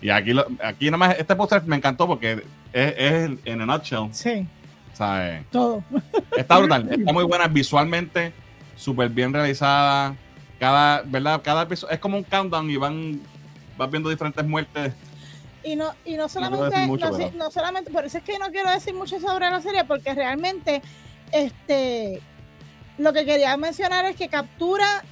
Y 0.00 0.10
aquí, 0.10 0.32
aquí 0.64 0.86
nada 0.86 0.96
más, 0.96 1.18
este 1.18 1.36
póster 1.36 1.62
me 1.64 1.76
encantó 1.76 2.08
porque 2.08 2.42
es, 2.72 2.94
es 2.96 3.30
en 3.44 3.60
a 3.60 3.66
nutshell. 3.66 4.08
Sí. 4.10 4.46
¿Sabes? 4.92 5.44
Todo. 5.50 5.82
Está 6.36 6.58
brutal. 6.58 6.88
Está 6.90 7.12
muy 7.12 7.24
buena 7.24 7.48
visualmente, 7.48 8.32
súper 8.76 9.08
bien 9.08 9.32
realizada 9.32 10.16
cada, 10.62 11.02
¿verdad? 11.02 11.40
Cada 11.42 11.62
episodio 11.62 11.92
es 11.92 11.98
como 11.98 12.16
un 12.16 12.22
countdown 12.22 12.70
y 12.70 12.76
van, 12.76 13.20
vas 13.76 13.90
viendo 13.90 14.08
diferentes 14.08 14.46
muertes. 14.46 14.92
Y 15.64 15.74
no, 15.74 15.92
y 16.04 16.16
no 16.16 16.28
solamente, 16.28 16.86
no, 17.34 17.50
solamente, 17.50 17.90
por 17.90 18.04
eso 18.04 18.18
es 18.18 18.24
que 18.24 18.38
no 18.38 18.46
quiero 18.50 18.70
decir 18.70 18.94
mucho 18.94 19.18
sobre 19.18 19.50
la 19.50 19.60
serie, 19.60 19.84
porque 19.84 20.14
realmente, 20.14 20.80
este, 21.32 22.20
lo 22.96 23.12
que 23.12 23.24
quería 23.24 23.56
mencionar 23.56 24.04
es 24.04 24.14
que 24.14 24.28
captura 24.28 25.02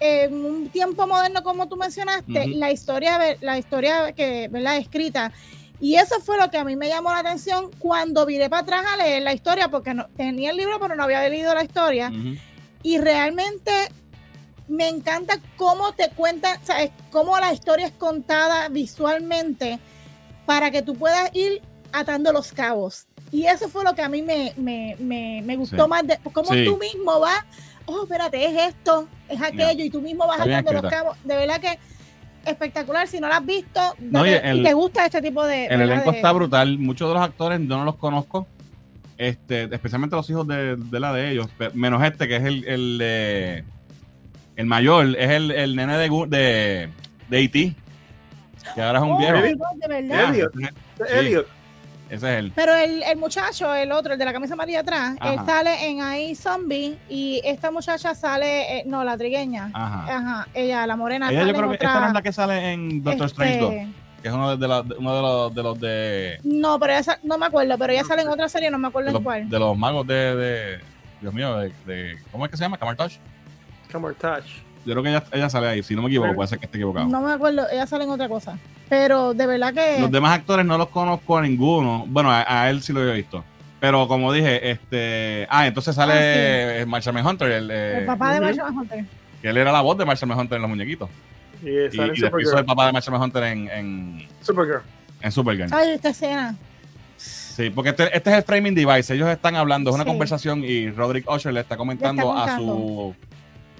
en 0.00 0.44
un 0.44 0.68
tiempo 0.68 1.06
moderno 1.06 1.42
como 1.42 1.66
tú 1.66 1.76
mencionaste, 1.76 2.48
la 2.48 2.70
historia, 2.70 3.18
la 3.40 3.58
historia 3.58 4.12
que, 4.12 4.48
¿verdad? 4.48 4.76
Escrita. 4.76 5.32
Y 5.80 5.94
eso 5.94 6.20
fue 6.20 6.38
lo 6.38 6.50
que 6.50 6.58
a 6.58 6.64
mí 6.64 6.76
me 6.76 6.88
llamó 6.88 7.10
la 7.10 7.18
atención 7.18 7.70
cuando 7.78 8.26
viré 8.26 8.50
para 8.50 8.62
atrás 8.62 8.84
a 8.86 8.96
leer 8.96 9.22
la 9.22 9.32
historia, 9.32 9.68
porque 9.68 9.94
no, 9.94 10.08
tenía 10.16 10.50
el 10.50 10.56
libro, 10.56 10.80
pero 10.80 10.96
no 10.96 11.04
había 11.04 11.28
leído 11.28 11.54
la 11.54 11.62
historia. 11.62 12.10
Y 12.82 12.98
realmente 12.98 13.72
me 14.66 14.88
encanta 14.88 15.38
cómo 15.56 15.92
te 15.92 16.10
cuentan, 16.10 16.58
¿sabes? 16.64 16.90
Cómo 17.10 17.38
la 17.38 17.52
historia 17.52 17.86
es 17.86 17.92
contada 17.92 18.68
visualmente 18.68 19.78
para 20.46 20.70
que 20.70 20.82
tú 20.82 20.94
puedas 20.94 21.30
ir 21.34 21.62
atando 21.92 22.32
los 22.32 22.52
cabos. 22.52 23.06
Y 23.30 23.44
eso 23.44 23.68
fue 23.68 23.84
lo 23.84 23.94
que 23.94 24.02
a 24.02 24.08
mí 24.08 24.22
me, 24.22 24.52
me, 24.56 24.96
me, 24.98 25.56
gustó 25.56 25.86
más, 25.86 26.06
de 26.06 26.18
cómo 26.32 26.48
tú 26.48 26.78
mismo 26.78 27.20
vas, 27.20 27.44
oh, 27.86 28.02
espérate, 28.02 28.44
es 28.44 28.74
esto, 28.74 29.06
es 29.28 29.40
aquello, 29.40 29.84
y 29.84 29.90
tú 29.90 30.00
mismo 30.00 30.26
vas 30.26 30.40
atando 30.40 30.72
los 30.72 30.82
cabos. 30.90 31.16
De 31.24 31.36
verdad 31.36 31.60
que 31.60 31.78
espectacular. 32.50 33.06
Si 33.08 33.20
no 33.20 33.28
lo 33.28 33.34
has 33.34 33.46
visto, 33.46 33.80
y 34.00 34.62
te 34.62 34.72
gusta 34.72 35.06
este 35.06 35.22
tipo 35.22 35.44
de. 35.44 35.66
El 35.66 35.82
elenco 35.82 36.10
está 36.10 36.32
brutal. 36.32 36.78
Muchos 36.78 37.08
de 37.08 37.14
los 37.14 37.22
actores 37.22 37.60
yo 37.60 37.78
no 37.78 37.84
los 37.84 37.96
conozco. 37.96 38.46
Este, 39.16 39.64
especialmente 39.64 40.14
los 40.14 40.30
hijos 40.30 40.46
de, 40.46 40.76
la 40.92 41.12
de 41.12 41.32
ellos, 41.32 41.48
menos 41.74 42.02
este 42.04 42.28
que 42.28 42.36
es 42.36 42.44
el, 42.44 42.64
el 42.68 43.64
el 44.58 44.66
mayor 44.66 45.14
es 45.16 45.30
el, 45.30 45.52
el 45.52 45.76
nene 45.76 45.96
de, 45.96 46.08
de, 46.08 46.88
de 47.28 47.40
E.T., 47.40 47.76
que 48.74 48.82
ahora 48.82 48.98
es 48.98 49.04
un 49.04 49.12
oh, 49.12 49.18
viejo. 49.18 49.36
De 49.76 49.88
verdad. 49.88 50.34
Elliot. 51.12 51.46
Ese 52.08 52.16
es 52.16 52.38
él. 52.38 52.52
Pero 52.54 52.74
el, 52.74 53.02
el, 53.02 53.16
muchacho, 53.18 53.74
el 53.74 53.92
otro, 53.92 54.14
el 54.14 54.18
de 54.18 54.24
la 54.24 54.32
camisa 54.32 54.54
amarilla 54.54 54.80
atrás, 54.80 55.16
él 55.22 55.38
sale 55.44 55.88
en 55.88 56.00
ahí 56.00 56.34
Zombie 56.34 56.98
y 57.08 57.40
esta 57.44 57.70
muchacha 57.70 58.14
sale, 58.14 58.78
eh, 58.78 58.82
no, 58.86 59.04
la 59.04 59.16
trigueña. 59.16 59.70
Ajá. 59.74 60.16
Ajá. 60.16 60.48
Ella, 60.54 60.86
la 60.86 60.96
morena. 60.96 61.30
Ella 61.30 61.44
yo 61.44 61.54
creo 61.54 61.68
que 61.68 61.74
esta 61.74 62.00
no 62.00 62.06
es 62.08 62.14
la 62.14 62.22
que 62.22 62.32
sale 62.32 62.72
en 62.72 63.02
Doctor 63.02 63.26
Strange 63.26 63.58
2. 63.58 63.72
Este 63.72 64.08
que 64.22 64.28
es 64.28 64.34
uno 64.34 64.56
de, 64.56 64.68
la, 64.68 64.80
uno 64.80 65.14
de 65.14 65.22
los, 65.22 65.54
de 65.54 65.62
los 65.62 65.80
de. 65.80 66.40
No, 66.42 66.78
pero 66.80 66.94
esa, 66.94 67.18
no 67.22 67.38
me 67.38 67.46
acuerdo, 67.46 67.78
pero 67.78 67.92
ella 67.92 68.04
sale 68.04 68.22
en 68.22 68.28
otra 68.28 68.48
serie, 68.48 68.70
no 68.70 68.78
me 68.78 68.88
acuerdo 68.88 69.16
en 69.16 69.22
cuál. 69.22 69.48
De 69.48 69.58
los 69.58 69.78
magos 69.78 70.06
de, 70.06 70.34
de 70.34 70.80
Dios 71.20 71.32
mío, 71.32 71.56
de, 71.58 71.72
de, 71.86 72.18
¿cómo 72.32 72.44
es 72.44 72.50
que 72.50 72.56
se 72.56 72.64
llama? 72.64 72.78
Camartage. 72.78 73.20
Touch. 73.90 74.44
Yo 74.88 74.94
creo 74.94 75.02
que 75.02 75.10
ella, 75.10 75.24
ella, 75.32 75.50
sale 75.50 75.68
ahí, 75.68 75.82
si 75.82 75.94
no 75.94 76.00
me 76.00 76.08
equivoco, 76.08 76.34
puede 76.34 76.48
ser 76.48 76.58
que 76.58 76.64
esté 76.64 76.78
equivocado. 76.78 77.06
No 77.08 77.20
me 77.20 77.32
acuerdo, 77.32 77.66
ella 77.70 77.86
sale 77.86 78.04
en 78.04 78.10
otra 78.10 78.26
cosa. 78.26 78.58
Pero 78.88 79.34
de 79.34 79.46
verdad 79.46 79.74
que. 79.74 80.00
Los 80.00 80.10
demás 80.10 80.32
actores 80.32 80.64
no 80.64 80.78
los 80.78 80.88
conozco 80.88 81.36
a 81.36 81.42
ninguno. 81.42 82.04
Bueno, 82.08 82.30
a, 82.32 82.70
él 82.70 82.80
sí 82.80 82.94
lo 82.94 83.06
he 83.06 83.14
visto. 83.14 83.44
Pero 83.80 84.08
como 84.08 84.32
dije, 84.32 84.70
este. 84.70 85.46
Ah, 85.50 85.66
entonces 85.66 85.94
sale 85.94 86.80
ah, 86.80 86.86
Marshall 86.86 87.24
Hunter. 87.24 87.50
El, 87.50 87.70
eh, 87.70 87.98
el 87.98 88.06
papá 88.06 88.32
de 88.32 88.40
Marshall 88.40 88.72
Hunter. 88.74 89.04
Que 89.42 89.48
él 89.50 89.56
era 89.58 89.70
la 89.70 89.82
voz 89.82 89.98
de 89.98 90.06
Marshall 90.06 90.32
Hunter 90.32 90.56
en 90.56 90.62
los 90.62 90.70
muñequitos. 90.70 91.10
Y, 91.62 91.68
y, 91.68 92.00
y 92.14 92.20
después 92.20 92.46
hizo 92.46 92.56
el 92.56 92.64
papá 92.64 92.86
de 92.86 92.92
Marshall 92.92 93.20
Hunter 93.20 93.42
en, 93.42 93.68
en 93.68 94.28
Supergirl. 94.40 94.80
En 95.20 95.30
Supergirl. 95.30 95.68
Ay, 95.70 95.90
esta 95.90 96.08
escena. 96.08 96.56
Sí, 97.58 97.70
porque 97.70 97.90
este, 97.90 98.16
este, 98.16 98.30
es 98.30 98.36
el 98.36 98.42
framing 98.44 98.74
device. 98.74 99.12
Ellos 99.12 99.28
están 99.28 99.56
hablando, 99.56 99.90
es 99.90 99.96
una 99.96 100.04
conversación 100.04 100.62
y 100.64 100.90
Roderick 100.90 101.28
Usher 101.28 101.52
le 101.52 101.60
está 101.60 101.76
comentando, 101.76 102.32
a 102.32 102.56
su 102.56 103.14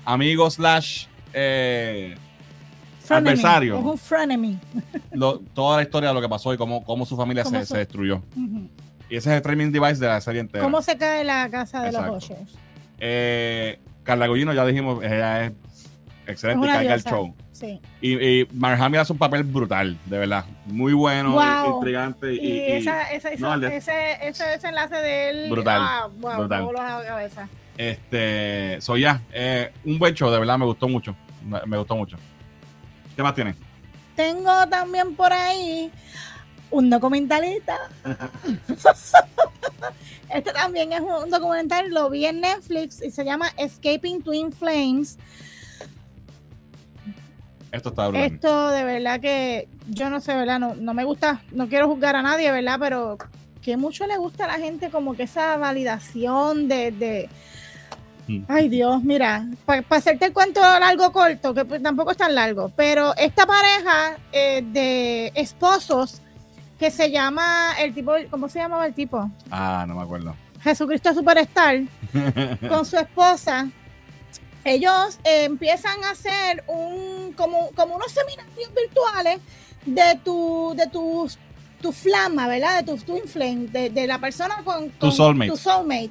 amigo 0.08 0.50
slash 0.50 1.06
eh, 1.34 2.16
adversario. 3.08 3.78
Es 3.78 3.84
un 3.84 3.98
frenemy. 3.98 4.58
toda 5.54 5.76
la 5.76 5.82
historia 5.82 6.08
de 6.08 6.14
lo 6.14 6.20
que 6.20 6.28
pasó 6.28 6.52
y 6.54 6.56
cómo, 6.56 6.82
cómo 6.84 7.04
su 7.04 7.16
familia 7.16 7.44
se, 7.44 7.64
se, 7.66 7.78
destruyó. 7.78 8.22
Y 9.10 9.16
ese 9.16 9.30
es 9.30 9.36
el 9.36 9.42
framing 9.42 9.70
device 9.70 10.00
de 10.00 10.06
la 10.06 10.20
serie 10.20 10.40
entera. 10.40 10.64
¿Cómo 10.64 10.82
se 10.82 10.96
cae 10.96 11.24
la 11.24 11.48
casa 11.50 11.82
de 11.82 11.92
los 11.92 12.24
Ushers? 12.24 12.56
Eh, 12.98 13.78
Carla 14.02 14.26
Goyino, 14.26 14.52
ya 14.54 14.64
dijimos, 14.64 15.04
ella 15.04 15.46
es 15.46 15.52
excelente, 16.26 16.66
caiga 16.66 16.94
el 16.94 17.04
show. 17.04 17.34
Sí. 17.52 17.80
Y, 18.00 18.14
y 18.14 18.48
hace 18.96 19.12
un 19.12 19.18
papel 19.18 19.42
brutal, 19.42 19.98
de 20.06 20.18
verdad. 20.18 20.44
Muy 20.66 20.92
bueno, 20.92 21.38
intrigante. 21.76 22.34
Y, 22.34 22.38
y, 22.38 22.60
esa, 22.72 23.10
esa, 23.10 23.30
ese, 23.30 24.28
ese 24.28 24.44
desenlace 24.44 24.94
de 24.94 25.30
él. 25.30 25.50
Brutal. 25.50 25.80
Ah, 25.82 26.08
wow, 26.18 26.36
brutal. 26.38 26.68
cabeza. 27.06 27.48
Este, 27.78 28.80
soy 28.80 29.02
ya. 29.02 29.22
Eh, 29.32 29.72
un 29.84 30.00
buen 30.00 30.12
show, 30.12 30.28
de 30.30 30.38
verdad, 30.38 30.58
me 30.58 30.66
gustó 30.66 30.88
mucho. 30.88 31.14
Me, 31.44 31.78
gustó 31.78 31.94
mucho. 31.94 32.16
¿Qué 33.14 33.22
más 33.22 33.34
tiene? 33.34 33.54
Tengo 34.16 34.68
también 34.68 35.14
por 35.14 35.32
ahí 35.32 35.90
un 36.72 36.90
documentalista. 36.90 37.78
este 40.34 40.52
también 40.52 40.92
es 40.92 41.00
un 41.00 41.30
documental, 41.30 41.88
lo 41.90 42.10
vi 42.10 42.26
en 42.26 42.40
Netflix 42.40 43.00
y 43.00 43.12
se 43.12 43.24
llama 43.24 43.52
Escaping 43.56 44.22
Twin 44.22 44.50
Flames. 44.50 45.16
Esto 47.70 47.90
está 47.90 48.06
hablando. 48.06 48.34
Esto 48.34 48.70
de 48.70 48.82
verdad 48.82 49.20
que 49.20 49.68
yo 49.86 50.10
no 50.10 50.20
sé, 50.20 50.34
¿verdad? 50.34 50.58
No, 50.58 50.74
no 50.74 50.94
me 50.94 51.04
gusta, 51.04 51.42
no 51.52 51.68
quiero 51.68 51.86
juzgar 51.86 52.16
a 52.16 52.22
nadie, 52.22 52.50
¿verdad? 52.50 52.78
Pero 52.80 53.18
que 53.62 53.76
mucho 53.76 54.04
le 54.08 54.16
gusta 54.16 54.46
a 54.46 54.48
la 54.48 54.64
gente 54.64 54.90
como 54.90 55.14
que 55.14 55.24
esa 55.24 55.56
validación 55.58 56.66
de 56.66 57.28
Ay 58.48 58.68
Dios, 58.68 59.02
mira, 59.02 59.46
para 59.64 59.84
hacerte 59.90 60.26
el 60.26 60.32
cuento 60.32 60.60
largo 60.60 61.12
corto, 61.12 61.54
que 61.54 61.64
pues 61.64 61.82
tampoco 61.82 62.10
es 62.10 62.16
tan 62.16 62.34
largo, 62.34 62.70
pero 62.76 63.14
esta 63.16 63.46
pareja 63.46 64.18
eh, 64.32 64.62
de 64.64 65.32
esposos 65.34 66.20
que 66.78 66.90
se 66.90 67.10
llama 67.10 67.72
el 67.80 67.94
tipo, 67.94 68.12
¿cómo 68.30 68.48
se 68.48 68.58
llamaba 68.58 68.86
el 68.86 68.94
tipo? 68.94 69.30
Ah, 69.50 69.84
no 69.88 69.94
me 69.94 70.02
acuerdo. 70.02 70.34
Jesucristo 70.62 71.14
Superstar, 71.14 71.82
con 72.68 72.84
su 72.84 72.96
esposa, 72.96 73.68
ellos 74.64 75.18
eh, 75.24 75.44
empiezan 75.44 76.04
a 76.04 76.10
hacer 76.10 76.64
un 76.66 77.32
como, 77.36 77.70
como 77.70 77.96
unos 77.96 78.12
seminarios 78.12 78.70
virtuales 78.74 79.40
de 79.86 80.20
tu, 80.24 80.74
de 80.76 80.86
tus 80.88 81.38
tu 81.80 81.92
flama, 81.92 82.48
¿verdad? 82.48 82.82
De 82.82 82.92
tu 82.92 82.96
twin 82.98 83.24
flame, 83.24 83.66
de, 83.68 84.06
la 84.06 84.18
persona 84.18 84.62
con, 84.64 84.90
tu 84.90 85.10
soulmate. 85.12 85.50
Tu 85.50 85.56
soulmate. 85.56 86.10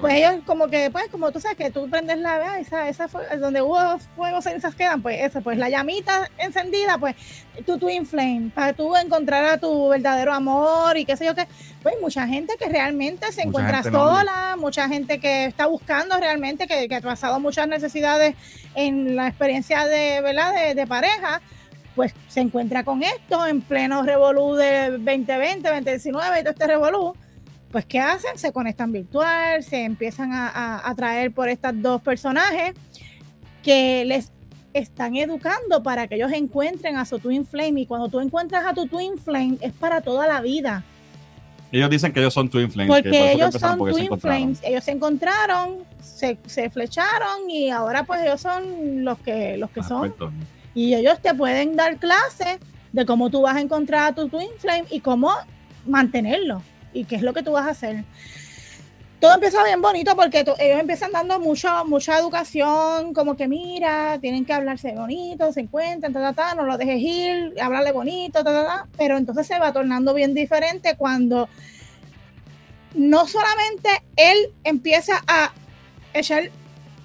Pues 0.00 0.14
ellos 0.14 0.42
como 0.44 0.68
que, 0.68 0.90
pues, 0.90 1.08
como 1.10 1.32
tú 1.32 1.40
sabes 1.40 1.56
que 1.56 1.70
tú 1.70 1.88
prendes 1.88 2.18
la, 2.18 2.58
esa, 2.58 2.88
esa 2.88 3.08
donde 3.38 3.62
hubo 3.62 3.98
fuego, 4.14 4.42
cenizas 4.42 4.74
quedan, 4.74 5.00
pues 5.00 5.20
esa, 5.22 5.40
pues 5.40 5.56
la 5.58 5.70
llamita 5.70 6.30
encendida, 6.38 6.98
pues 6.98 7.16
tu 7.64 7.78
twin 7.78 8.04
flame, 8.04 8.50
para 8.54 8.74
tú 8.74 8.94
encontrar 8.96 9.44
a 9.46 9.58
tu 9.58 9.88
verdadero 9.88 10.34
amor 10.34 10.96
y 10.98 11.04
qué 11.06 11.16
sé 11.16 11.24
yo 11.24 11.34
qué. 11.34 11.46
Pues 11.82 11.94
mucha 12.00 12.26
gente 12.26 12.54
que 12.58 12.68
realmente 12.68 13.30
se 13.32 13.42
encuentra 13.42 13.82
sola, 13.82 14.56
mucha 14.58 14.88
gente 14.88 15.18
que 15.18 15.46
está 15.46 15.66
buscando 15.66 16.18
realmente, 16.18 16.66
que, 16.66 16.88
que, 16.88 16.96
ha 16.96 17.00
pasado 17.00 17.40
muchas 17.40 17.68
necesidades 17.68 18.34
en 18.74 19.16
la 19.16 19.28
experiencia 19.28 19.86
de, 19.86 20.20
¿verdad? 20.20 20.52
de, 20.54 20.74
de 20.74 20.86
pareja 20.86 21.40
pues 21.96 22.14
se 22.28 22.40
encuentra 22.40 22.84
con 22.84 23.02
esto 23.02 23.46
en 23.46 23.62
pleno 23.62 24.02
revolú 24.02 24.54
de 24.54 24.90
2020, 24.90 25.66
2019 25.66 26.38
y 26.38 26.42
todo 26.42 26.52
este 26.52 26.66
revolú, 26.66 27.14
pues 27.72 27.86
¿qué 27.86 27.98
hacen? 27.98 28.38
Se 28.38 28.52
conectan 28.52 28.92
virtual, 28.92 29.64
se 29.64 29.82
empiezan 29.82 30.32
a, 30.32 30.88
a, 30.88 30.94
traer 30.94 31.32
por 31.32 31.48
estos 31.48 31.72
dos 31.82 32.02
personajes 32.02 32.74
que 33.62 34.04
les 34.04 34.30
están 34.74 35.16
educando 35.16 35.82
para 35.82 36.06
que 36.06 36.16
ellos 36.16 36.30
encuentren 36.32 36.96
a 36.96 37.06
su 37.06 37.18
twin 37.18 37.46
flame 37.46 37.80
y 37.80 37.86
cuando 37.86 38.08
tú 38.08 38.20
encuentras 38.20 38.66
a 38.66 38.74
tu 38.74 38.86
twin 38.86 39.16
flame 39.16 39.56
es 39.62 39.72
para 39.72 40.02
toda 40.02 40.26
la 40.26 40.42
vida. 40.42 40.84
Ellos 41.72 41.90
dicen 41.90 42.12
que 42.12 42.20
ellos 42.20 42.34
son 42.34 42.48
twin 42.48 42.70
flames. 42.70 42.94
Porque 42.94 43.32
ellos 43.32 43.54
son 43.54 43.78
twin 43.78 44.20
flames. 44.20 44.60
Ellos 44.62 44.84
se 44.84 44.92
encontraron, 44.92 45.78
se, 46.00 46.38
se, 46.46 46.70
flecharon 46.70 47.50
y 47.50 47.70
ahora 47.70 48.04
pues 48.04 48.22
ellos 48.22 48.40
son 48.40 49.04
los 49.04 49.18
que, 49.18 49.56
los 49.56 49.70
que 49.70 49.82
son. 49.82 50.14
Y 50.76 50.94
ellos 50.94 51.20
te 51.22 51.34
pueden 51.34 51.74
dar 51.74 51.96
clases 51.96 52.58
de 52.92 53.06
cómo 53.06 53.30
tú 53.30 53.40
vas 53.40 53.56
a 53.56 53.60
encontrar 53.62 54.12
a 54.12 54.14
tu 54.14 54.28
twin 54.28 54.50
flame 54.58 54.84
y 54.90 55.00
cómo 55.00 55.32
mantenerlo 55.86 56.62
y 56.92 57.04
qué 57.04 57.16
es 57.16 57.22
lo 57.22 57.32
que 57.32 57.42
tú 57.42 57.52
vas 57.52 57.66
a 57.66 57.70
hacer. 57.70 58.04
Todo 59.18 59.32
empieza 59.32 59.64
bien 59.64 59.80
bonito 59.80 60.14
porque 60.14 60.40
ellos 60.40 60.58
empiezan 60.58 61.12
dando 61.12 61.40
mucha 61.40 61.82
mucha 61.84 62.18
educación, 62.18 63.14
como 63.14 63.36
que 63.36 63.48
mira, 63.48 64.18
tienen 64.20 64.44
que 64.44 64.52
hablarse 64.52 64.92
bonito, 64.92 65.50
se 65.50 65.60
encuentran, 65.60 66.12
ta, 66.12 66.20
ta, 66.20 66.32
ta, 66.34 66.54
no 66.54 66.66
lo 66.66 66.76
dejes 66.76 67.00
ir, 67.00 67.54
hablarle 67.58 67.92
bonito, 67.92 68.44
ta, 68.44 68.52
ta, 68.52 68.66
ta, 68.66 68.86
pero 68.98 69.16
entonces 69.16 69.46
se 69.46 69.58
va 69.58 69.72
tornando 69.72 70.12
bien 70.12 70.34
diferente 70.34 70.94
cuando 70.98 71.48
no 72.94 73.26
solamente 73.26 73.88
él 74.16 74.52
empieza 74.62 75.22
a 75.26 75.52
echar 76.12 76.50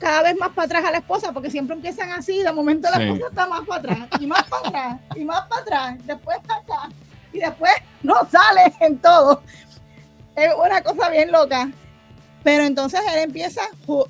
cada 0.01 0.23
vez 0.23 0.35
más 0.37 0.49
para 0.49 0.65
atrás 0.65 0.85
a 0.85 0.91
la 0.91 0.97
esposa, 0.97 1.31
porque 1.31 1.51
siempre 1.51 1.75
empiezan 1.75 2.11
así, 2.11 2.41
de 2.41 2.51
momento 2.51 2.89
la 2.89 3.03
esposa 3.03 3.27
está 3.29 3.47
más 3.47 3.61
para 3.67 3.79
atrás, 3.79 4.09
y 4.19 4.25
más 4.25 4.43
para 4.45 4.67
atrás, 4.67 4.99
y 5.15 5.23
más 5.23 5.41
para 5.47 5.61
atrás, 5.61 5.97
después 6.05 6.37
acá, 6.39 6.89
y 7.31 7.39
después 7.39 7.71
no 8.01 8.15
sale 8.29 8.73
en 8.79 8.97
todo. 8.97 9.43
Es 10.35 10.49
una 10.57 10.81
cosa 10.81 11.09
bien 11.09 11.31
loca. 11.31 11.69
Pero 12.43 12.63
entonces 12.63 12.99
él 13.13 13.19
empieza 13.19 13.61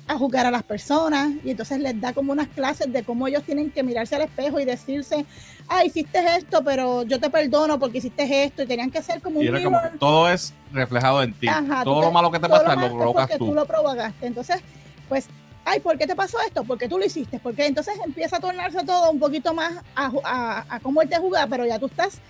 a 0.08 0.16
jugar 0.16 0.46
a 0.46 0.50
las 0.50 0.62
personas 0.62 1.32
y 1.44 1.50
entonces 1.50 1.78
les 1.80 2.00
da 2.00 2.14
como 2.14 2.32
unas 2.32 2.48
clases 2.48 2.90
de 2.90 3.02
cómo 3.02 3.28
ellos 3.28 3.42
tienen 3.42 3.70
que 3.70 3.82
mirarse 3.82 4.16
al 4.16 4.22
espejo 4.22 4.58
y 4.58 4.64
decirse, 4.64 5.26
ah, 5.68 5.84
hiciste 5.84 6.18
esto, 6.38 6.64
pero 6.64 7.02
yo 7.02 7.20
te 7.20 7.28
perdono 7.28 7.78
porque 7.78 7.98
hiciste 7.98 8.44
esto 8.44 8.62
y 8.62 8.66
tenían 8.66 8.90
que 8.90 9.02
ser 9.02 9.20
como 9.20 9.42
y 9.42 9.50
un... 9.50 9.62
como, 9.62 9.78
todo 9.98 10.30
es 10.30 10.54
reflejado 10.72 11.22
en 11.22 11.34
ti. 11.34 11.46
todo 11.84 12.00
lo 12.00 12.10
malo 12.10 12.30
que 12.30 12.38
te 12.38 12.48
pasa 12.48 12.74
lo, 12.74 12.96
provocas 12.96 13.28
tú. 13.36 13.48
tú 13.48 13.54
lo 13.54 13.66
provocaste. 13.66 14.26
Entonces, 14.26 14.62
pues, 15.10 15.28
ay, 15.64 15.80
¿por 15.80 15.98
qué 15.98 16.06
te 16.06 16.14
pasó 16.14 16.38
esto? 16.40 16.64
Porque 16.64 16.88
tú 16.88 16.98
lo 16.98 17.04
hiciste. 17.04 17.38
Porque 17.38 17.66
entonces 17.66 17.94
empieza 18.04 18.36
a 18.36 18.40
tornarse 18.40 18.84
todo 18.84 19.10
un 19.10 19.18
poquito 19.18 19.54
más 19.54 19.74
a, 19.94 20.64
a, 20.68 20.80
cómo 20.80 21.02
él 21.02 21.08
te 21.08 21.16
juega, 21.16 21.46
pero 21.46 21.66
ya 21.66 21.78
tú 21.78 21.86
estás 21.86 22.20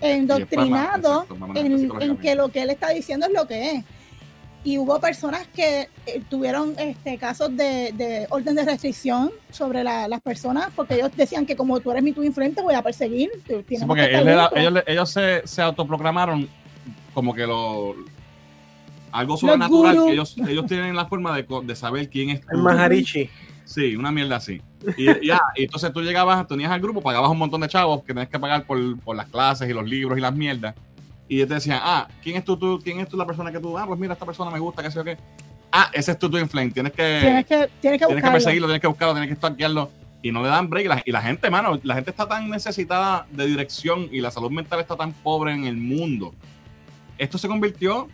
endoctrinado 0.00 1.26
en 1.54 2.16
que 2.16 2.34
lo 2.34 2.48
que 2.48 2.62
él 2.62 2.70
está 2.70 2.90
diciendo 2.90 3.26
es 3.26 3.32
lo 3.32 3.46
que 3.46 3.72
es 3.72 3.84
y 4.64 4.78
hubo 4.78 5.00
personas 5.00 5.46
que 5.48 5.88
eh, 6.06 6.22
tuvieron 6.28 6.74
este 6.78 7.18
casos 7.18 7.56
de, 7.56 8.26
orden 8.30 8.54
de 8.54 8.64
restricción 8.64 9.32
sobre 9.50 9.82
las 9.82 10.20
personas 10.20 10.68
porque 10.74 10.94
ellos 10.94 11.10
decían 11.16 11.46
que 11.46 11.56
como 11.56 11.80
tú 11.80 11.90
eres 11.90 12.02
mi 12.02 12.12
tu 12.12 12.22
influente 12.22 12.62
voy 12.62 12.74
a 12.74 12.82
perseguir 12.82 13.30
sí, 13.46 13.76
porque 13.86 14.16
ellos, 14.16 14.82
ellos, 14.86 15.10
se, 15.10 15.46
se, 15.46 15.62
autoproclamaron 15.62 16.48
como 17.12 17.34
que 17.34 17.46
lo 17.46 17.94
algo 19.12 19.36
sobrenatural 19.36 20.04
que 20.06 20.12
ellos, 20.12 20.36
ellos 20.48 20.66
tienen 20.66 20.96
la 20.96 21.06
forma 21.06 21.36
de, 21.36 21.46
de 21.64 21.76
saber 21.76 22.08
quién 22.08 22.30
es 22.30 22.40
el 22.50 22.58
Maharishi 22.58 23.30
sí 23.64 23.94
una 23.94 24.10
mierda 24.10 24.36
así 24.36 24.60
y, 24.96 25.26
ya, 25.26 25.40
y 25.54 25.64
entonces 25.64 25.92
tú 25.92 26.02
llegabas, 26.02 26.46
tenías 26.48 26.72
al 26.72 26.80
grupo, 26.80 27.00
pagabas 27.00 27.30
un 27.30 27.38
montón 27.38 27.60
de 27.60 27.68
chavos 27.68 28.00
que 28.00 28.08
tenías 28.08 28.28
que 28.28 28.38
pagar 28.38 28.64
por, 28.64 28.98
por 29.00 29.14
las 29.14 29.26
clases 29.26 29.68
y 29.68 29.72
los 29.72 29.88
libros 29.88 30.18
y 30.18 30.20
las 30.20 30.34
mierdas 30.34 30.74
y 31.28 31.38
te 31.46 31.54
decían, 31.54 31.80
ah, 31.82 32.08
¿quién 32.22 32.36
es 32.36 32.44
tú, 32.44 32.58
tú, 32.58 32.78
quién 32.82 33.00
es 33.00 33.08
tú 33.08 33.16
la 33.16 33.24
persona 33.24 33.50
que 33.50 33.58
tú, 33.58 33.78
ah, 33.78 33.86
pues 33.86 33.98
mira, 33.98 34.12
esta 34.12 34.26
persona 34.26 34.50
me 34.50 34.58
gusta, 34.58 34.82
qué 34.82 34.90
sé 34.90 34.96
yo 34.96 35.04
qué. 35.04 35.16
Ah, 35.70 35.90
ese 35.94 36.12
es 36.12 36.18
tu 36.18 36.28
Twin 36.28 36.46
Flame, 36.46 36.70
tienes 36.70 36.92
que, 36.92 37.18
tienes 37.22 37.46
que, 37.46 37.70
tienes 37.80 38.00
que, 38.00 38.06
tienes 38.06 38.22
que 38.22 38.30
perseguirlo, 38.30 38.66
tienes 38.66 38.82
que 38.82 38.86
buscarlo, 38.86 39.14
tienes 39.14 39.30
que 39.30 39.36
stalkearlo. 39.36 39.90
Y 40.24 40.30
no 40.30 40.42
le 40.42 40.48
dan 40.48 40.68
break. 40.68 40.84
Y 40.84 40.88
la, 40.88 41.02
y 41.06 41.10
la, 41.10 41.22
gente, 41.22 41.50
mano, 41.50 41.80
la 41.82 41.94
gente 41.94 42.10
está 42.10 42.28
tan 42.28 42.50
necesitada 42.50 43.26
de 43.30 43.46
dirección 43.46 44.08
y 44.12 44.20
la 44.20 44.30
salud 44.30 44.50
mental 44.50 44.78
está 44.78 44.94
tan 44.94 45.12
pobre 45.12 45.52
en 45.52 45.64
el 45.64 45.78
mundo. 45.78 46.34
Esto 47.16 47.38
se 47.38 47.48
convirtió 47.48 48.08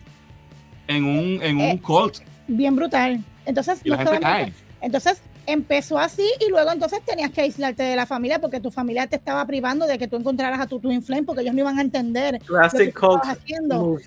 en 0.89 1.05
un, 1.05 1.41
en 1.41 1.57
un 1.57 1.61
eh, 1.61 1.81
cult. 1.81 2.17
Bien 2.47 2.75
brutal. 2.75 3.23
Entonces, 3.45 3.79
y 3.83 3.89
la 3.89 3.97
gente 3.97 4.19
cae. 4.19 4.53
Entonces, 4.81 5.21
empezó 5.45 5.97
así 5.97 6.27
y 6.39 6.49
luego 6.49 6.71
entonces 6.71 7.01
tenías 7.05 7.31
que 7.31 7.41
aislarte 7.41 7.83
de 7.83 7.95
la 7.95 8.05
familia 8.05 8.39
porque 8.39 8.59
tu 8.59 8.71
familia 8.71 9.07
te 9.07 9.15
estaba 9.15 9.45
privando 9.45 9.85
de 9.85 9.97
que 9.97 10.07
tú 10.07 10.17
encontraras 10.17 10.59
a 10.59 10.67
tu 10.67 10.79
twin 10.79 11.01
flame 11.01 11.23
porque 11.23 11.41
ellos 11.41 11.53
no 11.53 11.61
iban 11.61 11.77
a 11.77 11.81
entender 11.81 12.39
lo 12.47 12.69
que 12.69 12.83
estabas 12.83 13.27
haciendo. 13.27 13.97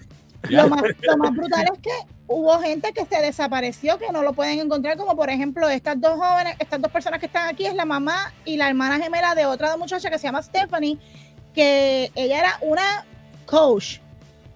Lo 0.48 0.68
más, 0.68 0.82
lo 1.02 1.16
más, 1.18 1.32
brutal 1.36 1.66
es 1.72 1.78
que 1.78 1.90
hubo 2.26 2.59
gente 2.59 2.92
que 2.92 3.06
se 3.06 3.22
desapareció, 3.22 3.96
que 3.98 4.10
no 4.12 4.22
lo 4.22 4.32
pueden 4.32 4.59
encontrar, 4.59 4.96
como 4.96 5.14
por 5.14 5.30
ejemplo 5.30 5.68
estas 5.68 6.00
dos 6.00 6.18
jóvenes, 6.18 6.56
estas 6.59 6.82
dos 6.82 6.90
personas 6.90 7.20
que 7.20 7.26
están 7.26 7.48
aquí, 7.48 7.64
es 7.64 7.74
la 7.74 7.84
mamá 7.84 8.32
y 8.44 8.56
la 8.56 8.68
hermana 8.68 8.98
gemela 8.98 9.36
de 9.36 9.46
otra 9.46 9.76
muchacha 9.76 10.10
que 10.10 10.18
se 10.18 10.24
llama 10.24 10.42
Stephanie, 10.42 10.98
que 11.54 12.10
ella 12.16 12.40
era 12.40 12.59
una 12.62 13.04
coach 13.46 14.01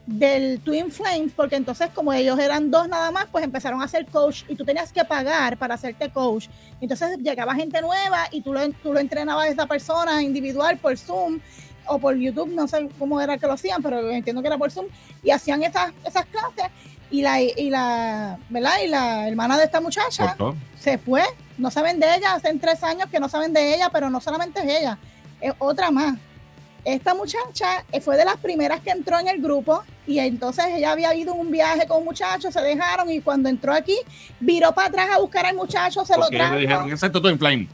del 0.06 0.60
Twin 0.60 0.90
Flames, 0.90 1.32
porque 1.34 1.56
entonces 1.56 1.90
como 1.92 2.12
ellos 2.12 2.38
eran 2.38 2.70
dos 2.70 2.88
nada 2.88 3.10
más, 3.10 3.26
pues 3.26 3.44
empezaron 3.44 3.82
a 3.82 3.88
ser 3.88 4.06
coach 4.06 4.44
y 4.48 4.54
tú 4.54 4.64
tenías 4.64 4.92
que 4.92 5.04
pagar 5.04 5.56
para 5.56 5.74
hacerte 5.74 6.10
coach. 6.10 6.46
Entonces 6.80 7.18
llegaba 7.18 7.54
gente 7.54 7.80
nueva 7.80 8.28
y 8.30 8.40
tú 8.40 8.52
lo, 8.52 8.68
tú 8.70 8.92
lo 8.92 9.00
entrenabas 9.00 9.46
a 9.46 9.48
esa 9.48 9.66
persona 9.66 10.22
individual 10.22 10.78
por 10.78 10.96
Zoom 10.96 11.40
o 11.86 11.98
por 11.98 12.16
YouTube, 12.16 12.52
no 12.54 12.68
sé 12.68 12.88
cómo 12.98 13.20
era 13.20 13.36
que 13.36 13.46
lo 13.46 13.52
hacían, 13.52 13.82
pero 13.82 14.10
entiendo 14.10 14.42
que 14.42 14.48
era 14.48 14.58
por 14.58 14.70
Zoom, 14.70 14.86
y 15.22 15.30
hacían 15.30 15.62
esas, 15.62 15.92
esas 16.04 16.24
clases 16.26 16.66
y 17.10 17.22
la, 17.22 17.40
y 17.40 17.70
la, 17.70 18.38
¿verdad? 18.48 18.74
Y 18.84 18.88
la 18.88 19.28
hermana 19.28 19.56
de 19.56 19.64
esta 19.64 19.80
muchacha 19.80 20.36
se 20.78 20.98
fue, 20.98 21.22
no 21.58 21.70
saben 21.70 22.00
de 22.00 22.06
ella, 22.16 22.34
hace 22.34 22.52
tres 22.54 22.82
años 22.82 23.08
que 23.08 23.20
no 23.20 23.28
saben 23.28 23.52
de 23.52 23.74
ella, 23.74 23.90
pero 23.92 24.10
no 24.10 24.20
solamente 24.20 24.60
es 24.60 24.80
ella, 24.80 24.98
es 25.40 25.52
otra 25.58 25.90
más 25.90 26.16
esta 26.86 27.14
muchacha 27.14 27.84
fue 28.00 28.16
de 28.16 28.24
las 28.24 28.36
primeras 28.36 28.80
que 28.80 28.90
entró 28.90 29.18
en 29.18 29.26
el 29.26 29.42
grupo 29.42 29.82
y 30.06 30.18
entonces 30.18 30.66
ella 30.74 30.92
había 30.92 31.14
ido 31.14 31.34
un 31.34 31.50
viaje 31.50 31.86
con 31.86 31.98
un 31.98 32.04
muchacho, 32.04 32.50
se 32.50 32.60
dejaron 32.60 33.10
y 33.10 33.20
cuando 33.20 33.48
entró 33.48 33.72
aquí, 33.72 33.96
viró 34.40 34.72
para 34.72 34.88
atrás 34.88 35.08
a 35.14 35.18
buscar 35.18 35.46
al 35.46 35.56
muchacho, 35.56 36.04
se 36.04 36.16
lo 36.16 36.28
trajo. 36.28 36.54
le 36.54 36.60
dijeron, 36.60 36.90
excepto 36.90 37.20
tú 37.20 37.28
en 37.28 37.38
flame. 37.38 37.68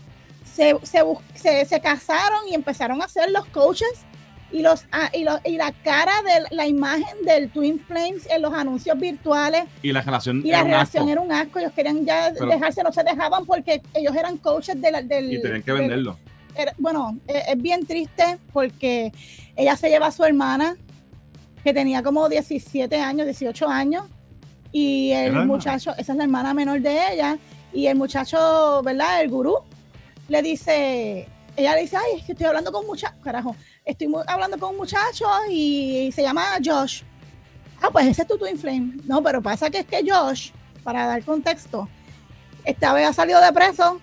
Se, 0.44 0.76
se, 0.82 1.64
se, 1.64 1.80
casaron 1.80 2.40
y 2.48 2.54
empezaron 2.54 3.00
a 3.00 3.08
ser 3.08 3.30
los 3.30 3.46
coaches 3.46 4.04
y, 4.50 4.60
los, 4.60 4.84
ah, 4.92 5.10
y, 5.14 5.24
y, 5.50 5.56
la 5.56 5.72
cara 5.72 6.12
de 6.22 6.54
la 6.54 6.66
imagen 6.66 7.24
del 7.24 7.48
Twin 7.50 7.80
Flames 7.80 8.28
en 8.28 8.42
los 8.42 8.52
anuncios 8.52 8.98
virtuales. 8.98 9.64
Y 9.82 9.92
la 9.92 10.02
relación, 10.02 10.42
y 10.44 10.50
la 10.50 10.62
relación 10.62 11.08
era 11.08 11.22
un 11.22 11.32
asco. 11.32 11.58
Ellos 11.58 11.72
querían 11.72 12.04
ya 12.04 12.30
dejarse, 12.32 12.82
no 12.82 12.92
se 12.92 13.02
dejaban 13.02 13.46
porque 13.46 13.80
ellos 13.94 14.14
eran 14.14 14.36
coaches 14.36 14.78
de 14.78 14.90
del. 15.04 15.32
Y 15.32 15.40
tenían 15.40 15.62
que 15.62 15.72
venderlo 15.72 16.18
bueno, 16.78 17.18
e, 17.26 17.42
es, 17.48 17.62
bien 17.62 17.86
triste 17.86 18.38
porque 18.52 19.12
ella 19.56 19.76
se 19.76 19.88
lleva 19.88 20.06
a 20.06 20.10
su 20.10 20.24
hermana, 20.24 20.76
que 21.64 21.72
tenía 21.72 22.02
como 22.02 22.28
17 22.28 23.00
años, 23.00 23.26
18 23.26 23.68
años, 23.68 24.04
y 24.72 25.10
el 25.12 25.46
muchacho, 25.46 25.92
esa 25.98 26.12
es 26.12 26.18
la 26.18 26.24
hermana 26.24 26.54
menor 26.54 26.80
de 26.80 27.12
ella, 27.12 27.38
y 27.72 27.86
el 27.86 27.96
muchacho, 27.96 28.82
¿verdad? 28.82 29.22
El 29.22 29.30
gurú, 29.30 29.58
le 30.28 30.42
dice, 30.42 31.28
ella 31.56 31.74
le 31.74 31.82
dice, 31.82 31.96
ay, 31.96 32.18
es 32.18 32.24
que 32.24 32.32
estoy 32.32 32.46
hablando 32.46 32.72
con 32.72 32.82
un 32.82 32.88
muchacho, 32.88 33.14
carajo, 33.22 33.54
estoy 33.84 34.12
hablando 34.26 34.58
con 34.58 34.70
un 34.70 34.76
muchacho 34.78 35.26
y 35.50 36.10
se 36.12 36.22
llama 36.22 36.58
Josh. 36.64 37.02
Ah, 37.80 37.90
pues 37.90 38.06
ese 38.06 38.22
es 38.22 38.28
tu 38.28 38.38
Twin 38.38 38.56
Flame. 38.56 38.94
No, 39.04 39.22
pero 39.22 39.42
pasa 39.42 39.68
que 39.68 39.80
es 39.80 39.86
que 39.86 40.04
Josh, 40.08 40.50
para 40.84 41.06
dar 41.06 41.24
contexto, 41.24 41.88
esta 42.64 42.92
vez 42.92 43.08
ha 43.08 43.12
salido 43.12 43.40
de 43.40 43.52
preso 43.52 44.00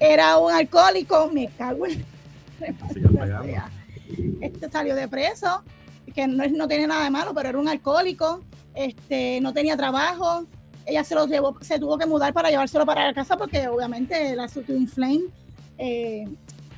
era 0.00 0.38
un 0.38 0.50
alcohólico, 0.50 1.30
me 1.32 1.48
cago 1.48 1.86
en... 1.86 2.04
Este 4.40 4.68
salió 4.68 4.96
de 4.96 5.06
preso, 5.06 5.62
que 6.12 6.26
no, 6.26 6.44
no 6.46 6.68
tiene 6.68 6.86
nada 6.86 7.04
de 7.04 7.10
malo, 7.10 7.32
pero 7.34 7.48
era 7.48 7.58
un 7.58 7.68
alcohólico, 7.68 8.40
este, 8.74 9.40
no 9.40 9.52
tenía 9.52 9.76
trabajo, 9.76 10.46
ella 10.86 11.04
se 11.04 11.14
lo 11.14 11.26
llevó, 11.26 11.56
se 11.60 11.78
tuvo 11.78 11.98
que 11.98 12.06
mudar 12.06 12.32
para 12.32 12.50
llevárselo 12.50 12.86
para 12.86 13.06
la 13.06 13.14
casa 13.14 13.36
porque 13.36 13.68
obviamente 13.68 14.34
la 14.34 14.48
Twin 14.48 14.88
Flame 14.88 15.24
eh, 15.78 16.28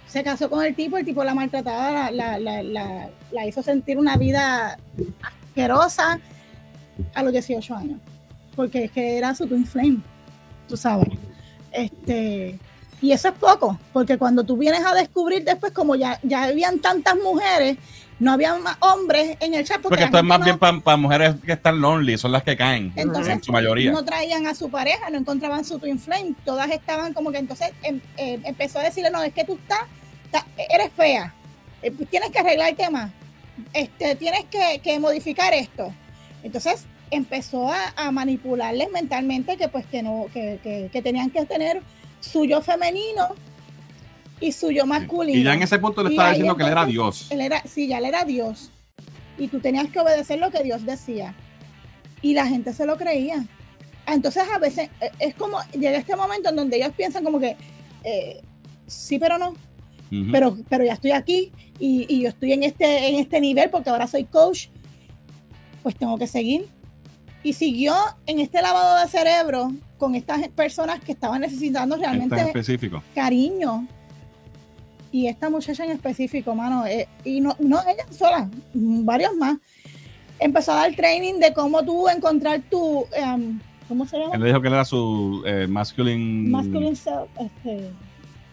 se 0.07 0.23
casó 0.23 0.51
con 0.51 0.65
el 0.65 0.75
tipo, 0.75 0.99
el 0.99 1.05
tipo 1.05 1.25
la 1.25 1.35
maltrataba, 1.35 2.11
la, 2.11 2.39
la, 2.39 2.63
la, 2.63 3.11
la, 3.31 3.47
hizo 3.47 3.63
sentir 3.63 3.99
una 3.99 4.17
vida 4.17 4.79
asquerosa 5.23 6.21
a 7.15 7.23
los 7.23 7.33
18 7.33 7.75
años, 7.75 8.01
porque 8.55 8.85
es 8.85 8.91
que 8.91 9.17
era 9.17 9.35
su 9.35 9.47
Twin 9.47 9.67
Flame, 9.67 10.01
tú 10.69 10.77
sabes. 10.77 11.09
Este, 11.73 12.59
y 13.01 13.13
eso 13.13 13.29
es 13.29 13.35
poco, 13.35 13.79
porque 13.93 14.19
cuando 14.19 14.45
tú 14.45 14.57
vienes 14.57 14.85
a 14.85 14.95
descubrir 14.95 15.45
después, 15.45 15.73
como 15.73 15.97
ya, 15.97 16.21
ya 16.23 16.45
habían 16.45 16.79
tantas 16.81 17.17
mujeres, 17.17 17.79
no 18.19 18.33
había 18.33 18.55
más 18.57 18.77
hombres 18.81 19.37
en 19.41 19.55
el 19.55 19.65
chat. 19.65 19.81
Porque, 19.81 20.05
esto 20.05 20.19
es 20.19 20.25
más 20.25 20.45
bien 20.45 20.59
para 20.59 20.97
mujeres 20.97 21.35
que 21.45 21.53
están 21.53 21.81
lonely, 21.81 22.17
son 22.19 22.33
las 22.33 22.43
que 22.43 22.57
caen, 22.57 22.93
entonces, 22.97 23.35
en 23.35 23.43
su 23.43 23.53
mayoría. 23.53 23.93
No 23.93 24.05
traían 24.05 24.47
a 24.47 24.55
su 24.55 24.71
pareja, 24.71 25.11
no 25.11 25.19
encontraban 25.19 25.65
su 25.65 25.79
twin 25.79 25.99
flame, 25.99 26.35
todas 26.45 26.71
estaban 26.71 27.15
como 27.15 27.33
que 27.33 27.39
entonces 27.39 27.71
em, 27.83 28.01
em, 28.17 28.41
empezó 28.45 28.79
a 28.79 28.83
decirle, 28.83 29.11
no, 29.11 29.23
es 29.23 29.33
que 29.33 29.45
tú 29.45 29.55
estás, 29.55 30.45
eres 30.57 30.93
fea, 30.97 31.35
eh, 31.83 31.91
tienes 32.11 32.31
que 32.31 32.39
arreglar 32.39 32.71
el 32.71 32.77
tema, 32.77 33.13
este, 33.73 34.15
tienes 34.17 34.45
que, 34.47 34.81
que 34.83 34.99
modificar 34.99 35.53
esto. 35.53 35.93
Entonces 36.43 36.87
empezó 37.11 37.71
a, 37.71 37.93
a, 37.97 38.11
manipularles 38.11 38.91
mentalmente 38.91 39.57
que 39.57 39.69
pues 39.69 39.85
que 39.87 40.03
no, 40.03 40.27
que, 40.33 40.59
que, 40.63 40.89
que 40.93 41.03
tenían 41.03 41.31
que 41.31 41.45
tener 41.45 41.83
suyo 42.21 42.63
femenino 42.63 43.35
y 44.43 44.53
su 44.53 44.71
yo 44.71 44.85
masculino. 44.85 45.39
Y 45.39 45.45
ya 45.45 45.55
en 45.55 45.63
ese 45.63 45.79
punto 45.79 46.03
le 46.03 46.11
estaba 46.11 46.31
diciendo 46.31 46.57
que 46.57 46.65
él 46.65 46.71
era 46.71 46.85
Dios. 46.85 47.29
Él 47.31 47.41
era, 47.41 47.63
sí, 47.65 47.87
ya 47.87 47.99
él 47.99 48.07
era 48.07 48.25
Dios. 48.25 48.71
Y 49.39 49.49
tú 49.49 49.61
tenías 49.61 49.89
que 49.89 50.01
obedecer 50.01 50.39
lo 50.41 50.51
que 50.51 50.63
Dios 50.63 50.85
decía. 50.85 51.35
Y 52.21 52.35
la 52.35 52.47
gente 52.47 52.73
se 52.73 52.85
lo 52.85 52.97
creía. 52.97 53.45
Entonces 54.07 54.43
a 54.53 54.59
veces 54.59 54.91
eh, 55.01 55.11
es 55.21 55.35
como, 55.37 55.59
llega 55.73 55.97
este 55.97 56.17
momento 56.17 56.51
en 56.51 56.57
donde 56.57 56.77
ellos 56.77 56.93
piensan 56.97 57.23
como 57.23 57.39
que, 57.39 57.57
eh, 58.03 58.43
sí, 58.87 59.19
pero 59.19 59.39
no. 59.39 59.55
pero, 60.33 60.59
pero 60.69 60.85
ya 60.85 60.95
estoy 60.95 61.13
aquí 61.13 61.53
y, 61.79 62.05
y, 62.09 62.23
yo 62.23 62.29
estoy 62.29 62.53
en 62.53 62.65
este, 62.65 63.09
en 63.09 63.15
este 63.15 63.41
nivel 63.41 63.71
porque 63.71 63.91
ahora 63.91 64.07
soy 64.07 64.25
coach, 64.25 64.67
pues 65.83 65.97
tengo 65.97 66.19
que 66.19 66.27
seguir. 66.27 66.67
Y 67.45 67.55
siguió 67.55 67.95
en 68.27 68.41
este 68.41 68.61
lavado 68.61 69.01
de 69.01 69.09
cerebro 69.09 69.73
con 69.99 70.15
estas 70.15 70.47
personas 70.49 71.01
que 71.01 71.13
estaban 71.13 71.41
necesitando 71.41 71.97
realmente 71.97 72.53
cariño. 73.15 73.87
Y 75.13 75.29
esta 75.29 75.51
muchacha 75.51 75.85
en 75.85 75.91
específico, 75.91 76.55
mano, 76.55 76.87
eh, 76.87 77.07
y 77.23 77.41
no, 77.41 77.55
no 77.61 77.81
ella 77.83 78.07
sola, 78.11 78.49
varios 78.73 79.37
más, 79.37 79.59
empezó 80.39 80.73
a 80.73 80.77
dar 80.77 80.95
training 80.97 81.35
de 81.35 81.53
cómo 81.53 81.85
tú 81.85 82.09
encontrar 82.09 82.63
tu, 82.71 83.05
em, 83.15 83.61
¿cómo 83.89 84.07
se 84.07 84.19
llama? 84.19 84.35
Él 84.35 84.41
le 84.41 84.47
dijo 84.47 84.63
que 84.63 84.69
era 84.69 84.85
su 84.87 85.43
eh, 85.47 85.67
masculine... 85.69 86.51
Masculine 86.51 86.97
self, 86.97 87.29
este... 87.39 87.91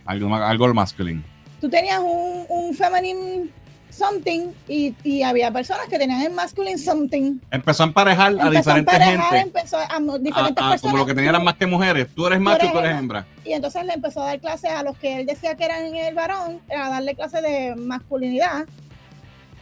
Algo, 0.06 0.36
algo 0.36 0.73
masculine. 0.73 1.23
Tú 1.61 1.69
tenías 1.69 1.99
un, 1.99 2.45
un 2.49 2.73
feminine 2.73 3.49
something 3.89 4.51
y, 4.67 4.95
y, 5.03 5.23
había 5.23 5.51
personas 5.51 5.87
que 5.87 5.97
tenían 5.97 6.21
el 6.21 6.33
masculine 6.33 6.77
something. 6.77 7.39
Empezó 7.51 7.83
a 7.83 7.87
emparejar 7.87 8.35
a 8.39 8.49
diferentes 8.49 8.93
a 8.93 9.03
gente. 9.03 9.39
Empezó 9.39 9.77
a, 9.77 9.99
diferentes 10.19 10.53
personas. 10.53 10.81
Como 10.81 10.97
lo 10.97 11.05
que 11.05 11.13
tenían 11.13 11.35
eran 11.35 11.43
más 11.43 11.55
que 11.55 11.65
mujeres. 11.65 12.07
Tú 12.15 12.27
eres 12.27 12.39
macho 12.39 12.65
y 12.65 12.71
tú 12.71 12.79
eres 12.79 12.97
hembra. 12.97 13.25
Y 13.45 13.53
entonces 13.53 13.85
le 13.85 13.93
empezó 13.93 14.21
a 14.21 14.27
dar 14.27 14.39
clases 14.39 14.71
a 14.71 14.83
los 14.83 14.97
que 14.97 15.19
él 15.19 15.25
decía 15.25 15.55
que 15.55 15.65
eran 15.65 15.95
el 15.95 16.15
varón, 16.15 16.61
a 16.69 16.89
darle 16.89 17.15
clases 17.15 17.41
de 17.41 17.75
masculinidad. 17.75 18.65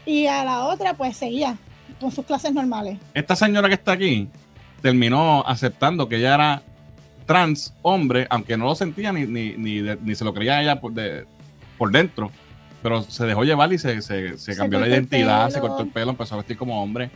Y 0.06 0.28
a 0.28 0.44
la 0.44 0.66
otra, 0.66 0.94
pues 0.94 1.18
seguía 1.18 1.58
con 2.00 2.12
sus 2.12 2.26
clases 2.26 2.54
normales. 2.54 2.98
Esta 3.14 3.36
señora 3.36 3.68
que 3.68 3.76
está 3.76 3.94
aquí 3.94 4.30
terminó 4.82 5.44
aceptando 5.46 6.08
que 6.08 6.18
ella 6.18 6.36
era 6.36 6.64
trans 7.26 7.74
hombre, 7.82 8.28
aunque 8.30 8.56
no 8.56 8.66
lo 8.66 8.76
sentía 8.76 9.12
ni, 9.12 9.26
ni, 9.26 9.58
ni, 9.58 9.82
ni 9.82 10.16
se 10.16 10.24
lo 10.24 10.34
creía 10.34 10.62
ella 10.62 10.80
por, 10.80 10.94
de, 10.94 11.26
por 11.78 11.92
dentro 11.92 12.32
pero 12.88 13.02
se 13.02 13.26
dejó 13.26 13.44
llevar 13.44 13.74
y 13.74 13.78
se, 13.78 14.02
se, 14.02 14.38
se 14.38 14.56
cambió 14.56 14.80
la 14.80 14.88
identidad, 14.88 15.50
se 15.50 15.60
cortó 15.60 15.84
el 15.84 15.90
pelo, 15.90 16.12
empezó 16.12 16.36
a 16.36 16.38
vestir 16.38 16.56
como 16.56 16.82
hombre. 16.82 17.10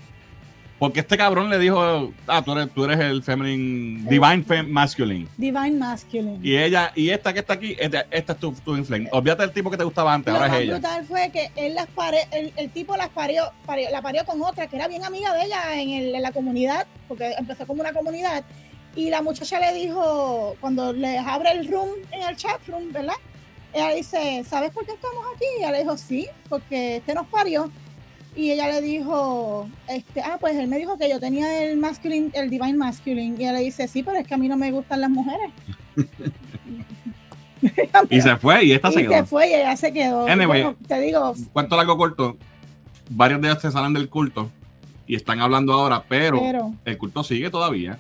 Porque 0.78 1.00
este 1.00 1.16
cabrón 1.16 1.50
le 1.50 1.58
dijo, 1.60 2.12
ah, 2.28 2.42
tú 2.44 2.52
eres, 2.52 2.70
tú 2.74 2.84
eres 2.84 3.00
el 3.00 3.24
feminine, 3.24 4.10
divine 4.10 4.64
masculine. 4.64 5.30
Divine 5.38 5.78
masculine. 5.78 6.40
Y 6.44 6.58
ella, 6.58 6.92
y 6.94 7.10
esta 7.10 7.32
que 7.32 7.40
está 7.40 7.54
aquí, 7.54 7.78
esta, 7.80 8.06
es 8.12 8.26
tu, 8.38 8.52
tu 8.52 8.76
influence. 8.76 9.08
Olvídate 9.14 9.44
del 9.44 9.54
tipo 9.54 9.72
que 9.72 9.78
te 9.78 9.86
gustaba 9.86 10.14
antes, 10.14 10.34
ahora 10.34 10.48
es 10.48 10.54
ella. 10.56 10.74
Lo 10.74 10.80
brutal 10.80 11.06
fue 11.06 11.30
que 11.32 11.52
él 11.56 11.74
las 11.76 11.88
pare, 11.88 12.28
el, 12.34 12.52
el, 12.58 12.70
tipo 12.72 12.98
las 12.98 13.08
parió, 13.10 13.46
la 13.92 14.02
parió 14.02 14.26
con 14.26 14.42
otra 14.42 14.68
que 14.68 14.76
era 14.76 14.90
bien 14.90 15.06
amiga 15.06 15.34
de 15.34 15.46
ella 15.46 15.80
en, 15.80 15.92
el, 15.92 16.16
en 16.16 16.22
la 16.22 16.34
comunidad, 16.34 16.86
porque 17.08 17.32
empezó 17.38 17.66
como 17.66 17.80
una 17.80 17.94
comunidad. 17.94 18.44
Y 18.94 19.10
la 19.10 19.22
muchacha 19.22 19.58
le 19.62 19.74
dijo, 19.74 20.58
cuando 20.60 20.92
le 20.92 21.18
abre 21.18 21.52
el 21.52 21.70
room 21.70 21.92
en 22.12 22.28
el 22.28 22.36
chat 22.36 22.60
room, 22.68 22.92
¿verdad? 22.92 23.14
Ella 23.74 23.96
dice, 23.96 24.44
¿sabes 24.48 24.72
por 24.72 24.86
qué 24.86 24.94
estamos 24.94 25.24
aquí? 25.36 25.46
Y 25.58 25.60
ella 25.60 25.72
le 25.72 25.80
dijo, 25.80 25.98
sí, 25.98 26.28
porque 26.50 26.98
este 26.98 27.14
nos 27.14 27.28
parió. 27.28 27.72
Y 28.36 28.52
ella 28.52 28.68
le 28.68 28.82
dijo, 28.82 29.70
este, 29.88 30.22
ah, 30.22 30.38
pues 30.40 30.56
él 30.56 30.68
me 30.68 30.78
dijo 30.78 30.98
que 30.98 31.10
yo 31.10 31.20
tenía 31.20 31.64
el 31.64 31.78
masculine, 31.78 32.32
el 32.34 32.50
divine 32.50 32.76
masculine. 32.76 33.36
Y 33.38 33.44
ella 33.44 33.54
le 33.54 33.60
dice, 33.60 33.88
sí, 33.88 34.04
pero 34.04 34.18
es 34.18 34.28
que 34.28 34.34
a 34.34 34.38
mí 34.38 34.48
no 34.48 34.58
me 34.58 34.72
gustan 34.72 35.02
las 35.02 35.10
mujeres. 35.10 35.52
y 38.10 38.22
se 38.22 38.38
fue, 38.38 38.66
y 38.66 38.72
esta 38.72 38.90
y 38.90 38.94
se 38.94 39.02
quedó. 39.02 39.12
se 39.12 39.24
fue 39.26 39.50
y 39.50 39.54
ella 39.54 39.76
se 39.76 39.92
quedó. 39.92 40.28
Anyway, 40.28 40.76
te 40.88 41.00
digo. 41.02 41.34
¿Cuánto 41.52 41.76
largo 41.76 41.98
corto? 41.98 42.38
Varios 43.10 43.42
de 43.42 43.50
ellos 43.50 43.62
se 43.62 43.72
salen 43.72 43.94
del 43.94 44.10
culto 44.10 44.50
y 45.06 45.16
están 45.16 45.42
hablando 45.42 45.74
ahora, 45.74 46.04
pero, 46.08 46.40
pero 46.40 46.74
el 46.86 46.98
culto 46.98 47.24
sigue 47.24 47.50
todavía 47.50 48.00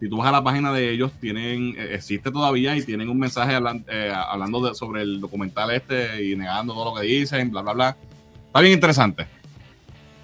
si 0.00 0.08
tú 0.08 0.16
vas 0.16 0.28
a 0.28 0.32
la 0.32 0.44
página 0.44 0.72
de 0.72 0.90
ellos, 0.90 1.12
tienen, 1.20 1.74
eh, 1.76 1.94
existe 1.94 2.30
todavía 2.30 2.76
y 2.76 2.82
tienen 2.82 3.08
un 3.08 3.18
mensaje 3.18 3.52
eh, 3.88 4.12
hablando 4.14 4.74
sobre 4.74 5.02
el 5.02 5.20
documental 5.20 5.70
este 5.72 6.24
y 6.24 6.36
negando 6.36 6.72
todo 6.72 6.94
lo 6.94 7.00
que 7.00 7.06
dicen, 7.06 7.50
bla, 7.50 7.62
bla, 7.62 7.72
bla. 7.72 7.96
Está 8.46 8.60
bien 8.60 8.74
interesante. 8.74 9.26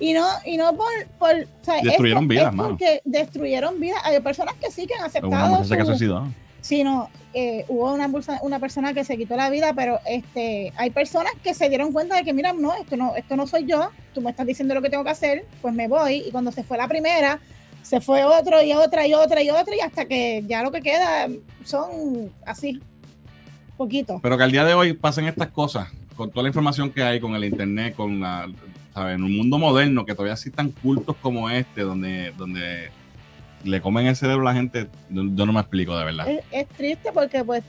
Y 0.00 0.12
no, 0.12 0.26
y 0.44 0.56
no 0.56 0.74
por, 0.76 0.88
por 1.18 1.34
destruyeron 1.82 2.28
vidas, 2.28 2.52
es 2.52 2.60
porque 2.60 3.02
destruyeron 3.04 3.80
vidas. 3.80 4.00
Hay 4.04 4.20
personas 4.20 4.54
que 4.54 4.70
sí 4.70 4.86
que 4.86 4.94
han 4.94 5.04
aceptado. 5.04 5.58
Una 5.58 5.64
su, 5.64 5.98
que 5.98 6.34
Sí, 6.60 6.82
no, 6.82 7.10
eh, 7.34 7.64
hubo 7.68 7.92
una, 7.92 8.10
una 8.40 8.58
persona 8.58 8.94
que 8.94 9.04
se 9.04 9.18
quitó 9.18 9.36
la 9.36 9.50
vida, 9.50 9.74
pero 9.74 10.00
este, 10.06 10.72
hay 10.76 10.90
personas 10.90 11.32
que 11.42 11.52
se 11.52 11.68
dieron 11.68 11.92
cuenta 11.92 12.16
de 12.16 12.24
que, 12.24 12.32
mira, 12.32 12.52
no, 12.54 12.72
esto 12.74 12.96
no, 12.96 13.14
esto 13.16 13.36
no 13.36 13.46
soy 13.46 13.66
yo, 13.66 13.90
tú 14.14 14.22
me 14.22 14.30
estás 14.30 14.46
diciendo 14.46 14.74
lo 14.74 14.80
que 14.80 14.88
tengo 14.88 15.04
que 15.04 15.10
hacer, 15.10 15.44
pues 15.60 15.74
me 15.74 15.88
voy. 15.88 16.24
Y 16.26 16.30
cuando 16.30 16.52
se 16.52 16.64
fue 16.64 16.78
la 16.78 16.88
primera, 16.88 17.38
se 17.84 18.00
fue 18.00 18.24
otro 18.24 18.62
y 18.62 18.72
otra 18.72 19.06
y 19.06 19.12
otra 19.12 19.42
y 19.42 19.50
otra 19.50 19.76
y 19.76 19.80
hasta 19.80 20.06
que 20.06 20.42
ya 20.46 20.62
lo 20.62 20.72
que 20.72 20.80
queda 20.80 21.28
son 21.64 22.32
así, 22.46 22.80
poquito. 23.76 24.20
Pero 24.22 24.38
que 24.38 24.42
al 24.42 24.50
día 24.50 24.64
de 24.64 24.72
hoy 24.72 24.94
pasen 24.94 25.26
estas 25.26 25.48
cosas, 25.48 25.88
con 26.16 26.30
toda 26.30 26.44
la 26.44 26.48
información 26.48 26.90
que 26.90 27.02
hay, 27.02 27.20
con 27.20 27.34
el 27.34 27.44
internet, 27.44 27.94
con 27.94 28.20
la, 28.20 28.50
¿sabes? 28.94 29.16
En 29.16 29.22
un 29.22 29.36
mundo 29.36 29.58
moderno 29.58 30.06
que 30.06 30.14
todavía 30.14 30.32
existan 30.32 30.70
cultos 30.70 31.14
como 31.20 31.50
este, 31.50 31.82
donde, 31.82 32.32
donde 32.38 32.88
le 33.64 33.82
comen 33.82 34.06
el 34.06 34.16
cerebro 34.16 34.48
a 34.48 34.52
la 34.52 34.56
gente, 34.56 34.88
yo 35.10 35.44
no 35.44 35.52
me 35.52 35.60
explico 35.60 35.96
de 35.98 36.04
verdad. 36.06 36.26
Es, 36.50 36.66
triste 36.68 37.12
porque 37.12 37.44
pues 37.44 37.64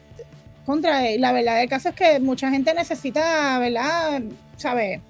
contra 0.65 1.01
la 1.17 1.33
verdad 1.33 1.57
del 1.57 1.67
caso 1.67 1.89
es 1.89 1.95
que 1.95 2.21
mucha 2.21 2.49
gente 2.49 2.73
necesita, 2.73 3.59
¿verdad? 3.59 4.21
¿Sabes? 4.55 5.01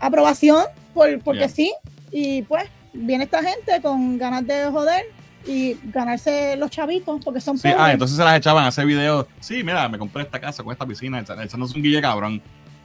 Aprobación 0.00 0.64
por, 0.94 1.20
porque 1.20 1.50
sí. 1.50 1.70
Y 2.10 2.42
pues 2.42 2.64
viene 2.92 3.24
esta 3.24 3.42
gente 3.42 3.80
con 3.82 4.18
ganas 4.18 4.46
de 4.46 4.66
joder 4.70 5.04
y 5.46 5.76
ganarse 5.84 6.56
los 6.56 6.70
chavitos 6.70 7.20
porque 7.24 7.40
son 7.40 7.58
sí, 7.58 7.68
Ah, 7.76 7.92
entonces 7.92 8.16
se 8.16 8.24
las 8.24 8.36
echaban 8.36 8.64
a 8.64 8.68
hacer 8.68 8.86
videos. 8.86 9.26
Sí, 9.40 9.62
mira, 9.64 9.88
me 9.88 9.98
compré 9.98 10.22
esta 10.22 10.40
casa 10.40 10.62
con 10.62 10.72
esta 10.72 10.86
piscina. 10.86 11.20
Eso 11.20 11.56
no 11.56 11.64
es 11.66 11.74
un 11.74 11.82
guille 11.82 12.00
cabrón. 12.00 12.40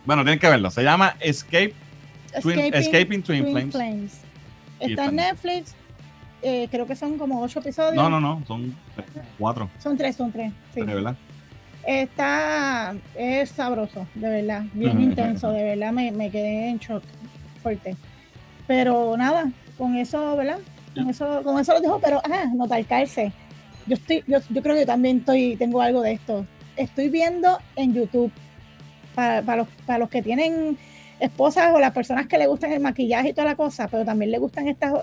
Bueno, 0.06 0.24
tienen 0.24 0.40
que 0.40 0.50
verlo. 0.50 0.72
Se 0.72 0.84
llama 0.84 1.16
Escape 1.20 1.74
Escaping, 2.34 3.24
Twin, 3.24 3.72
Flames. 3.72 4.22
Está 4.80 5.06
en 5.06 5.16
Netflix. 5.16 5.76
Eh, 6.42 6.68
creo 6.70 6.86
que 6.86 6.96
son 6.96 7.18
como 7.18 7.42
ocho 7.42 7.60
episodios. 7.60 7.96
No, 7.96 8.10
no, 8.10 8.20
no. 8.20 8.44
Son 8.48 8.76
cuatro. 9.38 9.70
Son 9.80 9.98
tres, 9.98 10.16
son 10.16 10.32
tres. 10.32 10.52
Sí. 10.74 10.82
¿De 10.82 10.94
verdad? 10.94 11.16
Está. 11.86 12.96
Es 13.16 13.50
sabroso, 13.50 14.08
de 14.14 14.30
verdad. 14.30 14.64
Bien 14.74 15.02
intenso, 15.02 15.52
de 15.52 15.64
verdad. 15.64 15.92
Me, 15.92 16.12
me 16.12 16.30
quedé 16.30 16.70
en 16.70 16.78
shock 16.78 17.04
fuerte. 17.64 17.96
Pero 18.68 19.16
nada, 19.18 19.50
con 19.78 19.96
eso, 19.96 20.36
¿verdad? 20.36 20.60
Con 20.96 21.10
eso, 21.10 21.44
con 21.44 21.60
eso 21.60 21.74
lo 21.74 21.82
dejo, 21.82 22.00
pero 22.00 22.22
ah, 22.24 22.52
no 22.56 22.68
talcarse. 22.68 23.32
Yo 23.86 23.96
estoy, 23.96 24.24
yo, 24.28 24.40
yo 24.50 24.62
creo 24.62 24.76
que 24.76 24.86
también 24.86 25.18
estoy, 25.18 25.56
tengo 25.56 25.82
algo 25.82 26.02
de 26.02 26.14
esto. 26.14 26.46
Estoy 26.76 27.10
viendo 27.10 27.58
en 27.76 27.94
YouTube 27.94 28.32
para, 29.16 29.42
para, 29.42 29.58
los, 29.58 29.68
para 29.86 30.00
los 30.00 30.10
que 30.10 30.22
tienen 30.22 30.78
esposas 31.20 31.74
o 31.74 31.80
las 31.80 31.94
personas 31.94 32.28
que 32.28 32.38
le 32.38 32.48
gustan 32.48 32.72
el 32.72 32.80
maquillaje 32.80 33.30
y 33.30 33.34
toda 33.34 33.48
la 33.48 33.56
cosa, 33.56 33.88
pero 33.88 34.06
también 34.06 34.32
le 34.32 34.38
gustan 34.38 34.68
estas 34.68 34.94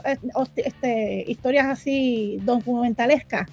este, 0.56 1.24
historias 1.26 1.66
así 1.66 2.38
documentalescas 2.42 3.48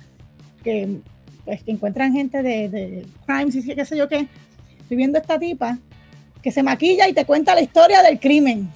que, 0.64 1.00
pues, 1.46 1.64
que 1.64 1.72
encuentran 1.72 2.14
gente 2.14 2.44
de, 2.44 2.70
de 2.70 3.06
crimes 3.26 3.56
y 3.56 3.76
qué 3.76 3.86
sé 3.86 3.98
yo 3.98 4.08
qué. 4.08 4.28
Estoy 4.80 4.98
viendo 4.98 5.18
esta 5.18 5.40
tipa 5.40 5.80
que 6.42 6.52
se 6.52 6.64
maquilla 6.64 7.08
y 7.08 7.14
te 7.14 7.26
cuenta 7.26 7.56
la 7.56 7.62
historia 7.62 8.02
del 8.02 8.20
crimen. 8.20 8.70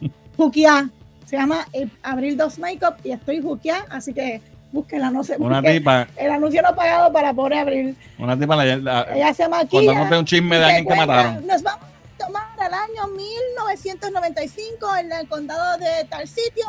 Jukia. 0.36 0.90
Se 1.30 1.36
llama 1.36 1.64
eh, 1.72 1.86
Abril 2.02 2.36
2 2.36 2.58
Makeup 2.58 2.96
y 3.04 3.12
estoy 3.12 3.40
juqueada, 3.40 3.86
así 3.90 4.12
que 4.12 4.42
búsquenla, 4.72 5.12
no 5.12 5.22
sé. 5.22 5.36
Una 5.38 5.62
tipa. 5.62 6.08
El 6.16 6.32
anuncio 6.32 6.60
no 6.60 6.74
pagado 6.74 7.12
para 7.12 7.32
pobre 7.32 7.56
Abril. 7.56 7.96
Una 8.18 8.36
tipa, 8.36 8.56
la, 8.56 9.06
ella 9.14 9.32
se 9.32 9.48
maquilla. 9.48 9.92
Contándote 9.92 10.18
un 10.18 10.24
chisme 10.24 10.58
de 10.58 10.64
alguien 10.64 10.86
que 10.88 10.94
mataron. 10.96 11.46
Nos 11.46 11.62
vamos 11.62 11.86
a 11.86 12.26
tomar 12.26 12.48
al 12.58 12.74
año 12.74 13.14
1995 13.14 14.96
en 14.96 15.12
el 15.12 15.28
condado 15.28 15.78
de 15.78 16.04
tal 16.08 16.26
sitio 16.26 16.66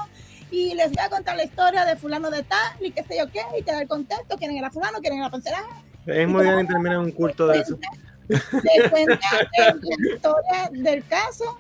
y 0.52 0.76
les 0.76 0.92
voy 0.92 1.06
a 1.06 1.10
contar 1.10 1.38
la 1.38 1.44
historia 1.44 1.84
de 1.84 1.96
fulano 1.96 2.30
de 2.30 2.44
tal 2.44 2.86
y 2.86 2.92
qué 2.92 3.02
sé 3.02 3.18
yo 3.18 3.32
qué, 3.32 3.42
y 3.60 3.64
te 3.64 3.72
da 3.72 3.82
el 3.82 3.88
contexto, 3.88 4.38
quién 4.38 4.56
era 4.56 4.70
fulano, 4.70 5.00
quién 5.02 5.16
era 5.16 5.28
la 5.28 6.14
Es 6.14 6.28
muy 6.28 6.44
bien 6.44 6.68
terminar 6.68 7.00
un 7.00 7.10
culto 7.10 7.48
de 7.48 7.62
eso. 7.62 7.80
Te 8.28 8.90
cuenta 8.92 9.20
la 9.58 10.14
historia 10.14 10.70
del 10.72 11.04
caso 11.08 11.58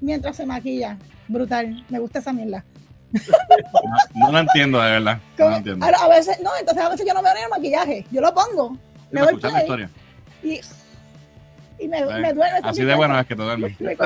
mientras 0.00 0.36
se 0.36 0.46
maquilla 0.46 0.96
brutal. 1.30 1.84
Me 1.88 1.98
gusta 1.98 2.18
esa 2.18 2.32
mierda. 2.32 2.64
No, 4.14 4.30
lo 4.30 4.38
entiendo, 4.38 4.80
de 4.80 4.90
verdad. 4.90 5.18
No 5.38 5.56
entiendo. 5.56 5.86
A, 5.86 6.08
veces, 6.08 6.38
no, 6.42 6.50
entonces 6.58 6.84
a 6.84 6.88
veces 6.88 7.06
yo 7.06 7.14
no 7.14 7.22
veo 7.22 7.34
ni 7.34 7.40
el 7.40 7.48
maquillaje. 7.48 8.06
Yo 8.10 8.20
lo 8.20 8.32
pongo. 8.34 8.76
Me 9.10 9.22
voy 9.22 9.40
la 9.40 9.60
historia. 9.60 9.90
Y, 10.42 10.60
y 11.78 11.88
me, 11.88 12.04
me 12.04 12.32
duerme. 12.32 12.60
Así 12.62 12.84
de 12.84 12.94
bueno 12.94 13.18
es 13.18 13.26
que 13.26 13.34
te 13.34 13.42
duermes. 13.42 13.80
Me, 13.80 13.96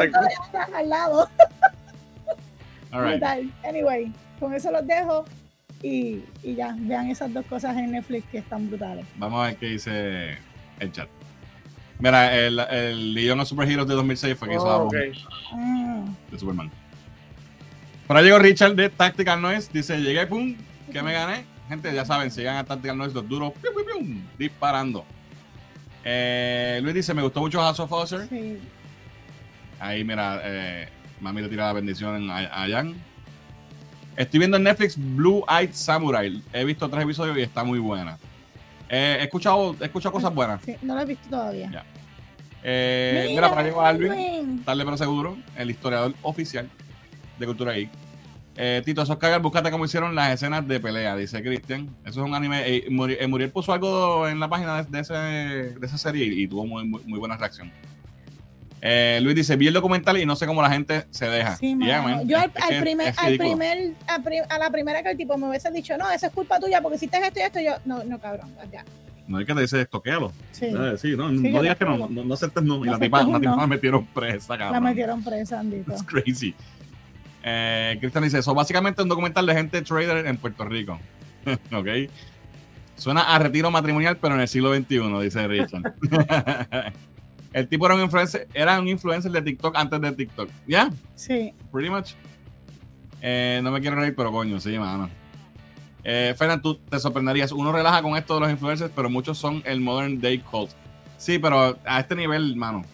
al 0.74 0.88
lado. 0.88 1.28
Brutal. 2.90 3.50
Anyway, 3.68 4.12
con 4.40 4.54
eso 4.54 4.70
los 4.70 4.86
dejo. 4.86 5.24
Y, 5.82 6.24
y 6.42 6.54
ya, 6.54 6.74
vean 6.78 7.10
esas 7.10 7.32
dos 7.34 7.44
cosas 7.44 7.76
en 7.76 7.90
Netflix 7.92 8.26
que 8.30 8.38
están 8.38 8.68
brutales. 8.68 9.04
Vamos 9.16 9.42
a 9.42 9.48
ver 9.48 9.56
qué 9.56 9.66
dice 9.66 10.38
el 10.80 10.92
chat. 10.92 11.08
Mira, 11.98 12.34
el, 12.34 12.58
el 12.58 13.14
Legion 13.14 13.40
of 13.40 13.48
Superheroes 13.48 13.86
de 13.86 13.94
2006 13.94 14.36
fue 14.38 14.48
que 14.48 14.54
hizo 14.54 14.64
Oh, 14.64 14.90
la. 14.90 15.00
Ah, 15.52 16.04
de 16.30 16.38
Superman. 16.38 16.70
Por 18.06 18.16
ahí 18.16 18.24
llegó 18.24 18.38
Richard 18.38 18.74
de 18.74 18.90
Tactical 18.90 19.40
Noise. 19.40 19.70
Dice: 19.72 19.98
Llegué, 19.98 20.26
pum, 20.26 20.56
que 20.92 21.02
me 21.02 21.12
gané. 21.12 21.46
Gente, 21.68 21.94
ya 21.94 22.04
saben, 22.04 22.30
sigan 22.30 22.56
a 22.56 22.64
Tactical 22.64 22.98
Noise, 22.98 23.14
los 23.14 23.28
duros, 23.28 23.52
piu, 23.54 23.72
piu, 23.74 23.84
piu, 23.84 24.20
disparando. 24.38 25.04
Eh, 26.04 26.80
Luis 26.82 26.94
dice: 26.94 27.14
Me 27.14 27.22
gustó 27.22 27.40
mucho 27.40 27.60
House 27.60 27.80
of 27.80 27.92
Usher. 27.92 28.28
sí. 28.28 28.58
Ahí, 29.80 30.04
mira, 30.04 30.40
eh, 30.44 30.88
mami 31.20 31.42
le 31.42 31.48
tira 31.48 31.66
la 31.66 31.72
bendición 31.72 32.30
a, 32.30 32.38
a 32.38 32.68
Jan. 32.68 32.94
Estoy 34.16 34.38
viendo 34.38 34.56
en 34.56 34.62
Netflix 34.62 34.96
Blue 34.96 35.44
Eyed 35.48 35.70
Samurai. 35.72 36.42
He 36.52 36.64
visto 36.64 36.88
tres 36.88 37.02
episodios 37.02 37.36
y 37.36 37.42
está 37.42 37.64
muy 37.64 37.78
buena. 37.80 38.16
Eh, 38.88 39.16
he, 39.20 39.24
escuchado, 39.24 39.74
he 39.80 39.84
escuchado 39.84 40.12
cosas 40.12 40.32
buenas. 40.32 40.60
Sí, 40.64 40.76
no 40.82 40.94
lo 40.94 41.00
he 41.00 41.04
visto 41.04 41.28
todavía. 41.28 41.70
Ya. 41.70 41.84
Eh, 42.62 43.26
mira, 43.30 43.50
para 43.50 43.62
llegó 43.64 43.82
Alvin. 43.82 44.62
Tarde 44.64 44.84
pero 44.84 44.96
seguro, 44.96 45.36
el 45.56 45.70
historiador 45.70 46.14
oficial 46.22 46.70
de 47.38 47.46
Cultura 47.46 47.72
Geek. 47.72 47.90
Eh, 48.56 48.82
Tito, 48.84 49.02
esos 49.02 49.16
cagas, 49.18 49.42
búscate 49.42 49.70
cómo 49.72 49.84
hicieron 49.84 50.14
las 50.14 50.32
escenas 50.32 50.66
de 50.68 50.78
pelea, 50.78 51.16
dice 51.16 51.42
Cristian. 51.42 51.88
Eso 52.04 52.20
es 52.22 52.26
un 52.28 52.34
anime. 52.34 52.60
eh, 52.68 52.84
eh, 52.86 53.26
Muriel 53.26 53.50
puso 53.50 53.72
algo 53.72 54.28
en 54.28 54.38
la 54.38 54.48
página 54.48 54.82
de, 54.82 54.90
de 54.90 55.00
ese, 55.00 55.14
de 55.14 55.86
esa 55.86 55.98
serie 55.98 56.24
y, 56.24 56.42
y 56.42 56.46
tuvo 56.48 56.64
muy, 56.64 56.86
muy, 56.86 57.02
muy 57.04 57.18
buena 57.18 57.36
reacción. 57.36 57.72
Eh, 58.86 59.18
Luis 59.22 59.34
dice: 59.34 59.56
Vi 59.56 59.66
el 59.66 59.72
documental 59.74 60.18
y 60.18 60.26
no 60.26 60.36
sé 60.36 60.46
cómo 60.46 60.60
la 60.60 60.70
gente 60.70 61.06
se 61.10 61.26
deja. 61.26 61.56
Sí, 61.56 61.74
Yeah. 61.80 62.22
Yo 62.24 62.38
al, 62.38 62.52
Es 62.70 62.80
primer, 62.82 63.08
es 63.08 63.18
al 63.18 63.36
primer, 63.38 63.94
a, 64.06 64.58
la 64.58 64.70
primera 64.70 65.02
que 65.02 65.10
el 65.10 65.16
tipo 65.16 65.36
me 65.38 65.48
hubiese 65.48 65.70
dicho, 65.70 65.96
no, 65.96 66.10
eso 66.10 66.26
es 66.26 66.32
culpa 66.32 66.60
tuya 66.60 66.80
porque 66.82 66.96
hiciste 66.96 67.16
esto 67.18 67.40
y 67.40 67.42
esto, 67.42 67.60
yo, 67.60 67.72
no, 67.86 68.04
no, 68.04 68.18
cabrón, 68.20 68.50
ya. 68.70 68.84
No 69.26 69.38
hay 69.38 69.46
que 69.46 69.54
te 69.54 69.62
dice 69.62 69.86
toquealo. 69.86 70.32
Sí, 70.52 70.66
sí, 70.66 70.72
no, 71.16 71.30
Sí, 71.30 71.50
no 71.50 71.62
digas 71.62 71.78
que 71.78 71.86
no, 71.86 71.96
no. 71.96 72.08
no, 72.24 72.34
aceptes 72.34 72.62
no. 72.62 72.84
Y 72.84 72.88
la 72.90 72.98
tipa, 72.98 73.24
la 73.24 73.40
tipa 73.40 73.56
la 73.56 73.66
metieron 73.66 74.04
presa, 74.06 74.52
la 74.52 74.58
cabrón. 74.58 74.82
metieron 74.84 75.24
presa, 75.24 75.60
Andito. 75.60 75.90
It's 75.94 76.02
crazy. 76.02 76.54
Eh, 77.46 77.98
Cristian 78.00 78.24
dice, 78.24 78.38
eso 78.38 78.54
básicamente 78.54 79.02
un 79.02 79.08
documental 79.08 79.44
de 79.44 79.54
gente 79.54 79.82
trader 79.82 80.26
en 80.26 80.36
Puerto 80.38 80.64
Rico. 80.64 80.98
ok. 81.72 82.10
Suena 82.96 83.22
a 83.22 83.38
retiro 83.38 83.70
matrimonial, 83.70 84.16
pero 84.16 84.34
en 84.34 84.40
el 84.40 84.48
siglo 84.48 84.74
XXI, 84.74 85.00
dice 85.22 85.46
Richard. 85.46 85.94
el 87.52 87.68
tipo 87.68 87.86
era 87.86 87.96
un 87.96 88.00
influencer, 88.00 88.48
era 88.54 88.80
un 88.80 88.88
influencer 88.88 89.30
de 89.30 89.42
TikTok 89.42 89.76
antes 89.76 90.00
de 90.00 90.12
TikTok. 90.12 90.48
Ya, 90.66 90.90
Sí, 91.14 91.52
pretty 91.70 91.90
much. 91.90 92.12
Eh, 93.20 93.60
no 93.62 93.70
me 93.70 93.80
quiero 93.80 93.96
reír, 93.96 94.14
pero 94.16 94.32
coño, 94.32 94.58
sí, 94.58 94.78
mano. 94.78 95.10
Eh, 96.02 96.34
Fernan, 96.36 96.62
tú 96.62 96.76
te 96.76 96.98
sorprenderías. 96.98 97.52
Uno 97.52 97.72
relaja 97.72 98.00
con 98.00 98.16
esto 98.16 98.34
de 98.34 98.40
los 98.40 98.50
influencers, 98.50 98.92
pero 98.94 99.10
muchos 99.10 99.38
son 99.38 99.62
el 99.66 99.80
modern 99.80 100.20
day 100.20 100.38
cult. 100.38 100.70
Sí, 101.16 101.38
pero 101.38 101.78
a 101.84 102.00
este 102.00 102.14
nivel, 102.14 102.54
mano. 102.56 102.84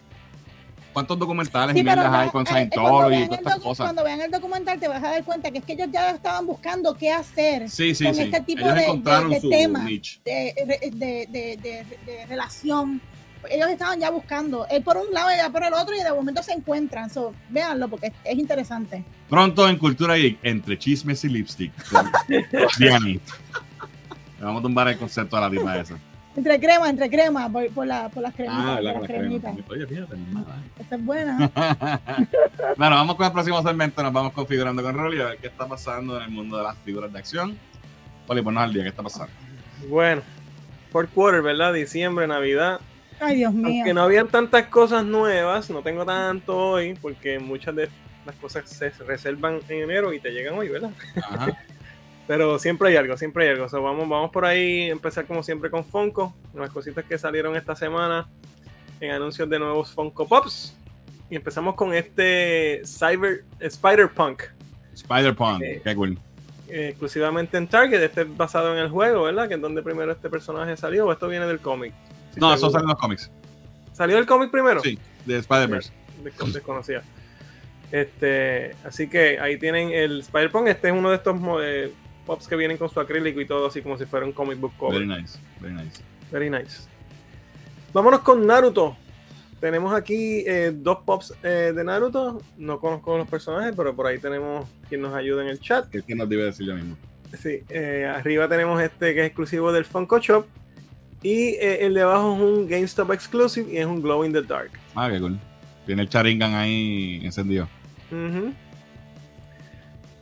¿Cuántos 0.93 1.19
documentales 1.19 1.75
Sí, 1.75 1.81
y 1.81 1.85
mierdas 1.85 2.13
hay 2.13 2.29
con 2.31 2.43
eh, 2.43 2.51
eh, 2.51 2.53
Scientology 2.53 3.07
y 3.07 3.19
vean 3.19 3.29
todas 3.29 3.41
estas 3.41 3.61
cosas? 3.61 3.85
Cuando 3.87 4.05
vean 4.05 4.21
el 4.21 4.31
documental 4.31 4.81
te 4.81 4.89
vas 4.89 5.03
a 5.05 5.11
dar 5.11 5.25
cuenta 5.25 5.51
que 5.51 5.59
es 5.59 5.65
que 5.65 5.73
ellos 5.75 5.89
ya 5.93 6.11
estaban 6.11 6.47
buscando 6.47 6.95
qué 6.97 7.11
hacer 7.13 7.69
Sí, 7.69 7.95
sí, 7.95 8.05
con 8.05 8.19
este 8.19 8.41
tipo 8.41 8.61
Ellos 8.63 8.75
de- 8.75 8.83
encontraron 8.85 9.31
de- 9.31 9.41
de 9.41 9.69
niche. 9.69 10.21
de, 10.25 11.87
de, 12.07 12.27
relación. 12.29 13.01
Ellos 13.49 13.69
estaban 13.71 13.99
ya 13.99 14.11
buscando, 14.11 14.67
él 14.69 14.83
por 14.83 14.99
un 14.99 15.13
lado 15.15 15.31
y 15.31 15.35
ella 15.35 15.49
por 15.49 15.63
el 15.65 15.73
otro, 15.73 15.95
y 15.97 16.03
de 16.03 16.13
momento 16.13 16.43
se 16.43 16.53
encuentran. 16.53 17.09
So, 17.09 17.33
véanlo 17.49 17.89
porque 17.89 18.09
es, 18.09 18.13
es 18.25 18.39
interesante. 18.39 19.03
Pronto 19.31 19.67
en 19.69 19.79
Cultura 19.79 20.17
Geek, 20.17 20.39
entre 20.43 20.79
chismes 20.79 21.25
y 21.25 21.29
lipstick. 21.29 21.73
Diani. 22.79 23.15
Le 24.39 24.45
vamos 24.45 24.61
a 24.61 24.63
tumbar 24.63 24.89
el 24.89 24.99
concepto 24.99 25.37
a 25.37 25.41
la 25.43 25.51
tipa 25.51 25.79
esa. 25.79 25.97
Entre 26.37 26.61
crema, 26.61 26.89
entre 26.89 27.11
crema, 27.11 27.51
por, 27.51 27.69
por, 27.71 27.87
la, 27.87 28.09
por 28.09 28.23
las 28.23 28.35
cremitas. 28.35 28.59
Ah, 28.61 28.75
por 28.75 28.83
la, 28.83 28.93
las 28.93 29.03
la 29.03 29.07
cremitas. 29.09 29.53
crema. 29.53 29.69
Oye, 29.71 29.87
fíjate, 29.87 30.17
nada. 30.33 30.63
Esa 30.79 30.95
es 30.95 31.05
buena. 31.05 31.51
bueno, 32.77 32.97
vamos 32.97 33.17
con 33.17 33.27
el 33.27 33.33
próximo 33.33 33.63
segmento. 33.63 34.03
Nos 34.03 34.13
vamos 34.13 34.33
configurando 34.33 34.83
con 34.83 34.95
Rolly 34.95 35.21
a 35.21 35.25
ver 35.27 35.39
qué 35.39 35.49
está 35.49 35.67
pasando 35.67 36.17
en 36.17 36.23
el 36.23 36.31
mundo 36.31 36.57
de 36.57 36.63
las 36.63 36.77
figuras 36.79 37.13
de 37.13 37.19
acción. 37.19 37.59
Oli, 38.29 38.43
ponnos 38.43 38.63
al 38.63 38.73
día, 38.73 38.85
¿qué 38.85 38.91
está 38.91 39.03
pasando? 39.03 39.33
Bueno, 39.89 40.23
fourth 40.93 41.11
quarter, 41.13 41.43
¿verdad? 41.43 41.73
Diciembre, 41.73 42.29
Navidad. 42.29 42.81
Ay, 43.19 43.37
Dios 43.37 43.53
mío. 43.53 43.67
Aunque 43.67 43.93
no 43.93 44.03
habían 44.03 44.29
tantas 44.29 44.67
cosas 44.67 45.05
nuevas, 45.05 45.69
no 45.69 45.83
tengo 45.83 46.07
tanto 46.07 46.57
hoy, 46.57 46.95
porque 47.03 47.41
muchas 47.41 47.75
de 47.75 47.89
las 48.25 48.37
cosas 48.37 48.71
se 48.71 48.91
reservan 48.91 49.59
en 49.69 49.83
enero 49.83 50.13
y 50.13 50.21
te 50.21 50.31
llegan 50.31 50.55
hoy, 50.55 50.69
¿verdad? 50.69 50.91
Ajá. 51.17 51.59
Pero 52.31 52.61
siempre 52.61 52.91
hay 52.91 52.97
algo, 52.97 53.17
siempre 53.17 53.43
hay 53.49 53.51
algo. 53.57 53.69
So, 53.69 53.83
vamos, 53.83 54.09
vamos 54.09 54.31
por 54.31 54.45
ahí, 54.45 54.89
empezar 54.89 55.27
como 55.27 55.43
siempre 55.43 55.69
con 55.69 55.85
Funko, 55.85 56.33
las 56.55 56.71
cositas 56.71 57.05
que 57.05 57.19
salieron 57.19 57.57
esta 57.57 57.75
semana 57.75 58.29
en 59.01 59.11
anuncios 59.11 59.51
de 59.51 59.59
nuevos 59.59 59.91
Funko 59.91 60.29
Pops. 60.29 60.77
Y 61.29 61.35
empezamos 61.35 61.75
con 61.75 61.93
este 61.93 62.83
Cyber 62.87 63.43
Spider-Punk, 63.59 64.45
Spider-Punk, 64.95 65.61
Eh, 65.63 65.81
qué 65.83 65.97
cool. 65.97 66.17
eh, 66.69 66.91
exclusivamente 66.91 67.57
en 67.57 67.67
Target. 67.67 68.01
Este 68.01 68.21
es 68.21 68.37
basado 68.37 68.73
en 68.75 68.79
el 68.79 68.91
juego, 68.91 69.25
¿verdad? 69.25 69.49
Que 69.49 69.55
es 69.55 69.61
donde 69.61 69.83
primero 69.83 70.13
este 70.13 70.31
personaje 70.31 70.77
salió, 70.77 71.07
o 71.07 71.13
esto 71.13 71.27
viene 71.27 71.47
del 71.47 71.59
cómic. 71.59 71.93
No, 72.37 72.55
eso 72.55 72.71
sale 72.71 72.85
en 72.85 72.91
los 72.91 72.99
cómics. 73.01 73.29
¿Salió 73.93 74.15
del 74.15 74.27
cómic 74.27 74.53
primero? 74.53 74.81
Sí, 74.83 74.97
de 75.27 75.39
Spider-Verse. 75.39 75.91
Desco- 76.23 76.53
desconocía. 76.53 77.03
Este, 77.91 78.77
así 78.85 79.09
que 79.09 79.41
ahí 79.41 79.59
tienen 79.59 79.91
el 79.91 80.21
Spider-Punk. 80.21 80.69
Este 80.69 80.91
es 80.91 80.95
uno 80.95 81.11
de 81.11 81.17
estos 81.17 81.37
eh, 81.61 81.93
pops 82.27 82.47
que 82.47 82.57
vienen 82.57 82.77
con 82.77 82.89
su 82.89 83.01
acrílico 83.01 83.41
y 83.41 83.47
todo, 83.47 83.67
así 83.67 83.83
como 83.83 83.99
si 83.99 84.07
fuera 84.07 84.27
un 84.27 84.33
comic 84.33 84.59
book 84.59 84.73
cover. 84.79 85.07
Very 85.07 85.23
nice, 85.23 85.39
very 85.61 85.75
nice. 85.75 86.03
Very 86.31 86.51
nice. 86.51 86.89
Vámonos 87.93 88.21
con 88.21 88.47
Naruto. 88.47 88.97
Tenemos 89.61 89.93
aquí 89.93 90.43
eh, 90.47 90.73
dos 90.75 90.99
pops 91.05 91.35
eh, 91.43 91.73
de 91.75 91.85
Naruto. 91.85 92.41
No 92.57 92.81
conozco 92.81 93.19
los 93.19 93.29
personajes, 93.29 93.75
pero 93.77 93.95
por 93.95 94.07
ahí 94.07 94.19
tenemos 94.19 94.67
quien 94.89 95.03
nos 95.03 95.15
ayuda 95.15 95.43
en 95.43 95.49
el 95.49 95.61
chat. 95.61 95.89
Que 95.91 96.03
quién 96.03 96.19
nos 96.19 96.29
debe 96.29 96.45
decir 96.45 96.67
yo 96.67 96.75
mismo. 96.75 96.97
Sí, 97.39 97.63
eh, 97.69 98.11
arriba 98.13 98.49
tenemos 98.49 98.81
este 98.81 99.15
que 99.15 99.21
es 99.21 99.27
exclusivo 99.27 99.73
del 99.73 99.85
Funko 99.85 100.19
Shop. 100.19 100.47
Y 101.23 101.57
el 101.61 101.93
de 101.93 102.01
abajo 102.01 102.35
es 102.35 102.41
un 102.41 102.67
GameStop 102.67 103.13
exclusive 103.13 103.71
y 103.71 103.77
es 103.77 103.85
un 103.85 104.01
Glow 104.01 104.25
in 104.25 104.33
the 104.33 104.41
Dark. 104.41 104.71
Ah, 104.95 105.11
qué 105.13 105.21
cool. 105.21 105.39
Tiene 105.85 106.03
el 106.03 106.09
Sharingan 106.09 106.55
ahí 106.55 107.21
encendido. 107.23 107.69
Ujú. 108.11 108.55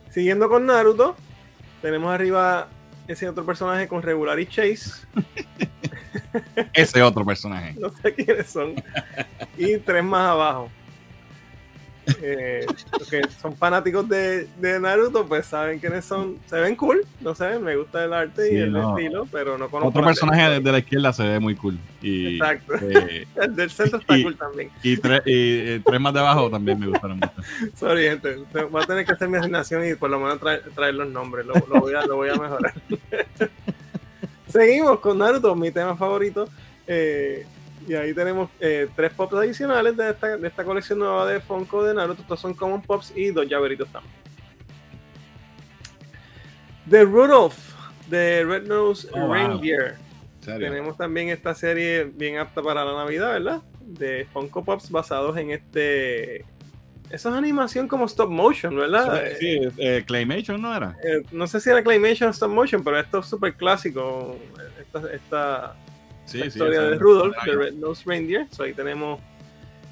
Siguiendo 0.09 0.49
con 0.49 0.65
Naruto, 0.65 1.15
tenemos 1.81 2.11
arriba 2.13 2.67
ese 3.07 3.27
otro 3.27 3.45
personaje 3.45 3.87
con 3.87 4.01
Regular 4.01 4.39
y 4.39 4.45
Chase. 4.45 4.91
Ese 6.73 7.01
otro 7.01 7.25
personaje. 7.25 7.73
No 7.79 7.89
sé 7.89 8.13
quiénes 8.13 8.47
son. 8.47 8.75
Y 9.57 9.77
tres 9.77 10.03
más 10.03 10.29
abajo. 10.29 10.69
Eh, 12.21 12.65
los 12.99 13.09
que 13.09 13.21
son 13.41 13.55
fanáticos 13.55 14.07
de, 14.09 14.47
de 14.59 14.79
Naruto, 14.79 15.25
pues 15.27 15.45
saben 15.45 15.79
quiénes 15.79 16.05
son. 16.05 16.37
Se 16.47 16.59
ven 16.59 16.75
cool, 16.75 17.05
no 17.21 17.33
sé, 17.35 17.59
me 17.59 17.75
gusta 17.75 18.03
el 18.05 18.13
arte 18.13 18.47
Sí, 18.49 18.55
y 18.55 18.57
el 18.57 18.71
no. 18.71 18.97
estilo, 18.97 19.27
pero 19.31 19.57
no 19.57 19.69
conozco. 19.69 19.89
Otro 19.89 20.03
personaje 20.03 20.49
de, 20.49 20.59
de 20.59 20.71
la 20.71 20.79
izquierda 20.79 21.13
se 21.13 21.23
ve 21.23 21.39
muy 21.39 21.55
cool. 21.55 21.77
Y, 22.01 22.35
Exacto. 22.35 22.73
eh, 22.81 23.27
El 23.35 23.55
del 23.55 23.69
centro 23.69 23.99
está 23.99 24.17
Y- 24.17 24.23
cool 24.23 24.37
también. 24.37 24.69
y, 24.83 24.97
tres, 24.97 25.21
y 25.25 25.31
eh, 25.33 25.81
tres 25.85 25.99
más 26.01 26.13
de 26.13 26.19
abajo 26.19 26.49
también 26.49 26.79
me 26.79 26.87
gustaron 26.87 27.17
mucho. 27.19 27.33
Sorry, 27.75 28.03
gente. 28.03 28.35
Voy 28.69 28.83
a 28.83 28.85
tener 28.85 29.05
que 29.05 29.11
hacer 29.13 29.27
mi 29.29 29.37
asignación 29.37 29.87
y 29.87 29.95
por 29.95 30.09
lo 30.09 30.19
menos 30.19 30.39
traer, 30.39 30.63
traer 30.75 30.95
los 30.95 31.09
nombres. 31.09 31.45
Lo, 31.45 31.53
lo 31.55 31.79
voy 31.81 31.93
a, 31.93 32.05
lo 32.05 32.15
voy 32.17 32.29
a 32.29 32.35
mejorar. 32.35 32.73
Seguimos 34.47 34.99
con 34.99 35.17
Naruto, 35.19 35.55
mi 35.55 35.71
tema 35.71 35.95
favorito. 35.95 36.49
Eh, 36.87 37.45
y 37.89 37.95
ahí 37.95 38.13
tenemos 38.13 38.51
eh, 38.59 38.87
tres 38.95 39.11
pops 39.13 39.33
adicionales 39.33 39.97
de 39.97 40.11
esta, 40.11 40.37
de 40.37 40.47
esta 40.47 40.63
colección 40.63 40.99
nueva 40.99 41.25
de 41.25 41.39
Funko 41.41 41.83
de 41.83 41.95
Naruto. 41.95 42.21
Estos 42.21 42.39
son 42.39 42.53
Common 42.53 42.83
Pops 42.83 43.11
y 43.15 43.31
dos 43.31 43.47
llaveritos 43.47 43.91
también. 43.91 44.13
The 46.87 47.03
Rudolph 47.03 47.57
de 48.07 48.45
Red 48.45 48.67
Nose 48.67 49.07
Oh. 49.11 49.33
Reindeer. 49.33 49.95
Tenemos 50.45 50.97
también 50.97 51.29
esta 51.29 51.55
serie 51.55 52.03
bien 52.03 52.37
apta 52.37 52.61
para 52.61 52.85
la 52.85 52.93
Navidad, 52.93 53.33
¿verdad? 53.33 53.61
De 53.81 54.27
Funko 54.31 54.63
Pops 54.63 54.91
basados 54.91 55.35
en 55.37 55.49
este. 55.49 56.45
Eso 57.09 57.29
es 57.29 57.35
animación 57.35 57.87
como 57.87 58.05
stop 58.05 58.29
motion, 58.29 58.75
¿verdad? 58.75 59.23
Sí, 59.39 59.59
eh, 59.79 60.03
Claymation 60.05 60.61
no 60.61 60.75
era. 60.75 60.95
Eh, 61.03 61.23
no 61.31 61.47
sé 61.47 61.59
si 61.59 61.71
era 61.71 61.83
Claymation 61.83 62.29
o 62.29 62.31
stop 62.31 62.51
motion, 62.51 62.83
pero 62.83 62.99
esto 62.99 63.17
es 63.19 63.25
súper 63.25 63.55
clásico. 63.55 64.37
Esta, 64.79 65.11
esta 65.11 65.75
Sí, 66.29 66.37
la 66.37 66.43
sí, 66.43 66.49
historia 66.49 66.81
de 66.81 66.95
Rudolph, 66.97 67.35
de 67.45 67.51
Red 67.55 67.73
Nose 67.73 68.03
Reindeer. 68.05 68.47
So, 68.51 68.63
ahí 68.63 68.73
tenemos 68.73 69.19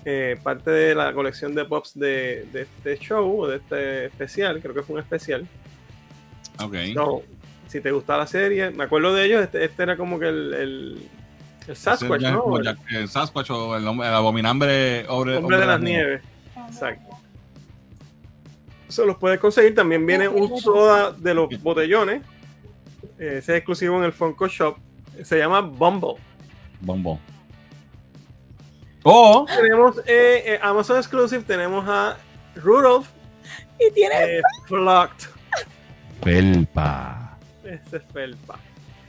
eh, 0.05 0.37
parte 0.43 0.71
de 0.71 0.95
la 0.95 1.11
colección 1.13 1.55
de 1.55 1.65
pops 1.65 1.97
de, 1.97 2.47
de 2.53 2.61
este 2.61 2.97
show, 2.97 3.41
o 3.41 3.47
de 3.47 3.57
este 3.57 4.05
especial. 4.05 4.61
Creo 4.61 4.73
que 4.73 4.83
fue 4.83 4.95
un 4.95 5.01
especial. 5.01 5.47
Ok. 6.63 6.75
No, 6.95 7.21
si 7.67 7.81
te 7.81 7.91
gusta 7.91 8.17
la 8.17 8.27
serie, 8.27 8.69
me 8.71 8.85
acuerdo 8.85 9.13
de 9.13 9.25
ellos. 9.25 9.43
Este, 9.43 9.65
este 9.65 9.83
era 9.83 9.97
como 9.97 10.19
que 10.19 10.29
el, 10.29 10.53
el, 10.53 11.09
el 11.67 11.75
Sasquatch, 11.75 12.23
es 12.23 12.31
¿no? 12.31 12.57
El 12.57 12.63
Jack- 12.63 12.91
el 12.91 13.07
Sasquatch 13.09 13.51
o 13.51 13.75
el, 13.75 13.83
el 13.83 14.01
abominable 14.13 15.05
hombre, 15.09 15.37
hombre 15.37 15.57
de 15.57 15.65
las 15.65 15.81
nieves. 15.81 16.21
Exacto. 16.67 17.15
Se 18.87 19.05
los 19.05 19.17
puedes 19.17 19.39
conseguir. 19.39 19.75
También 19.75 20.05
viene 20.05 20.27
un 20.29 20.57
soda 20.59 21.11
de 21.11 21.33
los 21.33 21.49
botellones. 21.61 22.21
Eh, 23.19 23.39
Ese 23.39 23.51
es 23.53 23.57
exclusivo 23.57 23.97
en 23.97 24.05
el 24.05 24.13
Funko 24.13 24.47
Shop. 24.47 24.77
Se 25.23 25.37
llama 25.37 25.61
Bumble. 25.61 26.15
Bombo. 26.81 27.19
Oh. 29.03 29.45
Tenemos 29.45 29.97
eh, 29.99 30.43
eh, 30.45 30.59
Amazon 30.61 30.97
Exclusive, 30.97 31.43
tenemos 31.43 31.87
a 31.87 32.17
Rudolph. 32.55 33.07
Y 33.79 33.91
tiene 33.93 34.15
eh, 34.15 34.41
Flocked. 34.65 35.29
Felpa. 36.21 37.37
Ese 37.63 37.97
es 37.97 38.03
Felpa. 38.11 38.59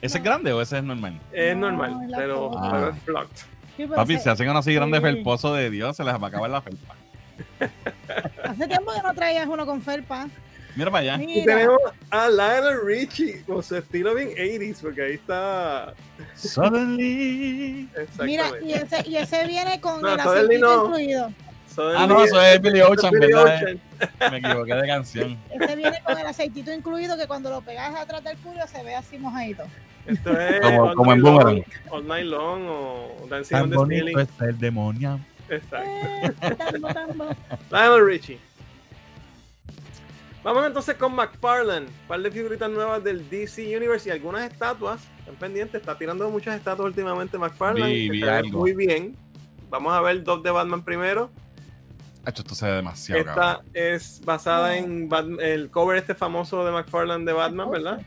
¿Ese 0.00 0.18
es 0.18 0.24
grande 0.24 0.52
o 0.52 0.60
ese 0.60 0.78
es 0.78 0.84
normal? 0.84 1.18
Es 1.32 1.56
normal, 1.56 2.06
pero, 2.16 2.50
pero, 2.70 2.90
es 2.90 3.02
Flocked. 3.02 3.88
Papi, 3.94 4.18
se 4.18 4.30
hacen 4.30 4.48
uno 4.48 4.58
así 4.58 4.74
grande 4.74 5.00
felposo 5.00 5.54
de 5.54 5.70
Dios, 5.70 5.96
se 5.96 6.04
les 6.04 6.14
va 6.14 6.26
a 6.26 6.28
acabar 6.28 6.50
la 6.50 6.60
felpa. 6.60 6.94
Hace 8.44 8.66
tiempo 8.66 8.92
que 8.92 9.02
no 9.02 9.14
traías 9.14 9.46
uno 9.46 9.64
con 9.66 9.80
felpa. 9.80 10.28
Mira 10.78 10.92
para 10.92 11.14
allá. 11.14 11.24
Y 11.24 11.44
tenemos 11.44 11.80
a 12.08 12.28
Lionel 12.30 12.80
Richie 12.84 13.42
con 13.42 13.64
su 13.64 13.74
estilo 13.74 14.14
bien 14.14 14.30
80s, 14.30 14.80
porque 14.80 15.02
ahí 15.02 15.14
está. 15.14 15.92
Suddenly. 16.36 17.88
Mira, 18.22 18.52
y 18.62 18.74
ese, 18.74 19.02
y 19.08 19.16
ese 19.16 19.44
viene 19.48 19.80
con 19.80 20.06
el 20.06 20.20
aceitito 20.20 20.84
incluido. 20.84 21.32
ah, 21.78 22.06
no, 22.06 22.22
eso 22.22 22.40
es 22.40 22.62
Billy 22.62 22.80
Ocean, 22.80 23.12
¿verdad? 23.12 23.76
Me 24.30 24.36
equivoqué 24.36 24.74
de 24.74 24.86
canción. 24.86 25.38
Ese 25.50 25.74
viene 25.74 26.00
con 26.06 26.16
el 26.16 26.26
aceitito 26.26 26.72
incluido 26.72 27.16
que 27.16 27.26
cuando 27.26 27.50
lo 27.50 27.60
pegas 27.60 27.96
atrás 27.96 28.22
del 28.22 28.36
culo 28.38 28.64
se 28.68 28.80
ve 28.84 28.94
así 28.94 29.18
mojadito. 29.18 29.64
Esto 30.06 30.38
es 30.38 30.60
como, 30.60 30.94
como 30.94 31.12
en 31.12 31.22
Boomerang. 31.22 31.64
All 31.90 32.06
Night 32.06 32.26
Long 32.26 32.62
o 32.68 33.26
Dancing 33.28 33.56
on 33.56 33.70
the 33.70 33.76
Ceiling. 33.96 34.18
Está 34.20 34.44
el 34.44 34.58
demonio. 34.58 35.18
Exacto. 35.48 35.90
Eh, 35.90 36.32
Lionel 37.68 38.06
Richie. 38.06 38.38
Vamos 40.48 40.66
entonces 40.66 40.94
con 40.96 41.14
McFarlane. 41.14 41.84
Un 41.84 42.08
par 42.08 42.22
de 42.22 42.30
figuritas 42.30 42.70
nuevas 42.70 43.04
del 43.04 43.28
DC 43.28 43.76
Universe 43.76 44.08
y 44.08 44.12
algunas 44.12 44.50
estatuas. 44.50 45.06
Están 45.18 45.34
pendientes. 45.34 45.78
Está 45.78 45.98
tirando 45.98 46.30
muchas 46.30 46.56
estatuas 46.56 46.86
últimamente 46.86 47.36
McFarlane. 47.36 48.10
muy 48.50 48.72
bien. 48.72 49.14
Vamos 49.68 49.92
a 49.92 50.00
ver 50.00 50.24
dos 50.24 50.42
de 50.42 50.50
Batman 50.50 50.82
primero. 50.82 51.28
Esto 52.24 52.54
se 52.54 52.64
ve 52.64 52.72
demasiado. 52.76 53.20
Esta 53.20 53.60
es 53.74 54.22
basada 54.24 54.78
en 54.78 55.10
el 55.38 55.70
cover 55.70 55.98
este 55.98 56.14
famoso 56.14 56.64
de 56.64 56.72
McFarlane 56.72 57.26
de 57.26 57.32
Batman, 57.34 57.70
¿verdad? 57.70 58.00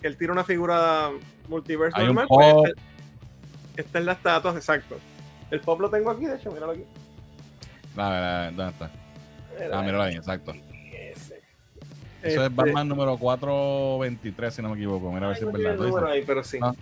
Que 0.00 0.06
él 0.06 0.16
tira 0.16 0.32
una 0.32 0.44
figura 0.44 1.10
multiverso 1.48 1.98
normal. 1.98 2.26
Pues 2.28 2.54
esta, 3.76 3.98
es 3.98 4.04
la 4.04 4.12
estatua, 4.12 4.52
exacto. 4.52 4.96
El 5.50 5.58
pop 5.58 5.80
lo 5.80 5.90
tengo 5.90 6.12
aquí, 6.12 6.26
de 6.26 6.36
hecho, 6.36 6.52
míralo 6.52 6.70
aquí. 6.70 6.84
¿dónde 7.96 8.68
está? 8.68 8.92
Ah, 9.72 9.82
míralo 9.82 10.04
ahí, 10.04 10.14
exacto. 10.14 10.54
Eso 12.24 12.40
es 12.40 12.50
este, 12.50 12.54
Batman 12.54 12.88
número 12.88 13.16
423, 13.18 14.54
si 14.54 14.62
no 14.62 14.70
me 14.70 14.76
equivoco. 14.76 15.12
Mira 15.12 15.26
a 15.26 15.28
ver 15.28 15.38
si 15.38 15.44
es 15.44 15.52
verdad. 15.52 15.76
No 15.76 15.84
número 15.84 16.08
ahí, 16.08 16.22
pero 16.26 16.42
sí. 16.42 16.58
Ah. 16.60 16.74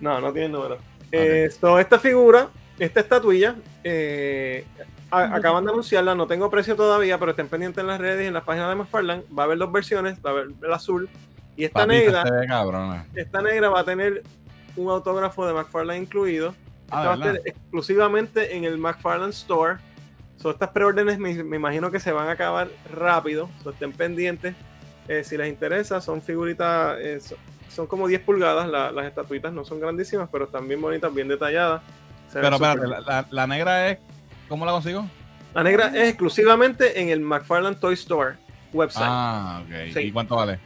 No, 0.00 0.20
no 0.20 0.32
tiene 0.32 0.48
número. 0.48 0.78
Eh, 1.12 1.48
esta 1.78 1.98
figura, 1.98 2.48
esta 2.78 3.00
estatuilla, 3.00 3.54
eh, 3.84 4.64
acaban 5.10 5.64
de 5.64 5.70
anunciarla, 5.70 6.14
no 6.14 6.26
tengo 6.26 6.50
precio 6.50 6.74
todavía, 6.74 7.18
pero 7.18 7.32
estén 7.32 7.48
pendientes 7.48 7.80
en 7.80 7.86
las 7.86 8.00
redes 8.00 8.24
y 8.24 8.28
en 8.28 8.34
las 8.34 8.44
páginas 8.44 8.70
de 8.70 8.74
McFarlane. 8.76 9.22
Va 9.36 9.44
a 9.44 9.46
haber 9.46 9.58
dos 9.58 9.70
versiones, 9.70 10.18
va 10.24 10.30
a 10.30 10.32
haber 10.32 10.48
el 10.62 10.72
azul 10.72 11.08
y 11.56 11.64
esta 11.64 11.86
negra. 11.86 12.24
Esta 13.14 13.42
negra 13.42 13.68
va 13.68 13.80
a 13.80 13.84
tener 13.84 14.22
un 14.74 14.88
autógrafo 14.90 15.46
de 15.46 15.52
McFarlane 15.52 16.00
incluido. 16.00 16.54
Ah, 16.90 17.04
va 17.04 17.12
a 17.12 17.14
estar 17.14 17.40
exclusivamente 17.44 18.56
en 18.56 18.64
el 18.64 18.78
McFarlane 18.78 19.30
Store. 19.30 19.78
So, 20.36 20.50
estas 20.50 20.70
preórdenes 20.70 21.18
me, 21.18 21.44
me, 21.44 21.56
imagino 21.56 21.90
que 21.90 22.00
se 22.00 22.10
van 22.10 22.28
a 22.28 22.32
acabar 22.32 22.68
rápido. 22.92 23.48
So, 23.62 23.70
estén 23.70 23.92
pendientes. 23.92 24.54
Eh, 25.08 25.24
si 25.24 25.36
les 25.36 25.48
interesa, 25.48 26.00
son 26.00 26.22
figuritas, 26.22 26.96
eh, 27.00 27.20
son, 27.68 27.86
como 27.86 28.06
10 28.06 28.20
pulgadas 28.20 28.68
las 28.68 29.06
estatuitas, 29.06 29.52
no 29.52 29.64
son 29.64 29.80
grandísimas, 29.80 30.28
pero 30.30 30.44
están 30.44 30.68
bien 30.68 30.80
bonitas, 30.80 31.12
bien 31.12 31.28
detalladas. 31.28 31.82
pero 32.32 32.54
espérate, 32.54 33.26
la, 33.30 33.46
negra 33.46 33.90
es, 33.90 33.98
¿cómo 34.48 34.64
la 34.64 34.72
consigo? 34.72 35.06
La 35.54 35.62
negra 35.62 35.88
es 35.88 36.08
exclusivamente 36.08 37.00
en 37.00 37.08
el 37.08 37.20
McFarland 37.20 37.78
Toy 37.78 37.94
Store 37.94 38.36
website. 38.72 39.06
Ah, 39.06 39.62
ok. 39.64 39.96
¿Y 39.96 40.12
cuánto 40.12 40.36
vale? 40.36 40.58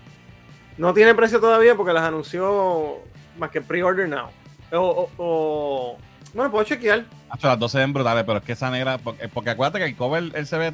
No 0.76 0.92
tiene 0.92 1.14
precio 1.14 1.40
todavía 1.40 1.74
porque 1.74 1.92
las 1.92 2.04
anunció 2.04 2.98
más 3.38 3.50
que 3.50 3.60
pre-order 3.60 4.08
now. 4.08 4.28
O, 4.72 5.96
bueno, 6.34 6.50
puedo 6.50 6.64
chequear. 6.64 7.04
las 7.42 7.58
dos 7.58 7.72
se 7.72 7.78
ven 7.78 7.92
brutales, 7.92 8.24
pero 8.24 8.38
es 8.38 8.44
que 8.44 8.52
esa 8.52 8.70
negra, 8.70 8.98
porque, 8.98 9.28
porque 9.28 9.50
acuérdate 9.50 9.78
que 9.78 9.86
el 9.86 9.96
cover 9.96 10.24
él 10.34 10.46
se 10.46 10.58
ve 10.58 10.72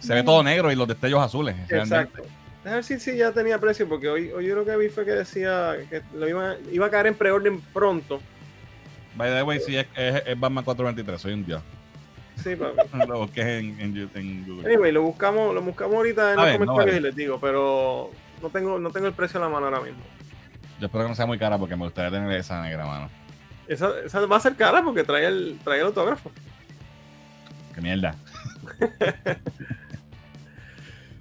se 0.00 0.14
ve 0.14 0.22
todo 0.22 0.42
negro 0.42 0.70
y 0.70 0.76
los 0.76 0.86
destellos 0.86 1.20
azules. 1.20 1.56
Exacto. 1.68 2.22
A 2.64 2.70
ver 2.70 2.84
si, 2.84 3.16
ya 3.16 3.32
tenía 3.32 3.58
precio, 3.58 3.88
porque 3.88 4.08
hoy, 4.08 4.30
hoy 4.30 4.46
yo 4.46 4.54
lo 4.54 4.64
que 4.64 4.76
vi 4.76 4.88
fue 4.88 5.04
que 5.04 5.12
decía 5.12 5.76
que 5.88 6.02
lo 6.14 6.28
iba, 6.28 6.56
iba 6.72 6.86
a 6.86 6.90
caer 6.90 7.06
en 7.06 7.14
preorden 7.14 7.60
pronto. 7.72 8.20
By 9.16 9.30
the 9.30 9.42
way, 9.42 9.60
sí, 9.60 9.76
es, 9.76 9.86
es, 9.94 10.38
Batman 10.38 10.64
423, 10.64 11.20
soy 11.20 11.32
un 11.32 11.46
dios. 11.46 11.62
Sí, 12.42 12.56
papi. 12.56 12.76
lo 13.08 13.20
busqué 13.20 13.58
en, 13.58 13.80
en, 14.14 14.46
Google. 14.46 14.66
Anyway, 14.66 14.92
lo 14.92 15.02
buscamos, 15.02 15.54
lo 15.54 15.62
buscamos 15.62 15.94
ahorita 15.96 16.32
en 16.32 16.36
los 16.36 16.52
comentarios 16.58 16.96
y 16.96 17.00
les 17.00 17.16
digo, 17.16 17.40
pero 17.40 18.10
no 18.42 18.50
tengo, 18.50 18.78
no 18.78 18.90
tengo 18.90 19.06
el 19.06 19.12
precio 19.12 19.40
a 19.40 19.44
la 19.44 19.48
mano 19.48 19.66
ahora 19.66 19.80
mismo. 19.80 20.02
Yo 20.78 20.86
espero 20.86 21.04
que 21.04 21.08
no 21.10 21.16
sea 21.16 21.26
muy 21.26 21.38
cara 21.38 21.58
porque 21.58 21.74
me 21.74 21.84
gustaría 21.84 22.10
tener 22.10 22.30
esa 22.38 22.62
negra 22.62 22.86
mano. 22.86 23.10
Esa, 23.66 23.90
esa 24.04 24.24
va 24.26 24.36
a 24.36 24.40
ser 24.40 24.54
cara 24.54 24.82
porque 24.82 25.04
trae 25.04 25.26
el, 25.26 25.58
trae 25.64 25.80
el 25.80 25.86
autógrafo. 25.86 26.30
Qué 27.74 27.80
mierda. 27.80 28.14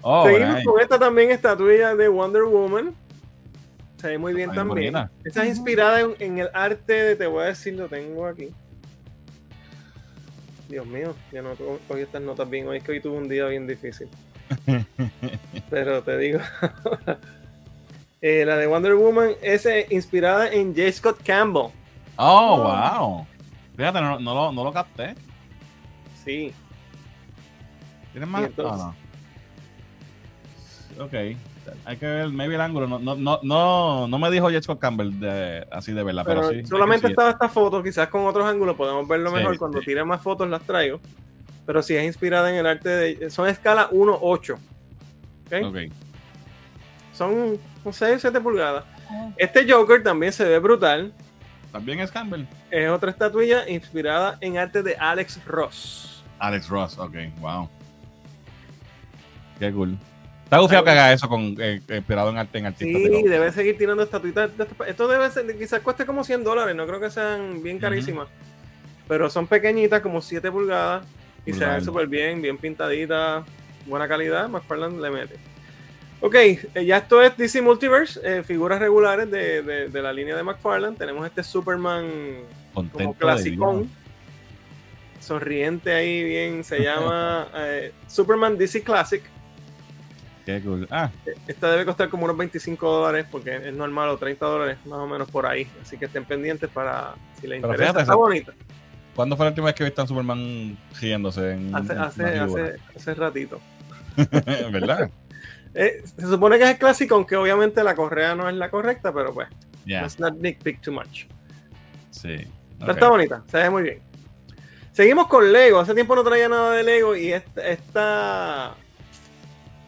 Oh, 0.10 0.26
Seguimos 0.26 0.64
con 0.64 0.80
esta 0.80 0.98
también 0.98 1.32
estatuilla 1.32 1.94
de 1.94 2.08
Wonder 2.08 2.44
Woman. 2.44 2.96
Se 3.98 4.08
ve 4.08 4.18
muy 4.18 4.34
bien 4.34 4.54
también. 4.54 4.96
Esta 5.26 5.44
es 5.44 5.50
inspirada 5.50 6.00
en, 6.00 6.38
el 6.38 6.50
arte 6.54 6.94
de, 6.94 7.16
te 7.18 7.28
voy 7.28 7.44
a 7.44 7.48
decir, 7.48 7.74
lo 7.74 7.90
tengo 7.90 8.26
aquí. 8.26 8.54
Dios 10.70 10.86
mío, 10.86 11.14
ya 11.34 11.42
no 11.42 11.56
cogí 11.90 12.04
estas 12.04 12.22
notas 12.22 12.50
bien. 12.50 12.70
Hoy 12.70 12.78
es 12.78 12.84
que 12.86 12.94
hoy 12.94 13.02
tuve 13.02 13.18
un 13.18 13.28
día 13.28 13.48
bien 13.48 13.68
difícil. 13.68 14.08
Pero 15.70 16.02
te 16.02 16.18
digo, 16.18 16.40
eh, 18.22 18.46
la 18.46 18.56
de 18.56 18.66
Wonder 18.66 18.96
Woman 18.96 19.32
es 19.42 19.66
eh, 19.66 19.88
inspirada 19.90 20.50
en 20.54 20.74
J. 20.74 20.90
Scott 20.94 21.22
Campbell. 21.22 21.74
Oh, 22.16 22.62
wow. 22.62 23.28
Fíjate, 23.76 24.00
no, 24.00 24.20
lo, 24.20 24.54
no 24.54 24.64
lo 24.64 24.72
capté. 24.72 25.16
Sí. 26.24 26.54
¿Tienes 28.14 28.30
más? 28.30 28.50
Ok. 31.00 31.14
Hay 31.86 31.98
que 31.98 32.06
ver, 32.06 32.30
maybe 32.30 32.56
el 32.56 32.62
ángulo. 32.62 32.88
No, 32.88 33.00
no, 33.16 33.40
no, 33.44 34.08
no, 34.08 34.20
me 34.20 34.32
dijo 34.32 34.50
Jet 34.50 34.66
Campbell 34.80 35.20
de, 35.20 35.68
así 35.72 35.92
de 35.92 36.04
verdad, 36.04 36.24
pero, 36.26 36.50
sí. 36.50 36.66
Solamente 36.66 37.08
estaba 37.08 37.32
esta 37.32 37.50
foto, 37.50 37.84
quizás 37.84 38.08
con 38.08 38.26
otros 38.26 38.46
ángulos 38.46 38.76
podemos 38.76 39.08
verlo 39.08 39.32
mejor. 39.32 39.58
Cuando 39.58 39.80
tire 39.80 40.04
más 40.04 40.22
fotos 40.22 40.50
las 40.50 40.62
traigo. 40.64 41.00
Pero 41.66 41.82
sí 41.82 41.96
es 41.96 42.06
inspirada 42.06 42.50
en 42.50 42.56
el 42.56 42.66
arte 42.66 42.90
de. 42.90 43.30
Son 43.30 43.48
escala 43.48 43.90
1-8. 43.90 44.58
¿okay? 45.48 45.92
Son 47.14 47.60
6 47.92 48.22
7 48.22 48.40
pulgadas. 48.40 48.86
Este 49.38 49.70
Joker 49.70 50.02
también 50.04 50.32
se 50.32 50.46
ve 50.46 50.60
brutal. 50.60 51.14
También 51.72 52.00
es 52.00 52.12
Campbell. 52.12 52.46
Es 52.72 52.90
otra 52.90 53.12
estatuilla 53.12 53.68
inspirada 53.70 54.38
en 54.42 54.58
arte 54.58 54.82
de 54.82 54.96
Alex 54.96 55.44
Ross. 55.46 56.24
Alex 56.40 56.70
Ross, 56.70 56.98
ok, 56.98 57.16
wow. 57.40 57.70
Qué 59.60 59.72
cool. 59.72 59.98
Está 60.48 60.60
gufiado 60.60 60.86
que 60.86 60.92
haga 60.92 61.12
eso 61.12 61.28
con 61.28 61.58
eh, 61.60 61.82
inspirado 61.90 62.30
en 62.30 62.38
arte 62.38 62.58
en 62.58 62.68
artistas. 62.68 63.02
Sí, 63.02 63.24
debe 63.24 63.52
seguir 63.52 63.78
tirando 63.78 64.02
estatuitas. 64.02 64.50
Esto 64.88 65.10
debe 65.10 65.30
ser, 65.30 65.58
quizás 65.58 65.82
cueste 65.82 66.06
como 66.06 66.24
100 66.24 66.46
dólares, 66.46 66.74
no 66.74 66.88
creo 66.88 67.02
que 67.02 67.10
sean 67.10 67.62
bien 67.62 67.80
carísimas. 67.80 68.30
Pero 69.10 69.30
son 69.30 69.46
pequeñitas, 69.46 70.00
como 70.00 70.22
7 70.22 70.50
pulgadas, 70.50 71.06
y 71.46 71.52
se 71.52 71.66
ven 71.66 71.84
súper 71.84 72.08
bien, 72.08 72.42
bien 72.42 72.58
pintaditas, 72.58 73.44
buena 73.88 74.08
calidad. 74.08 74.48
McFarland 74.48 75.02
le 75.02 75.10
mete. 75.12 75.36
Ok, 76.22 76.36
eh, 76.36 76.86
ya 76.86 76.96
esto 76.96 77.22
es 77.22 77.36
DC 77.36 77.62
Multiverse, 77.62 78.22
eh, 78.24 78.42
figuras 78.42 78.80
regulares 78.80 79.30
de, 79.30 79.90
de, 79.90 80.02
la 80.02 80.14
línea 80.14 80.38
de 80.38 80.44
McFarland. 80.44 80.98
Tenemos 80.98 81.26
este 81.26 81.44
Superman 81.44 82.06
como 82.74 83.14
clasicón, 83.16 83.90
sonriente 85.20 85.94
ahí 85.94 86.24
bien, 86.24 86.64
se 86.64 86.80
llama 86.84 87.50
Superman 88.08 88.58
DC 88.58 88.82
Classic. 88.82 89.22
Ah. 90.90 91.12
Esta 91.48 91.72
debe 91.72 91.86
costar 91.86 92.10
como 92.10 92.26
unos 92.26 92.38
25 92.38 92.90
dólares 92.90 93.26
porque 93.30 93.56
es 93.56 93.74
normal 93.74 94.10
o 94.10 94.18
30 94.18 94.46
dólares 94.46 94.78
más 94.86 95.00
o 95.00 95.08
menos 95.08 95.30
por 95.30 95.46
ahí. 95.46 95.68
Así 95.82 95.98
que 95.98 96.06
estén 96.06 96.26
pendientes 96.26 96.70
para 96.70 97.16
si 97.40 97.48
les 97.48 97.62
interesa. 97.62 98.02
está 98.02 98.16
bonita. 98.16 98.54
¿Cuándo 99.16 99.36
fue 99.36 99.46
la 99.46 99.50
última 99.50 99.66
vez 99.66 99.76
que 99.76 99.84
viste 99.84 100.02
a 100.02 100.08
Superman 100.08 100.78
riéndose? 101.02 101.52
En, 101.52 101.76
hace, 101.76 101.94
hace, 101.94 102.24
hace, 102.40 102.76
hace, 102.96 103.14
ratito. 103.16 103.60
¿Verdad? 104.72 105.10
Eh, 105.80 106.02
se 106.04 106.26
supone 106.26 106.58
que 106.58 106.64
es 106.64 106.70
el 106.72 106.78
clásico, 106.78 107.14
aunque 107.14 107.36
obviamente 107.36 107.84
la 107.84 107.94
correa 107.94 108.34
no 108.34 108.50
es 108.50 108.56
la 108.56 108.72
correcta, 108.72 109.14
pero 109.14 109.32
pues. 109.32 109.48
Yeah. 109.86 110.02
Let's 110.02 110.20
not 110.20 110.34
nitpick 110.36 110.82
too 110.82 110.92
much. 110.92 111.26
Sí. 112.10 112.48
está 112.80 113.10
bonita, 113.10 113.44
se 113.46 113.58
ve 113.58 113.70
muy 113.70 113.84
bien. 113.84 114.00
Seguimos 114.92 115.28
con 115.28 115.54
Lego. 115.54 115.80
Hace 115.80 115.94
tiempo 115.94 116.16
no 116.16 116.24
traía 116.24 116.50
nada 116.50 116.72
de 116.72 116.82
Lego 116.82 117.16
y 117.16 117.32
esta 117.32 118.76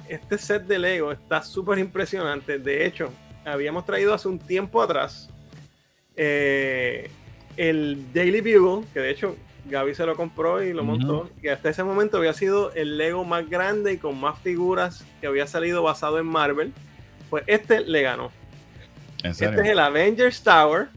este 0.09 0.37
set 0.37 0.63
de 0.65 0.79
Lego 0.79 1.11
está 1.11 1.43
súper 1.43 1.79
impresionante. 1.79 2.57
De 2.57 2.85
hecho, 2.85 3.11
habíamos 3.45 3.85
traído 3.85 4.13
hace 4.13 4.27
un 4.27 4.39
tiempo 4.39 4.81
atrás 4.81 5.29
eh, 6.15 7.09
el 7.55 8.11
Daily 8.13 8.41
Bugle, 8.41 8.85
que 8.93 8.99
de 8.99 9.11
hecho 9.11 9.35
Gaby 9.65 9.93
se 9.93 10.05
lo 10.05 10.15
compró 10.15 10.63
y 10.63 10.73
lo 10.73 10.83
montó, 10.83 11.29
que 11.41 11.51
hasta 11.51 11.69
ese 11.69 11.83
momento 11.83 12.17
había 12.17 12.33
sido 12.33 12.73
el 12.73 12.97
Lego 12.97 13.23
más 13.23 13.49
grande 13.49 13.93
y 13.93 13.97
con 13.97 14.19
más 14.19 14.39
figuras 14.39 15.05
que 15.21 15.27
había 15.27 15.47
salido 15.47 15.83
basado 15.83 16.19
en 16.19 16.25
Marvel, 16.25 16.73
pues 17.29 17.43
este 17.47 17.81
le 17.81 18.01
ganó. 18.01 18.31
Este 19.23 19.45
es 19.45 19.57
el 19.57 19.79
Avengers 19.79 20.41
Tower. 20.41 20.89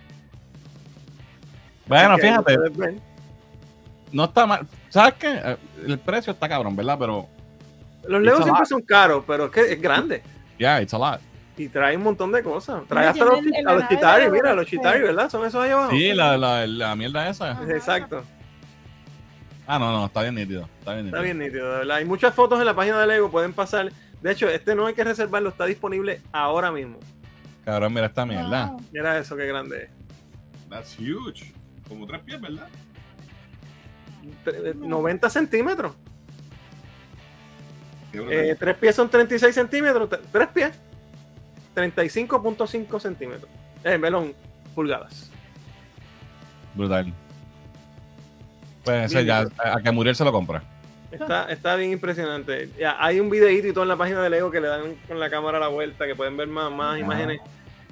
Bueno, 1.85 2.17
fíjate. 2.17 2.57
No 4.11 4.23
está 4.25 4.47
mal. 4.47 4.67
¿Sabes 4.89 5.13
qué? 5.15 5.57
El 5.85 5.99
precio 5.99 6.33
está 6.33 6.49
cabrón, 6.49 6.75
¿verdad? 6.75 6.97
Pero. 6.99 7.29
Los 8.07 8.21
Legos 8.21 8.43
siempre 8.43 8.65
son 8.65 8.81
caros, 8.81 9.23
pero 9.27 9.45
es 9.45 9.51
que 9.51 9.73
es 9.73 9.81
grande. 9.81 10.23
Yeah, 10.57 10.81
it's 10.81 10.93
a 10.93 10.97
lot. 10.97 11.21
Y 11.55 11.69
trae 11.69 11.95
un 11.95 12.03
montón 12.03 12.31
de 12.31 12.41
cosas. 12.41 12.83
Trae 12.87 13.07
hasta 13.07 13.25
los, 13.25 13.39
a 13.65 13.73
los 13.73 13.87
chitari, 13.87 14.31
mira, 14.31 14.53
los 14.55 14.65
chitari, 14.65 15.01
¿verdad? 15.01 15.29
Son 15.29 15.45
esos 15.45 15.63
ahí 15.63 15.71
abajo. 15.71 15.91
Sí, 15.91 16.13
la, 16.13 16.37
la, 16.37 16.65
la 16.65 16.95
mierda 16.95 17.29
esa. 17.29 17.51
Exacto. 17.69 18.23
Ah, 19.67 19.79
no, 19.79 19.91
no, 19.91 20.05
está 20.07 20.23
bien 20.23 20.35
nítido. 20.35 20.67
Está 20.79 20.93
bien 20.93 21.05
nítido, 21.05 21.17
está 21.19 21.23
bien 21.23 21.39
nítido 21.39 21.71
de 21.71 21.77
verdad. 21.79 21.97
Hay 21.97 22.05
muchas 22.05 22.33
fotos 22.33 22.59
en 22.59 22.65
la 22.65 22.75
página 22.75 22.99
de 22.99 23.07
Lego, 23.07 23.29
pueden 23.29 23.53
pasar. 23.53 23.91
De 24.21 24.31
hecho, 24.31 24.49
este 24.49 24.75
no 24.75 24.85
hay 24.87 24.93
que 24.93 25.03
reservarlo, 25.03 25.49
está 25.49 25.65
disponible 25.65 26.21
ahora 26.31 26.71
mismo. 26.71 26.99
Cabrón, 27.63 27.93
mira 27.93 28.07
esta 28.07 28.25
mierda. 28.25 28.75
Mira 28.91 29.17
eso, 29.17 29.37
qué 29.37 29.45
grande 29.45 29.83
es. 29.83 29.89
That's 30.69 30.97
huge. 30.97 31.53
Como 31.87 32.07
tres 32.07 32.21
pies, 32.21 32.41
¿verdad? 32.41 32.67
90 34.75 35.29
centímetros. 35.29 35.93
Eh, 38.13 38.55
tres 38.59 38.75
pies 38.77 38.95
son 38.95 39.09
36 39.09 39.53
centímetros. 39.53 40.09
Tres 40.31 40.47
pies. 40.49 40.79
35.5 41.75 42.99
centímetros. 42.99 43.49
Eh, 43.83 43.97
melón, 43.97 44.33
pulgadas. 44.75 45.31
Brutal. 46.73 47.13
Pues 48.83 49.11
ese 49.11 49.25
ya, 49.25 49.45
a 49.63 49.81
que 49.81 49.91
Muriel 49.91 50.15
se 50.15 50.25
lo 50.25 50.31
compra. 50.31 50.63
Está, 51.11 51.45
está 51.51 51.75
bien 51.75 51.91
impresionante. 51.91 52.69
Ya, 52.77 52.97
hay 52.99 53.19
un 53.19 53.29
videíto 53.29 53.67
y 53.67 53.73
todo 53.73 53.83
en 53.83 53.89
la 53.89 53.97
página 53.97 54.21
de 54.21 54.29
Lego 54.29 54.49
que 54.49 54.59
le 54.59 54.67
dan 54.67 54.95
con 55.07 55.19
la 55.19 55.29
cámara 55.29 55.57
a 55.57 55.61
la 55.61 55.67
vuelta, 55.67 56.07
que 56.07 56.15
pueden 56.15 56.35
ver 56.35 56.47
más, 56.47 56.71
más 56.71 56.99
imágenes. 56.99 57.39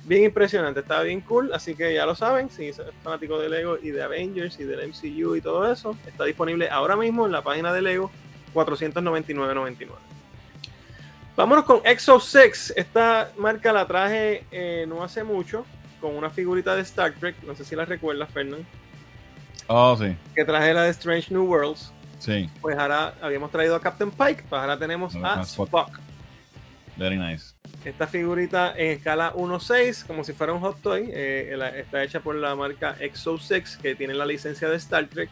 Bien 0.03 0.23
impresionante, 0.23 0.79
está 0.79 1.03
bien 1.03 1.21
cool, 1.21 1.53
así 1.53 1.75
que 1.75 1.93
ya 1.93 2.07
lo 2.07 2.15
saben, 2.15 2.49
si 2.49 2.69
es 2.69 2.81
fanático 3.03 3.37
de 3.37 3.49
Lego 3.49 3.77
y 3.79 3.91
de 3.91 4.01
Avengers 4.01 4.59
y 4.59 4.63
del 4.63 4.89
MCU 4.89 5.35
y 5.35 5.41
todo 5.41 5.71
eso, 5.71 5.95
está 6.07 6.23
disponible 6.25 6.67
ahora 6.69 6.95
mismo 6.95 7.27
en 7.27 7.31
la 7.31 7.43
página 7.43 7.71
de 7.71 7.83
Lego 7.83 8.09
499.99. 8.55 9.89
Vámonos 11.35 11.65
con 11.65 11.81
Exo 11.85 12.19
6. 12.19 12.73
Esta 12.75 13.31
marca 13.37 13.71
la 13.71 13.87
traje 13.87 14.45
eh, 14.51 14.85
no 14.87 15.03
hace 15.03 15.23
mucho 15.23 15.65
con 15.99 16.15
una 16.15 16.29
figurita 16.29 16.75
de 16.75 16.81
Star 16.81 17.13
Trek. 17.13 17.35
No 17.43 17.55
sé 17.55 17.63
si 17.63 17.75
la 17.75 17.85
recuerdas, 17.85 18.29
Fernando. 18.31 18.65
Oh, 19.67 19.95
sí. 19.97 20.15
Que 20.35 20.43
traje 20.43 20.73
la 20.73 20.83
de 20.83 20.89
Strange 20.89 21.33
New 21.33 21.45
Worlds. 21.45 21.93
Sí. 22.19 22.49
Pues 22.59 22.77
ahora 22.77 23.15
habíamos 23.21 23.49
traído 23.51 23.75
a 23.75 23.81
Captain 23.81 24.11
Pike, 24.11 24.43
pues 24.47 24.61
ahora 24.61 24.77
tenemos 24.77 25.15
a 25.15 25.41
Spock. 25.41 25.99
Very 26.97 27.17
nice. 27.17 27.53
Esta 27.83 28.05
figurita 28.05 28.73
en 28.77 28.91
escala 28.91 29.33
1.6, 29.33 30.05
como 30.05 30.23
si 30.23 30.33
fuera 30.33 30.53
un 30.53 30.59
hot 30.59 30.81
toy, 30.81 31.09
eh, 31.11 31.57
está 31.77 32.03
hecha 32.03 32.19
por 32.19 32.35
la 32.35 32.55
marca 32.55 32.95
Exo6, 32.99 33.77
que 33.77 33.95
tiene 33.95 34.13
la 34.13 34.25
licencia 34.25 34.69
de 34.69 34.75
Star 34.75 35.07
Trek. 35.07 35.29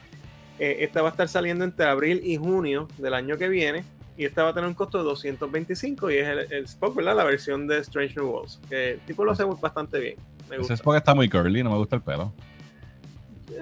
Eh, 0.57 0.77
esta 0.79 1.01
va 1.01 1.09
a 1.09 1.11
estar 1.11 1.27
saliendo 1.27 1.63
entre 1.63 1.85
abril 1.85 2.21
y 2.23 2.37
junio 2.37 2.87
del 2.97 3.13
año 3.13 3.37
que 3.37 3.49
viene. 3.49 3.83
Y 4.19 4.25
esta 4.25 4.43
va 4.43 4.49
a 4.49 4.53
tener 4.53 4.67
un 4.67 4.73
costo 4.73 4.97
de 4.97 5.05
225 5.05 6.11
y 6.11 6.17
es 6.17 6.27
el, 6.51 6.65
Spock, 6.65 6.93
¿verdad? 6.93 7.15
La 7.15 7.23
versión 7.23 7.67
de 7.67 7.79
Strange 7.79 8.15
New 8.17 8.29
Worlds. 8.29 8.59
Que 8.67 8.91
el 8.91 8.99
tipo 8.99 9.23
lo 9.23 9.31
hace 9.31 9.45
bastante 9.45 9.97
bien. 9.97 10.15
Ese 10.51 10.73
Spock 10.73 10.97
está 10.97 11.15
muy 11.15 11.29
curly, 11.29 11.63
no 11.63 11.69
me 11.69 11.77
gusta 11.77 11.95
el 11.95 12.01
pelo. 12.01 12.33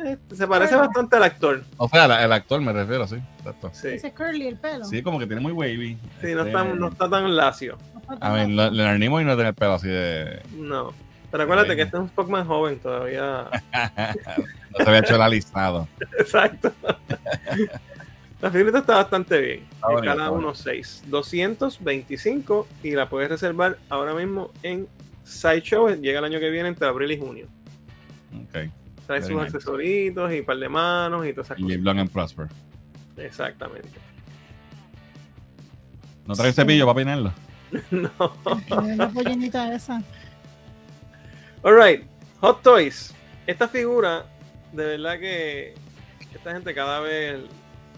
Este, 0.04 0.36
se 0.36 0.48
parece 0.48 0.76
bastante 0.76 1.16
al 1.16 1.22
actor. 1.22 1.64
O 1.78 1.88
sea, 1.88 2.24
el 2.24 2.34
actor 2.34 2.60
me 2.60 2.74
refiero, 2.74 3.08
sí. 3.08 3.18
sí. 3.72 3.88
Ese 3.90 4.12
curly 4.14 4.48
el 4.48 4.58
pelo. 4.58 4.86
Sí, 4.86 5.04
como 5.04 5.20
que 5.20 5.28
tiene 5.28 5.44
muy 5.44 5.52
wavy. 5.52 5.96
Sí, 6.22 6.34
no, 6.34 6.42
está, 6.42 6.64
no 6.64 6.88
está 6.88 7.08
tan 7.08 7.36
lacio. 7.36 7.78
A 8.20 8.32
ver, 8.32 8.50
Leonard 8.50 8.98
Nimoy 8.98 9.26
no 9.26 9.36
tiene 9.36 9.50
el 9.50 9.56
pelo 9.56 9.74
así 9.74 9.90
de. 9.90 10.42
No. 10.56 10.92
Pero 11.30 11.44
acuérdate 11.44 11.76
que 11.76 11.84
este 11.84 11.98
es 11.98 12.02
un 12.02 12.10
poco 12.10 12.32
más 12.32 12.48
joven 12.48 12.80
todavía. 12.80 13.46
no 14.72 14.78
se 14.78 14.90
había 14.90 15.00
hecho 15.02 15.14
el 15.14 15.22
alisado. 15.22 15.88
Exacto. 16.18 16.74
La 18.42 18.52
figurita 18.52 18.80
está 18.80 18.96
bastante 18.98 19.42
bien. 19.42 19.68
en 19.90 20.04
cada 20.04 20.30
1.6. 20.32 21.06
225 21.06 22.68
y 22.84 22.92
la 22.92 23.10
puedes 23.10 23.30
reservar 23.30 23.80
ahora 23.90 24.14
mismo 24.14 24.52
en 24.62 24.88
Sideshow. 25.24 25.90
Llega 25.90 26.20
el 26.20 26.26
año 26.26 26.40
que 26.40 26.50
viene 26.50 26.70
entre 26.70 26.88
abril 26.88 27.12
y 27.12 27.18
junio. 27.18 27.48
Ok. 28.34 28.70
Trae 29.08 29.24
sus 29.24 29.42
accesoritos 29.42 30.34
y 30.34 30.42
par 30.42 30.58
de 30.58 30.70
manos 30.70 31.26
y 31.26 31.32
todas 31.32 31.48
esas 31.48 31.58
cosas. 31.58 31.78
Y 31.78 31.82
Long 31.82 32.00
and 32.00 32.12
Prosper. 32.12 32.48
Exactamente. 33.18 33.90
¿No 36.28 36.36
trae 36.36 36.52
cepillo 36.52 36.86
para 36.86 36.96
peinarlo? 36.96 37.34
no. 37.92 38.12
Una 38.70 39.10
pollinita 39.10 39.74
esa. 39.74 40.04
Alright, 41.64 42.06
Hot 42.42 42.62
Toys. 42.62 43.14
Esta 43.48 43.68
figura, 43.68 44.26
de 44.74 44.86
verdad 44.86 45.20
que 45.20 45.74
esta 46.36 46.54
gente 46.54 46.74
cada 46.74 47.00
vez, 47.00 47.40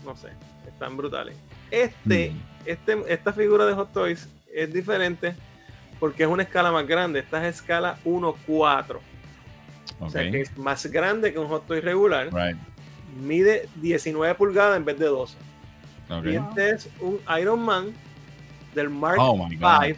no 0.06 0.16
sé, 0.16 0.30
están 0.68 0.98
brutales. 0.98 1.38
Este, 1.72 2.32
mm. 2.32 2.42
este, 2.66 3.04
esta 3.08 3.34
figura 3.34 3.66
de 3.66 3.74
Hot 3.74 3.92
Toys 3.94 4.28
es 4.54 4.74
diferente 4.74 5.36
porque 6.00 6.24
es 6.24 6.30
una 6.30 6.44
escala 6.44 6.72
más 6.72 6.88
grande. 6.88 7.20
Esta 7.20 7.46
es 7.48 7.58
escala 7.58 7.98
1-4. 8.06 9.00
O 10.00 10.10
sea 10.10 10.32
que 10.32 10.42
es 10.42 10.58
más 10.58 10.86
grande 10.86 11.34
que 11.34 11.40
un 11.40 11.48
hot 11.48 11.68
toy 11.68 11.82
regular. 11.82 12.30
Mide 13.20 13.68
19 13.76 14.36
pulgadas 14.36 14.78
en 14.78 14.86
vez 14.86 14.98
de 14.98 15.08
12. 15.08 15.38
Y 16.24 16.36
este 16.36 16.70
es 16.72 16.90
un 17.02 17.20
Iron 17.40 17.60
Man 17.62 17.94
del 18.74 18.90
Mark 18.90 19.18
oh 19.20 19.34
V. 19.34 19.98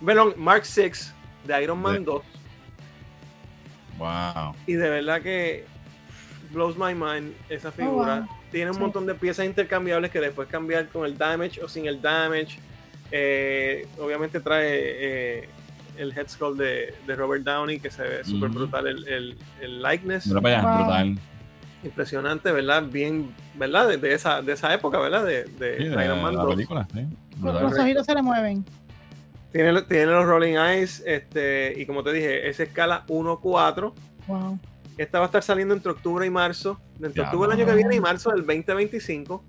Bueno, 0.00 0.32
Mark 0.36 0.64
6 0.64 1.14
de 1.46 1.62
Iron 1.62 1.80
Man 1.80 2.04
2. 2.04 2.22
Wow. 3.98 4.54
Y 4.66 4.74
de 4.74 4.90
verdad 4.90 5.22
que 5.22 5.66
blows 6.52 6.76
my 6.76 6.94
mind 6.94 7.34
esa 7.48 7.68
oh, 7.68 7.72
figura. 7.72 8.28
Tiene 8.50 8.70
un 8.70 8.78
montón 8.78 9.06
de 9.06 9.14
piezas 9.14 9.46
intercambiables 9.46 10.10
que 10.10 10.20
después 10.20 10.48
cambiar 10.48 10.88
con 10.88 11.04
el 11.04 11.16
damage 11.16 11.62
o 11.62 11.68
sin 11.68 11.86
el 11.86 12.00
damage. 12.00 12.58
Eh, 13.10 13.86
obviamente 13.98 14.40
trae 14.40 14.68
eh, 14.72 15.48
el 15.98 16.16
head 16.16 16.28
skull 16.28 16.56
de, 16.56 16.94
de 17.06 17.16
Robert 17.16 17.44
Downey, 17.44 17.78
que 17.78 17.90
se 17.90 18.02
ve 18.02 18.24
súper 18.24 18.50
brutal 18.50 18.86
el, 18.86 19.06
el, 19.08 19.38
el, 19.60 19.82
likeness. 19.82 20.28
brutal. 20.28 21.18
Impresionante, 21.84 22.52
¿verdad? 22.52 22.84
Bien, 22.84 23.34
¿verdad? 23.54 23.98
De, 23.98 24.14
esa, 24.14 24.40
de 24.40 24.52
esa 24.52 24.72
época, 24.72 24.98
¿verdad? 24.98 25.24
De, 25.24 25.44
de, 25.44 26.04
Iron 26.04 26.22
Man 26.22 26.36
la 26.36 26.46
película, 26.46 26.86
sí. 26.92 27.06
Los 27.42 27.78
ojitos 27.78 28.06
se 28.06 28.14
le 28.14 28.22
mueven. 28.22 28.64
Tiene, 29.50 29.82
tiene 29.82 30.06
los 30.06 30.24
Rolling 30.24 30.56
Eyes, 30.56 31.02
este, 31.04 31.74
y 31.76 31.84
como 31.84 32.02
te 32.02 32.12
dije, 32.12 32.48
es 32.48 32.60
escala 32.60 33.04
1-4. 33.06 33.92
Wow. 34.26 34.58
Esta 34.98 35.18
va 35.18 35.24
a 35.24 35.26
estar 35.26 35.42
saliendo 35.42 35.74
entre 35.74 35.92
octubre 35.92 36.26
y 36.26 36.30
marzo, 36.30 36.78
entre 37.00 37.22
octubre 37.22 37.48
del 37.48 37.60
año 37.60 37.66
que 37.66 37.76
viene 37.76 37.96
y 37.96 38.00
marzo 38.00 38.30
del 38.30 38.40
2025. 38.40 39.42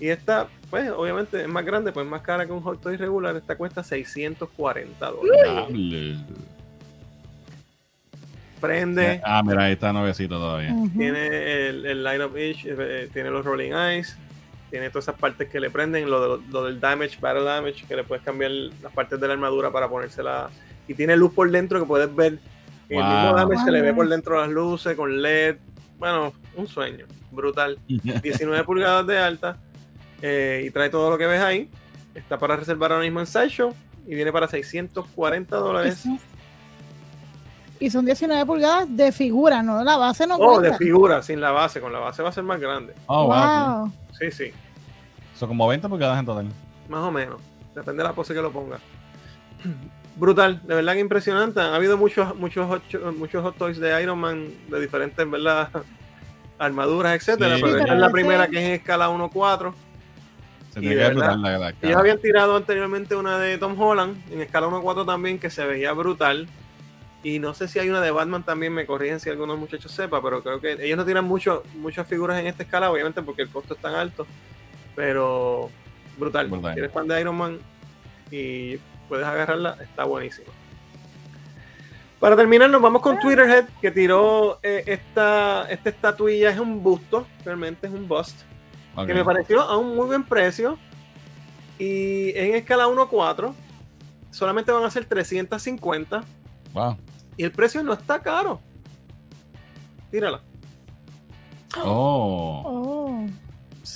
Y 0.00 0.08
esta, 0.08 0.48
pues, 0.68 0.90
obviamente 0.90 1.42
es 1.42 1.48
más 1.48 1.64
grande, 1.64 1.92
pues 1.92 2.06
más 2.06 2.22
cara 2.22 2.44
que 2.44 2.52
un 2.52 2.60
Hot 2.60 2.80
Toys 2.80 2.98
regular. 2.98 3.36
Esta 3.36 3.56
cuesta 3.56 3.82
640 3.84 5.10
dólares. 5.10 6.18
Prende. 8.60 9.20
Ah, 9.24 9.42
mira, 9.44 9.64
ahí 9.64 9.72
está 9.72 9.92
nuevecito 9.92 10.36
todavía. 10.36 10.74
Tiene 10.96 11.68
el, 11.68 12.04
Light 12.04 12.20
of 12.20 12.32
eh, 12.36 13.08
tiene 13.12 13.30
los 13.30 13.44
Rolling 13.44 13.72
Eyes, 13.72 14.16
tiene 14.70 14.88
todas 14.90 15.04
esas 15.04 15.18
partes 15.18 15.48
que 15.48 15.58
le 15.58 15.70
prenden, 15.70 16.08
lo, 16.08 16.36
lo, 16.36 16.64
del 16.64 16.78
Damage, 16.78 17.18
Battle 17.20 17.44
Damage, 17.44 17.84
que 17.86 17.96
le 17.96 18.04
puedes 18.04 18.24
cambiar 18.24 18.50
las 18.50 18.92
partes 18.92 19.20
de 19.20 19.26
la 19.26 19.34
armadura 19.34 19.70
para 19.72 19.88
ponérsela. 19.88 20.50
Y 20.86 20.94
tiene 20.94 21.16
luz 21.16 21.32
por 21.32 21.50
dentro 21.50 21.80
que 21.80 21.86
puedes 21.86 22.14
ver 22.14 22.38
el 22.98 23.04
mismo 23.04 23.34
damage 23.34 23.64
se 23.64 23.70
le 23.70 23.82
ve 23.82 23.94
por 23.94 24.08
dentro 24.08 24.40
las 24.40 24.48
luces, 24.48 24.96
con 24.96 25.20
LED. 25.22 25.56
Bueno, 25.98 26.32
un 26.56 26.66
sueño. 26.66 27.06
Brutal. 27.30 27.78
19 27.86 28.64
pulgadas 28.64 29.06
de 29.06 29.18
alta. 29.18 29.56
Eh, 30.20 30.64
y 30.66 30.70
trae 30.70 30.90
todo 30.90 31.10
lo 31.10 31.18
que 31.18 31.26
ves 31.26 31.40
ahí. 31.40 31.70
Está 32.14 32.38
para 32.38 32.56
reservar 32.56 32.92
ahora 32.92 33.04
mismo 33.04 33.20
en 33.20 33.26
Sideshow. 33.26 33.74
Y 34.06 34.14
viene 34.14 34.32
para 34.32 34.48
640 34.48 35.56
dólares. 35.56 36.04
Y 37.78 37.90
son 37.90 38.04
19 38.04 38.46
pulgadas 38.46 38.96
de 38.96 39.10
figura, 39.12 39.62
¿no? 39.62 39.82
La 39.82 39.96
base 39.96 40.26
no 40.26 40.36
Oh, 40.36 40.60
de 40.60 40.76
figura, 40.76 41.22
sin 41.22 41.40
la 41.40 41.50
base. 41.50 41.80
Con 41.80 41.92
la 41.92 41.98
base 41.98 42.22
va 42.22 42.28
a 42.28 42.32
ser 42.32 42.44
más 42.44 42.60
grande. 42.60 42.94
Oh, 43.06 43.26
wow. 43.26 43.92
Sí, 44.18 44.30
sí. 44.30 44.52
Son 45.34 45.48
como 45.48 45.66
20 45.66 45.88
pulgadas 45.88 46.18
en 46.20 46.26
total. 46.26 46.46
Más 46.88 47.00
o 47.02 47.10
menos. 47.10 47.40
Depende 47.74 48.02
de 48.02 48.08
la 48.08 48.14
pose 48.14 48.34
que 48.34 48.42
lo 48.42 48.52
ponga 48.52 48.78
brutal, 50.16 50.60
de 50.64 50.74
verdad 50.74 50.94
que 50.94 51.00
impresionante. 51.00 51.60
Ha 51.60 51.74
habido 51.74 51.96
muchos, 51.96 52.34
muchos, 52.36 52.68
muchos 53.16 53.42
hot 53.42 53.56
toys 53.56 53.78
de 53.78 54.02
Iron 54.02 54.18
Man 54.18 54.48
de 54.68 54.80
diferentes, 54.80 55.28
¿verdad? 55.30 55.68
Armaduras, 56.58 57.14
etcétera, 57.16 57.56
pero 57.60 57.76
esta 57.76 57.94
es 57.94 58.00
la 58.00 58.10
primera 58.10 58.46
que 58.46 58.58
es 58.58 58.64
en 58.64 58.72
escala 58.72 59.08
1-4. 59.08 59.74
Ellos 60.76 61.96
habían 61.96 62.18
tirado 62.18 62.56
anteriormente 62.56 63.14
una 63.14 63.38
de 63.38 63.58
Tom 63.58 63.78
Holland 63.78 64.16
en 64.30 64.40
escala 64.40 64.68
1-4 64.68 65.04
también 65.04 65.38
que 65.38 65.50
se 65.50 65.64
veía 65.64 65.92
brutal. 65.92 66.48
Y 67.24 67.38
no 67.38 67.54
sé 67.54 67.68
si 67.68 67.78
hay 67.78 67.88
una 67.88 68.00
de 68.00 68.10
Batman 68.10 68.42
también, 68.42 68.72
me 68.72 68.86
corrigen 68.86 69.20
si 69.20 69.30
algunos 69.30 69.58
muchachos 69.58 69.92
sepa, 69.92 70.20
pero 70.22 70.42
creo 70.42 70.60
que 70.60 70.72
ellos 70.72 70.96
no 70.96 71.04
tiran 71.04 71.24
mucho, 71.24 71.62
muchas 71.74 72.06
figuras 72.06 72.40
en 72.40 72.48
esta 72.48 72.64
escala, 72.64 72.90
obviamente 72.90 73.22
porque 73.22 73.42
el 73.42 73.48
costo 73.48 73.74
es 73.74 73.80
tan 73.80 73.94
alto. 73.94 74.26
Pero 74.96 75.70
brutal. 76.18 76.48
brutal. 76.48 76.76
Eres 76.76 76.92
fan 76.92 77.06
de 77.06 77.20
Iron 77.20 77.36
Man 77.36 77.58
y 78.30 78.78
puedes 79.08 79.26
agarrarla, 79.26 79.76
está 79.80 80.04
buenísima. 80.04 80.48
Para 82.20 82.36
terminar, 82.36 82.70
nos 82.70 82.80
vamos 82.80 83.02
con 83.02 83.18
Twitterhead, 83.18 83.64
que 83.80 83.90
tiró 83.90 84.60
eh, 84.62 84.84
esta, 84.86 85.68
esta 85.68 85.90
estatuilla, 85.90 86.50
es 86.50 86.58
un 86.60 86.82
busto, 86.82 87.26
realmente 87.44 87.88
es 87.88 87.92
un 87.92 88.06
bust, 88.06 88.42
que 89.06 89.12
me 89.12 89.24
pareció 89.24 89.60
a 89.60 89.76
un 89.76 89.96
muy 89.96 90.06
buen 90.06 90.22
precio. 90.22 90.78
Y 91.78 92.30
en 92.36 92.54
escala 92.54 92.86
1-4, 92.86 93.52
solamente 94.30 94.70
van 94.70 94.84
a 94.84 94.90
ser 94.90 95.04
350. 95.04 96.22
Wow. 96.72 96.96
Y 97.36 97.42
el 97.42 97.50
precio 97.50 97.82
no 97.82 97.92
está 97.92 98.22
caro. 98.22 98.60
Tírala. 100.12 100.42
Oh. 101.82 102.62
oh 102.64 103.26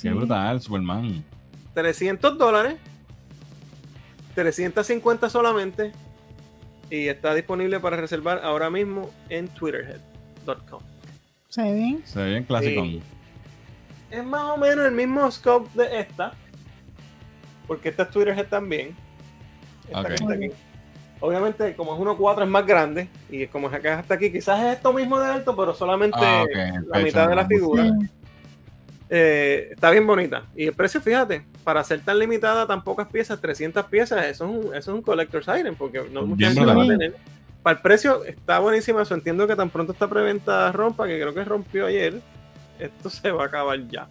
Qué 0.01 0.11
brutal, 0.11 0.59
Superman. 0.59 1.23
300 1.73 2.37
dólares 2.37 2.77
350 4.43 5.29
solamente 5.31 5.91
y 6.91 7.07
está 7.07 7.33
disponible 7.33 7.79
para 7.79 7.97
reservar 7.97 8.41
ahora 8.43 8.69
mismo 8.69 9.09
en 9.29 9.47
twitterhead.com. 9.47 10.81
Se 11.49 11.63
ve 11.63 11.73
bien. 11.73 12.01
Se 12.05 12.19
ve 12.19 12.29
bien 12.29 12.43
clásico. 12.43 12.83
Es 14.11 14.23
más 14.23 14.43
o 14.51 14.57
menos 14.57 14.85
el 14.85 14.91
mismo 14.91 15.29
scope 15.31 15.69
de 15.73 16.01
esta. 16.01 16.33
Porque 17.65 17.89
esta 17.89 18.03
es 18.03 18.11
Twitterhead 18.11 18.47
también. 18.47 18.95
Obviamente, 21.19 21.75
como 21.75 21.95
es 21.95 21.99
1.4 21.99 22.43
es 22.43 22.47
más 22.47 22.65
grande. 22.65 23.09
Y 23.29 23.47
como 23.47 23.67
es 23.69 23.73
acá 23.73 23.99
hasta 23.99 24.13
aquí, 24.13 24.31
quizás 24.31 24.59
es 24.63 24.75
esto 24.75 24.93
mismo 24.93 25.19
de 25.19 25.25
alto, 25.25 25.55
pero 25.55 25.73
solamente 25.73 26.19
ah, 26.21 26.45
la 26.87 26.99
mitad 26.99 27.27
de 27.27 27.35
la 27.35 27.47
figura. 27.47 27.91
Eh, 29.09 29.69
está 29.71 29.89
bien 29.91 30.05
bonita. 30.05 30.43
Y 30.55 30.65
el 30.65 30.73
precio, 30.73 30.99
fíjate, 31.01 31.45
para 31.63 31.83
ser 31.83 32.01
tan 32.01 32.19
limitada, 32.19 32.67
tan 32.67 32.83
pocas 32.83 33.07
piezas, 33.07 33.39
300 33.39 33.85
piezas, 33.85 34.25
eso 34.25 34.45
es 34.45 34.51
un, 34.51 34.75
eso 34.75 34.91
es 34.91 34.95
un 34.97 35.01
collector's 35.01 35.47
item, 35.47 35.75
porque 35.75 36.03
no 36.11 36.25
mucha 36.25 36.51
gente 36.51 36.65
va 36.65 36.83
a 36.83 36.87
tener. 36.87 37.15
Para 37.63 37.77
el 37.77 37.81
precio 37.81 38.23
está 38.25 38.59
buenísima, 38.59 39.01
eso 39.01 39.13
entiendo 39.13 39.47
que 39.47 39.55
tan 39.55 39.69
pronto 39.69 39.93
esta 39.93 40.07
preventa 40.07 40.71
rompa, 40.71 41.07
que 41.07 41.19
creo 41.19 41.33
que 41.33 41.43
rompió 41.43 41.85
ayer, 41.85 42.21
esto 42.79 43.09
se 43.09 43.31
va 43.31 43.43
a 43.43 43.47
acabar 43.47 43.79
ya. 43.87 44.07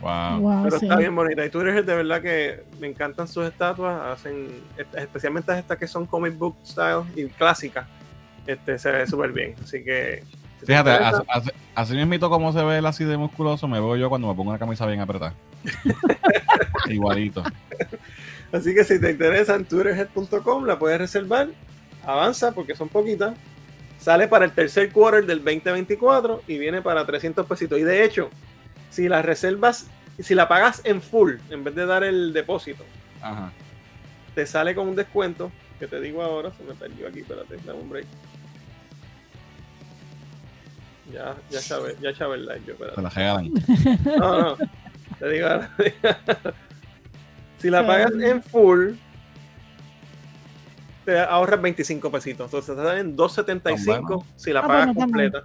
Wow. 0.00 0.62
Pero 0.62 0.76
está 0.76 0.96
bien 0.96 1.14
bonita. 1.16 1.44
Y 1.44 1.50
tú 1.50 1.60
eres 1.60 1.84
de 1.84 1.94
verdad 1.94 2.22
que 2.22 2.62
me 2.78 2.86
encantan 2.86 3.26
sus 3.26 3.44
estatuas, 3.46 4.00
hacen, 4.18 4.48
especialmente 4.94 5.58
estas 5.58 5.76
que 5.76 5.88
son 5.88 6.06
comic 6.06 6.38
book 6.38 6.56
style 6.64 7.02
y 7.16 7.26
clásicas, 7.26 7.84
este, 8.46 8.78
se 8.78 8.92
ve 8.92 9.06
súper 9.08 9.32
bien. 9.32 9.56
Así 9.60 9.82
que 9.82 10.22
Fíjate, 10.64 10.90
así, 10.90 11.50
así, 11.74 11.94
mismo 11.94 12.28
como 12.28 12.52
se 12.52 12.62
ve 12.62 12.78
el 12.78 12.86
así 12.86 13.04
de 13.04 13.16
musculoso, 13.16 13.68
me 13.68 13.80
veo 13.80 13.96
yo 13.96 14.08
cuando 14.08 14.28
me 14.28 14.34
pongo 14.34 14.50
una 14.50 14.58
camisa 14.58 14.86
bien 14.86 15.00
apretada. 15.00 15.34
Igualito. 16.88 17.42
Así 18.52 18.74
que 18.74 18.84
si 18.84 19.00
te 19.00 19.10
interesa 19.10 19.54
en 19.54 19.64
twitterhead.com 19.64 20.64
la 20.64 20.78
puedes 20.78 20.98
reservar. 20.98 21.48
Avanza 22.04 22.52
porque 22.52 22.74
son 22.74 22.88
poquitas. 22.88 23.34
Sale 23.98 24.28
para 24.28 24.44
el 24.44 24.52
tercer 24.52 24.90
quarter 24.92 25.26
del 25.26 25.38
2024 25.38 26.44
y 26.46 26.58
viene 26.58 26.80
para 26.80 27.04
300 27.04 27.46
pesitos. 27.46 27.78
Y 27.78 27.82
de 27.82 28.04
hecho, 28.04 28.30
si 28.90 29.08
la 29.08 29.22
reservas, 29.22 29.88
si 30.18 30.34
la 30.34 30.48
pagas 30.48 30.80
en 30.84 31.02
full, 31.02 31.34
en 31.50 31.64
vez 31.64 31.74
de 31.74 31.84
dar 31.84 32.04
el 32.04 32.32
depósito, 32.32 32.84
te 34.34 34.46
sale 34.46 34.74
con 34.74 34.88
un 34.88 34.96
descuento 34.96 35.50
que 35.78 35.86
te 35.86 36.00
digo 36.00 36.22
ahora. 36.22 36.52
Se 36.56 36.62
me 36.62 36.74
perdió 36.74 37.08
aquí, 37.08 37.20
espérate, 37.20 37.56
dame 37.66 37.80
un 37.80 37.90
break. 37.90 38.06
Ya, 41.12 41.36
ya 41.50 41.60
sabe, 41.60 41.96
ya 42.00 42.14
sabe 42.14 42.36
el 42.36 42.46
like, 42.46 42.66
yo, 42.66 42.74
Se 42.94 43.02
la 43.02 43.08
regalan. 43.08 43.52
No, 44.18 44.40
no. 44.40 44.56
Te 45.18 45.28
digo, 45.30 45.48
si 47.58 47.70
la 47.70 47.86
pagas 47.86 48.12
en 48.12 48.42
full, 48.42 48.92
te 51.04 51.18
ahorras 51.18 51.60
25 51.60 52.10
pesitos. 52.10 52.44
Entonces 52.46 52.76
te 52.76 52.82
salen 52.82 53.16
2.75 53.16 54.24
si 54.36 54.52
la 54.52 54.60
ah, 54.60 54.66
pagas 54.66 54.94
completa. 54.94 55.44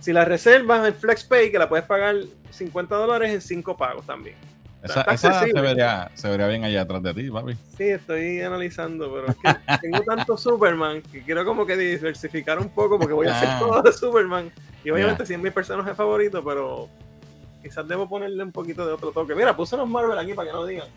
Si 0.00 0.12
la 0.12 0.24
reservas 0.24 0.88
en 0.88 0.94
FlexPay, 0.94 1.52
que 1.52 1.58
la 1.58 1.68
puedes 1.68 1.84
pagar 1.84 2.16
50 2.50 2.96
dólares 2.96 3.32
en 3.32 3.40
5 3.40 3.76
pagos 3.76 4.04
también. 4.06 4.36
Esa, 4.82 5.16
se, 5.16 5.52
vería, 5.60 6.10
se, 6.14 6.28
vería, 6.28 6.48
bien 6.48 6.64
allá 6.64 6.82
atrás 6.82 7.02
de 7.04 7.14
ti, 7.14 7.30
papi. 7.30 7.54
Sí, 7.76 7.84
estoy 7.84 8.40
analizando, 8.40 9.12
pero 9.12 9.28
es 9.28 9.36
que 9.36 9.78
tengo 9.80 10.02
tanto 10.02 10.36
Superman 10.36 11.02
que 11.02 11.22
quiero 11.22 11.44
como 11.44 11.64
que 11.64 11.76
diversificar 11.76 12.58
un 12.58 12.68
poco 12.68 12.98
porque 12.98 13.14
voy 13.14 13.28
a 13.28 13.36
hacer 13.36 13.48
ah. 13.48 13.58
todo 13.60 13.82
de 13.82 13.92
Superman. 13.92 14.50
Y 14.82 14.90
obviamente 14.90 15.24
sí 15.24 15.34
es 15.34 15.38
mi 15.38 15.50
personaje 15.50 15.94
favorito, 15.94 16.42
pero 16.42 16.88
quizás 17.62 17.86
debo 17.86 18.08
ponerle 18.08 18.42
un 18.42 18.50
poquito 18.50 18.84
de 18.84 18.92
otro 18.92 19.12
toque. 19.12 19.36
Mira, 19.36 19.56
puse 19.56 19.76
los 19.76 19.88
Marvel 19.88 20.18
aquí 20.18 20.34
para 20.34 20.48
que 20.48 20.52
no 20.52 20.66
digan. 20.66 20.88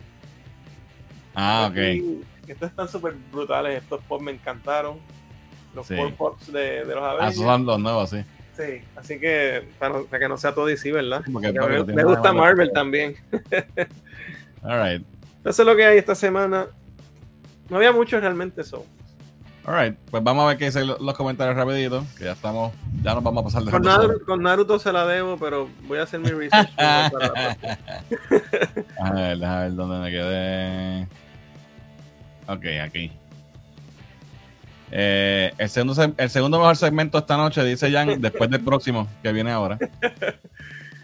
Ah, 1.36 1.68
ok. 1.70 1.76
estos 2.48 2.70
están 2.70 2.88
súper 2.88 3.14
brutales, 3.30 3.82
estos 3.82 4.02
pops 4.02 4.24
me 4.24 4.32
encantaron. 4.32 4.98
Los 5.74 5.86
pops 6.16 6.52
de, 6.52 6.84
de 6.84 6.94
los 6.94 7.04
Avengers. 7.04 7.38
Ah, 7.38 7.42
son 7.42 7.66
los 7.66 7.78
nuevos, 7.78 8.10
sí. 8.10 8.24
Sí, 8.56 8.82
así 8.96 9.20
que 9.20 9.68
para, 9.78 10.02
que 10.18 10.28
no 10.28 10.38
sea 10.38 10.54
todo 10.54 10.66
DC, 10.66 10.90
¿verdad? 10.92 11.20
me, 11.26 12.04
gusta 12.04 12.32
Marvel 12.32 12.72
también. 12.72 13.14
All 14.62 14.82
right. 14.82 15.06
Eso 15.44 15.62
es 15.62 15.66
lo 15.66 15.76
que 15.76 15.84
hay 15.84 15.98
esta 15.98 16.14
semana. 16.14 16.66
No 17.68 17.76
había 17.76 17.92
mucho 17.92 18.18
realmente 18.18 18.62
eso. 18.62 18.86
Alright, 19.66 19.98
pues 20.12 20.22
vamos 20.22 20.44
a 20.44 20.48
ver 20.48 20.58
qué 20.58 20.66
dicen 20.66 20.86
los 20.86 21.14
comentarios 21.16 21.56
rapidito, 21.56 22.06
que 22.16 22.22
ya 22.24 22.32
estamos, 22.32 22.72
ya 23.02 23.14
nos 23.14 23.24
vamos 23.24 23.40
a 23.40 23.44
pasar 23.46 23.64
de 23.64 23.72
con 23.72 23.82
Naruto, 23.82 24.24
con 24.24 24.40
Naruto 24.40 24.78
se 24.78 24.92
la 24.92 25.04
debo, 25.06 25.36
pero 25.38 25.68
voy 25.88 25.98
a 25.98 26.04
hacer 26.04 26.20
mi 26.20 26.30
research. 26.30 26.70
a 26.78 27.10
ver, 29.12 29.38
déjame 29.38 29.62
ver 29.62 29.74
dónde 29.74 29.98
me 29.98 30.10
quedé. 30.12 31.08
Ok, 32.46 32.64
aquí. 32.80 33.10
Eh, 34.90 35.52
el, 35.58 35.68
segundo, 35.68 36.14
el 36.16 36.30
segundo 36.30 36.58
mejor 36.58 36.76
segmento 36.76 37.18
esta 37.18 37.36
noche, 37.36 37.64
dice 37.64 37.90
Jan, 37.90 38.20
después 38.20 38.48
del 38.50 38.60
próximo, 38.62 39.08
que 39.22 39.32
viene 39.32 39.50
ahora. 39.50 39.78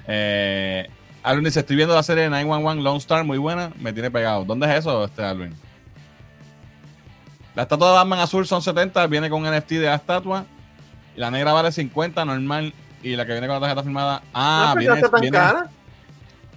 Eh, 0.07 0.89
Alvin 1.23 1.45
dice, 1.45 1.61
estoy 1.61 1.77
viendo 1.77 1.95
la 1.95 2.03
serie 2.03 2.29
911 2.29 2.83
Lone 2.83 2.99
Star, 2.99 3.25
muy 3.25 3.39
buena, 3.39 3.73
me 3.81 3.93
tiene 3.93 4.11
pegado. 4.11 4.45
¿Dónde 4.45 4.67
es 4.71 4.79
eso, 4.81 5.05
este 5.05 5.23
Alvin? 5.23 5.55
La 7.55 7.63
estatua 7.63 7.89
de 7.89 7.95
Batman 7.95 8.19
azul 8.21 8.47
son 8.47 8.63
70, 8.63 9.07
viene 9.09 9.29
con 9.29 9.45
un 9.45 9.55
NFT 9.55 9.71
de 9.73 9.87
la 9.87 9.97
estatua. 9.97 10.47
Y 11.15 11.21
la 11.21 11.31
negra 11.31 11.53
vale 11.53 11.71
50, 11.71 12.25
normal 12.25 12.73
y 13.03 13.15
la 13.17 13.27
que 13.27 13.33
viene 13.33 13.47
con 13.47 13.55
la 13.57 13.61
tarjeta 13.61 13.83
firmada. 13.83 14.23
Ah, 14.33 14.73
no, 14.75 14.81
viene, 14.81 14.95
está 14.95 15.11
tan 15.11 15.21
viene- 15.21 15.37
cara. 15.37 15.67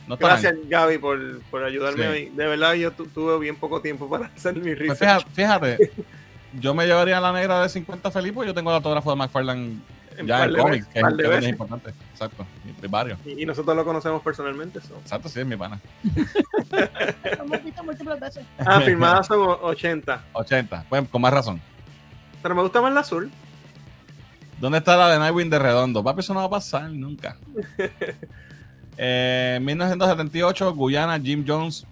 no 0.08 0.16
Gracias, 0.16 0.54
mal. 0.56 0.64
Gaby, 0.70 0.98
por, 1.00 1.42
por 1.52 1.64
ayudarme 1.66 2.04
Sí. 2.04 2.08
hoy. 2.10 2.26
De 2.34 2.48
verdad, 2.48 2.74
yo 2.76 2.92
tu- 2.92 3.08
tuve 3.08 3.38
bien 3.40 3.58
poco 3.58 3.82
tiempo 3.82 4.10
para 4.10 4.28
hacer 4.36 4.54
mi 4.56 4.74
Pues 4.74 5.00
research. 5.00 5.28
fíjate, 5.36 5.76
fíjate, 5.78 5.92
yo 6.60 6.74
me 6.74 6.86
llevaría 6.86 7.20
la 7.20 7.32
negra 7.32 7.62
de 7.62 7.70
50 7.70 8.12
feliz 8.12 8.32
porque 8.34 8.48
yo 8.48 8.54
tengo 8.54 8.70
el 8.72 8.76
autógrafo 8.78 9.10
de 9.12 9.16
McFarlane 9.16 9.80
En 10.18 10.28
ya 10.28 10.46
en 10.46 10.54
veces, 10.54 10.88
que 10.88 11.00
es, 11.00 11.44
es 11.44 11.50
importante. 11.50 11.94
Exacto, 12.12 12.46
de 12.82 12.88
varios. 12.88 13.20
Y, 13.26 13.44
y 13.44 13.46
nosotros 13.46 13.76
lo 13.76 13.84
conocemos 13.84 14.22
personalmente. 14.22 14.80
so. 14.82 14.96
Exacto, 15.02 15.28
sí, 15.30 15.40
es 15.42 15.46
mi 15.46 15.56
pana. 15.58 15.80
Lo 16.72 17.44
hemos 17.44 17.64
visto 17.64 17.84
múltiples 17.84 18.20
veces. 18.20 18.46
Ah, 18.60 18.80
firmadas 18.86 19.28
son 19.28 19.40
o- 19.42 19.60
80. 19.64 20.24
80, 20.34 20.86
pues 20.90 21.08
con 21.10 21.22
más 21.22 21.34
razón. 21.34 21.62
Pero 22.42 22.56
me 22.56 22.62
gusta 22.62 22.82
más 22.82 22.94
la 22.94 23.00
azul. 23.02 23.32
¿Dónde 24.62 24.78
está 24.78 24.96
la 24.96 25.10
de 25.10 25.20
Nightwing 25.20 25.50
de 25.50 25.60
Redondo? 25.60 26.02
Papi, 26.04 26.22
eso 26.22 26.34
no 26.34 26.40
va 26.42 26.46
a 26.46 26.50
pasar 26.50 26.90
nunca. 26.90 27.38
Eh, 28.98 29.60
1978, 29.62 30.74
Guyana, 30.74 31.20
Jim 31.20 31.44
Jones. 31.46 31.86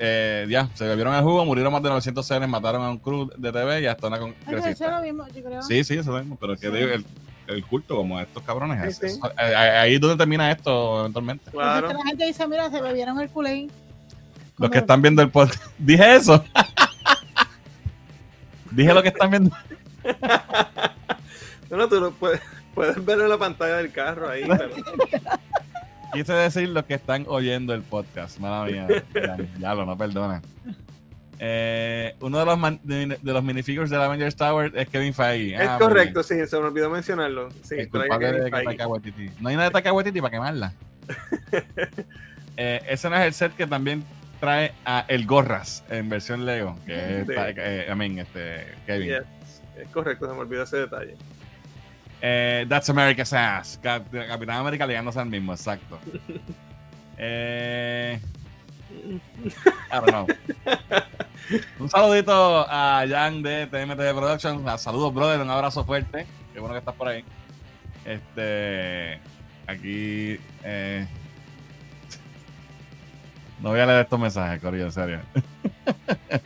Eh, 0.00 0.46
ya, 0.48 0.68
se 0.74 0.86
bebieron 0.86 1.14
el 1.14 1.22
jugo, 1.22 1.44
murieron 1.44 1.72
más 1.72 1.82
de 1.82 1.88
900 1.90 2.26
seres, 2.26 2.48
mataron 2.48 2.82
a 2.82 2.90
un 2.90 2.98
crew 2.98 3.28
de 3.36 3.52
TV 3.52 3.82
y 3.82 3.86
hasta 3.86 4.06
una 4.06 4.16
Ay, 4.16 4.22
Eso 4.22 4.34
es 4.38 4.44
congresista. 4.54 4.96
lo 4.96 5.02
mismo, 5.02 5.26
yo 5.28 5.42
creo. 5.44 5.62
Sí, 5.62 5.84
sí, 5.84 5.98
eso 5.98 6.12
mismo, 6.12 6.36
pero 6.40 6.54
es 6.54 6.60
que 6.60 6.70
digo, 6.70 6.88
el, 6.90 7.04
el 7.48 7.64
culto 7.66 7.96
como 7.96 8.18
estos 8.20 8.42
cabrones. 8.42 8.96
Sí, 8.98 9.06
es- 9.06 9.12
sí. 9.14 9.20
es- 9.22 9.30
eh, 9.38 9.54
ahí 9.56 9.94
es 9.94 10.00
donde 10.00 10.16
termina 10.16 10.50
esto 10.50 11.00
eventualmente. 11.00 11.50
Claro. 11.50 11.92
la 11.92 12.04
gente 12.04 12.26
dice, 12.26 12.46
mira, 12.46 12.70
se 12.70 12.80
bebieron 12.80 13.18
el 13.20 13.28
culé. 13.30 13.68
Los 14.58 14.70
que 14.70 14.78
están 14.78 15.00
viendo 15.02 15.22
el 15.22 15.30
podcast. 15.30 15.62
Dije 15.78 16.16
eso. 16.16 16.44
Dije 18.70 18.92
lo 18.92 19.02
que 19.02 19.08
están 19.08 19.30
viendo. 19.30 19.50
No, 21.70 21.76
no, 21.76 21.86
tú 21.86 22.00
lo 22.00 22.12
puedes, 22.12 22.40
puedes 22.74 23.04
verlo 23.04 23.24
en 23.24 23.28
la 23.30 23.36
pantalla 23.36 23.76
del 23.76 23.92
carro 23.92 24.30
ahí. 24.30 24.42
pero- 24.48 24.70
Quise 26.12 26.32
decir 26.32 26.68
los 26.70 26.84
que 26.84 26.94
están 26.94 27.24
oyendo 27.28 27.74
el 27.74 27.82
podcast. 27.82 28.38
Mala 28.38 28.64
mía. 28.70 28.86
Ya, 29.58 29.74
lo, 29.74 29.84
no 29.86 29.96
perdona. 29.98 30.40
Eh, 31.40 32.14
uno 32.20 32.38
de 32.40 32.44
los, 32.46 32.58
man- 32.58 32.80
de, 32.82 33.18
de 33.20 33.32
los 33.32 33.44
minifigures 33.44 33.90
de 33.90 33.96
la 33.96 34.06
Avengers 34.06 34.34
Tower 34.34 34.72
es 34.74 34.88
Kevin 34.88 35.14
Feige. 35.14 35.54
es 35.54 35.68
Ah, 35.68 35.78
correcto, 35.78 36.22
sí, 36.22 36.34
se 36.46 36.58
me 36.58 36.66
olvidó 36.66 36.90
mencionarlo. 36.90 37.50
Sí. 37.62 37.76
El 37.78 37.88
culpable 37.90 38.32
de 38.32 38.50
Feige. 38.50 39.30
No 39.40 39.48
hay 39.48 39.54
nada 39.56 39.68
de 39.68 39.72
Taika 39.72 39.92
Waititi 39.92 40.20
para 40.20 40.30
quemarla. 40.32 40.72
Eh, 42.60 42.82
ese 42.88 43.08
no 43.08 43.14
es 43.14 43.22
el 43.24 43.32
set 43.34 43.54
que 43.54 43.68
también 43.68 44.02
trae 44.40 44.72
a 44.84 45.04
El 45.06 45.26
Gorras 45.26 45.84
en 45.90 46.08
versión 46.08 46.44
Lego. 46.44 46.74
Que 46.84 47.20
es 47.20 47.26
Sí. 47.28 47.32
Eh, 47.36 47.86
I 47.88 47.94
mean, 47.94 48.18
este, 48.18 48.66
Kevin. 48.84 49.08
Yes, 49.10 49.62
es 49.80 49.88
correcto, 49.90 50.26
se 50.26 50.32
me 50.34 50.40
olvidó 50.40 50.64
ese 50.64 50.78
detalle. 50.78 51.14
Eh, 52.20 52.66
That's 52.68 52.88
America's 52.90 53.32
Ass. 53.32 53.78
Cap- 53.82 54.10
Capitán 54.10 54.56
América 54.56 54.86
ligándose 54.86 55.18
al 55.20 55.26
mismo, 55.26 55.52
exacto. 55.52 55.98
Eh, 57.20 58.20
I 59.90 59.94
don't 59.96 60.06
know. 60.10 60.26
Un 61.80 61.90
saludito 61.90 62.64
a 62.70 63.04
Jan 63.08 63.42
de 63.42 63.66
TMT 63.66 63.96
Productions. 64.16 64.62
Ah, 64.66 64.78
Saludos, 64.78 65.12
brother. 65.12 65.40
Un 65.40 65.50
abrazo 65.50 65.84
fuerte. 65.84 66.26
Qué 66.54 66.60
bueno 66.60 66.74
que 66.74 66.78
estás 66.78 66.94
por 66.94 67.08
ahí. 67.08 67.24
Este. 68.04 69.18
Aquí. 69.66 70.38
eh, 70.62 71.08
no 73.60 73.70
voy 73.70 73.80
a 73.80 73.86
leer 73.86 74.02
estos 74.02 74.20
mensajes, 74.20 74.60
Corillo, 74.62 74.84
en 74.84 74.92
serio. 74.92 75.20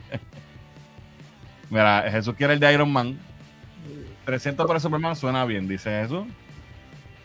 Mira, 1.69 2.03
Jesús 2.09 2.33
quiere 2.35 2.53
el 2.53 2.59
de 2.59 2.73
Iron 2.73 2.91
Man. 2.91 3.19
300 4.25 4.65
por 4.65 4.75
el 4.75 4.81
Superman 4.81 5.15
suena 5.15 5.45
bien, 5.45 5.67
dice 5.67 5.89
Jesús. 6.01 6.25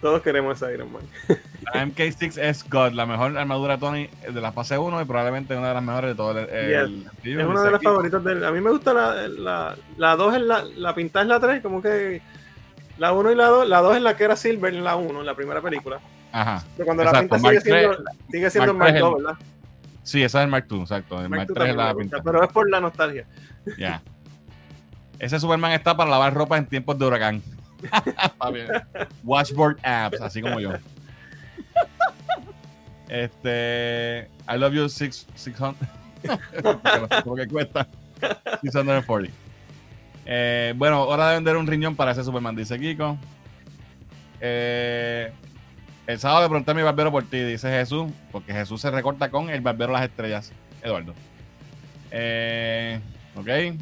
Todos 0.01 0.23
queremos 0.23 0.63
a 0.63 0.73
Iron 0.73 0.93
Man. 0.93 1.03
La 1.75 1.85
MK6 1.85 2.39
es 2.41 2.69
God, 2.71 2.93
la 2.93 3.05
mejor 3.05 3.37
armadura 3.37 3.75
de 3.75 3.81
Tony 3.81 4.09
de 4.33 4.41
la 4.41 4.53
fase 4.53 4.79
1 4.79 5.03
y 5.03 5.05
probablemente 5.05 5.57
una 5.57 5.69
de 5.69 5.75
las 5.75 5.83
mejores 5.83 6.11
de 6.11 6.15
todo 6.15 6.39
el. 6.39 6.49
el- 6.49 6.73
el- 7.25 7.41
Es 7.41 7.47
una 7.47 7.63
de 7.63 7.71
las 7.73 7.83
favoritas 7.83 8.23
de 8.23 8.33
él. 8.33 8.45
A 8.45 8.53
mí 8.53 8.61
me 8.61 8.71
gusta 8.71 8.95
la, 8.95 9.27
la, 9.29 9.77
la 9.97 10.15
2, 10.17 10.35
es 10.37 10.43
la, 10.43 10.63
la 10.77 10.95
pintada 10.95 11.25
es 11.25 11.29
la 11.29 11.41
3, 11.41 11.63
como 11.63 11.83
que 11.83 12.23
la 12.99 13.13
1 13.13 13.33
y 13.33 13.35
la 13.35 13.47
2. 13.49 13.69
La 13.69 13.81
2 13.81 13.97
es 13.97 14.03
la 14.03 14.17
que 14.17 14.23
era 14.25 14.37
Silver 14.37 14.73
en 14.73 14.85
la 14.85 14.95
1, 14.95 15.19
en 15.21 15.27
la 15.27 15.35
primera 15.35 15.61
película. 15.61 15.99
Ajá. 16.31 16.63
Pero 16.77 16.85
cuando 16.87 17.03
Exacto, 17.03 17.19
la 17.19 17.21
pinta 17.23 17.39
sigue 17.39 17.53
Mark 17.53 17.63
siendo, 17.97 18.11
sigue 18.31 18.51
siendo 18.51 18.75
Mark 18.75 18.93
Mark, 18.93 18.95
III 18.95 19.01
2, 19.01 19.11
es 19.19 19.25
¿verdad? 19.25 19.39
Sí, 20.05 20.23
esa 20.23 20.39
es 20.39 20.45
el 20.45 20.51
Mark 20.51 20.67
II, 20.71 20.81
exacto. 20.81 21.21
El 21.21 21.29
Mark, 21.29 21.41
Mark 21.41 21.49
II 21.51 21.55
3 21.57 21.71
es 21.71 21.77
la 21.77 21.95
pinta. 21.95 22.19
pero 22.25 22.45
es 22.45 22.53
por 22.53 22.71
la 22.71 22.81
nostalgia. 22.81 23.27
Ya. 23.77 24.01
Ese 25.19 25.41
Superman 25.41 25.73
está 25.73 25.97
para 25.97 26.11
lavar 26.11 26.35
ropa 26.35 26.57
en 26.57 26.67
tiempos 26.67 26.99
de 26.99 27.07
huracán. 27.07 27.43
Papi, 28.39 28.61
Watchboard 29.25 29.79
apps, 29.83 30.21
así 30.21 30.41
como 30.41 30.61
yo. 30.61 30.73
Este. 33.09 34.29
I 34.49 34.59
love 34.59 34.75
you 34.75 34.89
six, 34.89 35.27
600. 35.35 35.77
Porque 36.23 37.01
no 37.01 37.09
sé 37.09 37.23
cómo 37.23 37.37
que 37.37 37.49
cuesta. 37.49 37.87
640. 38.63 39.33
Eh, 40.27 40.75
bueno, 40.77 41.05
hora 41.05 41.29
de 41.29 41.35
vender 41.37 41.57
un 41.57 41.67
riñón 41.67 41.97
para 41.97 42.11
ese 42.13 42.23
Superman, 42.23 42.55
dice 42.55 42.79
Kiko. 42.79 43.17
Eh, 44.41 45.33
el 46.07 46.19
sábado 46.19 46.43
le 46.43 46.49
pregunté 46.49 46.71
a 46.71 46.75
mi 46.75 46.83
barbero 46.83 47.11
por 47.11 47.25
ti, 47.25 47.41
dice 47.41 47.71
Jesús, 47.71 48.11
porque 48.31 48.53
Jesús 48.53 48.81
se 48.81 48.91
recorta 48.91 49.31
con 49.31 49.51
el 49.51 49.61
barbero 49.61 49.93
Las 49.93 50.03
Estrellas, 50.03 50.53
Eduardo. 50.83 51.15
Eh, 52.11 53.01
ok. 53.37 53.79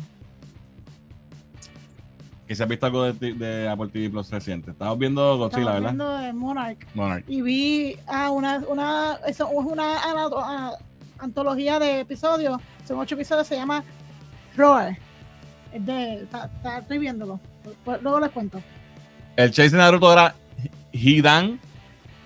Que 2.46 2.54
se 2.54 2.62
ha 2.62 2.66
visto 2.66 2.86
algo 2.86 3.12
de, 3.12 3.34
de 3.34 3.68
Apple 3.68 3.88
TV 3.88 4.08
Plus 4.08 4.30
reciente. 4.30 4.70
Estamos 4.70 4.96
viendo 4.98 5.36
Godzilla, 5.36 5.72
¿verdad? 5.72 5.80
viendo 5.90 6.16
de 6.18 6.32
Monarch 6.32 6.86
Monarch. 6.94 7.24
y 7.26 7.42
vi 7.42 7.96
a 8.06 8.30
una, 8.30 8.58
una, 8.68 9.18
eso 9.26 9.48
es 9.48 9.66
una 9.66 10.00
ana- 10.02 10.28
a- 10.36 10.76
antología 11.18 11.78
de 11.80 12.00
episodios, 12.00 12.60
son 12.86 12.98
ocho 13.00 13.14
episodios, 13.16 13.46
se 13.48 13.56
llama 13.56 13.82
Roar. 14.56 14.96
Es 15.72 15.84
de, 15.84 16.22
está- 16.22 16.46
está- 16.56 16.78
estoy 16.78 16.98
viéndolo, 16.98 17.40
Pues, 17.84 18.00
luego 18.02 18.20
les 18.20 18.30
cuento. 18.30 18.60
El 19.34 19.50
Chase 19.50 19.70
de 19.70 19.78
Naruto 19.78 20.12
era 20.12 20.34
Hidan 20.92 21.58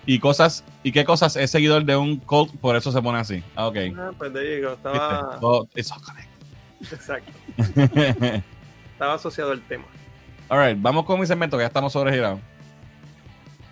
y 0.07 0.19
cosas 0.19 0.65
y 0.83 0.93
qué 0.93 1.05
cosas 1.05 1.35
es 1.37 1.51
seguidor 1.51 1.85
de 1.85 1.97
un 1.97 2.19
cult, 2.19 2.55
por 2.57 2.77
eso 2.77 2.93
se 2.93 3.01
pone 3.01 3.19
así. 3.19 3.43
Ah, 3.57 3.69
ok. 3.69 3.77
Ah, 3.97 4.11
pues 4.19 4.33
de 4.35 4.41
ahí 4.41 4.47
llegó, 4.47 4.73
estaba. 4.73 5.39
Oh, 5.41 5.67
it's 5.75 5.91
all 5.91 5.99
Exacto. 6.83 7.33
Estaba 8.93 9.15
asociado 9.15 9.53
al 9.53 9.61
tema. 9.63 9.85
Alright, 10.51 10.77
vamos 10.83 11.05
con 11.05 11.19
mi 11.21 11.27
segmento 11.27 11.57
que 11.57 11.63
ya 11.63 11.69
estamos 11.69 11.93
sobregirados. 11.93 12.41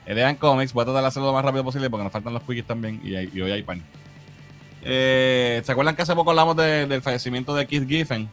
Lean 0.07 0.37
Comics, 0.37 0.73
voy 0.73 0.83
a 0.83 0.85
tratar 0.87 1.03
de 1.03 1.09
hacerlo 1.09 1.27
lo 1.29 1.35
más 1.35 1.45
rápido 1.45 1.65
posible 1.65 1.91
porque 1.91 2.05
nos 2.05 2.13
faltan 2.13 2.33
los 2.33 2.43
quickies 2.43 2.67
también 2.67 2.99
y, 3.05 3.15
hay- 3.15 3.31
y 3.35 3.41
hoy 3.43 3.51
hay 3.51 3.63
pan. 3.63 3.83
Eh, 4.83 5.61
¿Se 5.65 5.73
acuerdan 5.73 5.95
que 5.97 6.03
hace 6.03 6.15
poco 6.15 6.31
hablamos 6.31 6.57
de- 6.57 6.87
del 6.87 7.03
fallecimiento 7.03 7.55
de 7.55 7.67
Keith 7.67 7.87
Giffen? 7.87 8.29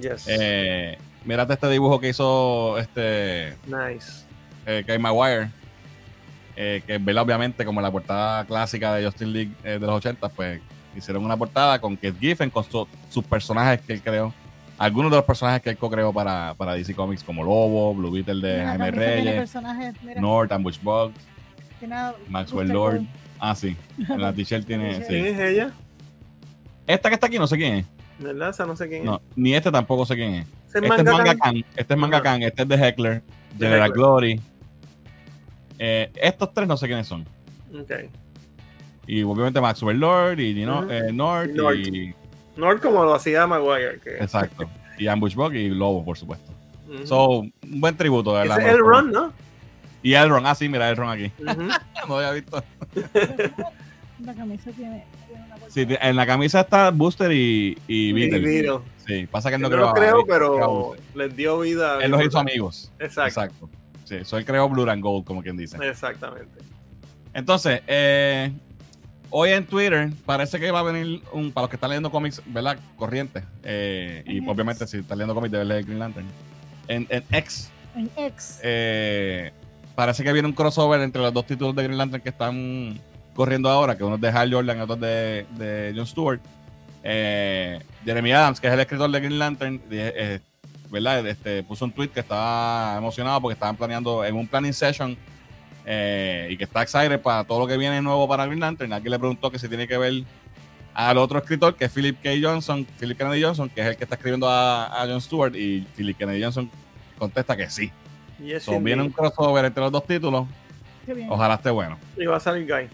Yes. 0.00 0.26
Eh, 0.28 0.96
mírate 1.24 1.54
este 1.54 1.68
dibujo 1.70 1.98
que 1.98 2.10
hizo 2.10 2.78
este 2.78 3.56
nice. 3.66 4.24
eh, 4.66 4.84
Kay 4.86 4.98
Maguire, 4.98 5.50
eh, 6.54 6.82
que 6.86 6.98
vela 6.98 7.22
obviamente 7.22 7.64
como 7.64 7.80
la 7.80 7.90
portada 7.90 8.44
clásica 8.44 8.94
de 8.94 9.04
Justin 9.06 9.32
League 9.32 9.50
eh, 9.64 9.70
de 9.70 9.80
los 9.80 9.96
80, 9.96 10.28
pues 10.28 10.60
hicieron 10.96 11.24
una 11.24 11.36
portada 11.36 11.80
con 11.80 11.96
Keith 11.96 12.18
Giffen, 12.20 12.50
con 12.50 12.62
su- 12.62 12.86
sus 13.08 13.24
personajes 13.24 13.80
que 13.80 13.94
él 13.94 14.02
creó, 14.02 14.32
algunos 14.78 15.10
de 15.10 15.16
los 15.16 15.24
personajes 15.24 15.60
que 15.62 15.70
él 15.70 15.76
co-creó 15.76 16.12
para, 16.12 16.54
para 16.56 16.74
DC 16.74 16.94
Comics, 16.94 17.24
como 17.24 17.42
Lobo, 17.42 17.94
Blue 17.94 18.10
Beetle 18.10 18.40
de 18.40 18.58
Mira, 18.58 18.68
Jaime 18.68 18.90
Reyes, 18.92 19.54
North, 20.20 20.52
Ambush 20.52 20.78
Bug, 20.80 21.12
tiene 21.78 21.94
a 21.94 22.14
Maxwell 22.28 22.68
Lord. 22.68 22.96
Gold. 22.96 23.08
Ah, 23.40 23.54
sí, 23.54 23.76
en 24.08 24.20
la 24.20 24.32
t-shirt 24.32 24.66
tiene. 24.66 24.94
Sí. 24.96 25.04
¿Quién 25.08 25.26
es 25.26 25.38
ella? 25.40 25.70
Esta 26.86 27.08
que 27.08 27.14
está 27.14 27.26
aquí 27.26 27.38
no 27.38 27.46
sé 27.46 27.56
quién 27.56 27.74
es. 27.74 27.86
¿Verdad? 28.18 28.50
Esa 28.50 28.66
no 28.66 28.74
sé 28.74 28.88
quién 28.88 29.02
es. 29.02 29.06
No, 29.06 29.20
ni 29.36 29.54
este 29.54 29.70
tampoco 29.70 30.04
sé 30.06 30.16
quién 30.16 30.34
es. 30.34 30.46
¿Ese 30.68 30.78
es 30.78 30.84
Este 30.84 30.96
es 31.02 31.04
Manga? 31.04 31.34
Kan, 31.36 31.56
este 31.76 31.94
es 31.94 32.00
Manga. 32.00 32.22
Kan, 32.22 32.42
este 32.42 32.62
es 32.62 32.68
de 32.68 32.74
Heckler, 32.76 33.22
De 33.56 33.66
General 33.66 33.88
Heckler. 33.90 33.92
Glory. 33.96 34.40
Eh, 35.78 36.10
estos 36.16 36.52
tres 36.52 36.66
no 36.66 36.76
sé 36.76 36.86
quiénes 36.88 37.06
son. 37.06 37.24
Ok. 37.72 37.92
Y 39.06 39.22
obviamente 39.22 39.60
Maxwell 39.60 39.98
Lord 39.98 40.40
y 40.40 40.54
you 40.54 40.64
know, 40.64 40.80
Ujú. 40.82 40.90
eh, 40.92 41.12
North 41.12 41.50
North. 41.52 41.78
y 41.78 42.14
Nord 42.58 42.80
como 42.80 43.04
lo 43.04 43.14
hacía 43.14 43.46
Maguire. 43.46 44.00
Que... 44.00 44.16
exacto. 44.16 44.68
y 44.98 45.06
Ambush 45.06 45.34
Bug 45.34 45.54
y 45.54 45.68
Lobo, 45.70 46.04
por 46.04 46.18
supuesto. 46.18 46.52
Ujú. 46.88 47.06
So, 47.06 47.28
un 47.40 47.52
buen 47.62 47.96
tributo, 47.96 48.34
de 48.34 48.40
verdad. 48.40 48.60
es 48.60 48.74
el 48.74 48.78
Run, 48.80 49.12
¿no? 49.12 49.32
Y 50.02 50.14
Elron, 50.14 50.46
ah, 50.46 50.54
sí, 50.54 50.68
mira 50.68 50.90
Elron 50.90 51.10
aquí. 51.10 51.32
No 52.08 52.16
había 52.16 52.32
visto. 52.32 52.62
La 54.24 54.34
camisa 54.34 54.70
tiene, 54.72 55.04
tiene 55.28 55.44
una 55.44 55.56
Sí, 55.68 55.86
en 55.88 56.16
la 56.16 56.26
camisa 56.26 56.60
está 56.60 56.90
Booster 56.90 57.30
y, 57.30 57.78
y 57.86 58.08
Y 58.08 58.12
Beetle. 58.12 58.40
Beetle. 58.40 58.78
Sí, 59.06 59.26
pasa 59.30 59.48
que 59.50 59.56
él 59.56 59.62
No, 59.62 59.68
no, 59.68 59.76
lo 59.76 59.92
creo, 59.92 59.94
creó 59.94 60.20
a 60.22 60.26
pero 60.26 60.96
les 61.14 61.36
dio 61.36 61.60
vida. 61.60 62.02
Él 62.02 62.10
los 62.10 62.24
hizo 62.24 62.38
amigos. 62.38 62.90
Exacto. 62.98 63.28
Exacto. 63.28 63.70
Sí, 64.04 64.16
eso 64.16 64.38
él 64.38 64.44
creó 64.44 64.68
Blue 64.68 64.88
and 64.90 65.02
Gold, 65.02 65.24
como 65.24 65.42
quien 65.42 65.56
dice. 65.56 65.76
Exactamente. 65.86 66.60
Entonces, 67.34 67.82
eh, 67.86 68.50
hoy 69.30 69.50
en 69.50 69.66
Twitter 69.66 70.10
parece 70.24 70.58
que 70.58 70.70
va 70.70 70.80
a 70.80 70.82
venir 70.82 71.22
un, 71.32 71.52
para 71.52 71.64
los 71.64 71.70
que 71.70 71.76
están 71.76 71.90
leyendo 71.90 72.10
cómics, 72.10 72.42
¿verdad? 72.46 72.78
Corriente. 72.96 73.44
Eh, 73.62 74.22
y 74.26 74.38
En 74.38 74.48
obviamente 74.48 74.86
si 74.86 74.98
están 74.98 75.18
leyendo 75.18 75.34
cómics 75.34 75.52
deben 75.52 75.68
leer 75.68 75.84
Green 75.84 75.98
Lantern. 75.98 76.26
En, 76.88 77.06
en 77.10 77.24
X 77.30 77.70
En 77.94 78.10
X. 78.16 78.60
eh, 78.62 79.52
parece 79.94 80.24
que 80.24 80.32
viene 80.32 80.48
un 80.48 80.54
crossover 80.54 81.00
entre 81.00 81.20
los 81.20 81.32
dos 81.32 81.46
títulos 81.46 81.74
de 81.74 81.82
Green 81.84 81.98
Lantern 81.98 82.22
que 82.22 82.30
están 82.30 83.00
corriendo 83.34 83.68
ahora, 83.68 83.96
que 83.96 84.04
uno 84.04 84.16
es 84.16 84.20
de 84.20 84.28
Hal 84.28 84.52
Jordan 84.52 84.78
y 84.78 84.80
otro 84.80 84.94
es 84.94 85.00
de, 85.58 85.92
John 85.94 86.06
Stewart. 86.06 86.40
Eh, 87.04 87.80
Jeremy 88.04 88.32
Adams, 88.32 88.60
que 88.60 88.66
es 88.66 88.72
el 88.72 88.80
escritor 88.80 89.10
de 89.10 89.20
Green 89.20 89.38
Lantern, 89.38 89.80
eh, 89.90 90.40
¿verdad? 90.90 91.26
Este, 91.26 91.62
puso 91.62 91.84
un 91.84 91.92
tweet 91.92 92.08
que 92.08 92.20
estaba 92.20 92.96
emocionado 92.96 93.40
porque 93.40 93.52
estaban 93.54 93.76
planeando 93.76 94.24
en 94.24 94.34
un 94.34 94.46
planning 94.46 94.72
session 94.72 95.16
y 96.50 96.56
que 96.56 96.64
está 96.64 96.82
excited 96.82 97.20
para 97.20 97.44
todo 97.44 97.60
lo 97.60 97.66
que 97.66 97.78
viene 97.78 98.02
nuevo 98.02 98.28
para 98.28 98.44
Green 98.44 98.60
Lantern. 98.60 98.92
Aquí 98.92 99.08
le 99.08 99.18
preguntó 99.18 99.50
que 99.50 99.58
si 99.58 99.68
tiene 99.68 99.88
que 99.88 99.96
ver 99.96 100.24
al 100.92 101.16
otro 101.16 101.38
escritor, 101.38 101.76
que 101.76 101.86
es 101.86 101.92
Philip 101.92 102.20
K. 102.22 102.30
Johnson, 102.42 102.86
Philip 102.98 103.16
Kennedy 103.16 103.42
Johnson, 103.42 103.68
que 103.70 103.80
es 103.80 103.86
el 103.86 103.96
que 103.96 104.04
está 104.04 104.16
escribiendo 104.16 104.48
a, 104.48 104.86
a 104.86 105.06
John 105.06 105.20
Stewart, 105.20 105.54
y 105.54 105.86
Philip 105.96 106.18
Kennedy 106.18 106.42
Johnson 106.42 106.70
contesta 107.18 107.56
que 107.56 107.70
sí. 107.70 107.90
Y 108.42 108.58
so, 108.60 108.80
viene 108.80 109.02
un 109.02 109.10
crossover 109.10 109.64
entre 109.64 109.82
los 109.82 109.92
dos 109.92 110.06
títulos. 110.06 110.46
Ojalá 111.28 111.54
esté 111.54 111.70
bueno. 111.70 111.98
Y 112.16 112.26
va 112.26 112.36
a 112.36 112.40
salir 112.40 112.66
Guy. 112.66 112.88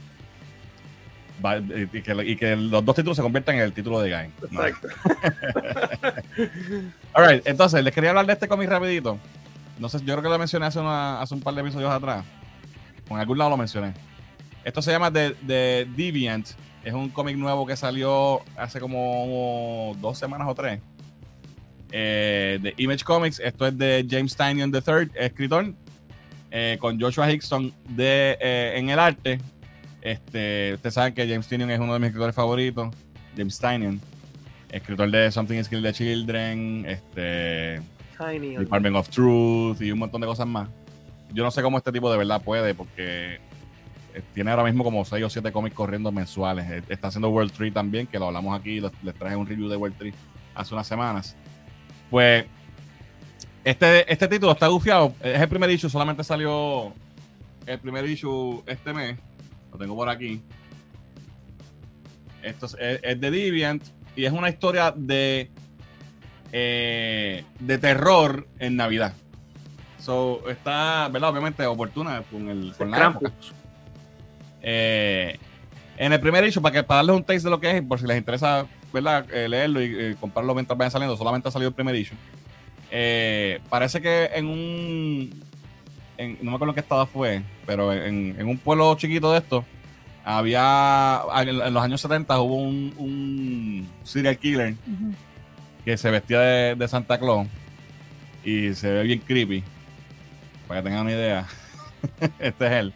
y, 1.90 2.36
que, 2.36 2.56
los 2.56 2.84
dos 2.84 2.94
títulos 2.94 3.16
se 3.16 3.22
conviertan 3.22 3.56
en 3.56 3.62
el 3.62 3.72
título 3.72 4.00
de 4.00 4.10
Guy. 4.10 4.30
Exacto. 4.52 4.88
Alright, 7.12 7.46
entonces 7.46 7.82
les 7.82 7.92
quería 7.92 8.10
hablar 8.10 8.26
de 8.26 8.34
este 8.34 8.48
cómic 8.48 8.68
rapidito. 8.68 9.18
No 9.78 9.88
sé, 9.88 9.98
yo 9.98 10.14
creo 10.14 10.22
que 10.22 10.28
lo 10.28 10.38
mencioné 10.38 10.66
hace, 10.66 10.80
hace 10.80 11.34
un 11.34 11.40
par 11.40 11.54
de 11.54 11.62
episodios 11.62 11.90
atrás. 11.90 12.24
Con 13.09 13.18
algún 13.18 13.39
lado 13.39 13.51
lo 13.51 13.56
mencioné. 13.56 13.94
Esto 14.64 14.81
se 14.81 14.90
llama 14.90 15.12
The, 15.12 15.36
The 15.47 15.89
Deviant. 15.97 16.48
Es 16.85 16.93
un 16.93 17.09
cómic 17.10 17.36
nuevo 17.36 17.66
que 17.66 17.76
salió 17.76 18.43
hace 18.56 18.81
como 18.81 19.97
dos 20.01 20.18
semanas 20.18 20.48
o 20.48 20.55
tres 20.55 20.81
eh, 21.97 22.59
de 22.60 22.74
Image 22.76 23.05
Comics. 23.05 23.40
Esto 23.40 23.66
es 23.66 23.78
de 23.78 24.06
James 24.09 24.36
Tynion 24.36 24.72
III, 24.74 25.10
escritor, 25.14 25.72
eh, 26.51 26.76
con 26.81 27.01
Joshua 27.01 27.31
Hickson 27.31 27.72
de, 27.89 28.36
eh, 28.40 28.72
en 28.76 28.90
el 28.90 28.98
arte. 28.98 29.39
Este, 30.02 30.74
ustedes 30.74 30.94
saben 30.94 31.14
que 31.14 31.26
James 31.26 31.47
Tynion 31.47 31.70
es 31.70 31.78
uno 31.78 31.93
de 31.94 32.01
mis 32.01 32.09
escritores 32.09 32.35
favoritos. 32.35 32.94
James 33.36 33.59
Tynion, 33.59 34.01
escritor 34.70 35.10
de 35.10 35.31
Something 35.31 35.59
is 35.59 35.68
Kill 35.68 35.82
the 35.82 35.93
Children, 35.93 36.85
este, 36.86 37.81
Department 38.59 38.97
of 38.97 39.09
Truth 39.09 39.81
y 39.81 39.90
un 39.90 40.01
montón 40.01 40.20
de 40.20 40.26
cosas 40.26 40.47
más. 40.47 40.68
Yo 41.35 41.43
no 41.43 41.51
sé 41.51 41.62
cómo 41.62 41.78
este 41.78 41.93
tipo 41.93 42.11
de 42.11 42.16
verdad 42.16 42.40
puede, 42.43 42.74
porque 42.74 43.40
tiene 44.32 44.51
ahora 44.52 44.65
mismo 44.65 44.85
como 44.85 45.05
6 45.05 45.24
o 45.24 45.28
7 45.28 45.52
cómics 45.52 45.74
corriendo 45.74 46.12
mensuales. 46.12 46.85
Está 46.89 47.09
haciendo 47.09 47.28
World 47.31 47.52
3 47.52 47.74
también, 47.74 48.06
que 48.06 48.19
lo 48.19 48.28
hablamos 48.28 48.59
aquí, 48.59 48.81
les 48.81 49.15
traje 49.15 49.35
un 49.35 49.47
review 49.47 49.69
de 49.69 49.77
World 49.77 49.97
3 49.98 50.15
hace 50.55 50.74
unas 50.74 50.86
semanas. 50.86 51.36
Pues 52.11 52.47
este, 53.65 54.12
este 54.12 54.28
título 54.28 54.52
está 54.52 54.69
gufiado. 54.69 55.15
Es 55.20 55.40
el 55.40 55.48
primer 55.48 55.70
issue, 55.70 55.90
solamente 55.90 56.23
salió 56.23 56.93
el 57.66 57.78
primer 57.81 58.09
issue 58.09 58.62
este 58.66 58.93
mes. 58.93 59.19
Lo 59.73 59.78
tengo 59.78 59.97
por 59.97 60.09
aquí. 60.09 60.40
Esto 62.43 62.66
es, 62.66 63.01
de 63.02 63.31
Deviant 63.31 63.82
y 64.15 64.27
es 64.27 64.32
una 64.32 64.51
historia 64.51 64.93
de, 64.94 65.51
eh, 66.52 67.44
de 67.59 67.78
terror 67.78 68.47
en 68.59 68.77
Navidad. 68.77 69.15
So, 70.05 70.43
está, 70.51 71.09
¿verdad? 71.10 71.31
Obviamente 71.31 71.64
oportuna 71.64 72.22
con, 72.31 72.48
el, 72.48 72.74
con 72.76 72.90
la 72.90 73.18
eh, 74.60 75.39
en 75.97 76.12
el 76.12 76.20
primer 76.20 76.44
issue, 76.44 76.60
para, 76.60 76.74
que, 76.74 76.82
para 76.82 76.98
darles 76.98 77.16
un 77.16 77.24
taste 77.24 77.44
de 77.44 77.51
lo 77.51 77.60
que 77.60 77.78
es, 77.78 77.82
por 77.82 77.98
si 77.98 78.06
les 78.06 78.18
interesa 78.18 78.66
¿verdad? 78.94 79.26
Eh, 79.32 79.48
leerlo 79.48 79.82
y 79.82 80.14
comprarlo 80.20 80.55
mientras 80.55 80.78
vayan 80.78 80.90
saliendo, 80.90 81.16
solamente 81.16 81.48
ha 81.48 81.51
salido 81.51 81.70
el 81.70 81.74
primer 81.74 81.94
issue. 81.97 82.16
Eh, 82.90 83.60
parece 83.68 84.01
que 84.01 84.31
en 84.35 84.47
un. 84.47 85.31
no 86.43 86.51
me 86.51 86.55
acuerdo 86.55 86.74
qué 86.74 86.81
estado 86.81 87.05
fue, 87.06 87.43
pero 87.66 87.93
en, 87.93 88.47
un 88.47 88.56
pueblo 88.56 88.94
chiquito 88.97 89.32
de 89.32 89.39
esto, 89.39 89.64
había. 90.24 91.22
En, 91.39 91.74
los 91.74 91.82
años 91.82 92.01
70 92.01 92.40
hubo 92.40 92.56
un, 92.56 93.89
serial 94.05 94.39
killer 94.39 94.74
que 95.85 95.97
se 95.97 96.10
vestía 96.10 96.40
de, 96.40 96.89
Santa 96.89 97.18
Claus 97.18 97.48
y 98.44 98.74
se 98.74 98.93
ve 98.93 99.02
bien 99.02 99.18
creepy. 99.18 99.64
Para 100.74 100.82
que 100.82 100.88
tengan 100.88 101.06
una 101.06 101.12
idea. 101.12 101.46
este 102.40 102.66
es 102.66 102.72
él. 102.72 102.94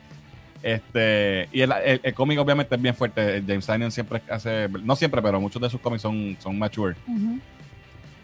Este, 0.64 1.48
y 1.52 1.60
el, 1.60 1.72
el, 2.02 2.12
cómic 2.14 2.36
obviamente 2.40 2.74
es 2.74 2.82
bien 2.82 2.96
fuerte. 2.96 3.40
James 3.46 3.64
Tynion 3.64 3.92
siempre 3.92 4.20
hace, 4.28 4.68
no 4.82 4.96
siempre, 4.96 5.22
pero 5.22 5.40
muchos 5.40 5.62
de 5.62 5.70
sus 5.70 5.80
cómics 5.80 6.02
son, 6.02 6.36
son 6.40 6.58
mature. 6.58 6.96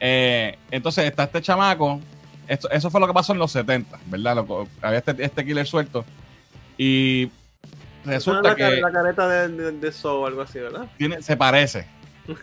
Eh, 0.00 0.58
entonces 0.72 1.04
está 1.04 1.22
este 1.22 1.40
chamaco. 1.40 2.00
Esto, 2.48 2.68
eso 2.68 2.90
fue 2.90 3.00
lo 3.00 3.06
que 3.06 3.12
pasó 3.12 3.32
en 3.32 3.38
los 3.38 3.52
70, 3.52 3.96
¿verdad? 4.06 4.44
había 4.82 4.98
este, 4.98 5.24
este, 5.24 5.44
killer 5.44 5.68
suelto. 5.68 6.04
Y 6.76 7.30
resulta 8.04 8.48
la, 8.48 8.54
que. 8.56 8.80
La 8.80 8.90
careta 8.90 9.28
de, 9.28 9.70
de, 9.70 9.92
o 10.02 10.26
algo 10.26 10.42
así, 10.42 10.58
¿verdad? 10.58 10.88
Tiene, 10.98 11.22
se 11.22 11.36
parece. 11.36 11.86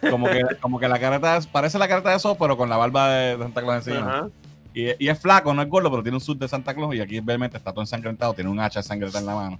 Como 0.10 0.30
que, 0.30 0.44
como 0.62 0.80
que 0.80 0.88
la 0.88 0.98
careta 0.98 1.42
parece 1.52 1.78
la 1.78 1.90
careta 1.90 2.12
de 2.12 2.20
So, 2.20 2.36
pero 2.36 2.56
con 2.56 2.70
la 2.70 2.78
barba 2.78 3.10
de, 3.10 3.38
Santa 3.38 3.62
Claus 3.62 3.86
encima. 3.86 4.30
Y, 4.74 5.08
es 5.08 5.20
flaco, 5.20 5.54
no 5.54 5.62
es 5.62 5.70
gordo, 5.70 5.90
pero 5.90 6.02
tiene 6.02 6.16
un 6.16 6.22
sud 6.22 6.38
de 6.38 6.48
Santa 6.48 6.74
Claus 6.74 6.96
y 6.96 7.02
aquí 7.02 7.20
realmente 7.20 7.58
está 7.58 7.72
todo 7.72 7.82
ensangrentado, 7.82 8.34
tiene 8.34 8.50
un 8.50 8.60
hacha 8.60 8.80
ensangrentada 8.80 9.20
en 9.20 9.26
la 9.26 9.36
mano. 9.36 9.60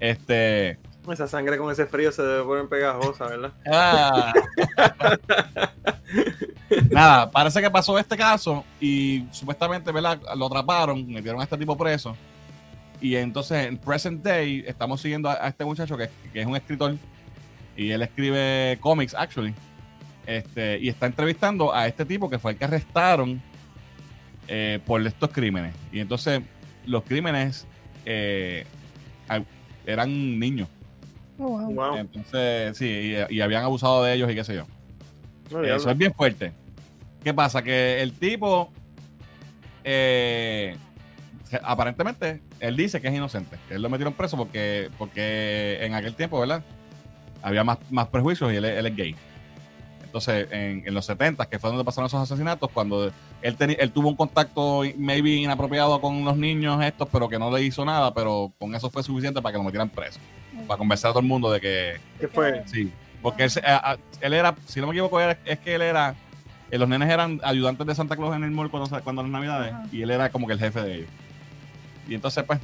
Este. 0.00 0.78
Esa 1.10 1.28
sangre 1.28 1.58
con 1.58 1.70
ese 1.70 1.84
frío 1.84 2.10
se 2.10 2.22
debe 2.22 2.44
poner 2.44 2.66
pegajosa, 2.66 3.26
¿verdad? 3.26 3.52
Ah. 3.70 4.32
Nada, 6.90 7.30
parece 7.30 7.60
que 7.60 7.70
pasó 7.70 7.98
este 7.98 8.16
caso 8.16 8.64
y 8.80 9.26
supuestamente, 9.30 9.92
¿verdad? 9.92 10.18
Lo 10.36 10.46
atraparon, 10.46 11.06
metieron 11.06 11.40
a 11.40 11.44
este 11.44 11.58
tipo 11.58 11.76
preso. 11.76 12.16
Y 13.02 13.16
entonces 13.16 13.66
en 13.66 13.76
present 13.76 14.22
day 14.22 14.64
estamos 14.66 15.02
siguiendo 15.02 15.28
a, 15.28 15.46
este 15.46 15.66
muchacho 15.66 15.98
que, 15.98 16.08
que, 16.32 16.40
es 16.40 16.46
un 16.46 16.56
escritor 16.56 16.96
y 17.76 17.90
él 17.90 18.00
escribe 18.00 18.78
cómics, 18.80 19.14
actually. 19.14 19.54
Este, 20.26 20.78
y 20.78 20.88
está 20.88 21.04
entrevistando 21.04 21.74
a 21.74 21.86
este 21.86 22.06
tipo 22.06 22.30
que 22.30 22.38
fue 22.38 22.52
el 22.52 22.58
que 22.58 22.64
arrestaron 22.64 23.42
eh, 24.48 24.80
por 24.84 25.04
estos 25.06 25.30
crímenes. 25.30 25.74
Y 25.92 26.00
entonces 26.00 26.42
los 26.86 27.04
crímenes 27.04 27.66
eh, 28.04 28.64
eran 29.86 30.38
niños. 30.38 30.68
Oh, 31.38 31.96
entonces, 31.96 32.76
sí, 32.76 33.14
y, 33.28 33.40
habían 33.40 33.64
abusado 33.64 34.04
de 34.04 34.14
ellos 34.14 34.30
y 34.30 34.34
qué 34.34 34.44
sé 34.44 34.54
yo. 34.54 34.66
Eso 35.62 35.90
es 35.90 35.96
bien 35.96 36.14
fuerte. 36.14 36.52
¿Qué 37.22 37.34
pasa? 37.34 37.62
Que 37.62 38.02
el 38.02 38.12
tipo, 38.12 38.70
eh, 39.82 40.76
aparentemente, 41.62 42.40
él 42.60 42.76
dice 42.76 43.00
que 43.00 43.08
es 43.08 43.14
inocente. 43.14 43.58
él 43.70 43.82
lo 43.82 43.90
metieron 43.90 44.14
preso 44.14 44.36
porque, 44.36 44.90
porque 44.96 45.78
en 45.80 45.94
aquel 45.94 46.14
tiempo, 46.14 46.38
¿verdad? 46.38 46.62
Había 47.42 47.64
más, 47.64 47.78
más 47.90 48.08
prejuicios 48.08 48.52
y 48.52 48.56
él 48.56 48.64
es 48.64 48.96
gay. 48.96 49.16
Entonces, 50.14 50.46
en, 50.52 50.94
los 50.94 51.06
70, 51.06 51.46
que 51.46 51.58
fue 51.58 51.70
donde 51.70 51.84
pasaron 51.84 52.06
esos 52.06 52.22
asesinatos, 52.22 52.70
cuando 52.70 53.10
él, 53.44 53.76
él 53.78 53.92
tuvo 53.92 54.08
un 54.08 54.16
contacto 54.16 54.82
maybe 54.96 55.32
inapropiado 55.32 56.00
con 56.00 56.24
los 56.24 56.34
niños 56.34 56.82
estos, 56.82 57.06
pero 57.12 57.28
que 57.28 57.38
no 57.38 57.50
le 57.50 57.62
hizo 57.62 57.84
nada, 57.84 58.14
pero 58.14 58.50
con 58.58 58.74
eso 58.74 58.88
fue 58.88 59.02
suficiente 59.02 59.42
para 59.42 59.52
que 59.52 59.58
lo 59.58 59.64
metieran 59.64 59.90
preso. 59.90 60.18
Para 60.66 60.78
convencer 60.78 61.10
a 61.10 61.12
todo 61.12 61.20
el 61.20 61.26
mundo 61.26 61.52
de 61.52 61.60
que... 61.60 62.00
¿Qué 62.18 62.26
fue? 62.26 62.62
Sí, 62.66 62.90
porque 63.20 63.44
él, 63.44 63.50
él, 64.22 64.32
era, 64.32 64.54
si 64.64 64.80
no 64.80 64.86
me 64.86 64.94
equivoco, 64.94 65.20
es 65.20 65.58
que 65.58 65.74
él 65.74 65.82
era... 65.82 66.14
Eh, 66.70 66.78
los 66.78 66.88
nenes 66.88 67.10
eran 67.10 67.38
ayudantes 67.44 67.86
de 67.86 67.94
Santa 67.94 68.16
Claus 68.16 68.34
en 68.34 68.44
el 68.44 68.50
mall 68.50 68.70
cuando, 68.70 68.88
cuando 69.02 69.22
las 69.22 69.30
navidades, 69.30 69.74
y 69.92 70.00
él 70.00 70.10
era 70.10 70.30
como 70.30 70.46
que 70.46 70.54
el 70.54 70.58
jefe 70.58 70.80
de 70.80 70.94
ellos. 70.94 71.10
Y 72.08 72.14
entonces, 72.14 72.44
pues, 72.44 72.58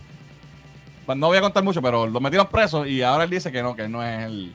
pues, 1.04 1.18
no 1.18 1.26
voy 1.26 1.36
a 1.36 1.42
contar 1.42 1.62
mucho, 1.62 1.82
pero 1.82 2.06
lo 2.06 2.20
metieron 2.20 2.46
preso 2.46 2.86
y 2.86 3.02
ahora 3.02 3.24
él 3.24 3.30
dice 3.30 3.52
que 3.52 3.62
no, 3.62 3.76
que 3.76 3.86
no 3.86 4.02
es 4.02 4.24
el 4.24 4.54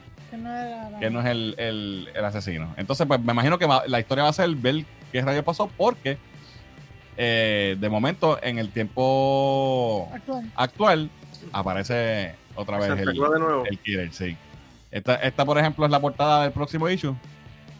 que 1.00 1.10
no, 1.10 1.22
es 1.22 1.28
el, 1.28 2.10
asesino. 2.24 2.74
Entonces, 2.78 3.06
pues 3.06 3.22
me 3.22 3.32
imagino 3.32 3.60
que 3.60 3.68
la 3.88 4.00
historia 4.00 4.24
va 4.24 4.32
a 4.32 4.34
ser 4.34 4.50
ver 4.56 4.86
qué 5.16 5.22
rayo 5.22 5.44
pasó, 5.44 5.70
porque 5.78 6.18
eh, 7.18 7.78
de 7.80 7.90
momento, 7.90 8.38
en 8.42 8.60
el 8.60 8.70
tiempo 8.70 10.12
actual, 10.56 11.10
aparece 11.52 12.36
otra 12.56 12.78
vez 12.78 12.90
el, 13.00 13.10
el, 13.10 13.80
killer, 13.80 14.12
sí. 14.12 14.36
Esta, 14.92 15.16
esta, 15.16 15.46
por 15.46 15.58
ejemplo, 15.58 15.86
es 15.86 15.92
la 15.92 16.00
portada 16.00 16.44
del 16.44 16.52
próximo 16.52 16.90
issue. 16.90 17.16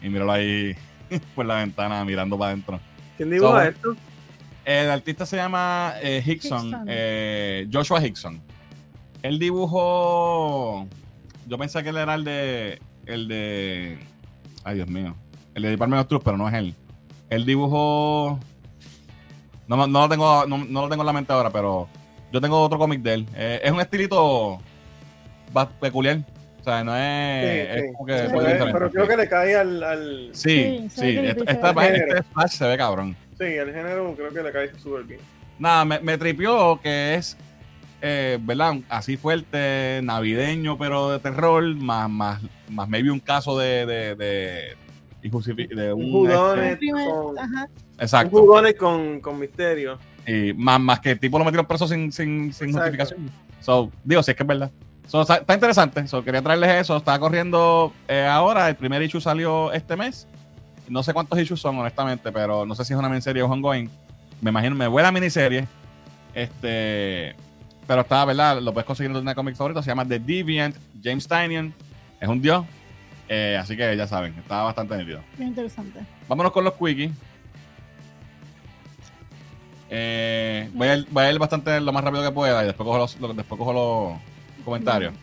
Y 0.02 0.08
míralo 0.08 0.32
ahí 0.32 0.74
por 1.34 1.46
la 1.46 1.56
ventana 1.56 2.04
mirando 2.04 2.38
para 2.38 2.52
adentro. 2.52 2.80
¿Quién 3.16 3.30
dibuja 3.30 3.68
esto? 3.68 3.96
El 4.64 4.90
artista 4.90 5.24
se 5.26 5.36
llama 5.36 5.94
eh, 6.02 6.22
Hickson, 6.24 6.84
eh, 6.86 7.68
Joshua 7.72 8.04
Hickson. 8.04 8.40
Él 9.22 9.38
dibujó 9.38 10.86
yo 11.46 11.58
pensé 11.58 11.82
que 11.82 11.90
él 11.90 11.96
era 11.96 12.14
el 12.14 12.24
de. 12.24 12.80
El 13.06 13.28
de. 13.28 13.98
Ay, 14.64 14.76
Dios 14.76 14.88
mío. 14.88 15.14
El 15.54 15.62
de 15.62 15.70
Department 15.70 16.02
of 16.02 16.08
Truth, 16.08 16.22
pero 16.24 16.36
no 16.36 16.48
es 16.48 16.54
él. 16.54 16.74
Él 17.30 17.44
dibujó. 17.44 18.38
No, 19.68 19.86
no, 19.86 20.00
lo 20.00 20.08
tengo, 20.08 20.46
no, 20.46 20.58
lo 20.58 20.88
tengo 20.88 21.02
en 21.02 21.06
la 21.06 21.12
mente 21.12 21.32
ahora, 21.32 21.50
pero 21.50 21.88
yo 22.32 22.40
tengo 22.40 22.60
otro 22.60 22.78
cómic 22.78 23.02
de 23.02 23.14
él. 23.14 23.26
Eh, 23.34 23.60
es 23.64 23.72
un 23.72 23.80
estilito 23.80 24.58
peculiar. 25.80 26.18
O 26.60 26.64
sea, 26.64 26.82
no 26.82 26.96
es. 26.96 27.76
es 27.76 27.92
Como 27.92 28.06
que 28.06 28.28
pero, 28.72 28.90
creo 28.90 29.08
que 29.08 29.16
le 29.16 29.28
cae 29.28 29.56
al. 29.56 29.82
al... 29.82 30.30
Sí, 30.32 30.86
sí. 30.90 31.16
Esta, 31.46 31.70
este 31.70 32.48
se 32.48 32.66
ve 32.66 32.76
cabrón. 32.76 33.16
Sí, 33.38 33.44
el 33.44 33.72
género 33.72 34.14
creo 34.16 34.32
que 34.32 34.42
le 34.42 34.52
cae 34.52 34.72
súper 34.78 35.04
bien. 35.04 35.20
Nada, 35.58 35.84
me, 35.84 36.00
me 36.00 36.18
tripió 36.18 36.80
que 36.82 37.14
es 37.14 37.36
eh, 38.02 38.38
¿verdad? 38.40 38.76
Así 38.88 39.16
fuerte, 39.16 40.00
navideño, 40.02 40.76
pero 40.78 41.10
de 41.10 41.18
terror, 41.18 41.64
más, 41.74 42.10
más, 42.10 42.40
más 42.68 42.88
maybe 42.88 43.10
un 43.10 43.20
caso 43.20 43.58
de, 43.58 43.86
de, 43.86 44.14
de, 44.14 44.76
de 45.30 45.92
un, 45.92 46.10
jugones 46.10 46.72
este, 46.72 46.90
con, 46.90 47.36
exacto. 47.98 48.36
Un 48.36 48.42
jugones 48.42 48.74
con, 48.74 49.20
con 49.20 49.38
misterio. 49.38 49.98
Y 50.26 50.52
más, 50.54 50.80
más 50.80 51.00
que 51.00 51.14
tipo 51.16 51.38
lo 51.38 51.44
metieron 51.44 51.66
preso 51.66 51.86
sin, 51.86 52.10
sin, 52.10 52.52
sin 52.52 52.72
justificación. 52.72 53.30
So, 53.60 53.90
digo, 54.04 54.22
si 54.22 54.30
es 54.30 54.36
que 54.36 54.42
es 54.42 54.46
verdad. 54.46 54.70
está, 55.04 55.54
interesante. 55.54 56.06
So, 56.06 56.22
quería 56.24 56.42
traerles 56.42 56.70
eso. 56.82 56.96
Está 56.96 57.18
corriendo 57.18 57.92
eh, 58.08 58.26
ahora. 58.26 58.68
El 58.68 58.76
primer 58.76 59.02
issue 59.02 59.20
salió 59.20 59.72
este 59.72 59.96
mes. 59.96 60.26
No 60.88 61.02
sé 61.02 61.12
cuántos 61.12 61.38
issues 61.38 61.60
son, 61.60 61.78
honestamente, 61.78 62.30
pero 62.30 62.64
no 62.64 62.74
sé 62.74 62.84
si 62.84 62.92
es 62.92 62.98
una 62.98 63.08
miniserie 63.08 63.42
o 63.42 63.50
ongoing. 63.50 63.90
Me 64.40 64.50
imagino, 64.50 64.74
me 64.76 64.86
voy 64.86 65.00
a 65.00 65.04
la 65.04 65.12
miniserie. 65.12 65.66
Este. 66.34 67.34
Pero 67.86 68.00
está, 68.02 68.24
¿verdad? 68.24 68.60
Lo 68.60 68.72
puedes 68.72 68.86
conseguir 68.86 69.10
en 69.10 69.16
una 69.16 69.34
cómic 69.34 69.56
favorito. 69.56 69.82
Se 69.82 69.88
llama 69.88 70.06
The 70.06 70.18
Deviant. 70.18 70.76
James 71.02 71.26
Tynion. 71.26 71.74
Es 72.20 72.28
un 72.28 72.40
dios. 72.40 72.64
Eh, 73.28 73.58
así 73.60 73.76
que 73.76 73.96
ya 73.96 74.06
saben, 74.06 74.34
está 74.38 74.62
bastante 74.62 74.96
nítido. 74.96 75.20
Muy 75.36 75.48
interesante. 75.48 76.00
Vámonos 76.28 76.52
con 76.52 76.64
los 76.64 76.74
quickies. 76.74 77.12
Eh, 79.88 80.68
voy, 80.74 80.88
a 80.88 80.96
ir, 80.96 81.06
voy, 81.10 81.24
a 81.24 81.32
ir, 81.32 81.38
bastante 81.38 81.80
lo 81.80 81.92
más 81.92 82.02
rápido 82.02 82.22
que 82.24 82.32
pueda 82.32 82.62
y 82.62 82.66
después 82.66 82.84
cojo 82.84 82.98
los, 82.98 83.36
después 83.36 83.58
cojo 83.58 83.72
los 83.72 84.64
comentarios. 84.64 85.14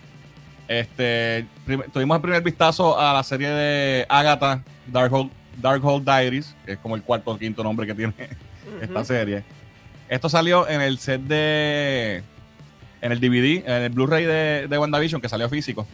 Este, 0.68 1.46
tuvimos 1.92 2.16
el 2.16 2.22
primer 2.22 2.42
vistazo 2.42 2.98
a 2.98 3.14
la 3.14 3.24
serie 3.24 3.50
de 3.50 4.06
Agatha 4.08 4.64
Darkhold, 4.88 5.30
Darkhold 5.62 6.06
Diaries, 6.06 6.56
que 6.66 6.74
es 6.74 6.78
como 6.80 6.96
el 6.96 7.04
cuarto 7.04 7.32
o 7.32 7.38
quinto 7.38 7.64
nombre 7.64 7.86
que 7.86 7.94
tiene 7.94 8.14
esta 8.82 9.04
serie. 9.04 9.44
Esto 10.08 10.30
salió 10.30 10.68
en 10.68 10.82
el 10.82 10.98
set 11.00 11.22
de. 11.22 12.24
En 13.02 13.12
el 13.12 13.20
DVD, 13.20 13.68
en 13.68 13.84
el 13.84 13.90
Blu-ray 13.90 14.24
de, 14.24 14.68
de 14.70 14.78
WandaVision, 14.78 15.20
que 15.20 15.28
salió 15.28 15.50
físico. 15.50 15.86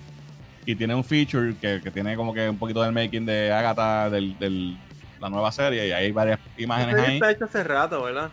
Y 0.70 0.76
tiene 0.76 0.94
un 0.94 1.04
feature 1.04 1.56
que, 1.60 1.82
que, 1.82 1.90
tiene 1.90 2.16
como 2.16 2.32
que 2.32 2.48
un 2.48 2.60
poquito 2.60 2.84
del 2.84 2.92
making 2.92 3.26
de 3.26 3.52
Agatha, 3.52 4.08
del, 4.12 4.38
del 4.38 4.78
la 5.20 5.28
nueva 5.28 5.52
serie, 5.52 5.88
y 5.88 5.92
hay 5.92 6.12
varias 6.12 6.40
imágenes 6.60 6.94
ahí. 6.94 7.14
Está 7.16 7.32
hecho 7.32 7.46
hace 7.46 7.64
rato, 7.64 8.04
¿verdad? 8.04 8.30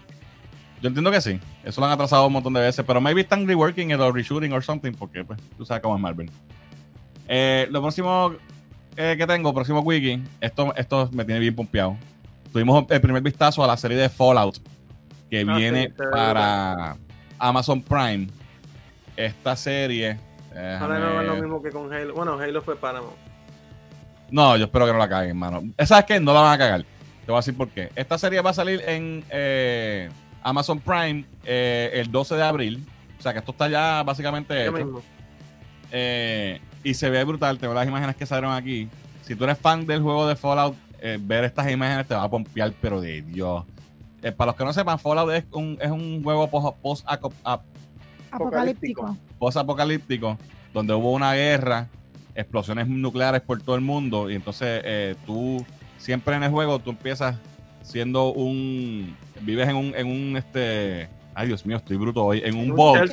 Yo 0.82 0.88
entiendo 0.88 1.10
que 1.10 1.22
sí. 1.22 1.40
Eso 1.64 1.80
lo 1.80 1.86
han 1.86 1.94
atrasado 1.94 2.26
un 2.26 2.34
montón 2.34 2.52
de 2.52 2.60
veces. 2.60 2.84
Pero 2.86 3.00
maybe 3.00 3.22
están 3.22 3.46
reworking 3.46 3.90
it 3.90 3.98
o 3.98 4.12
reshooting 4.12 4.52
or 4.52 4.62
something. 4.62 4.92
Porque, 4.92 5.24
pues, 5.24 5.40
tú 5.56 5.64
sabes 5.64 5.82
cómo 5.82 5.96
es 5.96 6.02
Marvel. 6.02 6.30
Eh, 7.26 7.68
lo 7.70 7.80
próximo 7.80 8.34
eh, 8.98 9.14
que 9.16 9.26
tengo, 9.26 9.54
próximo 9.54 9.80
wiki. 9.80 10.22
Esto, 10.38 10.74
esto 10.76 11.08
me 11.14 11.24
tiene 11.24 11.40
bien 11.40 11.54
pompeado. 11.54 11.96
Tuvimos 12.52 12.84
el 12.90 13.00
primer 13.00 13.22
vistazo 13.22 13.64
a 13.64 13.66
la 13.66 13.78
serie 13.78 13.96
de 13.96 14.10
Fallout. 14.10 14.58
Que 15.30 15.40
ah, 15.48 15.56
viene 15.56 15.88
para 15.88 16.98
Amazon 17.38 17.80
Prime. 17.80 18.28
Esta 19.16 19.56
serie. 19.56 20.18
Ahora 20.56 20.98
no 20.98 21.20
es 21.20 21.26
lo 21.26 21.36
mismo 21.36 21.62
que 21.62 21.70
con 21.70 21.92
Halo. 21.92 22.14
Bueno, 22.14 22.38
Halo 22.38 22.62
fue 22.62 22.76
para. 22.76 23.00
No, 24.30 24.56
yo 24.56 24.64
espero 24.64 24.86
que 24.86 24.92
no 24.92 24.98
la 24.98 25.08
caguen, 25.08 25.30
hermano. 25.30 25.62
¿Sabes 25.84 26.04
qué? 26.04 26.20
No 26.20 26.32
la 26.32 26.40
van 26.40 26.54
a 26.54 26.58
cagar. 26.58 26.82
Te 26.82 27.32
voy 27.32 27.36
a 27.36 27.40
decir 27.40 27.56
por 27.56 27.68
qué. 27.68 27.90
Esta 27.94 28.18
serie 28.18 28.40
va 28.40 28.50
a 28.50 28.54
salir 28.54 28.82
en. 28.86 29.24
Eh, 29.30 30.08
Amazon 30.42 30.78
Prime 30.78 31.24
eh, 31.44 31.90
el 31.94 32.10
12 32.10 32.36
de 32.36 32.42
abril. 32.42 32.86
O 33.18 33.22
sea 33.22 33.32
que 33.32 33.40
esto 33.40 33.50
está 33.50 33.68
ya 33.68 34.02
básicamente 34.04 34.70
eh, 35.90 36.60
y 36.84 36.94
se 36.94 37.10
ve 37.10 37.24
brutal. 37.24 37.58
Te 37.58 37.66
veo 37.66 37.74
las 37.74 37.86
imágenes 37.86 38.14
que 38.16 38.26
salieron 38.26 38.52
aquí. 38.52 38.88
Si 39.22 39.34
tú 39.34 39.44
eres 39.44 39.58
fan 39.58 39.86
del 39.86 40.02
juego 40.02 40.28
de 40.28 40.36
Fallout, 40.36 40.76
ver 41.20 41.44
estas 41.44 41.70
imágenes 41.70 42.06
te 42.06 42.14
va 42.14 42.22
a 42.22 42.30
pompear, 42.30 42.72
pero 42.80 43.00
de 43.00 43.22
Dios. 43.22 43.64
para 44.36 44.50
los 44.50 44.56
que 44.56 44.64
no 44.64 44.72
sepan, 44.72 44.98
Fallout 44.98 45.32
es 45.32 45.44
un, 45.50 45.78
es 45.80 45.90
un 45.90 46.22
juego 46.22 46.48
post-apocalíptico. 46.48 47.75
Post-apocalíptico, 49.38 50.38
donde 50.72 50.94
hubo 50.94 51.12
una 51.12 51.34
guerra, 51.34 51.88
explosiones 52.34 52.88
nucleares 52.88 53.40
por 53.40 53.60
todo 53.62 53.76
el 53.76 53.82
mundo. 53.82 54.30
Y 54.30 54.34
entonces 54.34 55.16
tú, 55.26 55.64
siempre 55.98 56.36
en 56.36 56.42
el 56.42 56.50
juego, 56.50 56.78
tú 56.78 56.90
empiezas 56.90 57.36
siendo 57.82 58.32
un 58.32 59.16
vives 59.40 59.68
en 59.68 59.76
un, 59.76 59.94
en 59.94 60.06
un 60.06 60.36
este, 60.36 61.08
ay 61.34 61.48
Dios 61.48 61.64
mío, 61.64 61.76
estoy 61.76 61.96
bruto 61.96 62.24
hoy, 62.24 62.42
en 62.44 62.56
un, 62.56 62.70
un 62.70 62.76
bolt. 62.76 63.12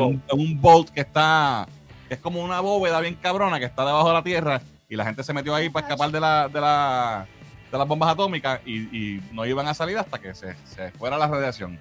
un, 0.00 0.22
un, 0.32 0.60
bolt 0.60 0.90
que 0.90 1.00
está, 1.00 1.68
que 2.08 2.14
es 2.14 2.20
como 2.20 2.42
una 2.42 2.60
bóveda 2.60 3.00
bien 3.00 3.14
cabrona 3.14 3.58
que 3.58 3.66
está 3.66 3.84
debajo 3.84 4.08
de 4.08 4.14
la 4.14 4.22
tierra 4.22 4.60
y 4.88 4.96
la 4.96 5.04
gente 5.04 5.22
se 5.22 5.32
metió 5.32 5.54
ahí 5.54 5.68
para 5.70 5.86
escapar 5.86 6.10
de 6.10 6.20
la, 6.20 6.48
de 6.48 6.60
la, 6.60 7.26
de 7.70 7.78
las 7.78 7.86
bombas 7.86 8.10
atómicas 8.10 8.60
y, 8.66 8.78
y 8.96 9.22
no 9.32 9.46
iban 9.46 9.68
a 9.68 9.74
salir 9.74 9.96
hasta 9.98 10.18
que 10.18 10.34
se, 10.34 10.56
se 10.64 10.90
fuera 10.92 11.16
la 11.16 11.28
radiación. 11.28 11.78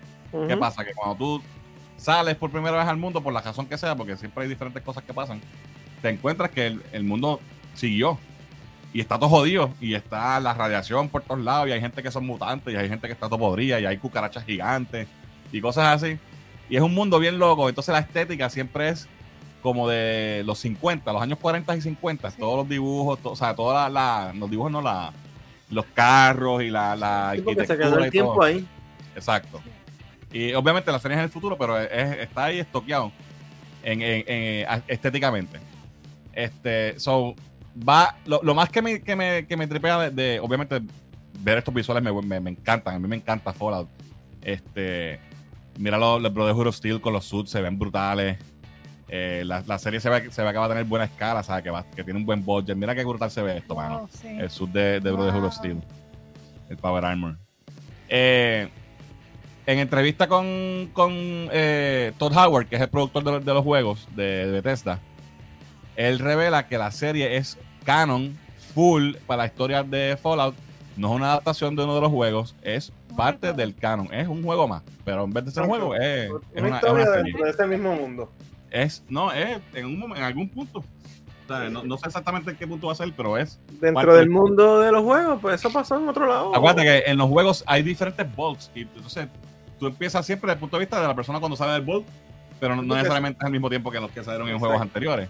¿Qué 0.48 0.56
pasa? 0.58 0.86
Que 0.86 0.94
cuando 0.94 1.16
tú 1.16 1.42
sales 2.00 2.36
por 2.36 2.52
primera 2.52 2.78
vez 2.78 2.88
al 2.88 2.98
mundo, 2.98 3.22
por 3.22 3.34
la 3.34 3.42
razón 3.42 3.66
que 3.66 3.78
sea, 3.78 3.96
porque 3.96 4.18
siempre 4.18 4.44
hay 4.44 4.50
diferentes 4.50 4.82
cosas 4.84 5.04
que 5.04 5.14
pasan, 5.14 5.42
te 6.02 6.10
encuentras 6.10 6.52
que 6.52 6.68
el, 6.68 6.82
el 6.92 7.04
mundo 7.04 7.40
siguió 7.74 8.18
y 8.94 9.02
está 9.02 9.20
todo 9.20 9.30
jodido 9.30 9.72
y 9.80 9.94
está 9.94 10.40
la 10.40 10.54
radiación 10.54 11.10
por 11.10 11.22
todos 11.22 11.42
lados 11.42 11.68
y 11.68 11.72
hay 11.72 11.82
gente 11.82 12.02
que 12.02 12.12
son 12.12 12.26
mutantes 12.26 12.74
y 12.74 12.78
hay 12.78 12.90
gente 12.90 13.08
que 13.08 13.14
está 13.14 13.28
todo 13.28 13.40
podrida 13.40 13.80
y 13.80 13.86
hay 13.86 13.98
cucarachas 13.98 14.46
gigantes 14.46 15.08
y 15.52 15.62
cosas 15.62 16.02
así. 16.02 16.18
Y 16.70 16.76
es 16.76 16.82
un 16.82 16.94
mundo 16.94 17.20
bien 17.20 17.40
loco. 17.40 17.70
Entonces 17.70 17.92
la 17.94 18.00
estética 18.00 18.50
siempre 18.50 18.90
es 18.90 19.08
como 19.62 19.90
de 19.90 20.44
los 20.46 20.60
50, 20.60 21.12
los 21.12 21.22
años 21.22 21.38
40 21.40 21.76
y 21.76 21.82
50. 21.82 22.32
Todos 22.32 22.58
los 22.58 22.70
dibujos, 22.70 23.20
o 23.24 23.36
sea, 23.36 23.56
todos 23.56 23.92
la, 23.92 24.34
los 24.36 24.50
dibujos, 24.50 24.72
no 24.72 24.82
la, 24.82 25.12
los 25.70 25.86
carros 25.94 26.64
y 26.64 26.70
la, 26.70 26.96
la 26.96 27.34
se 27.36 27.78
quedó 27.78 28.00
el 28.00 28.12
tiempo 28.12 28.42
ahí. 28.44 28.66
Exacto. 29.16 29.62
Y 30.32 30.54
obviamente 30.54 30.92
la 30.92 31.00
serie 31.00 31.16
es 31.16 31.20
en 31.20 31.26
el 31.26 31.32
futuro, 31.32 31.58
pero 31.58 31.78
está 31.78 32.46
ahí 32.46 32.60
estoqueado 32.60 33.12
en, 33.84 34.02
en, 34.02 34.68
estéticamente. 34.88 35.60
Este, 36.34 37.00
so, 37.00 37.36
va, 37.88 38.16
lo, 38.26 38.40
lo 38.44 38.54
más 38.54 38.70
que 38.70 38.82
me, 38.82 39.02
que 39.02 39.16
me, 39.16 39.46
que 39.48 39.58
me 39.58 39.68
tripea 39.68 40.10
de, 40.10 40.40
obviamente, 40.40 40.82
ver 41.42 41.58
estos 41.58 41.74
visuales 41.74 42.04
me, 42.04 42.40
me, 42.40 42.50
encantan. 42.50 42.96
A 42.96 43.00
mí 43.00 43.08
me 43.08 43.16
encanta 43.16 43.54
Fallout. 43.54 43.90
Este, 44.42 45.20
mira 45.78 45.98
los, 45.98 46.22
los 46.22 46.34
Brotherhood 46.34 46.68
of 46.68 46.76
Steel 46.76 47.02
con 47.02 47.14
los 47.14 47.26
suits, 47.26 47.50
se 47.50 47.62
ven 47.62 47.78
brutales. 47.78 48.38
Eh, 49.08 49.42
la, 49.44 49.64
la, 49.66 49.80
serie 49.80 50.00
se 50.00 50.08
ve, 50.10 50.32
se 50.32 50.44
ve 50.44 50.52
que 50.52 50.58
va 50.60 50.66
a 50.66 50.70
tener 50.70 50.86
buena 50.86 51.06
escala, 51.06 51.42
¿sabes? 51.42 51.64
Que, 51.64 51.72
va, 51.72 51.84
que 51.84 52.04
tiene 52.04 52.20
un 52.20 52.26
buen 52.26 52.46
budget. 52.46 52.76
Mira 52.76 52.94
qué 52.94 53.04
brutal 53.04 53.32
se 53.32 53.42
ve 53.42 53.58
esto, 53.58 53.76
mano. 53.76 54.08
Oh, 54.08 54.28
el 54.28 54.50
suit 54.52 54.72
de, 54.72 55.00
de 55.00 55.12
Brotherhood 55.12 55.46
of 55.46 55.56
Steel. 55.56 55.82
El 56.70 56.78
Power 56.78 57.04
Armor. 57.04 57.36
Eh, 58.08 58.70
en 59.70 59.78
entrevista 59.78 60.28
con, 60.28 60.90
con 60.94 61.12
eh, 61.14 62.12
Todd 62.18 62.36
Howard, 62.36 62.66
que 62.66 62.76
es 62.76 62.82
el 62.82 62.90
productor 62.90 63.24
de, 63.24 63.40
de 63.40 63.54
los 63.54 63.64
juegos 63.64 64.08
de, 64.16 64.48
de 64.48 64.52
Bethesda, 64.52 65.00
él 65.96 66.18
revela 66.18 66.68
que 66.68 66.80
la 66.80 66.90
serie 66.90 67.38
es 67.38 67.56
canon, 67.86 68.36
full 68.74 69.14
para 69.28 69.44
la 69.44 69.46
historia 69.46 69.84
de 69.84 70.18
Fallout. 70.20 70.56
No 70.98 71.10
es 71.10 71.16
una 71.18 71.28
adaptación 71.34 71.76
de 71.76 71.84
uno 71.84 71.94
de 71.94 72.02
los 72.02 72.10
juegos, 72.10 72.56
es 72.64 72.92
parte 73.16 73.54
del 73.54 73.76
canon. 73.76 74.12
Es 74.12 74.28
un 74.28 74.42
juego 74.42 74.68
más, 74.68 74.82
pero 75.06 75.26
en 75.26 75.34
vez 75.34 75.46
de 75.46 75.52
ser 75.52 75.64
un 75.64 75.70
juego, 75.70 75.94
es, 75.94 76.32
una, 76.56 76.70
historia 76.70 77.12
dentro 77.12 77.46
de 77.46 77.52
ese 77.52 77.68
mismo 77.68 77.96
mundo. 77.96 78.32
Es, 78.72 79.04
no, 79.08 79.32
es 79.32 79.60
en, 79.76 79.86
un, 79.86 80.18
en 80.18 80.24
algún 80.24 80.50
punto. 80.50 80.84
no, 81.70 81.98
sé 82.00 82.08
exactamente 82.08 82.50
en 82.50 82.58
qué 82.58 82.66
punto 82.66 82.88
va 82.88 82.94
a 82.94 82.96
ser, 82.96 83.14
pero 83.16 83.38
es. 83.38 83.60
Dentro 83.80 84.16
del 84.16 84.32
mundo 84.32 84.80
de 84.80 84.92
los 84.92 85.04
juegos, 85.04 85.38
pues 85.40 85.60
eso 85.60 85.72
pasó 85.72 86.00
en 86.00 86.10
otro 86.10 86.26
lado. 86.26 86.56
Acuérdate 86.56 86.84
que 86.84 87.12
en 87.12 87.20
los 87.20 87.30
juegos 87.30 87.64
hay 87.68 87.84
diferentes 87.84 88.36
bolts. 88.36 88.72
Y 88.74 88.82
entonces 88.82 89.28
tú 89.80 89.88
empiezas 89.88 90.26
siempre 90.26 90.48
desde 90.48 90.56
el 90.56 90.60
punto 90.60 90.78
de 90.78 90.82
vista 90.82 91.02
de 91.02 91.08
la 91.08 91.16
persona 91.16 91.40
cuando 91.40 91.56
sale 91.56 91.74
del 91.74 91.82
bolt, 91.82 92.06
pero 92.60 92.76
no, 92.76 92.84
necesariamente 92.84 93.40
es 93.40 93.46
al 93.46 93.52
mismo 93.52 93.70
tiempo 93.70 93.90
que 93.90 94.00
los 94.00 94.12
que 94.12 94.24
salieron 94.24 94.50
en 94.50 94.60
juegos 94.60 94.82
anteriores. 94.82 95.30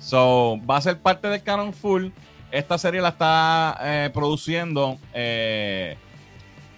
So, 0.00 0.58
va 0.68 0.78
a 0.78 0.80
ser 0.80 0.98
parte 0.98 1.28
del 1.28 1.42
canon 1.42 1.72
full. 1.72 2.08
Esta 2.50 2.78
serie 2.78 3.00
la 3.00 3.10
está 3.10 3.78
eh, 3.80 4.10
produciendo 4.12 4.98
eh, 5.14 5.96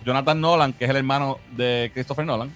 Jonathan 0.04 0.40
Nolan, 0.40 0.72
que 0.72 0.84
es 0.84 0.90
el 0.90 0.96
hermano 0.96 1.38
de 1.52 1.90
Christopher 1.94 2.26
Nolan, 2.26 2.54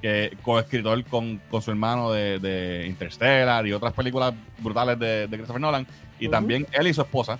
que 0.00 0.36
coescritor 0.42 1.04
con, 1.04 1.40
con 1.50 1.60
su 1.60 1.70
hermano 1.70 2.12
de, 2.12 2.38
de, 2.38 2.86
Interstellar 2.86 3.66
y 3.66 3.72
otras 3.72 3.92
películas 3.92 4.32
brutales 4.58 4.98
de, 4.98 5.26
Christopher 5.30 5.60
Nolan. 5.60 5.86
Y 6.18 6.28
también 6.28 6.66
él 6.72 6.86
y 6.86 6.94
su 6.94 7.02
esposa. 7.02 7.38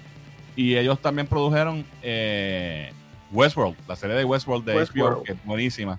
Y 0.55 0.77
ellos 0.77 0.99
también 1.01 1.27
produjeron 1.27 1.85
eh, 2.03 2.91
Westworld, 3.33 3.77
la 3.87 3.97
serie 3.97 4.17
de 4.17 4.25
Westworld 4.25 4.65
de 4.65 4.75
HBO, 4.75 5.23
que 5.23 5.33
es 5.33 5.45
buenísima. 5.45 5.99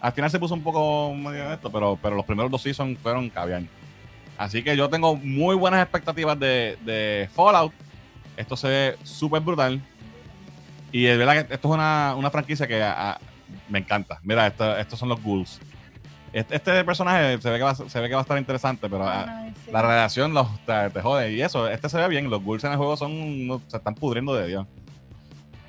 Al 0.00 0.12
final 0.12 0.30
se 0.30 0.38
puso 0.38 0.54
un 0.54 0.62
poco 0.62 1.12
medio 1.14 1.48
de 1.48 1.54
esto, 1.54 1.70
pero, 1.70 1.98
pero 2.00 2.14
los 2.14 2.24
primeros 2.24 2.50
dos 2.50 2.62
seasons 2.62 2.98
fueron 3.00 3.28
caviar. 3.30 3.62
Así 4.38 4.62
que 4.62 4.76
yo 4.76 4.88
tengo 4.88 5.16
muy 5.16 5.56
buenas 5.56 5.82
expectativas 5.82 6.38
de, 6.38 7.28
Fallout. 7.34 7.72
Esto 8.36 8.56
se 8.56 8.68
ve 8.68 8.96
súper 9.02 9.42
brutal. 9.42 9.82
Y 10.92 11.06
es 11.06 11.18
verdad 11.18 11.46
que 11.46 11.54
esto 11.54 11.68
es 11.68 11.74
una, 11.74 12.30
franquicia 12.30 12.68
que 12.68 12.80
me 13.68 13.80
encanta. 13.80 14.20
Mira, 14.22 14.46
estos 14.46 14.98
son 14.98 15.08
los 15.08 15.20
ghouls. 15.22 15.60
Este, 16.32 16.56
este, 16.56 16.84
personaje 16.84 17.40
se 17.40 17.50
ve, 17.50 17.58
que 17.58 17.64
va, 17.64 17.74
se 17.74 18.00
ve 18.00 18.08
que 18.08 18.14
va 18.14 18.20
a 18.20 18.22
estar 18.22 18.38
interesante, 18.38 18.88
pero 18.88 19.04
la 19.04 19.82
relación 19.82 20.32
los, 20.32 20.46
te, 20.64 21.00
jode. 21.00 21.32
Y 21.32 21.42
eso, 21.42 21.68
este 21.68 21.88
se 21.88 21.98
ve 21.98 22.06
bien. 22.06 22.30
Los 22.30 22.42
ghouls 22.42 22.62
en 22.62 22.72
el 22.72 22.78
juego 22.78 22.96
son 22.96 23.60
se 23.66 23.76
están 23.76 23.96
pudriendo 23.96 24.34
de 24.34 24.46
Dios. 24.46 24.66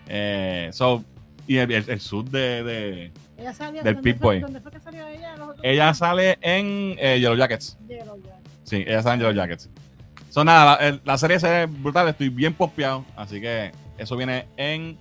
Eh, 0.08 0.70
so, 0.74 1.04
Y 1.48 1.58
el, 1.58 1.72
el, 1.72 2.00
sud 2.00 2.30
de, 2.30 2.64
de 2.64 3.12
ella 3.40 3.54
salió, 3.54 3.84
del 3.84 3.98
Pip 4.00 4.20
Boy. 4.20 4.40
¿Dónde 4.40 4.60
fue 4.60 4.72
que 4.72 4.80
salió 4.80 5.08
ella? 5.08 5.36
ella 5.64 5.94
sale 5.94 6.38
en 6.42 6.96
eh, 7.00 7.20
Yellow 7.20 7.36
Jackets. 7.36 7.78
Yellow 7.88 8.18
Jackets. 8.18 8.60
Sí, 8.64 8.84
ella 8.88 9.02
sale 9.02 9.16
en 9.16 9.20
Yellow 9.22 9.34
Jackets. 9.34 9.70
Son 10.30 10.46
nada, 10.46 10.78
la, 10.80 11.00
la, 11.04 11.18
serie 11.18 11.40
se 11.40 11.50
ve 11.50 11.66
brutal, 11.66 12.08
estoy 12.08 12.30
bien 12.30 12.54
pospeado, 12.54 13.04
así 13.16 13.42
que 13.42 13.72
eso 13.98 14.16
viene 14.16 14.46
en 14.58 14.98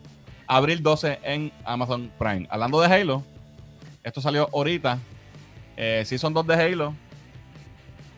abril 0.47 0.82
12 0.82 1.20
en 1.23 1.52
Amazon 1.65 2.10
Prime. 2.19 2.47
Hablando 2.51 2.81
de 2.81 2.86
Halo, 2.86 3.23
esto 4.02 4.20
salió 4.20 4.48
ahorita. 4.52 4.98
Eh, 5.77 6.02
Season 6.05 6.35
2 6.35 6.47
de 6.47 6.55
Halo 6.55 6.94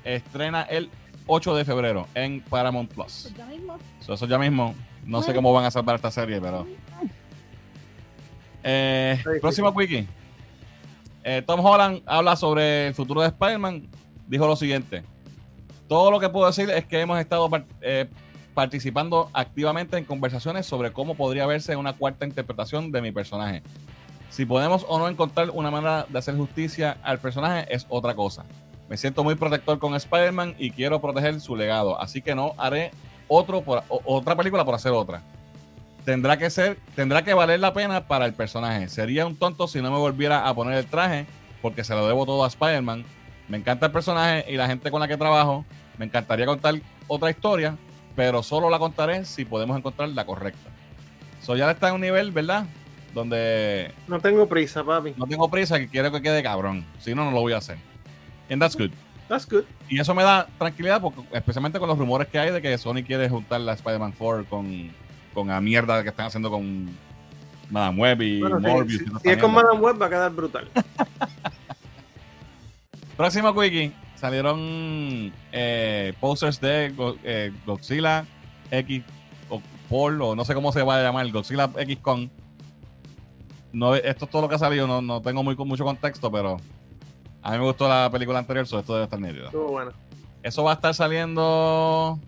estrena 0.05 0.63
el 0.63 0.89
8 1.27 1.55
de 1.57 1.65
febrero 1.65 2.09
en 2.15 2.41
Paramount 2.41 2.91
Plus. 2.91 3.23
Pues 3.23 3.35
ya 3.35 3.47
mismo. 3.47 3.79
eso 4.01 4.27
ya 4.27 4.39
mismo. 4.39 4.75
No 5.05 5.23
sé 5.23 5.35
cómo 5.35 5.53
van 5.53 5.65
a 5.65 5.71
salvar 5.71 5.97
esta 5.97 6.11
serie, 6.11 6.41
pero. 6.41 6.67
Eh, 8.63 9.19
próximo 9.41 9.71
wiki. 9.71 10.07
Eh, 11.25 11.43
Tom 11.47 11.65
Holland 11.65 12.03
habla 12.07 12.37
sobre 12.37 12.89
el 12.89 12.95
futuro 12.95 13.21
de 13.21 13.29
Spider-Man. 13.29 13.89
Dijo 14.27 14.47
lo 14.47 14.57
siguiente: 14.57 15.03
Todo 15.89 16.11
lo 16.11 16.21
que 16.21 16.29
puedo 16.29 16.47
decir 16.47 16.71
es 16.71 16.85
que 16.87 17.01
hemos 17.01 17.19
estado 17.19 17.49
eh, 17.81 18.09
participando 18.55 19.31
activamente 19.33 19.97
en 19.97 20.05
conversaciones 20.05 20.67
sobre 20.67 20.93
cómo 20.93 21.15
podría 21.15 21.47
verse 21.47 21.77
una 21.77 21.95
cuarta 21.95 22.27
interpretación 22.27 22.93
de 22.93 23.03
mi 23.03 23.13
personaje. 23.13 23.63
Si 24.31 24.47
podemos 24.47 24.87
o 24.89 24.99
no 24.99 25.09
encontrar 25.09 25.51
una 25.51 25.71
manera 25.71 26.07
de 26.09 26.19
hacer 26.19 26.37
justicia 26.37 26.99
al 27.03 27.19
personaje 27.19 27.67
es 27.75 27.87
otra 27.89 28.15
cosa. 28.15 28.45
Me 28.89 28.97
siento 28.97 29.23
muy 29.25 29.35
protector 29.35 29.79
con 29.79 29.95
Spider-Man 29.95 30.55
y 30.59 30.71
quiero 30.71 31.01
proteger 31.01 31.41
su 31.41 31.57
legado, 31.57 32.01
así 32.01 32.23
que 32.23 32.35
no 32.35 32.55
haré 32.57 32.91
otro 33.29 33.63
por, 33.63 33.85
otra 33.89 34.37
película 34.37 34.65
por 34.65 34.75
hacer 34.75 34.93
otra. 34.93 35.23
Tendrá 36.05 36.39
que 36.39 36.51
ser, 36.51 36.79
tendrá 36.95 37.23
que 37.23 37.35
valer 37.35 37.61
la 37.61 37.73
pena 37.73 38.07
para 38.07 38.27
el 38.27 38.33
personaje. 38.33 38.89
Sería 38.89 39.27
un 39.27 39.37
tonto 39.37 39.69
si 39.69 39.81
no 39.81 39.91
me 39.91 39.99
volviera 39.99 40.49
a 40.49 40.55
poner 40.55 40.75
el 40.75 40.87
traje, 40.87 41.27
porque 41.63 41.85
se 41.85 41.95
lo 41.95 42.07
debo 42.07 42.27
todo 42.27 42.45
a 42.45 42.49
Spider-Man. 42.49 43.05
Me 43.49 43.59
encanta 43.59 43.87
el 43.87 43.93
personaje 43.93 44.45
y 44.49 44.57
la 44.57 44.67
gente 44.67 44.91
con 44.91 45.01
la 45.01 45.09
que 45.09 45.17
trabajo. 45.17 45.65
Me 45.99 46.07
encantaría 46.07 46.47
contar 46.47 46.75
otra 47.07 47.31
historia, 47.31 47.77
pero 48.17 48.43
solo 48.43 48.71
la 48.71 48.79
contaré 48.79 49.25
si 49.25 49.45
podemos 49.45 49.77
encontrar 49.77 50.09
la 50.11 50.25
correcta. 50.25 50.71
So 51.43 51.57
ya 51.57 51.71
está 51.71 51.89
en 51.89 51.95
un 51.97 52.01
nivel, 52.01 52.33
¿verdad? 52.33 52.67
donde... 53.15 53.93
No 54.07 54.21
tengo 54.21 54.49
prisa, 54.49 54.85
papi. 54.85 55.15
No 55.17 55.27
tengo 55.27 55.49
prisa, 55.51 55.79
que 55.79 55.89
quiero 55.89 56.11
que 56.13 56.23
quede 56.23 56.43
cabrón. 56.43 56.85
Si 56.99 57.15
no, 57.15 57.25
no 57.25 57.31
lo 57.31 57.41
voy 57.41 57.53
a 57.53 57.59
hacer. 57.59 57.79
And 58.49 58.61
that's 58.61 58.77
good. 58.77 58.91
That's 59.29 59.49
good. 59.49 59.65
Y 59.89 60.01
eso 60.01 60.15
me 60.15 60.23
da 60.23 60.49
tranquilidad, 60.59 61.01
porque, 61.01 61.23
especialmente 61.33 61.79
con 61.79 61.89
los 61.89 61.99
rumores 61.99 62.29
que 62.29 62.39
hay 62.39 62.51
de 62.51 62.61
que 62.61 62.77
Sony 62.79 63.03
quiere 63.07 63.29
juntar 63.29 63.61
la 63.61 63.75
Spider-Man 63.75 64.15
4 64.17 64.47
con, 64.49 64.91
con 65.41 65.49
la 65.49 65.61
mierda 65.61 66.03
que 66.03 66.11
están 66.11 66.27
haciendo 66.27 66.51
con 66.51 66.91
Madame 67.71 67.99
Web 67.99 68.23
y 68.23 68.41
Morbius. 68.41 69.05
Si, 69.23 69.31
es 69.31 69.39
con 69.39 69.53
Madame 69.53 69.81
Web 69.81 70.01
va 70.01 70.07
a 70.07 70.11
quedar 70.11 70.33
brutal. 70.33 70.69
Próximo 73.17 73.55
quickie. 73.55 73.93
Salieron 74.17 75.33
eh, 75.51 76.13
posters 76.21 76.61
de 76.61 76.93
eh, 77.25 77.53
Godzilla 77.65 78.27
X 78.71 79.03
o 79.49 79.63
Paul, 79.89 80.21
o 80.21 80.37
no 80.37 80.45
sé 80.45 80.53
cómo 80.53 80.73
se 80.73 80.83
va 80.83 80.99
a 80.99 81.03
llamar, 81.03 81.31
Godzilla 81.31 81.71
X 81.75 81.99
con 82.01 82.31
no, 83.73 83.95
esto 83.95 84.25
es 84.25 84.31
todo 84.31 84.43
lo 84.43 84.49
que 84.49 84.57
ha 84.57 84.59
salido, 84.59 84.87
no, 84.87 85.01
no 85.01 85.23
tengo 85.23 85.43
muy, 85.43 85.57
mucho 85.57 85.85
contexto, 85.85 86.31
pero 86.31 86.59
a 87.41 87.53
mí 87.53 87.59
me 87.59 87.65
gustó 87.65 87.89
la 87.89 88.11
película 88.11 88.41
anterior, 88.41 88.67
so 88.67 88.79
esto 88.79 88.95
debe 88.95 89.05
estar 89.05 89.21
nítido. 89.21 89.51
bueno. 89.51 89.93
Eso 90.43 90.65
va 90.65 90.73
a 90.73 90.75
estar 90.75 90.95
saliendo 90.95 92.19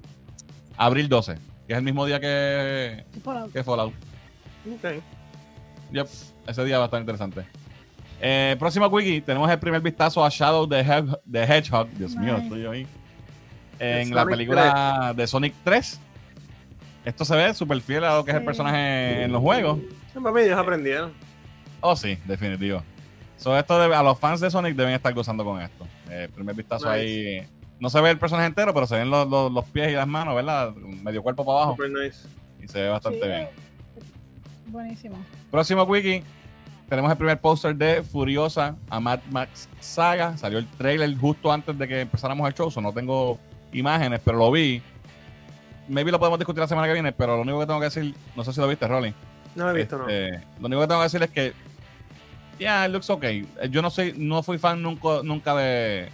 abril 0.77 1.09
12, 1.09 1.37
que 1.73 1.77
es 1.77 1.79
el 1.79 1.85
mismo 1.85 2.05
día 2.05 2.21
que 2.21 3.03
Fallout. 3.25 3.51
Que 3.51 3.65
Fallout. 3.65 3.95
Ok. 4.75 5.03
Yep, 5.93 6.07
ese 6.47 6.65
día 6.67 6.77
va 6.77 6.85
a 6.85 6.87
estar 6.87 7.01
interesante. 7.01 7.47
Eh, 8.21 8.57
próximo 8.59 8.87
wiki, 8.89 9.23
tenemos 9.23 9.51
el 9.51 9.59
primer 9.59 9.81
vistazo 9.81 10.23
a 10.23 10.29
Shadow 10.29 10.69
the, 10.69 10.81
Hedgehog. 11.33 11.89
Dios 11.93 12.15
mío, 12.15 12.37
estoy 12.37 12.67
ahí. 12.67 12.87
En 13.79 14.15
la 14.15 14.27
película 14.27 15.15
de 15.17 15.27
Sonic 15.27 15.55
3. 15.65 15.99
Esto 17.07 17.25
se 17.25 17.37
ve 17.37 17.55
súper 17.55 17.81
fiel 17.81 18.05
a 18.05 18.17
lo 18.17 18.25
que 18.25 18.33
es 18.33 18.37
el 18.37 18.45
personaje 18.45 19.25
en 19.25 19.33
los 19.33 19.41
juegos. 19.41 19.79
ellos 20.15 20.59
aprendieron. 20.59 21.15
Oh, 21.81 21.97
sí, 21.97 22.19
definitivo. 22.27 22.83
So, 23.39 23.59
esto 23.59 23.81
a 23.81 24.03
los 24.03 24.19
fans 24.19 24.41
de 24.41 24.51
Sonic 24.51 24.77
deben 24.77 24.93
estar 24.93 25.13
gozando 25.15 25.43
con 25.43 25.61
esto. 25.61 25.87
Eh, 26.11 26.29
primer 26.35 26.55
vistazo 26.55 26.91
ahí. 26.91 27.49
No 27.83 27.91
se 27.91 28.01
ve 28.01 28.11
el 28.11 28.19
personaje 28.19 28.47
entero, 28.47 28.73
pero 28.73 28.87
se 28.87 28.95
ven 28.95 29.11
los, 29.11 29.29
los, 29.29 29.65
pies 29.65 29.91
y 29.91 29.95
las 29.97 30.07
manos, 30.07 30.37
¿verdad? 30.37 30.73
Medio 30.73 31.21
cuerpo 31.21 31.45
para 31.45 31.59
abajo. 31.59 31.73
Super 31.73 31.91
nice. 31.91 32.29
Y 32.63 32.69
se 32.69 32.81
ve 32.81 32.89
bastante 32.89 33.27
bien. 33.27 33.49
Buenísimo. 34.67 35.17
Próximo 35.51 35.83
wiki. 35.83 36.23
Tenemos 36.89 37.11
el 37.11 37.17
primer 37.17 37.41
póster 37.41 37.75
de 37.75 38.05
Furiosa 38.05 38.77
a 38.89 39.01
Mad 39.01 39.19
Max 39.33 39.69
Saga. 39.81 40.37
Salió 40.37 40.61
el 40.61 40.67
trailer 40.79 41.13
justo 41.17 41.51
antes 41.51 41.77
de 41.77 41.89
que 41.89 42.03
empezáramos 42.03 42.47
el 42.47 42.55
show. 42.55 42.71
So 42.71 42.81
no 42.81 42.93
tengo 42.93 43.41
imágenes, 43.73 44.21
pero 44.25 44.39
lo 44.39 44.53
vi. 44.53 44.81
Maybe 45.89 46.13
lo 46.13 46.21
podemos 46.21 46.39
discutir 46.39 46.61
la 46.61 46.69
semana 46.69 46.87
que 46.87 46.93
viene, 46.93 47.11
pero 47.11 47.35
lo 47.35 47.43
único 47.43 47.59
que 47.59 47.67
tengo 47.67 47.81
que 47.81 47.87
decir, 47.87 48.15
no 48.37 48.45
sé 48.45 48.53
si 48.53 48.61
lo 48.61 48.69
viste, 48.69 48.87
Rolly. 48.87 49.13
No 49.57 49.65
lo 49.65 49.71
he 49.73 49.75
visto, 49.75 49.99
no. 49.99 50.09
Este, 50.09 50.39
lo 50.61 50.67
único 50.69 50.83
que 50.83 50.87
tengo 50.87 51.01
que 51.01 51.07
decir 51.07 51.23
es 51.25 51.31
que 51.31 51.53
yeah, 52.61 52.87
it 52.87 52.93
looks 52.93 53.11
okay. 53.11 53.45
Yo 53.71 53.83
no 53.83 53.91
soy, 53.91 54.15
no 54.17 54.45
fui 54.45 54.59
fan 54.59 54.81
nunca, 54.81 55.25
nunca 55.25 55.57
de, 55.57 56.09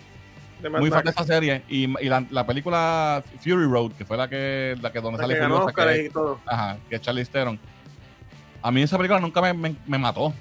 muy 0.78 0.90
fan 0.90 1.04
de 1.04 1.10
esta 1.10 1.24
serie. 1.24 1.62
Y, 1.68 1.84
y 1.84 2.08
la, 2.08 2.24
la, 2.30 2.46
película 2.46 3.22
Fury 3.40 3.64
Road, 3.64 3.92
que 3.92 4.04
fue 4.04 4.16
la 4.16 4.28
que, 4.28 4.76
la 4.80 4.92
que 4.92 5.00
donde 5.00 5.18
sale 5.18 5.36
Furiosa, 5.36 5.72
que, 5.72 6.04
y 6.04 6.08
todo. 6.10 6.40
Ajá, 6.46 6.78
que 6.88 6.96
es 6.96 7.00
Charlie 7.00 7.24
Theron. 7.24 7.58
A 8.62 8.70
mí 8.70 8.82
esa 8.82 8.96
película 8.96 9.20
nunca 9.20 9.40
me, 9.40 9.52
me, 9.52 9.76
me 9.86 9.98
mató. 9.98 10.32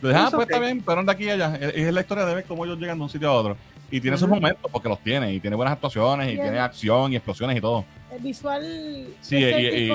Lo 0.00 0.08
dije, 0.08 0.20
ah, 0.20 0.30
pues 0.32 0.48
está 0.48 0.58
bien, 0.58 0.82
pero 0.84 1.02
de 1.02 1.12
aquí 1.12 1.24
y 1.24 1.30
allá. 1.30 1.54
Es, 1.56 1.92
la 1.92 2.00
historia 2.00 2.24
de 2.24 2.34
ver 2.34 2.44
cómo 2.44 2.64
ellos 2.64 2.78
llegan 2.78 2.98
de 2.98 3.04
un 3.04 3.10
sitio 3.10 3.28
a 3.28 3.32
otro. 3.32 3.56
Y 3.90 4.00
tiene 4.00 4.16
sus 4.16 4.28
momentos, 4.28 4.70
porque 4.70 4.88
los 4.88 4.98
tiene, 5.00 5.32
y 5.32 5.38
tiene 5.38 5.54
buenas 5.54 5.74
actuaciones, 5.74 6.32
y, 6.32 6.34
tiene 6.34 6.58
acción 6.58 7.12
y 7.12 7.16
explosiones 7.16 7.56
y 7.56 7.60
todo. 7.60 7.84
El 8.10 8.20
visual 8.20 9.06
sí, 9.20 9.36
y, 9.36 9.44
y, 9.44 9.92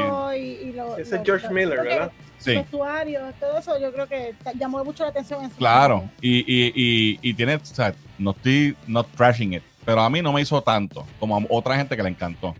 y, 0.69 0.71
lo, 0.71 0.97
Ese 0.97 1.15
es 1.17 1.21
George 1.25 1.49
Miller, 1.49 1.83
¿verdad? 1.83 2.11
Sí. 2.37 2.55
Vestuario, 2.55 3.21
todo 3.39 3.57
eso 3.57 3.79
yo 3.79 3.91
creo 3.91 4.07
que 4.07 4.35
llamó 4.55 4.83
mucho 4.83 5.03
la 5.03 5.09
atención. 5.09 5.43
En 5.43 5.49
claro, 5.51 6.09
y, 6.21 6.39
y, 6.39 7.19
y, 7.21 7.33
tiene, 7.33 7.55
o 7.55 7.65
sea, 7.65 7.93
no 8.17 8.31
estoy 8.31 8.75
not 8.85 9.07
trashing 9.15 9.53
it, 9.53 9.63
pero 9.85 10.01
a 10.01 10.09
mí 10.09 10.21
no 10.21 10.31
me 10.31 10.41
hizo 10.41 10.61
tanto 10.61 11.05
como 11.19 11.35
a 11.37 11.41
otra 11.49 11.75
gente 11.75 11.97
que 11.97 12.03
le 12.03 12.09
encantó. 12.09 12.55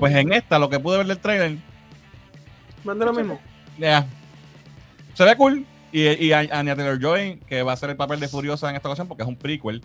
Pues 0.00 0.14
en 0.14 0.32
esta, 0.32 0.58
lo 0.58 0.68
que 0.68 0.80
pude 0.80 0.98
ver 0.98 1.06
del 1.06 1.18
trailer. 1.18 1.58
Manda 2.84 3.04
lo 3.04 3.12
mismo. 3.12 3.38
Ya. 3.78 4.06
Se 5.14 5.24
ve 5.24 5.36
cool. 5.36 5.66
Y, 5.92 6.06
y 6.26 6.32
Anya 6.32 6.76
Taylor 6.76 7.00
Joy, 7.00 7.38
que 7.46 7.62
va 7.62 7.72
a 7.72 7.76
ser 7.76 7.90
el 7.90 7.96
papel 7.96 8.20
de 8.20 8.28
Furiosa 8.28 8.68
en 8.70 8.76
esta 8.76 8.88
ocasión, 8.88 9.08
porque 9.08 9.22
es 9.22 9.28
un 9.28 9.36
prequel. 9.36 9.82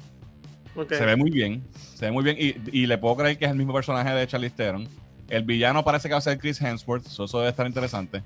Se 0.90 1.06
ve 1.06 1.16
muy 1.16 1.32
bien. 1.32 1.64
Se 1.96 2.06
ve 2.06 2.12
muy 2.12 2.24
bien. 2.24 2.38
Y, 2.40 2.56
y, 2.72 2.88
le 2.88 2.98
puedo 2.98 3.16
creer 3.16 3.38
que 3.38 3.46
es 3.46 3.52
el 3.52 3.58
mismo 3.58 3.74
personaje 3.74 4.12
de 4.12 4.28
Charlize 4.28 4.56
Theron. 4.56 4.88
El 5.30 5.44
villano 5.44 5.84
parece 5.84 6.08
que 6.08 6.14
va 6.14 6.18
a 6.20 6.22
ser 6.22 6.38
Chris 6.38 6.62
Hemsworth. 6.62 7.06
eso 7.06 7.38
debe 7.38 7.50
estar 7.50 7.68
interesante. 7.68 8.24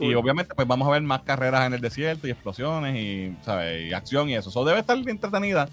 Y 0.00 0.14
obviamente, 0.14 0.54
pues 0.54 0.66
vamos 0.66 0.88
a 0.88 0.92
ver 0.92 1.02
más 1.02 1.22
carreras 1.22 1.66
en 1.66 1.74
el 1.74 1.80
desierto 1.80 2.26
y 2.26 2.30
explosiones 2.30 2.96
y, 2.96 3.36
¿sabes? 3.42 3.90
y 3.90 3.92
acción 3.92 4.28
y 4.28 4.34
eso. 4.34 4.50
Eso 4.50 4.64
debe 4.64 4.80
estar 4.80 4.96
bien 4.96 5.10
entretenida, 5.10 5.68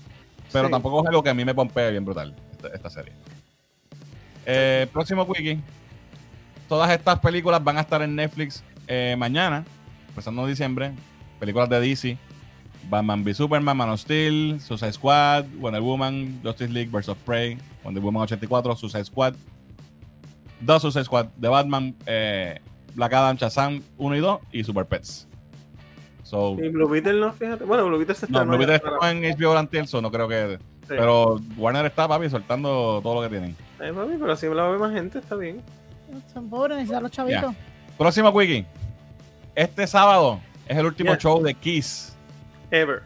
pero 0.52 0.70
tampoco 0.70 1.02
es 1.02 1.08
algo 1.08 1.24
que 1.24 1.30
a 1.30 1.34
mí 1.34 1.46
me 1.46 1.54
pompea 1.54 1.90
bien 1.90 2.06
brutal, 2.06 2.36
esta, 2.74 2.90
serie. 2.90 3.14
Eh, 4.46 4.88
próximo 4.92 5.24
wiki. 5.24 5.60
Todas 6.68 6.92
estas 6.92 7.20
películas 7.20 7.64
van 7.64 7.78
a 7.78 7.82
estar 7.82 8.02
en 8.02 8.16
Netflix 8.16 8.64
eh, 8.88 9.16
mañana, 9.18 9.66
empezando 10.10 10.44
en 10.44 10.50
diciembre. 10.50 10.92
Películas 11.40 11.70
de 11.70 11.80
DC. 11.80 12.18
Batman 12.90 13.24
v 13.24 13.34
Superman, 13.34 13.78
Man 13.78 13.90
of 13.90 14.00
Steel, 14.00 14.60
Suicide 14.60 14.94
Squad, 14.94 15.46
Wonder 15.60 15.82
Woman, 15.82 16.40
Justice 16.44 16.72
League 16.72 16.90
vs. 16.92 17.16
Prey, 17.26 17.58
Wonder 17.84 18.02
Woman 18.02 18.24
84, 18.24 18.76
Suicide 18.76 19.06
Squad, 19.06 19.36
dos 20.60 20.82
Suicide 20.82 21.06
Squad 21.06 21.28
de 21.38 21.48
Batman, 21.48 21.96
eh, 22.06 22.60
Black 22.96 23.14
Adam, 23.14 23.38
Shazam 23.38 23.82
1 23.98 24.16
y 24.16 24.20
2 24.20 24.40
y 24.52 24.64
Super 24.64 24.86
Pets. 24.86 25.28
So, 26.24 26.56
y 26.62 26.70
Blue 26.70 26.88
Beetle 26.88 27.20
no, 27.20 27.34
fíjate. 27.34 27.66
Bueno, 27.66 27.86
Blue 27.88 27.98
Beetle 27.98 28.14
está, 28.14 28.28
no, 28.28 28.46
Blue 28.46 28.58
Beetle 28.58 28.76
está 28.76 29.12
en 29.12 29.22
HBO 29.38 29.58
Antiel, 29.58 29.88
so 29.88 30.02
no 30.02 30.12
creo 30.12 30.28
que. 30.28 30.60
Pero 30.88 31.40
Warner 31.58 31.86
está, 31.86 32.08
papi, 32.08 32.30
soltando 32.30 33.00
todo 33.02 33.16
lo 33.16 33.22
que 33.22 33.30
tienen. 33.30 33.56
Eh, 33.80 33.92
papi, 33.94 34.14
pero 34.20 34.34
así 34.34 34.48
la 34.48 34.68
ve 34.70 34.78
más 34.78 34.94
gente, 34.94 35.20
está 35.20 35.36
bien. 35.36 35.62
Son 36.34 36.50
pobres, 36.50 36.78
necesitan 36.78 37.04
los 37.04 37.12
chavitos. 37.12 37.54
Próximo 37.98 38.30
Wiki. 38.30 38.66
Este 39.56 39.88
sábado 39.88 40.40
es 40.68 40.78
el 40.78 40.86
último 40.86 41.16
show 41.16 41.42
de 41.42 41.54
Kiss. 41.54 42.16
Ever. 42.72 43.04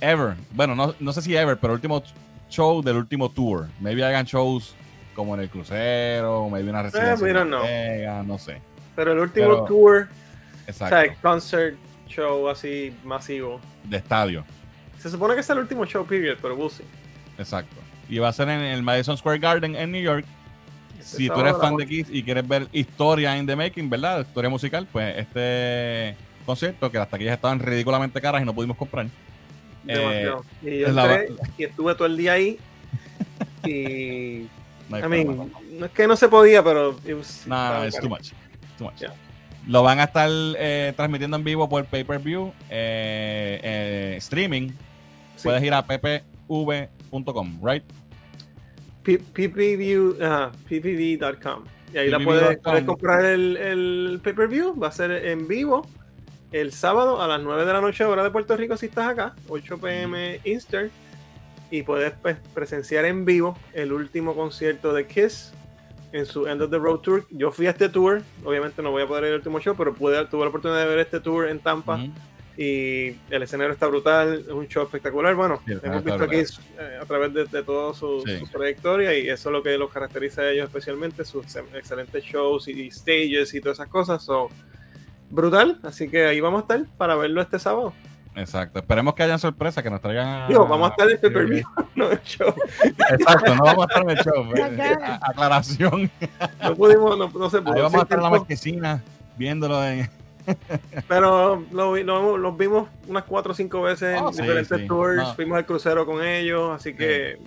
Ever. 0.00 0.34
Bueno, 0.52 0.74
no, 0.74 0.94
no 0.98 1.12
sé 1.12 1.22
si 1.22 1.36
ever, 1.36 1.56
pero 1.58 1.72
el 1.72 1.76
último 1.76 2.02
show 2.48 2.82
del 2.82 2.96
último 2.96 3.30
tour. 3.30 3.66
Maybe 3.80 4.04
hagan 4.04 4.24
shows 4.24 4.74
como 5.14 5.34
en 5.34 5.40
el 5.42 5.48
crucero, 5.48 6.48
maybe 6.50 6.70
una 6.70 6.80
eh, 6.80 6.82
residencia. 6.84 8.22
no 8.22 8.38
sé. 8.38 8.60
Pero 8.96 9.12
el 9.12 9.18
último 9.18 9.64
tour, 9.64 10.08
exacto. 10.66 10.96
o 10.96 11.00
sea, 11.00 11.14
concert 11.16 11.76
show 12.08 12.48
así 12.48 12.94
masivo. 13.04 13.60
De 13.84 13.96
estadio. 13.96 14.44
Se 14.98 15.10
supone 15.10 15.34
que 15.34 15.40
es 15.40 15.50
el 15.50 15.58
último 15.58 15.84
show 15.84 16.06
period, 16.06 16.38
pero 16.40 16.54
we'll 16.54 16.70
Exacto. 17.38 17.76
Y 18.08 18.18
va 18.18 18.28
a 18.28 18.32
ser 18.32 18.48
en 18.48 18.60
el 18.60 18.82
Madison 18.82 19.16
Square 19.16 19.38
Garden 19.38 19.76
en 19.76 19.92
New 19.92 20.02
York. 20.02 20.24
Este 20.98 21.16
si 21.16 21.28
tú 21.28 21.40
eres 21.40 21.56
fan 21.58 21.76
de 21.76 21.86
Kiss 21.86 22.08
y 22.10 22.22
quieres 22.22 22.46
ver 22.46 22.68
historia 22.72 23.36
in 23.36 23.46
the 23.46 23.56
making, 23.56 23.90
¿verdad? 23.90 24.20
Historia 24.20 24.48
musical, 24.48 24.86
pues 24.90 25.18
este 25.18 26.16
concierto 26.46 26.90
que 26.90 26.98
las 26.98 27.08
taquillas 27.08 27.34
estaban 27.34 27.58
ridículamente 27.58 28.20
caras 28.20 28.42
y 28.42 28.44
no 28.44 28.54
pudimos 28.54 28.76
comprar. 28.76 29.06
Eh, 29.86 30.32
y 30.62 30.78
yo 30.78 30.86
entré, 30.86 31.28
y 31.58 31.64
estuve 31.64 31.94
todo 31.94 32.06
el 32.06 32.16
día 32.16 32.32
ahí. 32.32 32.58
Y. 33.66 34.46
no, 34.90 35.48
no 35.78 35.86
es 35.86 35.92
que 35.92 36.06
no 36.06 36.16
se 36.16 36.28
podía, 36.28 36.62
pero. 36.62 36.98
No, 37.46 37.74
no, 37.74 37.84
es 37.84 37.98
too 37.98 38.10
much. 38.10 38.32
Too 38.78 38.84
much. 38.84 39.04
Lo 39.66 39.82
van 39.82 39.98
a 40.00 40.04
estar 40.04 40.28
eh, 40.30 40.92
transmitiendo 40.94 41.36
en 41.38 41.44
vivo 41.44 41.68
por 41.68 41.84
pay-per-view, 41.86 42.52
eh, 42.68 43.60
eh, 43.62 44.16
streaming. 44.18 44.72
Puedes 45.42 45.62
ir 45.62 45.72
a 45.72 45.82
ppv.com, 45.82 47.60
right? 47.62 47.84
ppv.com. 49.02 49.34
Y 51.92 51.98
ahí 51.98 52.10
la 52.10 52.18
puedes, 52.18 52.58
comprar 52.84 53.24
el, 53.24 53.56
el 53.56 54.20
pay-per-view. 54.22 54.78
Va 54.78 54.88
a 54.88 54.92
ser 54.92 55.10
en 55.12 55.48
vivo 55.48 55.86
el 56.52 56.72
sábado 56.72 57.22
a 57.22 57.28
las 57.28 57.40
9 57.40 57.64
de 57.64 57.72
la 57.72 57.80
noche, 57.80 58.04
hora 58.04 58.22
de 58.22 58.30
Puerto 58.30 58.56
Rico, 58.56 58.76
si 58.76 58.86
estás 58.86 59.08
acá, 59.08 59.34
8 59.48 59.78
pm 59.78 60.40
Eastern. 60.44 60.90
Y 61.70 61.82
puedes 61.82 62.12
pues, 62.20 62.36
presenciar 62.52 63.06
en 63.06 63.24
vivo 63.24 63.58
el 63.72 63.92
último 63.92 64.34
concierto 64.34 64.92
de 64.92 65.06
Kiss 65.06 65.52
en 66.14 66.26
su 66.26 66.46
End 66.46 66.62
of 66.62 66.70
the 66.70 66.78
Road 66.78 67.00
Tour. 67.00 67.26
Yo 67.30 67.50
fui 67.50 67.66
a 67.66 67.70
este 67.70 67.88
tour, 67.88 68.22
obviamente 68.44 68.80
no 68.82 68.92
voy 68.92 69.02
a 69.02 69.06
poder 69.06 69.24
ir 69.24 69.30
al 69.30 69.36
último 69.36 69.58
show, 69.58 69.74
pero 69.76 69.92
pude, 69.92 70.24
tuve 70.26 70.42
la 70.42 70.48
oportunidad 70.48 70.80
de 70.80 70.86
ver 70.86 71.00
este 71.00 71.18
tour 71.18 71.48
en 71.48 71.58
Tampa. 71.58 72.00
Y 72.56 73.16
el 73.30 73.42
escenario 73.42 73.72
está 73.72 73.88
brutal, 73.88 74.44
es 74.46 74.48
un 74.48 74.68
show 74.68 74.84
espectacular. 74.84 75.34
Bueno, 75.34 75.60
hemos 75.66 76.04
visto 76.04 76.22
aquí 76.22 76.36
eh, 76.36 76.98
a 77.02 77.04
través 77.04 77.34
de, 77.34 77.46
de 77.46 77.64
toda 77.64 77.94
su, 77.94 78.22
trayectoria 78.52 79.18
y 79.18 79.28
eso 79.28 79.48
es 79.48 79.52
lo 79.52 79.60
que 79.60 79.76
los 79.76 79.92
caracteriza 79.92 80.42
a 80.42 80.50
ellos 80.52 80.68
especialmente, 80.68 81.24
sus 81.24 81.44
excelentes 81.74 82.22
shows 82.22 82.68
y, 82.68 82.92
stages 82.92 83.52
y 83.52 83.60
todas 83.60 83.78
esas 83.78 83.88
cosas. 83.88 84.22
So, 84.22 84.50
brutal, 85.30 85.80
así 85.82 86.08
que 86.08 86.26
ahí 86.26 86.38
vamos 86.38 86.60
a 86.60 86.62
estar 86.62 86.96
para 86.96 87.16
verlo 87.16 87.40
este 87.42 87.58
sábado. 87.58 87.92
Exacto, 88.36 88.80
esperemos 88.80 89.14
que 89.14 89.22
hayan 89.22 89.38
sorpresas, 89.38 89.82
que 89.82 89.90
nos 89.90 90.00
traigan. 90.00 90.48
Digo, 90.48 90.66
vamos 90.66 90.88
a 90.88 90.90
estar 90.90 91.08
en 91.08 91.14
este 91.14 91.30
no 91.94 92.10
el 92.10 92.22
show. 92.22 92.54
Exacto, 93.10 93.54
no 93.54 93.64
vamos 93.64 93.86
a 93.86 93.88
estar 93.88 94.02
en 94.02 94.10
el 94.10 94.24
show. 94.24 94.50
Pues, 94.50 94.98
aclaración. 95.22 96.10
No 96.62 96.74
pudimos, 96.74 97.16
no, 97.16 97.28
no 97.28 97.50
se 97.50 97.62
pudo. 97.62 97.74
Ahí 97.74 97.82
vamos 97.82 98.00
a 98.00 98.02
estar 98.02 98.18
en 98.18 98.24
la 98.24 98.30
marquesina 98.30 99.02
viéndolo 99.36 99.84
en. 99.84 100.10
Pero 101.08 101.64
lo, 101.70 102.36
lo, 102.36 102.52
vimos 102.52 102.88
unas 103.06 103.24
cuatro 103.24 103.52
o 103.52 103.54
cinco 103.54 103.82
veces 103.82 104.18
en 104.18 104.24
oh, 104.24 104.30
diferentes 104.30 104.86
tours. 104.86 105.34
Fuimos 105.34 105.56
al 105.56 105.64
crucero 105.64 106.04
con 106.04 106.22
ellos, 106.22 106.74
así 106.74 106.94
que. 106.94 107.38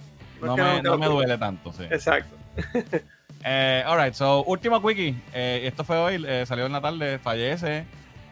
No, 0.42 0.56
me, 0.56 0.82
no 0.82 0.98
me 0.98 1.08
duele 1.08 1.38
tanto, 1.38 1.74
sí. 1.74 1.84
Exacto. 1.84 2.36
Eh, 3.50 3.84
alright, 3.86 4.14
so 4.14 4.44
último 4.46 4.82
quickie. 4.82 5.16
Eh, 5.34 5.62
esto 5.66 5.84
fue 5.84 5.96
hoy, 5.98 6.26
eh, 6.28 6.44
salió 6.46 6.66
en 6.66 6.72
la 6.72 6.82
tarde, 6.82 7.20
fallece 7.20 7.86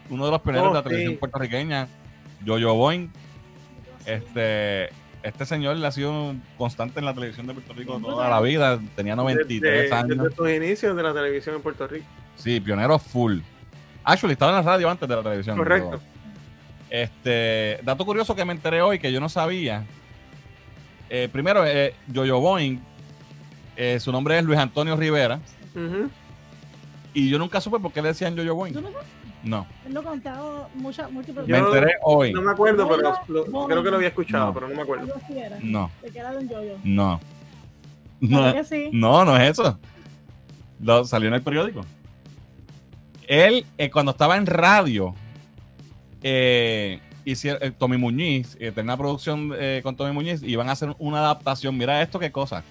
uno 0.10 0.26
de 0.26 0.32
los 0.32 0.42
pioneros 0.42 0.70
de 0.70 0.74
la 0.74 0.80
oh, 0.80 0.84
televisión 0.84 1.18
puertorriqueña, 1.18 1.88
Jojo 2.46 2.74
Boing. 2.76 3.12
Este, 4.06 4.90
este 5.24 5.46
señor 5.46 5.78
le 5.78 5.88
ha 5.88 5.92
sido 5.92 6.36
constante 6.58 7.00
en 7.00 7.06
la 7.06 7.14
televisión 7.14 7.48
de 7.48 7.54
Puerto 7.54 7.74
Rico 7.74 8.00
toda 8.00 8.30
la 8.30 8.42
vida. 8.42 8.80
Tenía 8.96 9.16
93 9.16 9.92
años. 9.92 10.18
Desde 10.18 10.36
sus 10.36 10.50
inicios 10.50 10.96
de 10.96 11.04
la 11.04 11.14
televisión 11.14 11.56
en 11.56 11.62
Puerto 11.62 11.88
Rico. 11.88 12.06
Sí, 12.36 12.60
pionero 12.60 13.00
full. 13.00 13.40
Actually, 14.04 14.34
estaba 14.34 14.52
en 14.52 14.64
la 14.64 14.72
radio 14.72 14.90
antes 14.90 15.10
de 15.10 15.16
la 15.16 15.24
televisión. 15.24 15.58
Correcto. 15.58 16.00
este, 16.92 17.80
dato 17.84 18.06
curioso 18.06 18.36
que 18.36 18.46
me 18.46 18.54
enteré 18.54 18.82
hoy 18.84 19.00
que 19.00 19.12
yo 19.12 19.20
no 19.20 19.30
sabía. 19.30 19.84
Eh, 21.10 21.28
primero, 21.32 21.66
eh, 21.66 21.96
Jojo 22.14 22.40
Boing, 22.40 22.80
eh, 23.76 24.00
su 24.00 24.12
nombre 24.12 24.38
es 24.38 24.44
Luis 24.44 24.60
Antonio 24.60 24.96
Rivera. 24.96 25.40
Y 27.14 27.30
yo 27.30 27.40
nunca 27.40 27.60
supe 27.62 27.80
por 27.80 27.92
qué 27.92 28.02
le 28.02 28.10
decían 28.10 28.38
Jojo 28.38 28.54
Boing. 28.54 28.74
No. 28.76 28.90
Él 29.46 29.94
lo 29.94 30.04
contado 30.04 30.70
muchas, 30.74 31.12
múltiples 31.12 31.48
Me 31.48 31.58
enteré 31.58 31.94
hoy. 32.02 32.34
No 32.34 32.42
me 32.42 32.52
acuerdo, 32.52 32.88
pero 32.88 33.68
creo 33.68 33.84
que 33.84 33.90
lo 33.90 33.96
había 33.98 34.08
escuchado, 34.10 34.54
pero 34.54 34.68
no 34.68 34.76
me 34.76 34.82
acuerdo. 34.82 35.08
No. 35.62 35.92
No. 36.84 37.20
No. 38.22 38.54
no, 38.92 39.26
no 39.26 39.38
es 39.38 39.52
eso. 39.52 39.78
Lo, 40.82 41.06
salió 41.06 41.28
en 41.28 41.36
el 41.36 41.42
periódico. 41.42 41.82
Él, 43.28 43.66
eh, 43.78 43.90
cuando 43.90 44.12
estaba 44.12 44.38
en 44.38 44.46
radio, 44.46 45.14
eh, 46.22 47.00
hicieron, 47.26 47.62
eh, 47.62 47.72
Tommy 47.72 47.98
Muñiz, 47.98 48.56
eh, 48.60 48.72
tenía 48.72 48.94
una 48.94 48.98
producción 48.98 49.52
eh, 49.58 49.82
con 49.84 49.96
Tommy 49.96 50.12
Muñiz, 50.12 50.42
y 50.44 50.48
iban 50.48 50.70
a 50.70 50.74
hacer 50.74 50.96
una 51.00 51.20
adaptación. 51.20 51.78
Mira 51.78 52.02
esto, 52.02 52.20
qué 52.20 52.32
cosa. 52.32 52.64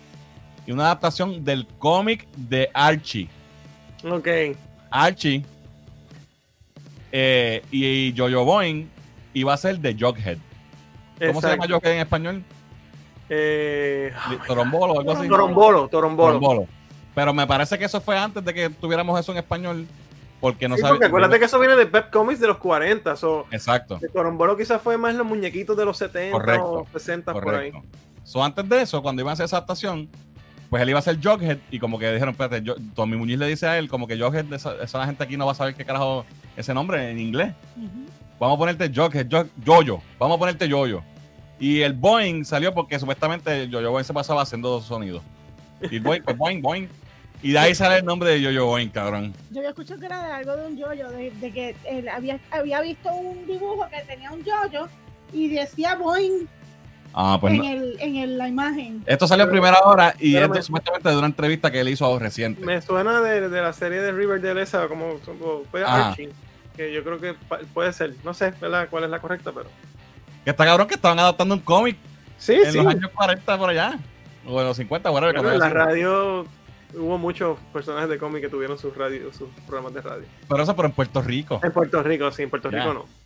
Y 0.66 0.72
una 0.72 0.84
adaptación 0.84 1.44
del 1.44 1.66
cómic 1.78 2.26
de 2.36 2.70
Archie. 2.72 3.28
Ok. 4.04 4.28
Archie 4.90 5.44
eh, 7.16 7.62
y, 7.70 8.12
Jojo 8.16 8.44
Boing 8.44 8.90
iba 9.34 9.54
a 9.54 9.56
ser 9.56 9.78
de 9.78 9.94
Jughead. 9.94 10.36
¿Cómo 11.24 11.40
se 11.40 11.48
llama 11.48 11.66
Jughead 11.68 11.92
en 11.92 12.00
español? 12.00 12.42
Eh, 13.28 14.12
torombolo 14.48 14.94
o 14.94 14.98
algo 14.98 15.12
así. 15.12 15.28
Torombolo, 15.28 15.86
torombolo, 15.86 16.66
Pero 17.14 17.32
me 17.32 17.46
parece 17.46 17.78
que 17.78 17.84
eso 17.84 18.00
fue 18.00 18.18
antes 18.18 18.44
de 18.44 18.52
que 18.52 18.68
tuviéramos 18.68 19.18
eso 19.20 19.30
en 19.30 19.38
español. 19.38 19.86
Porque 20.40 20.68
no 20.68 20.76
sí, 20.76 20.82
Porque 20.82 21.06
acuérdate 21.06 21.38
que 21.38 21.44
eso 21.44 21.60
viene 21.60 21.76
de 21.76 21.86
Pep 21.86 22.10
Comics 22.10 22.40
de 22.40 22.48
los 22.48 22.58
40. 22.58 23.14
Exacto. 23.52 24.00
El 24.02 24.10
Torombolo 24.10 24.56
quizás 24.56 24.82
fue 24.82 24.98
más 24.98 25.14
los 25.14 25.24
muñequitos 25.24 25.76
de 25.76 25.84
los 25.84 25.96
70 25.96 26.36
o 26.64 26.84
60 26.92 27.32
por 27.32 27.54
ahí. 27.54 27.72
So, 28.24 28.42
antes 28.42 28.68
de 28.68 28.82
eso, 28.82 29.00
cuando 29.02 29.22
iban 29.22 29.30
a 29.30 29.34
hacer 29.34 29.44
esa 29.44 29.58
adaptación, 29.58 30.08
pues 30.68 30.82
él 30.82 30.90
iba 30.90 30.98
a 30.98 31.02
ser 31.02 31.18
Jughead 31.22 31.58
y 31.70 31.78
como 31.78 31.96
que 31.96 32.12
dijeron, 32.12 32.30
espérate, 32.30 32.60
yo, 32.62 32.74
Tommy 32.96 33.16
Muñiz 33.16 33.38
le 33.38 33.46
dice 33.46 33.68
a 33.68 33.78
él 33.78 33.88
como 33.88 34.08
que 34.08 34.18
Jughead, 34.18 34.52
esa, 34.52 34.74
esa 34.82 35.06
gente 35.06 35.22
aquí 35.22 35.36
no 35.36 35.46
va 35.46 35.52
a 35.52 35.54
saber 35.54 35.76
qué 35.76 35.84
carajo 35.84 36.26
ese 36.56 36.74
nombre 36.74 37.10
en 37.10 37.18
inglés. 37.18 37.52
Vamos 38.38 38.56
a 38.56 38.58
ponerte 38.58 38.88
Jughead, 38.88 39.28
Jojo, 39.64 40.02
vamos 40.18 40.36
a 40.36 40.38
ponerte 40.38 40.70
Jojo. 40.70 41.02
Y 41.58 41.80
el 41.80 41.92
Boeing 41.92 42.44
salió 42.44 42.74
porque 42.74 42.98
supuestamente 42.98 43.68
Jojo 43.70 43.90
Boeing 43.90 44.04
se 44.04 44.12
pasaba 44.12 44.42
haciendo 44.42 44.68
dos 44.68 44.84
sonidos. 44.84 45.22
Y 45.90 45.98
Boeing, 45.98 46.22
pues 46.22 46.36
Boeing, 46.36 46.60
Boeing. 46.60 46.88
Y 47.42 47.52
de 47.52 47.58
ahí 47.58 47.74
sale 47.74 47.98
el 47.98 48.04
nombre 48.04 48.30
de 48.30 48.44
Jojo 48.44 48.66
Boeing, 48.66 48.88
cabrón. 48.88 49.32
Yo 49.50 49.58
había 49.58 49.70
escuchado 49.70 50.00
que 50.00 50.06
era 50.06 50.26
de 50.26 50.32
algo 50.32 50.56
de 50.56 50.66
un 50.66 50.78
Jojo, 50.78 51.12
de, 51.12 51.30
de 51.30 51.52
que 51.52 51.76
él 51.84 52.08
había, 52.08 52.40
había 52.50 52.80
visto 52.80 53.12
un 53.14 53.46
dibujo 53.46 53.86
que 53.90 54.00
tenía 54.06 54.32
un 54.32 54.44
Jojo 54.44 54.88
y 55.32 55.48
decía 55.48 55.94
Boeing 55.94 56.46
Ah, 57.16 57.38
pues 57.40 57.54
en, 57.54 57.64
el, 57.64 57.96
en 58.00 58.38
la 58.38 58.48
imagen. 58.48 59.04
Esto 59.06 59.28
salió 59.28 59.44
a 59.44 59.48
primera 59.48 59.78
hora 59.84 60.16
y 60.18 60.36
esto 60.36 60.58
es 60.58 60.66
supuestamente 60.66 61.08
de 61.08 61.16
una 61.16 61.28
entrevista 61.28 61.70
que 61.70 61.80
él 61.80 61.88
hizo 61.88 62.18
reciente. 62.18 62.64
Me 62.64 62.82
suena 62.82 63.20
de, 63.20 63.48
de 63.48 63.62
la 63.62 63.72
serie 63.72 64.00
de 64.00 64.10
Riverdale 64.10 64.60
esa, 64.60 64.88
como, 64.88 65.20
fue 65.70 65.84
Archie, 65.84 66.30
que 66.76 66.92
yo 66.92 67.04
creo 67.04 67.20
que 67.20 67.36
puede 67.72 67.92
ser. 67.92 68.14
No 68.24 68.34
sé 68.34 68.52
¿verdad? 68.60 68.88
cuál 68.90 69.04
es 69.04 69.10
la 69.10 69.20
correcta, 69.20 69.52
pero. 69.52 69.68
Que 70.44 70.50
está 70.50 70.64
cabrón 70.64 70.88
que 70.88 70.94
estaban 70.94 71.18
adaptando 71.20 71.54
un 71.54 71.60
cómic 71.60 71.96
sí, 72.36 72.54
en 72.54 72.76
los 72.76 72.86
años 72.86 73.10
40 73.14 73.58
por 73.58 73.70
allá. 73.70 73.98
O 74.46 74.60
en 74.60 74.66
los 74.66 74.76
50, 74.76 75.08
bueno, 75.10 75.30
en 75.30 75.58
la 75.58 75.68
radio 75.70 76.46
hubo 76.94 77.16
muchos 77.16 77.58
personajes 77.72 78.08
de 78.08 78.18
cómic 78.18 78.42
que 78.42 78.48
tuvieron 78.48 78.76
sus, 78.76 78.94
radio, 78.96 79.32
sus 79.32 79.48
programas 79.66 79.94
de 79.94 80.02
radio. 80.02 80.26
Pero 80.48 80.62
eso, 80.62 80.74
pero 80.74 80.88
en 80.88 80.94
Puerto 80.94 81.22
Rico. 81.22 81.60
En 81.62 81.72
Puerto 81.72 82.02
Rico, 82.02 82.30
sí, 82.32 82.42
en 82.42 82.50
Puerto 82.50 82.70
Rico 82.70 82.92
no. 82.92 83.23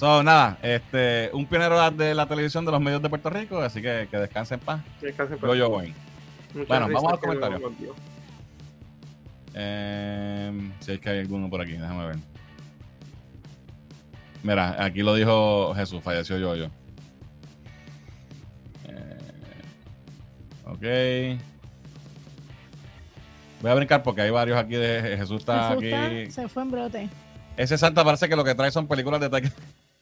So, 0.00 0.22
nada, 0.22 0.56
este, 0.62 1.28
un 1.34 1.44
pionero 1.44 1.90
de 1.90 2.14
la 2.14 2.24
televisión 2.24 2.64
de 2.64 2.72
los 2.72 2.80
medios 2.80 3.02
de 3.02 3.10
Puerto 3.10 3.28
Rico, 3.28 3.60
así 3.60 3.82
que 3.82 4.08
que 4.10 4.16
descanse 4.16 4.54
en 4.54 4.60
paz. 4.60 4.80
Descanse 4.98 5.34
en 5.34 5.40
paz. 5.40 5.54
Yo, 5.54 5.68
voy. 5.68 5.92
Bueno, 6.66 6.88
vamos 6.88 7.04
a 7.04 7.10
los 7.10 7.20
comentarios. 7.20 7.60
Eh, 9.52 10.70
si 10.80 10.92
es 10.92 11.00
que 11.00 11.10
hay 11.10 11.18
alguno 11.18 11.50
por 11.50 11.60
aquí, 11.60 11.72
déjame 11.72 12.06
ver. 12.06 12.16
Mira, 14.42 14.82
aquí 14.82 15.02
lo 15.02 15.14
dijo 15.14 15.74
Jesús, 15.74 16.02
falleció 16.02 16.38
yo 16.38 16.56
yo. 16.56 16.64
Eh, 18.86 19.18
ok. 20.64 21.40
Voy 23.60 23.70
a 23.70 23.74
brincar 23.74 24.02
porque 24.02 24.22
hay 24.22 24.30
varios 24.30 24.56
aquí 24.56 24.76
de 24.76 25.18
Jesús 25.18 25.40
está 25.40 25.72
aquí. 25.72 26.30
se 26.30 26.48
fue 26.48 26.62
en 26.62 26.70
brote. 26.70 27.10
Ese 27.58 27.76
Santa 27.76 28.02
parece 28.02 28.30
que 28.30 28.36
lo 28.36 28.44
que 28.44 28.54
trae 28.54 28.70
son 28.70 28.88
películas 28.88 29.20
de 29.20 29.28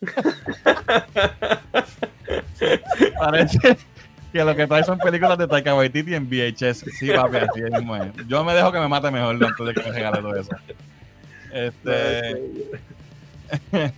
Parece 3.19 3.79
que 4.33 4.45
lo 4.45 4.55
que 4.55 4.67
trae 4.67 4.85
son 4.85 4.99
películas 4.99 5.39
de 5.39 5.49
Taika 5.49 5.75
Waititi 5.75 6.15
en 6.15 6.29
VHS. 6.29 6.85
Sí, 6.99 7.11
papi, 7.11 7.39
así 7.39 7.63
es 7.63 7.73
mismo 7.73 7.97
Yo 8.27 8.45
me 8.45 8.53
dejo 8.55 8.71
que 8.71 8.79
me 8.79 8.89
mate 8.89 9.11
mejor 9.11 9.35
antes 9.35 9.67
de 9.67 9.75
que 9.75 9.83
me 9.83 9.93
regale 9.93 10.21
todo 10.21 10.37
eso. 10.37 10.51
Este. 11.53 12.37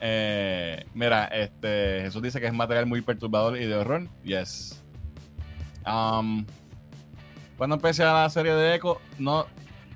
eh, 0.00 0.84
mira, 0.94 1.24
este. 1.26 2.00
Jesús 2.02 2.22
dice 2.22 2.40
que 2.40 2.46
es 2.46 2.52
material 2.52 2.86
muy 2.86 3.00
perturbador 3.00 3.58
y 3.58 3.66
de 3.66 3.76
horror. 3.76 4.08
Yes. 4.24 4.82
Um, 5.86 6.44
cuando 7.56 7.76
empecé 7.76 8.04
a 8.04 8.12
la 8.12 8.30
serie 8.30 8.52
de 8.52 8.74
Echo, 8.74 9.00
no. 9.18 9.46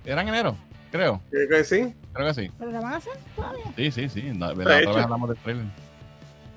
Era 0.05 0.23
en 0.23 0.29
enero, 0.29 0.57
creo. 0.91 1.21
Creo 1.31 1.49
que 1.49 1.65
sí. 1.65 1.95
Creo 2.13 2.27
que 2.27 2.35
sí. 2.35 2.51
¿Pero 2.59 2.71
la 2.71 2.81
van 2.81 2.95
a 2.95 2.97
hacer 2.97 3.13
todavía? 3.35 3.65
Sí, 3.77 3.91
sí, 3.91 4.09
sí. 4.09 4.23
la 4.35 4.53
otra 4.53 4.65
vez 4.65 4.87
hablamos 4.89 5.29
del 5.29 5.39
trailer. 5.39 5.67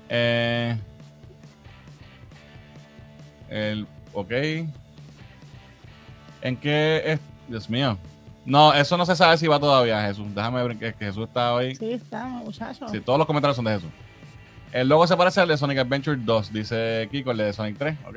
Eh, 0.08 0.76
el, 3.48 3.86
ok. 4.12 4.32
¿En 6.42 6.56
qué 6.56 7.02
es? 7.04 7.20
Dios 7.48 7.70
mío. 7.70 7.98
No, 8.44 8.72
eso 8.72 8.96
no 8.96 9.04
se 9.04 9.16
sabe 9.16 9.36
si 9.38 9.46
va 9.46 9.58
todavía, 9.58 10.02
Jesús. 10.02 10.26
Déjame 10.34 10.62
ver 10.62 10.76
que, 10.76 10.92
Jesús 10.92 11.26
está 11.26 11.54
hoy. 11.54 11.74
Sí, 11.74 11.92
está, 11.92 12.26
muchachos. 12.26 12.90
Sí, 12.90 13.00
todos 13.00 13.18
los 13.18 13.26
comentarios 13.26 13.56
son 13.56 13.64
de 13.64 13.72
Jesús. 13.72 13.90
El 14.72 14.88
logo 14.88 15.06
se 15.06 15.16
parece 15.16 15.40
al 15.40 15.48
de 15.48 15.56
Sonic 15.56 15.78
Adventure 15.78 16.18
2, 16.20 16.52
dice 16.52 17.08
Kiko, 17.10 17.30
el 17.30 17.38
de 17.38 17.52
Sonic 17.52 17.78
3, 17.78 17.96
¿ok? 18.08 18.16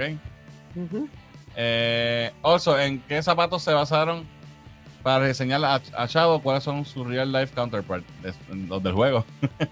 eh, 1.56 2.32
also, 2.44 2.78
¿en 2.78 3.00
qué 3.02 3.24
zapatos 3.24 3.64
se 3.64 3.72
basaron 3.72 4.26
para 5.04 5.28
diseñar 5.28 5.64
a, 5.64 5.76
a, 5.76 6.06
Shadow? 6.06 6.42
¿Cuáles 6.42 6.64
son 6.64 6.86
sus 6.86 7.08
real 7.08 7.32
life 7.32 7.54
counterparts? 7.54 8.06
Los 8.68 8.84
del 8.84 8.94
juego. 8.94 9.26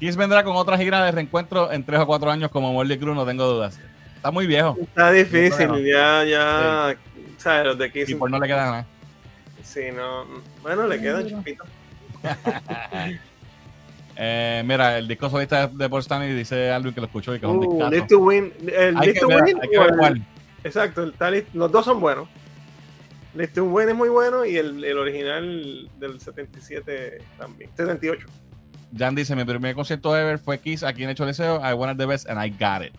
Kiss 0.00 0.16
vendrá 0.16 0.42
con 0.42 0.56
otra 0.56 0.78
gira 0.78 1.04
de 1.04 1.12
reencuentro 1.12 1.70
en 1.70 1.84
3 1.84 2.00
o 2.00 2.06
4 2.06 2.30
años 2.30 2.50
como 2.50 2.72
Molly 2.72 2.98
Cruz, 2.98 3.14
no 3.14 3.26
tengo 3.26 3.44
dudas. 3.44 3.78
Está 4.16 4.30
muy 4.30 4.46
viejo. 4.46 4.76
Está 4.80 5.12
difícil, 5.12 5.68
ya, 5.84 6.24
ya. 6.24 6.96
¿Sabes? 7.36 7.66
Los 7.66 7.78
de 7.78 7.92
Kiss. 7.92 8.08
Y 8.08 8.14
por 8.14 8.30
no 8.30 8.38
le 8.38 8.46
queda 8.46 8.64
nada. 8.64 8.86
Sí, 9.62 9.80
no. 9.94 10.24
Bueno, 10.62 10.86
le 10.86 11.00
quedan 11.00 11.26
chiquitos. 11.26 11.68
eh, 14.16 14.62
mira, 14.66 14.98
el 14.98 15.06
disco 15.06 15.28
solista 15.28 15.66
de 15.68 15.88
Paul 15.88 16.00
Stanley 16.00 16.34
dice 16.34 16.70
algo 16.70 16.92
que 16.92 17.00
lo 17.00 17.06
escuchó 17.06 17.34
y 17.34 17.40
que 17.40 17.46
es 17.46 17.52
un 17.52 17.64
uh, 17.64 17.90
Need 17.90 18.06
to 18.06 18.18
Win. 18.18 18.52
El 18.66 18.94
Need 18.94 19.20
to 19.20 19.28
Win. 19.28 19.58
El, 19.60 20.22
exacto, 20.64 21.02
el, 21.02 21.46
los 21.52 21.70
dos 21.70 21.84
son 21.84 22.00
buenos. 22.00 22.28
Need 23.34 23.50
to 23.54 23.64
Win 23.64 23.88
es 23.88 23.94
muy 23.94 24.08
bueno 24.08 24.44
y 24.44 24.56
el, 24.56 24.82
el 24.84 24.98
original 24.98 25.88
del 25.98 26.20
77 26.20 27.18
también. 27.38 27.70
78. 27.76 28.26
Jan 28.96 29.14
dice: 29.14 29.36
Mi 29.36 29.44
primer 29.44 29.74
concierto 29.74 30.16
ever 30.16 30.38
fue 30.38 30.58
Kiss 30.58 30.82
aquí 30.82 31.04
en 31.04 31.10
Hecho 31.10 31.24
Liceo. 31.24 31.60
I 31.62 31.74
wanted 31.74 31.96
the 31.96 32.06
best 32.06 32.28
and 32.28 32.44
I 32.44 32.50
got 32.50 32.84
it. 32.84 32.92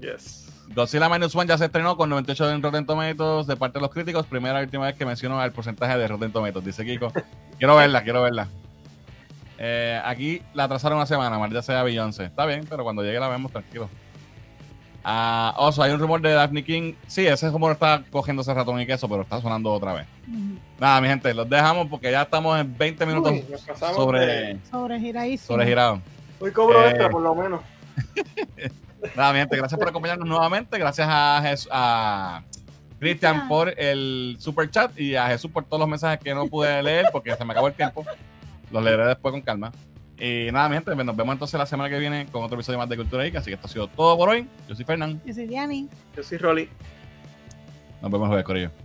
Yes. 0.00 0.44
Godzilla 0.74 1.08
Minus 1.08 1.34
One 1.34 1.46
ya 1.46 1.58
se 1.58 1.66
estrenó 1.66 1.96
con 1.96 2.08
98 2.08 2.50
en 2.50 2.62
Rotten 2.62 2.86
Tomatoes 2.86 3.46
de 3.46 3.56
parte 3.56 3.78
de 3.78 3.82
los 3.82 3.90
críticos. 3.90 4.26
Primera 4.26 4.60
y 4.60 4.64
última 4.64 4.86
vez 4.86 4.96
que 4.96 5.04
menciono 5.04 5.42
el 5.44 5.52
porcentaje 5.52 5.98
de 5.98 6.08
Rotten 6.08 6.32
Tomatoes, 6.32 6.64
dice 6.64 6.84
Kiko. 6.84 7.12
quiero 7.58 7.76
verla, 7.76 8.02
quiero 8.02 8.22
verla. 8.22 8.48
Eh, 9.58 10.00
aquí 10.04 10.42
la 10.54 10.64
atrasaron 10.64 10.98
una 10.98 11.06
semana, 11.06 11.38
maldita 11.38 11.62
sea 11.62 11.82
Beyoncé. 11.82 12.24
Está 12.24 12.46
bien, 12.46 12.66
pero 12.68 12.82
cuando 12.82 13.02
llegue 13.02 13.20
la 13.20 13.28
vemos 13.28 13.52
tranquilo. 13.52 13.88
Oso, 15.04 15.82
hay 15.82 15.92
un 15.92 16.00
rumor 16.00 16.20
de 16.20 16.32
Daphne 16.32 16.64
King. 16.64 16.94
Sí, 17.06 17.26
ese 17.26 17.50
rumor 17.50 17.72
está 17.72 18.02
cogiendo 18.10 18.42
ese 18.42 18.54
ratón 18.54 18.80
y 18.80 18.86
queso, 18.86 19.08
pero 19.08 19.22
está 19.22 19.40
sonando 19.40 19.72
otra 19.72 19.92
vez. 19.92 20.06
Nada, 20.78 21.00
mi 21.00 21.08
gente, 21.08 21.32
los 21.34 21.48
dejamos 21.48 21.88
porque 21.88 22.10
ya 22.10 22.22
estamos 22.22 22.58
en 22.58 22.76
20 22.76 23.06
minutos 23.06 23.34
sobre, 23.94 24.58
sobre 24.70 25.00
giradísimo. 25.00 25.46
Sobre 25.54 25.66
girado. 25.66 26.00
Hoy 26.40 26.52
cobro 26.52 26.86
extra, 26.86 27.10
por 27.10 27.22
lo 27.22 27.34
menos. 27.34 27.60
Nada, 29.14 29.32
mi 29.32 29.38
gente, 29.40 29.56
gracias 29.56 29.78
por 29.78 29.88
acompañarnos 29.88 30.26
nuevamente. 30.26 30.78
Gracias 30.78 31.06
a, 31.08 31.54
a 31.70 32.42
Cristian 32.98 33.46
por 33.48 33.78
el 33.78 34.36
super 34.38 34.70
chat 34.70 34.98
y 34.98 35.14
a 35.14 35.26
Jesús 35.26 35.50
por 35.50 35.64
todos 35.64 35.80
los 35.80 35.88
mensajes 35.88 36.18
que 36.20 36.34
no 36.34 36.46
pude 36.46 36.82
leer 36.82 37.06
porque 37.12 37.34
se 37.36 37.44
me 37.44 37.52
acabó 37.52 37.68
el 37.68 37.74
tiempo. 37.74 38.04
Los 38.70 38.82
leeré 38.82 39.06
después 39.06 39.32
con 39.32 39.42
calma. 39.42 39.72
Y 40.18 40.50
nada, 40.52 40.68
mi 40.68 40.76
gente, 40.76 40.94
nos 40.94 41.16
vemos 41.16 41.32
entonces 41.32 41.58
la 41.58 41.66
semana 41.66 41.90
que 41.90 41.98
viene 41.98 42.26
con 42.30 42.44
otro 42.44 42.56
episodio 42.56 42.78
más 42.78 42.88
de 42.88 42.96
Cultura 42.96 43.26
Ica. 43.26 43.40
Así 43.40 43.50
que 43.50 43.54
esto 43.54 43.66
ha 43.66 43.70
sido 43.70 43.88
todo 43.88 44.16
por 44.16 44.28
hoy. 44.28 44.48
Yo 44.68 44.74
soy 44.74 44.84
Fernán. 44.84 45.20
Yo 45.24 45.34
soy 45.34 45.46
Diani. 45.46 45.88
Yo 46.16 46.22
soy 46.22 46.38
Rolly. 46.38 46.68
Nos 48.00 48.10
vemos 48.10 48.28
luego, 48.28 48.44
Corillo. 48.44 48.83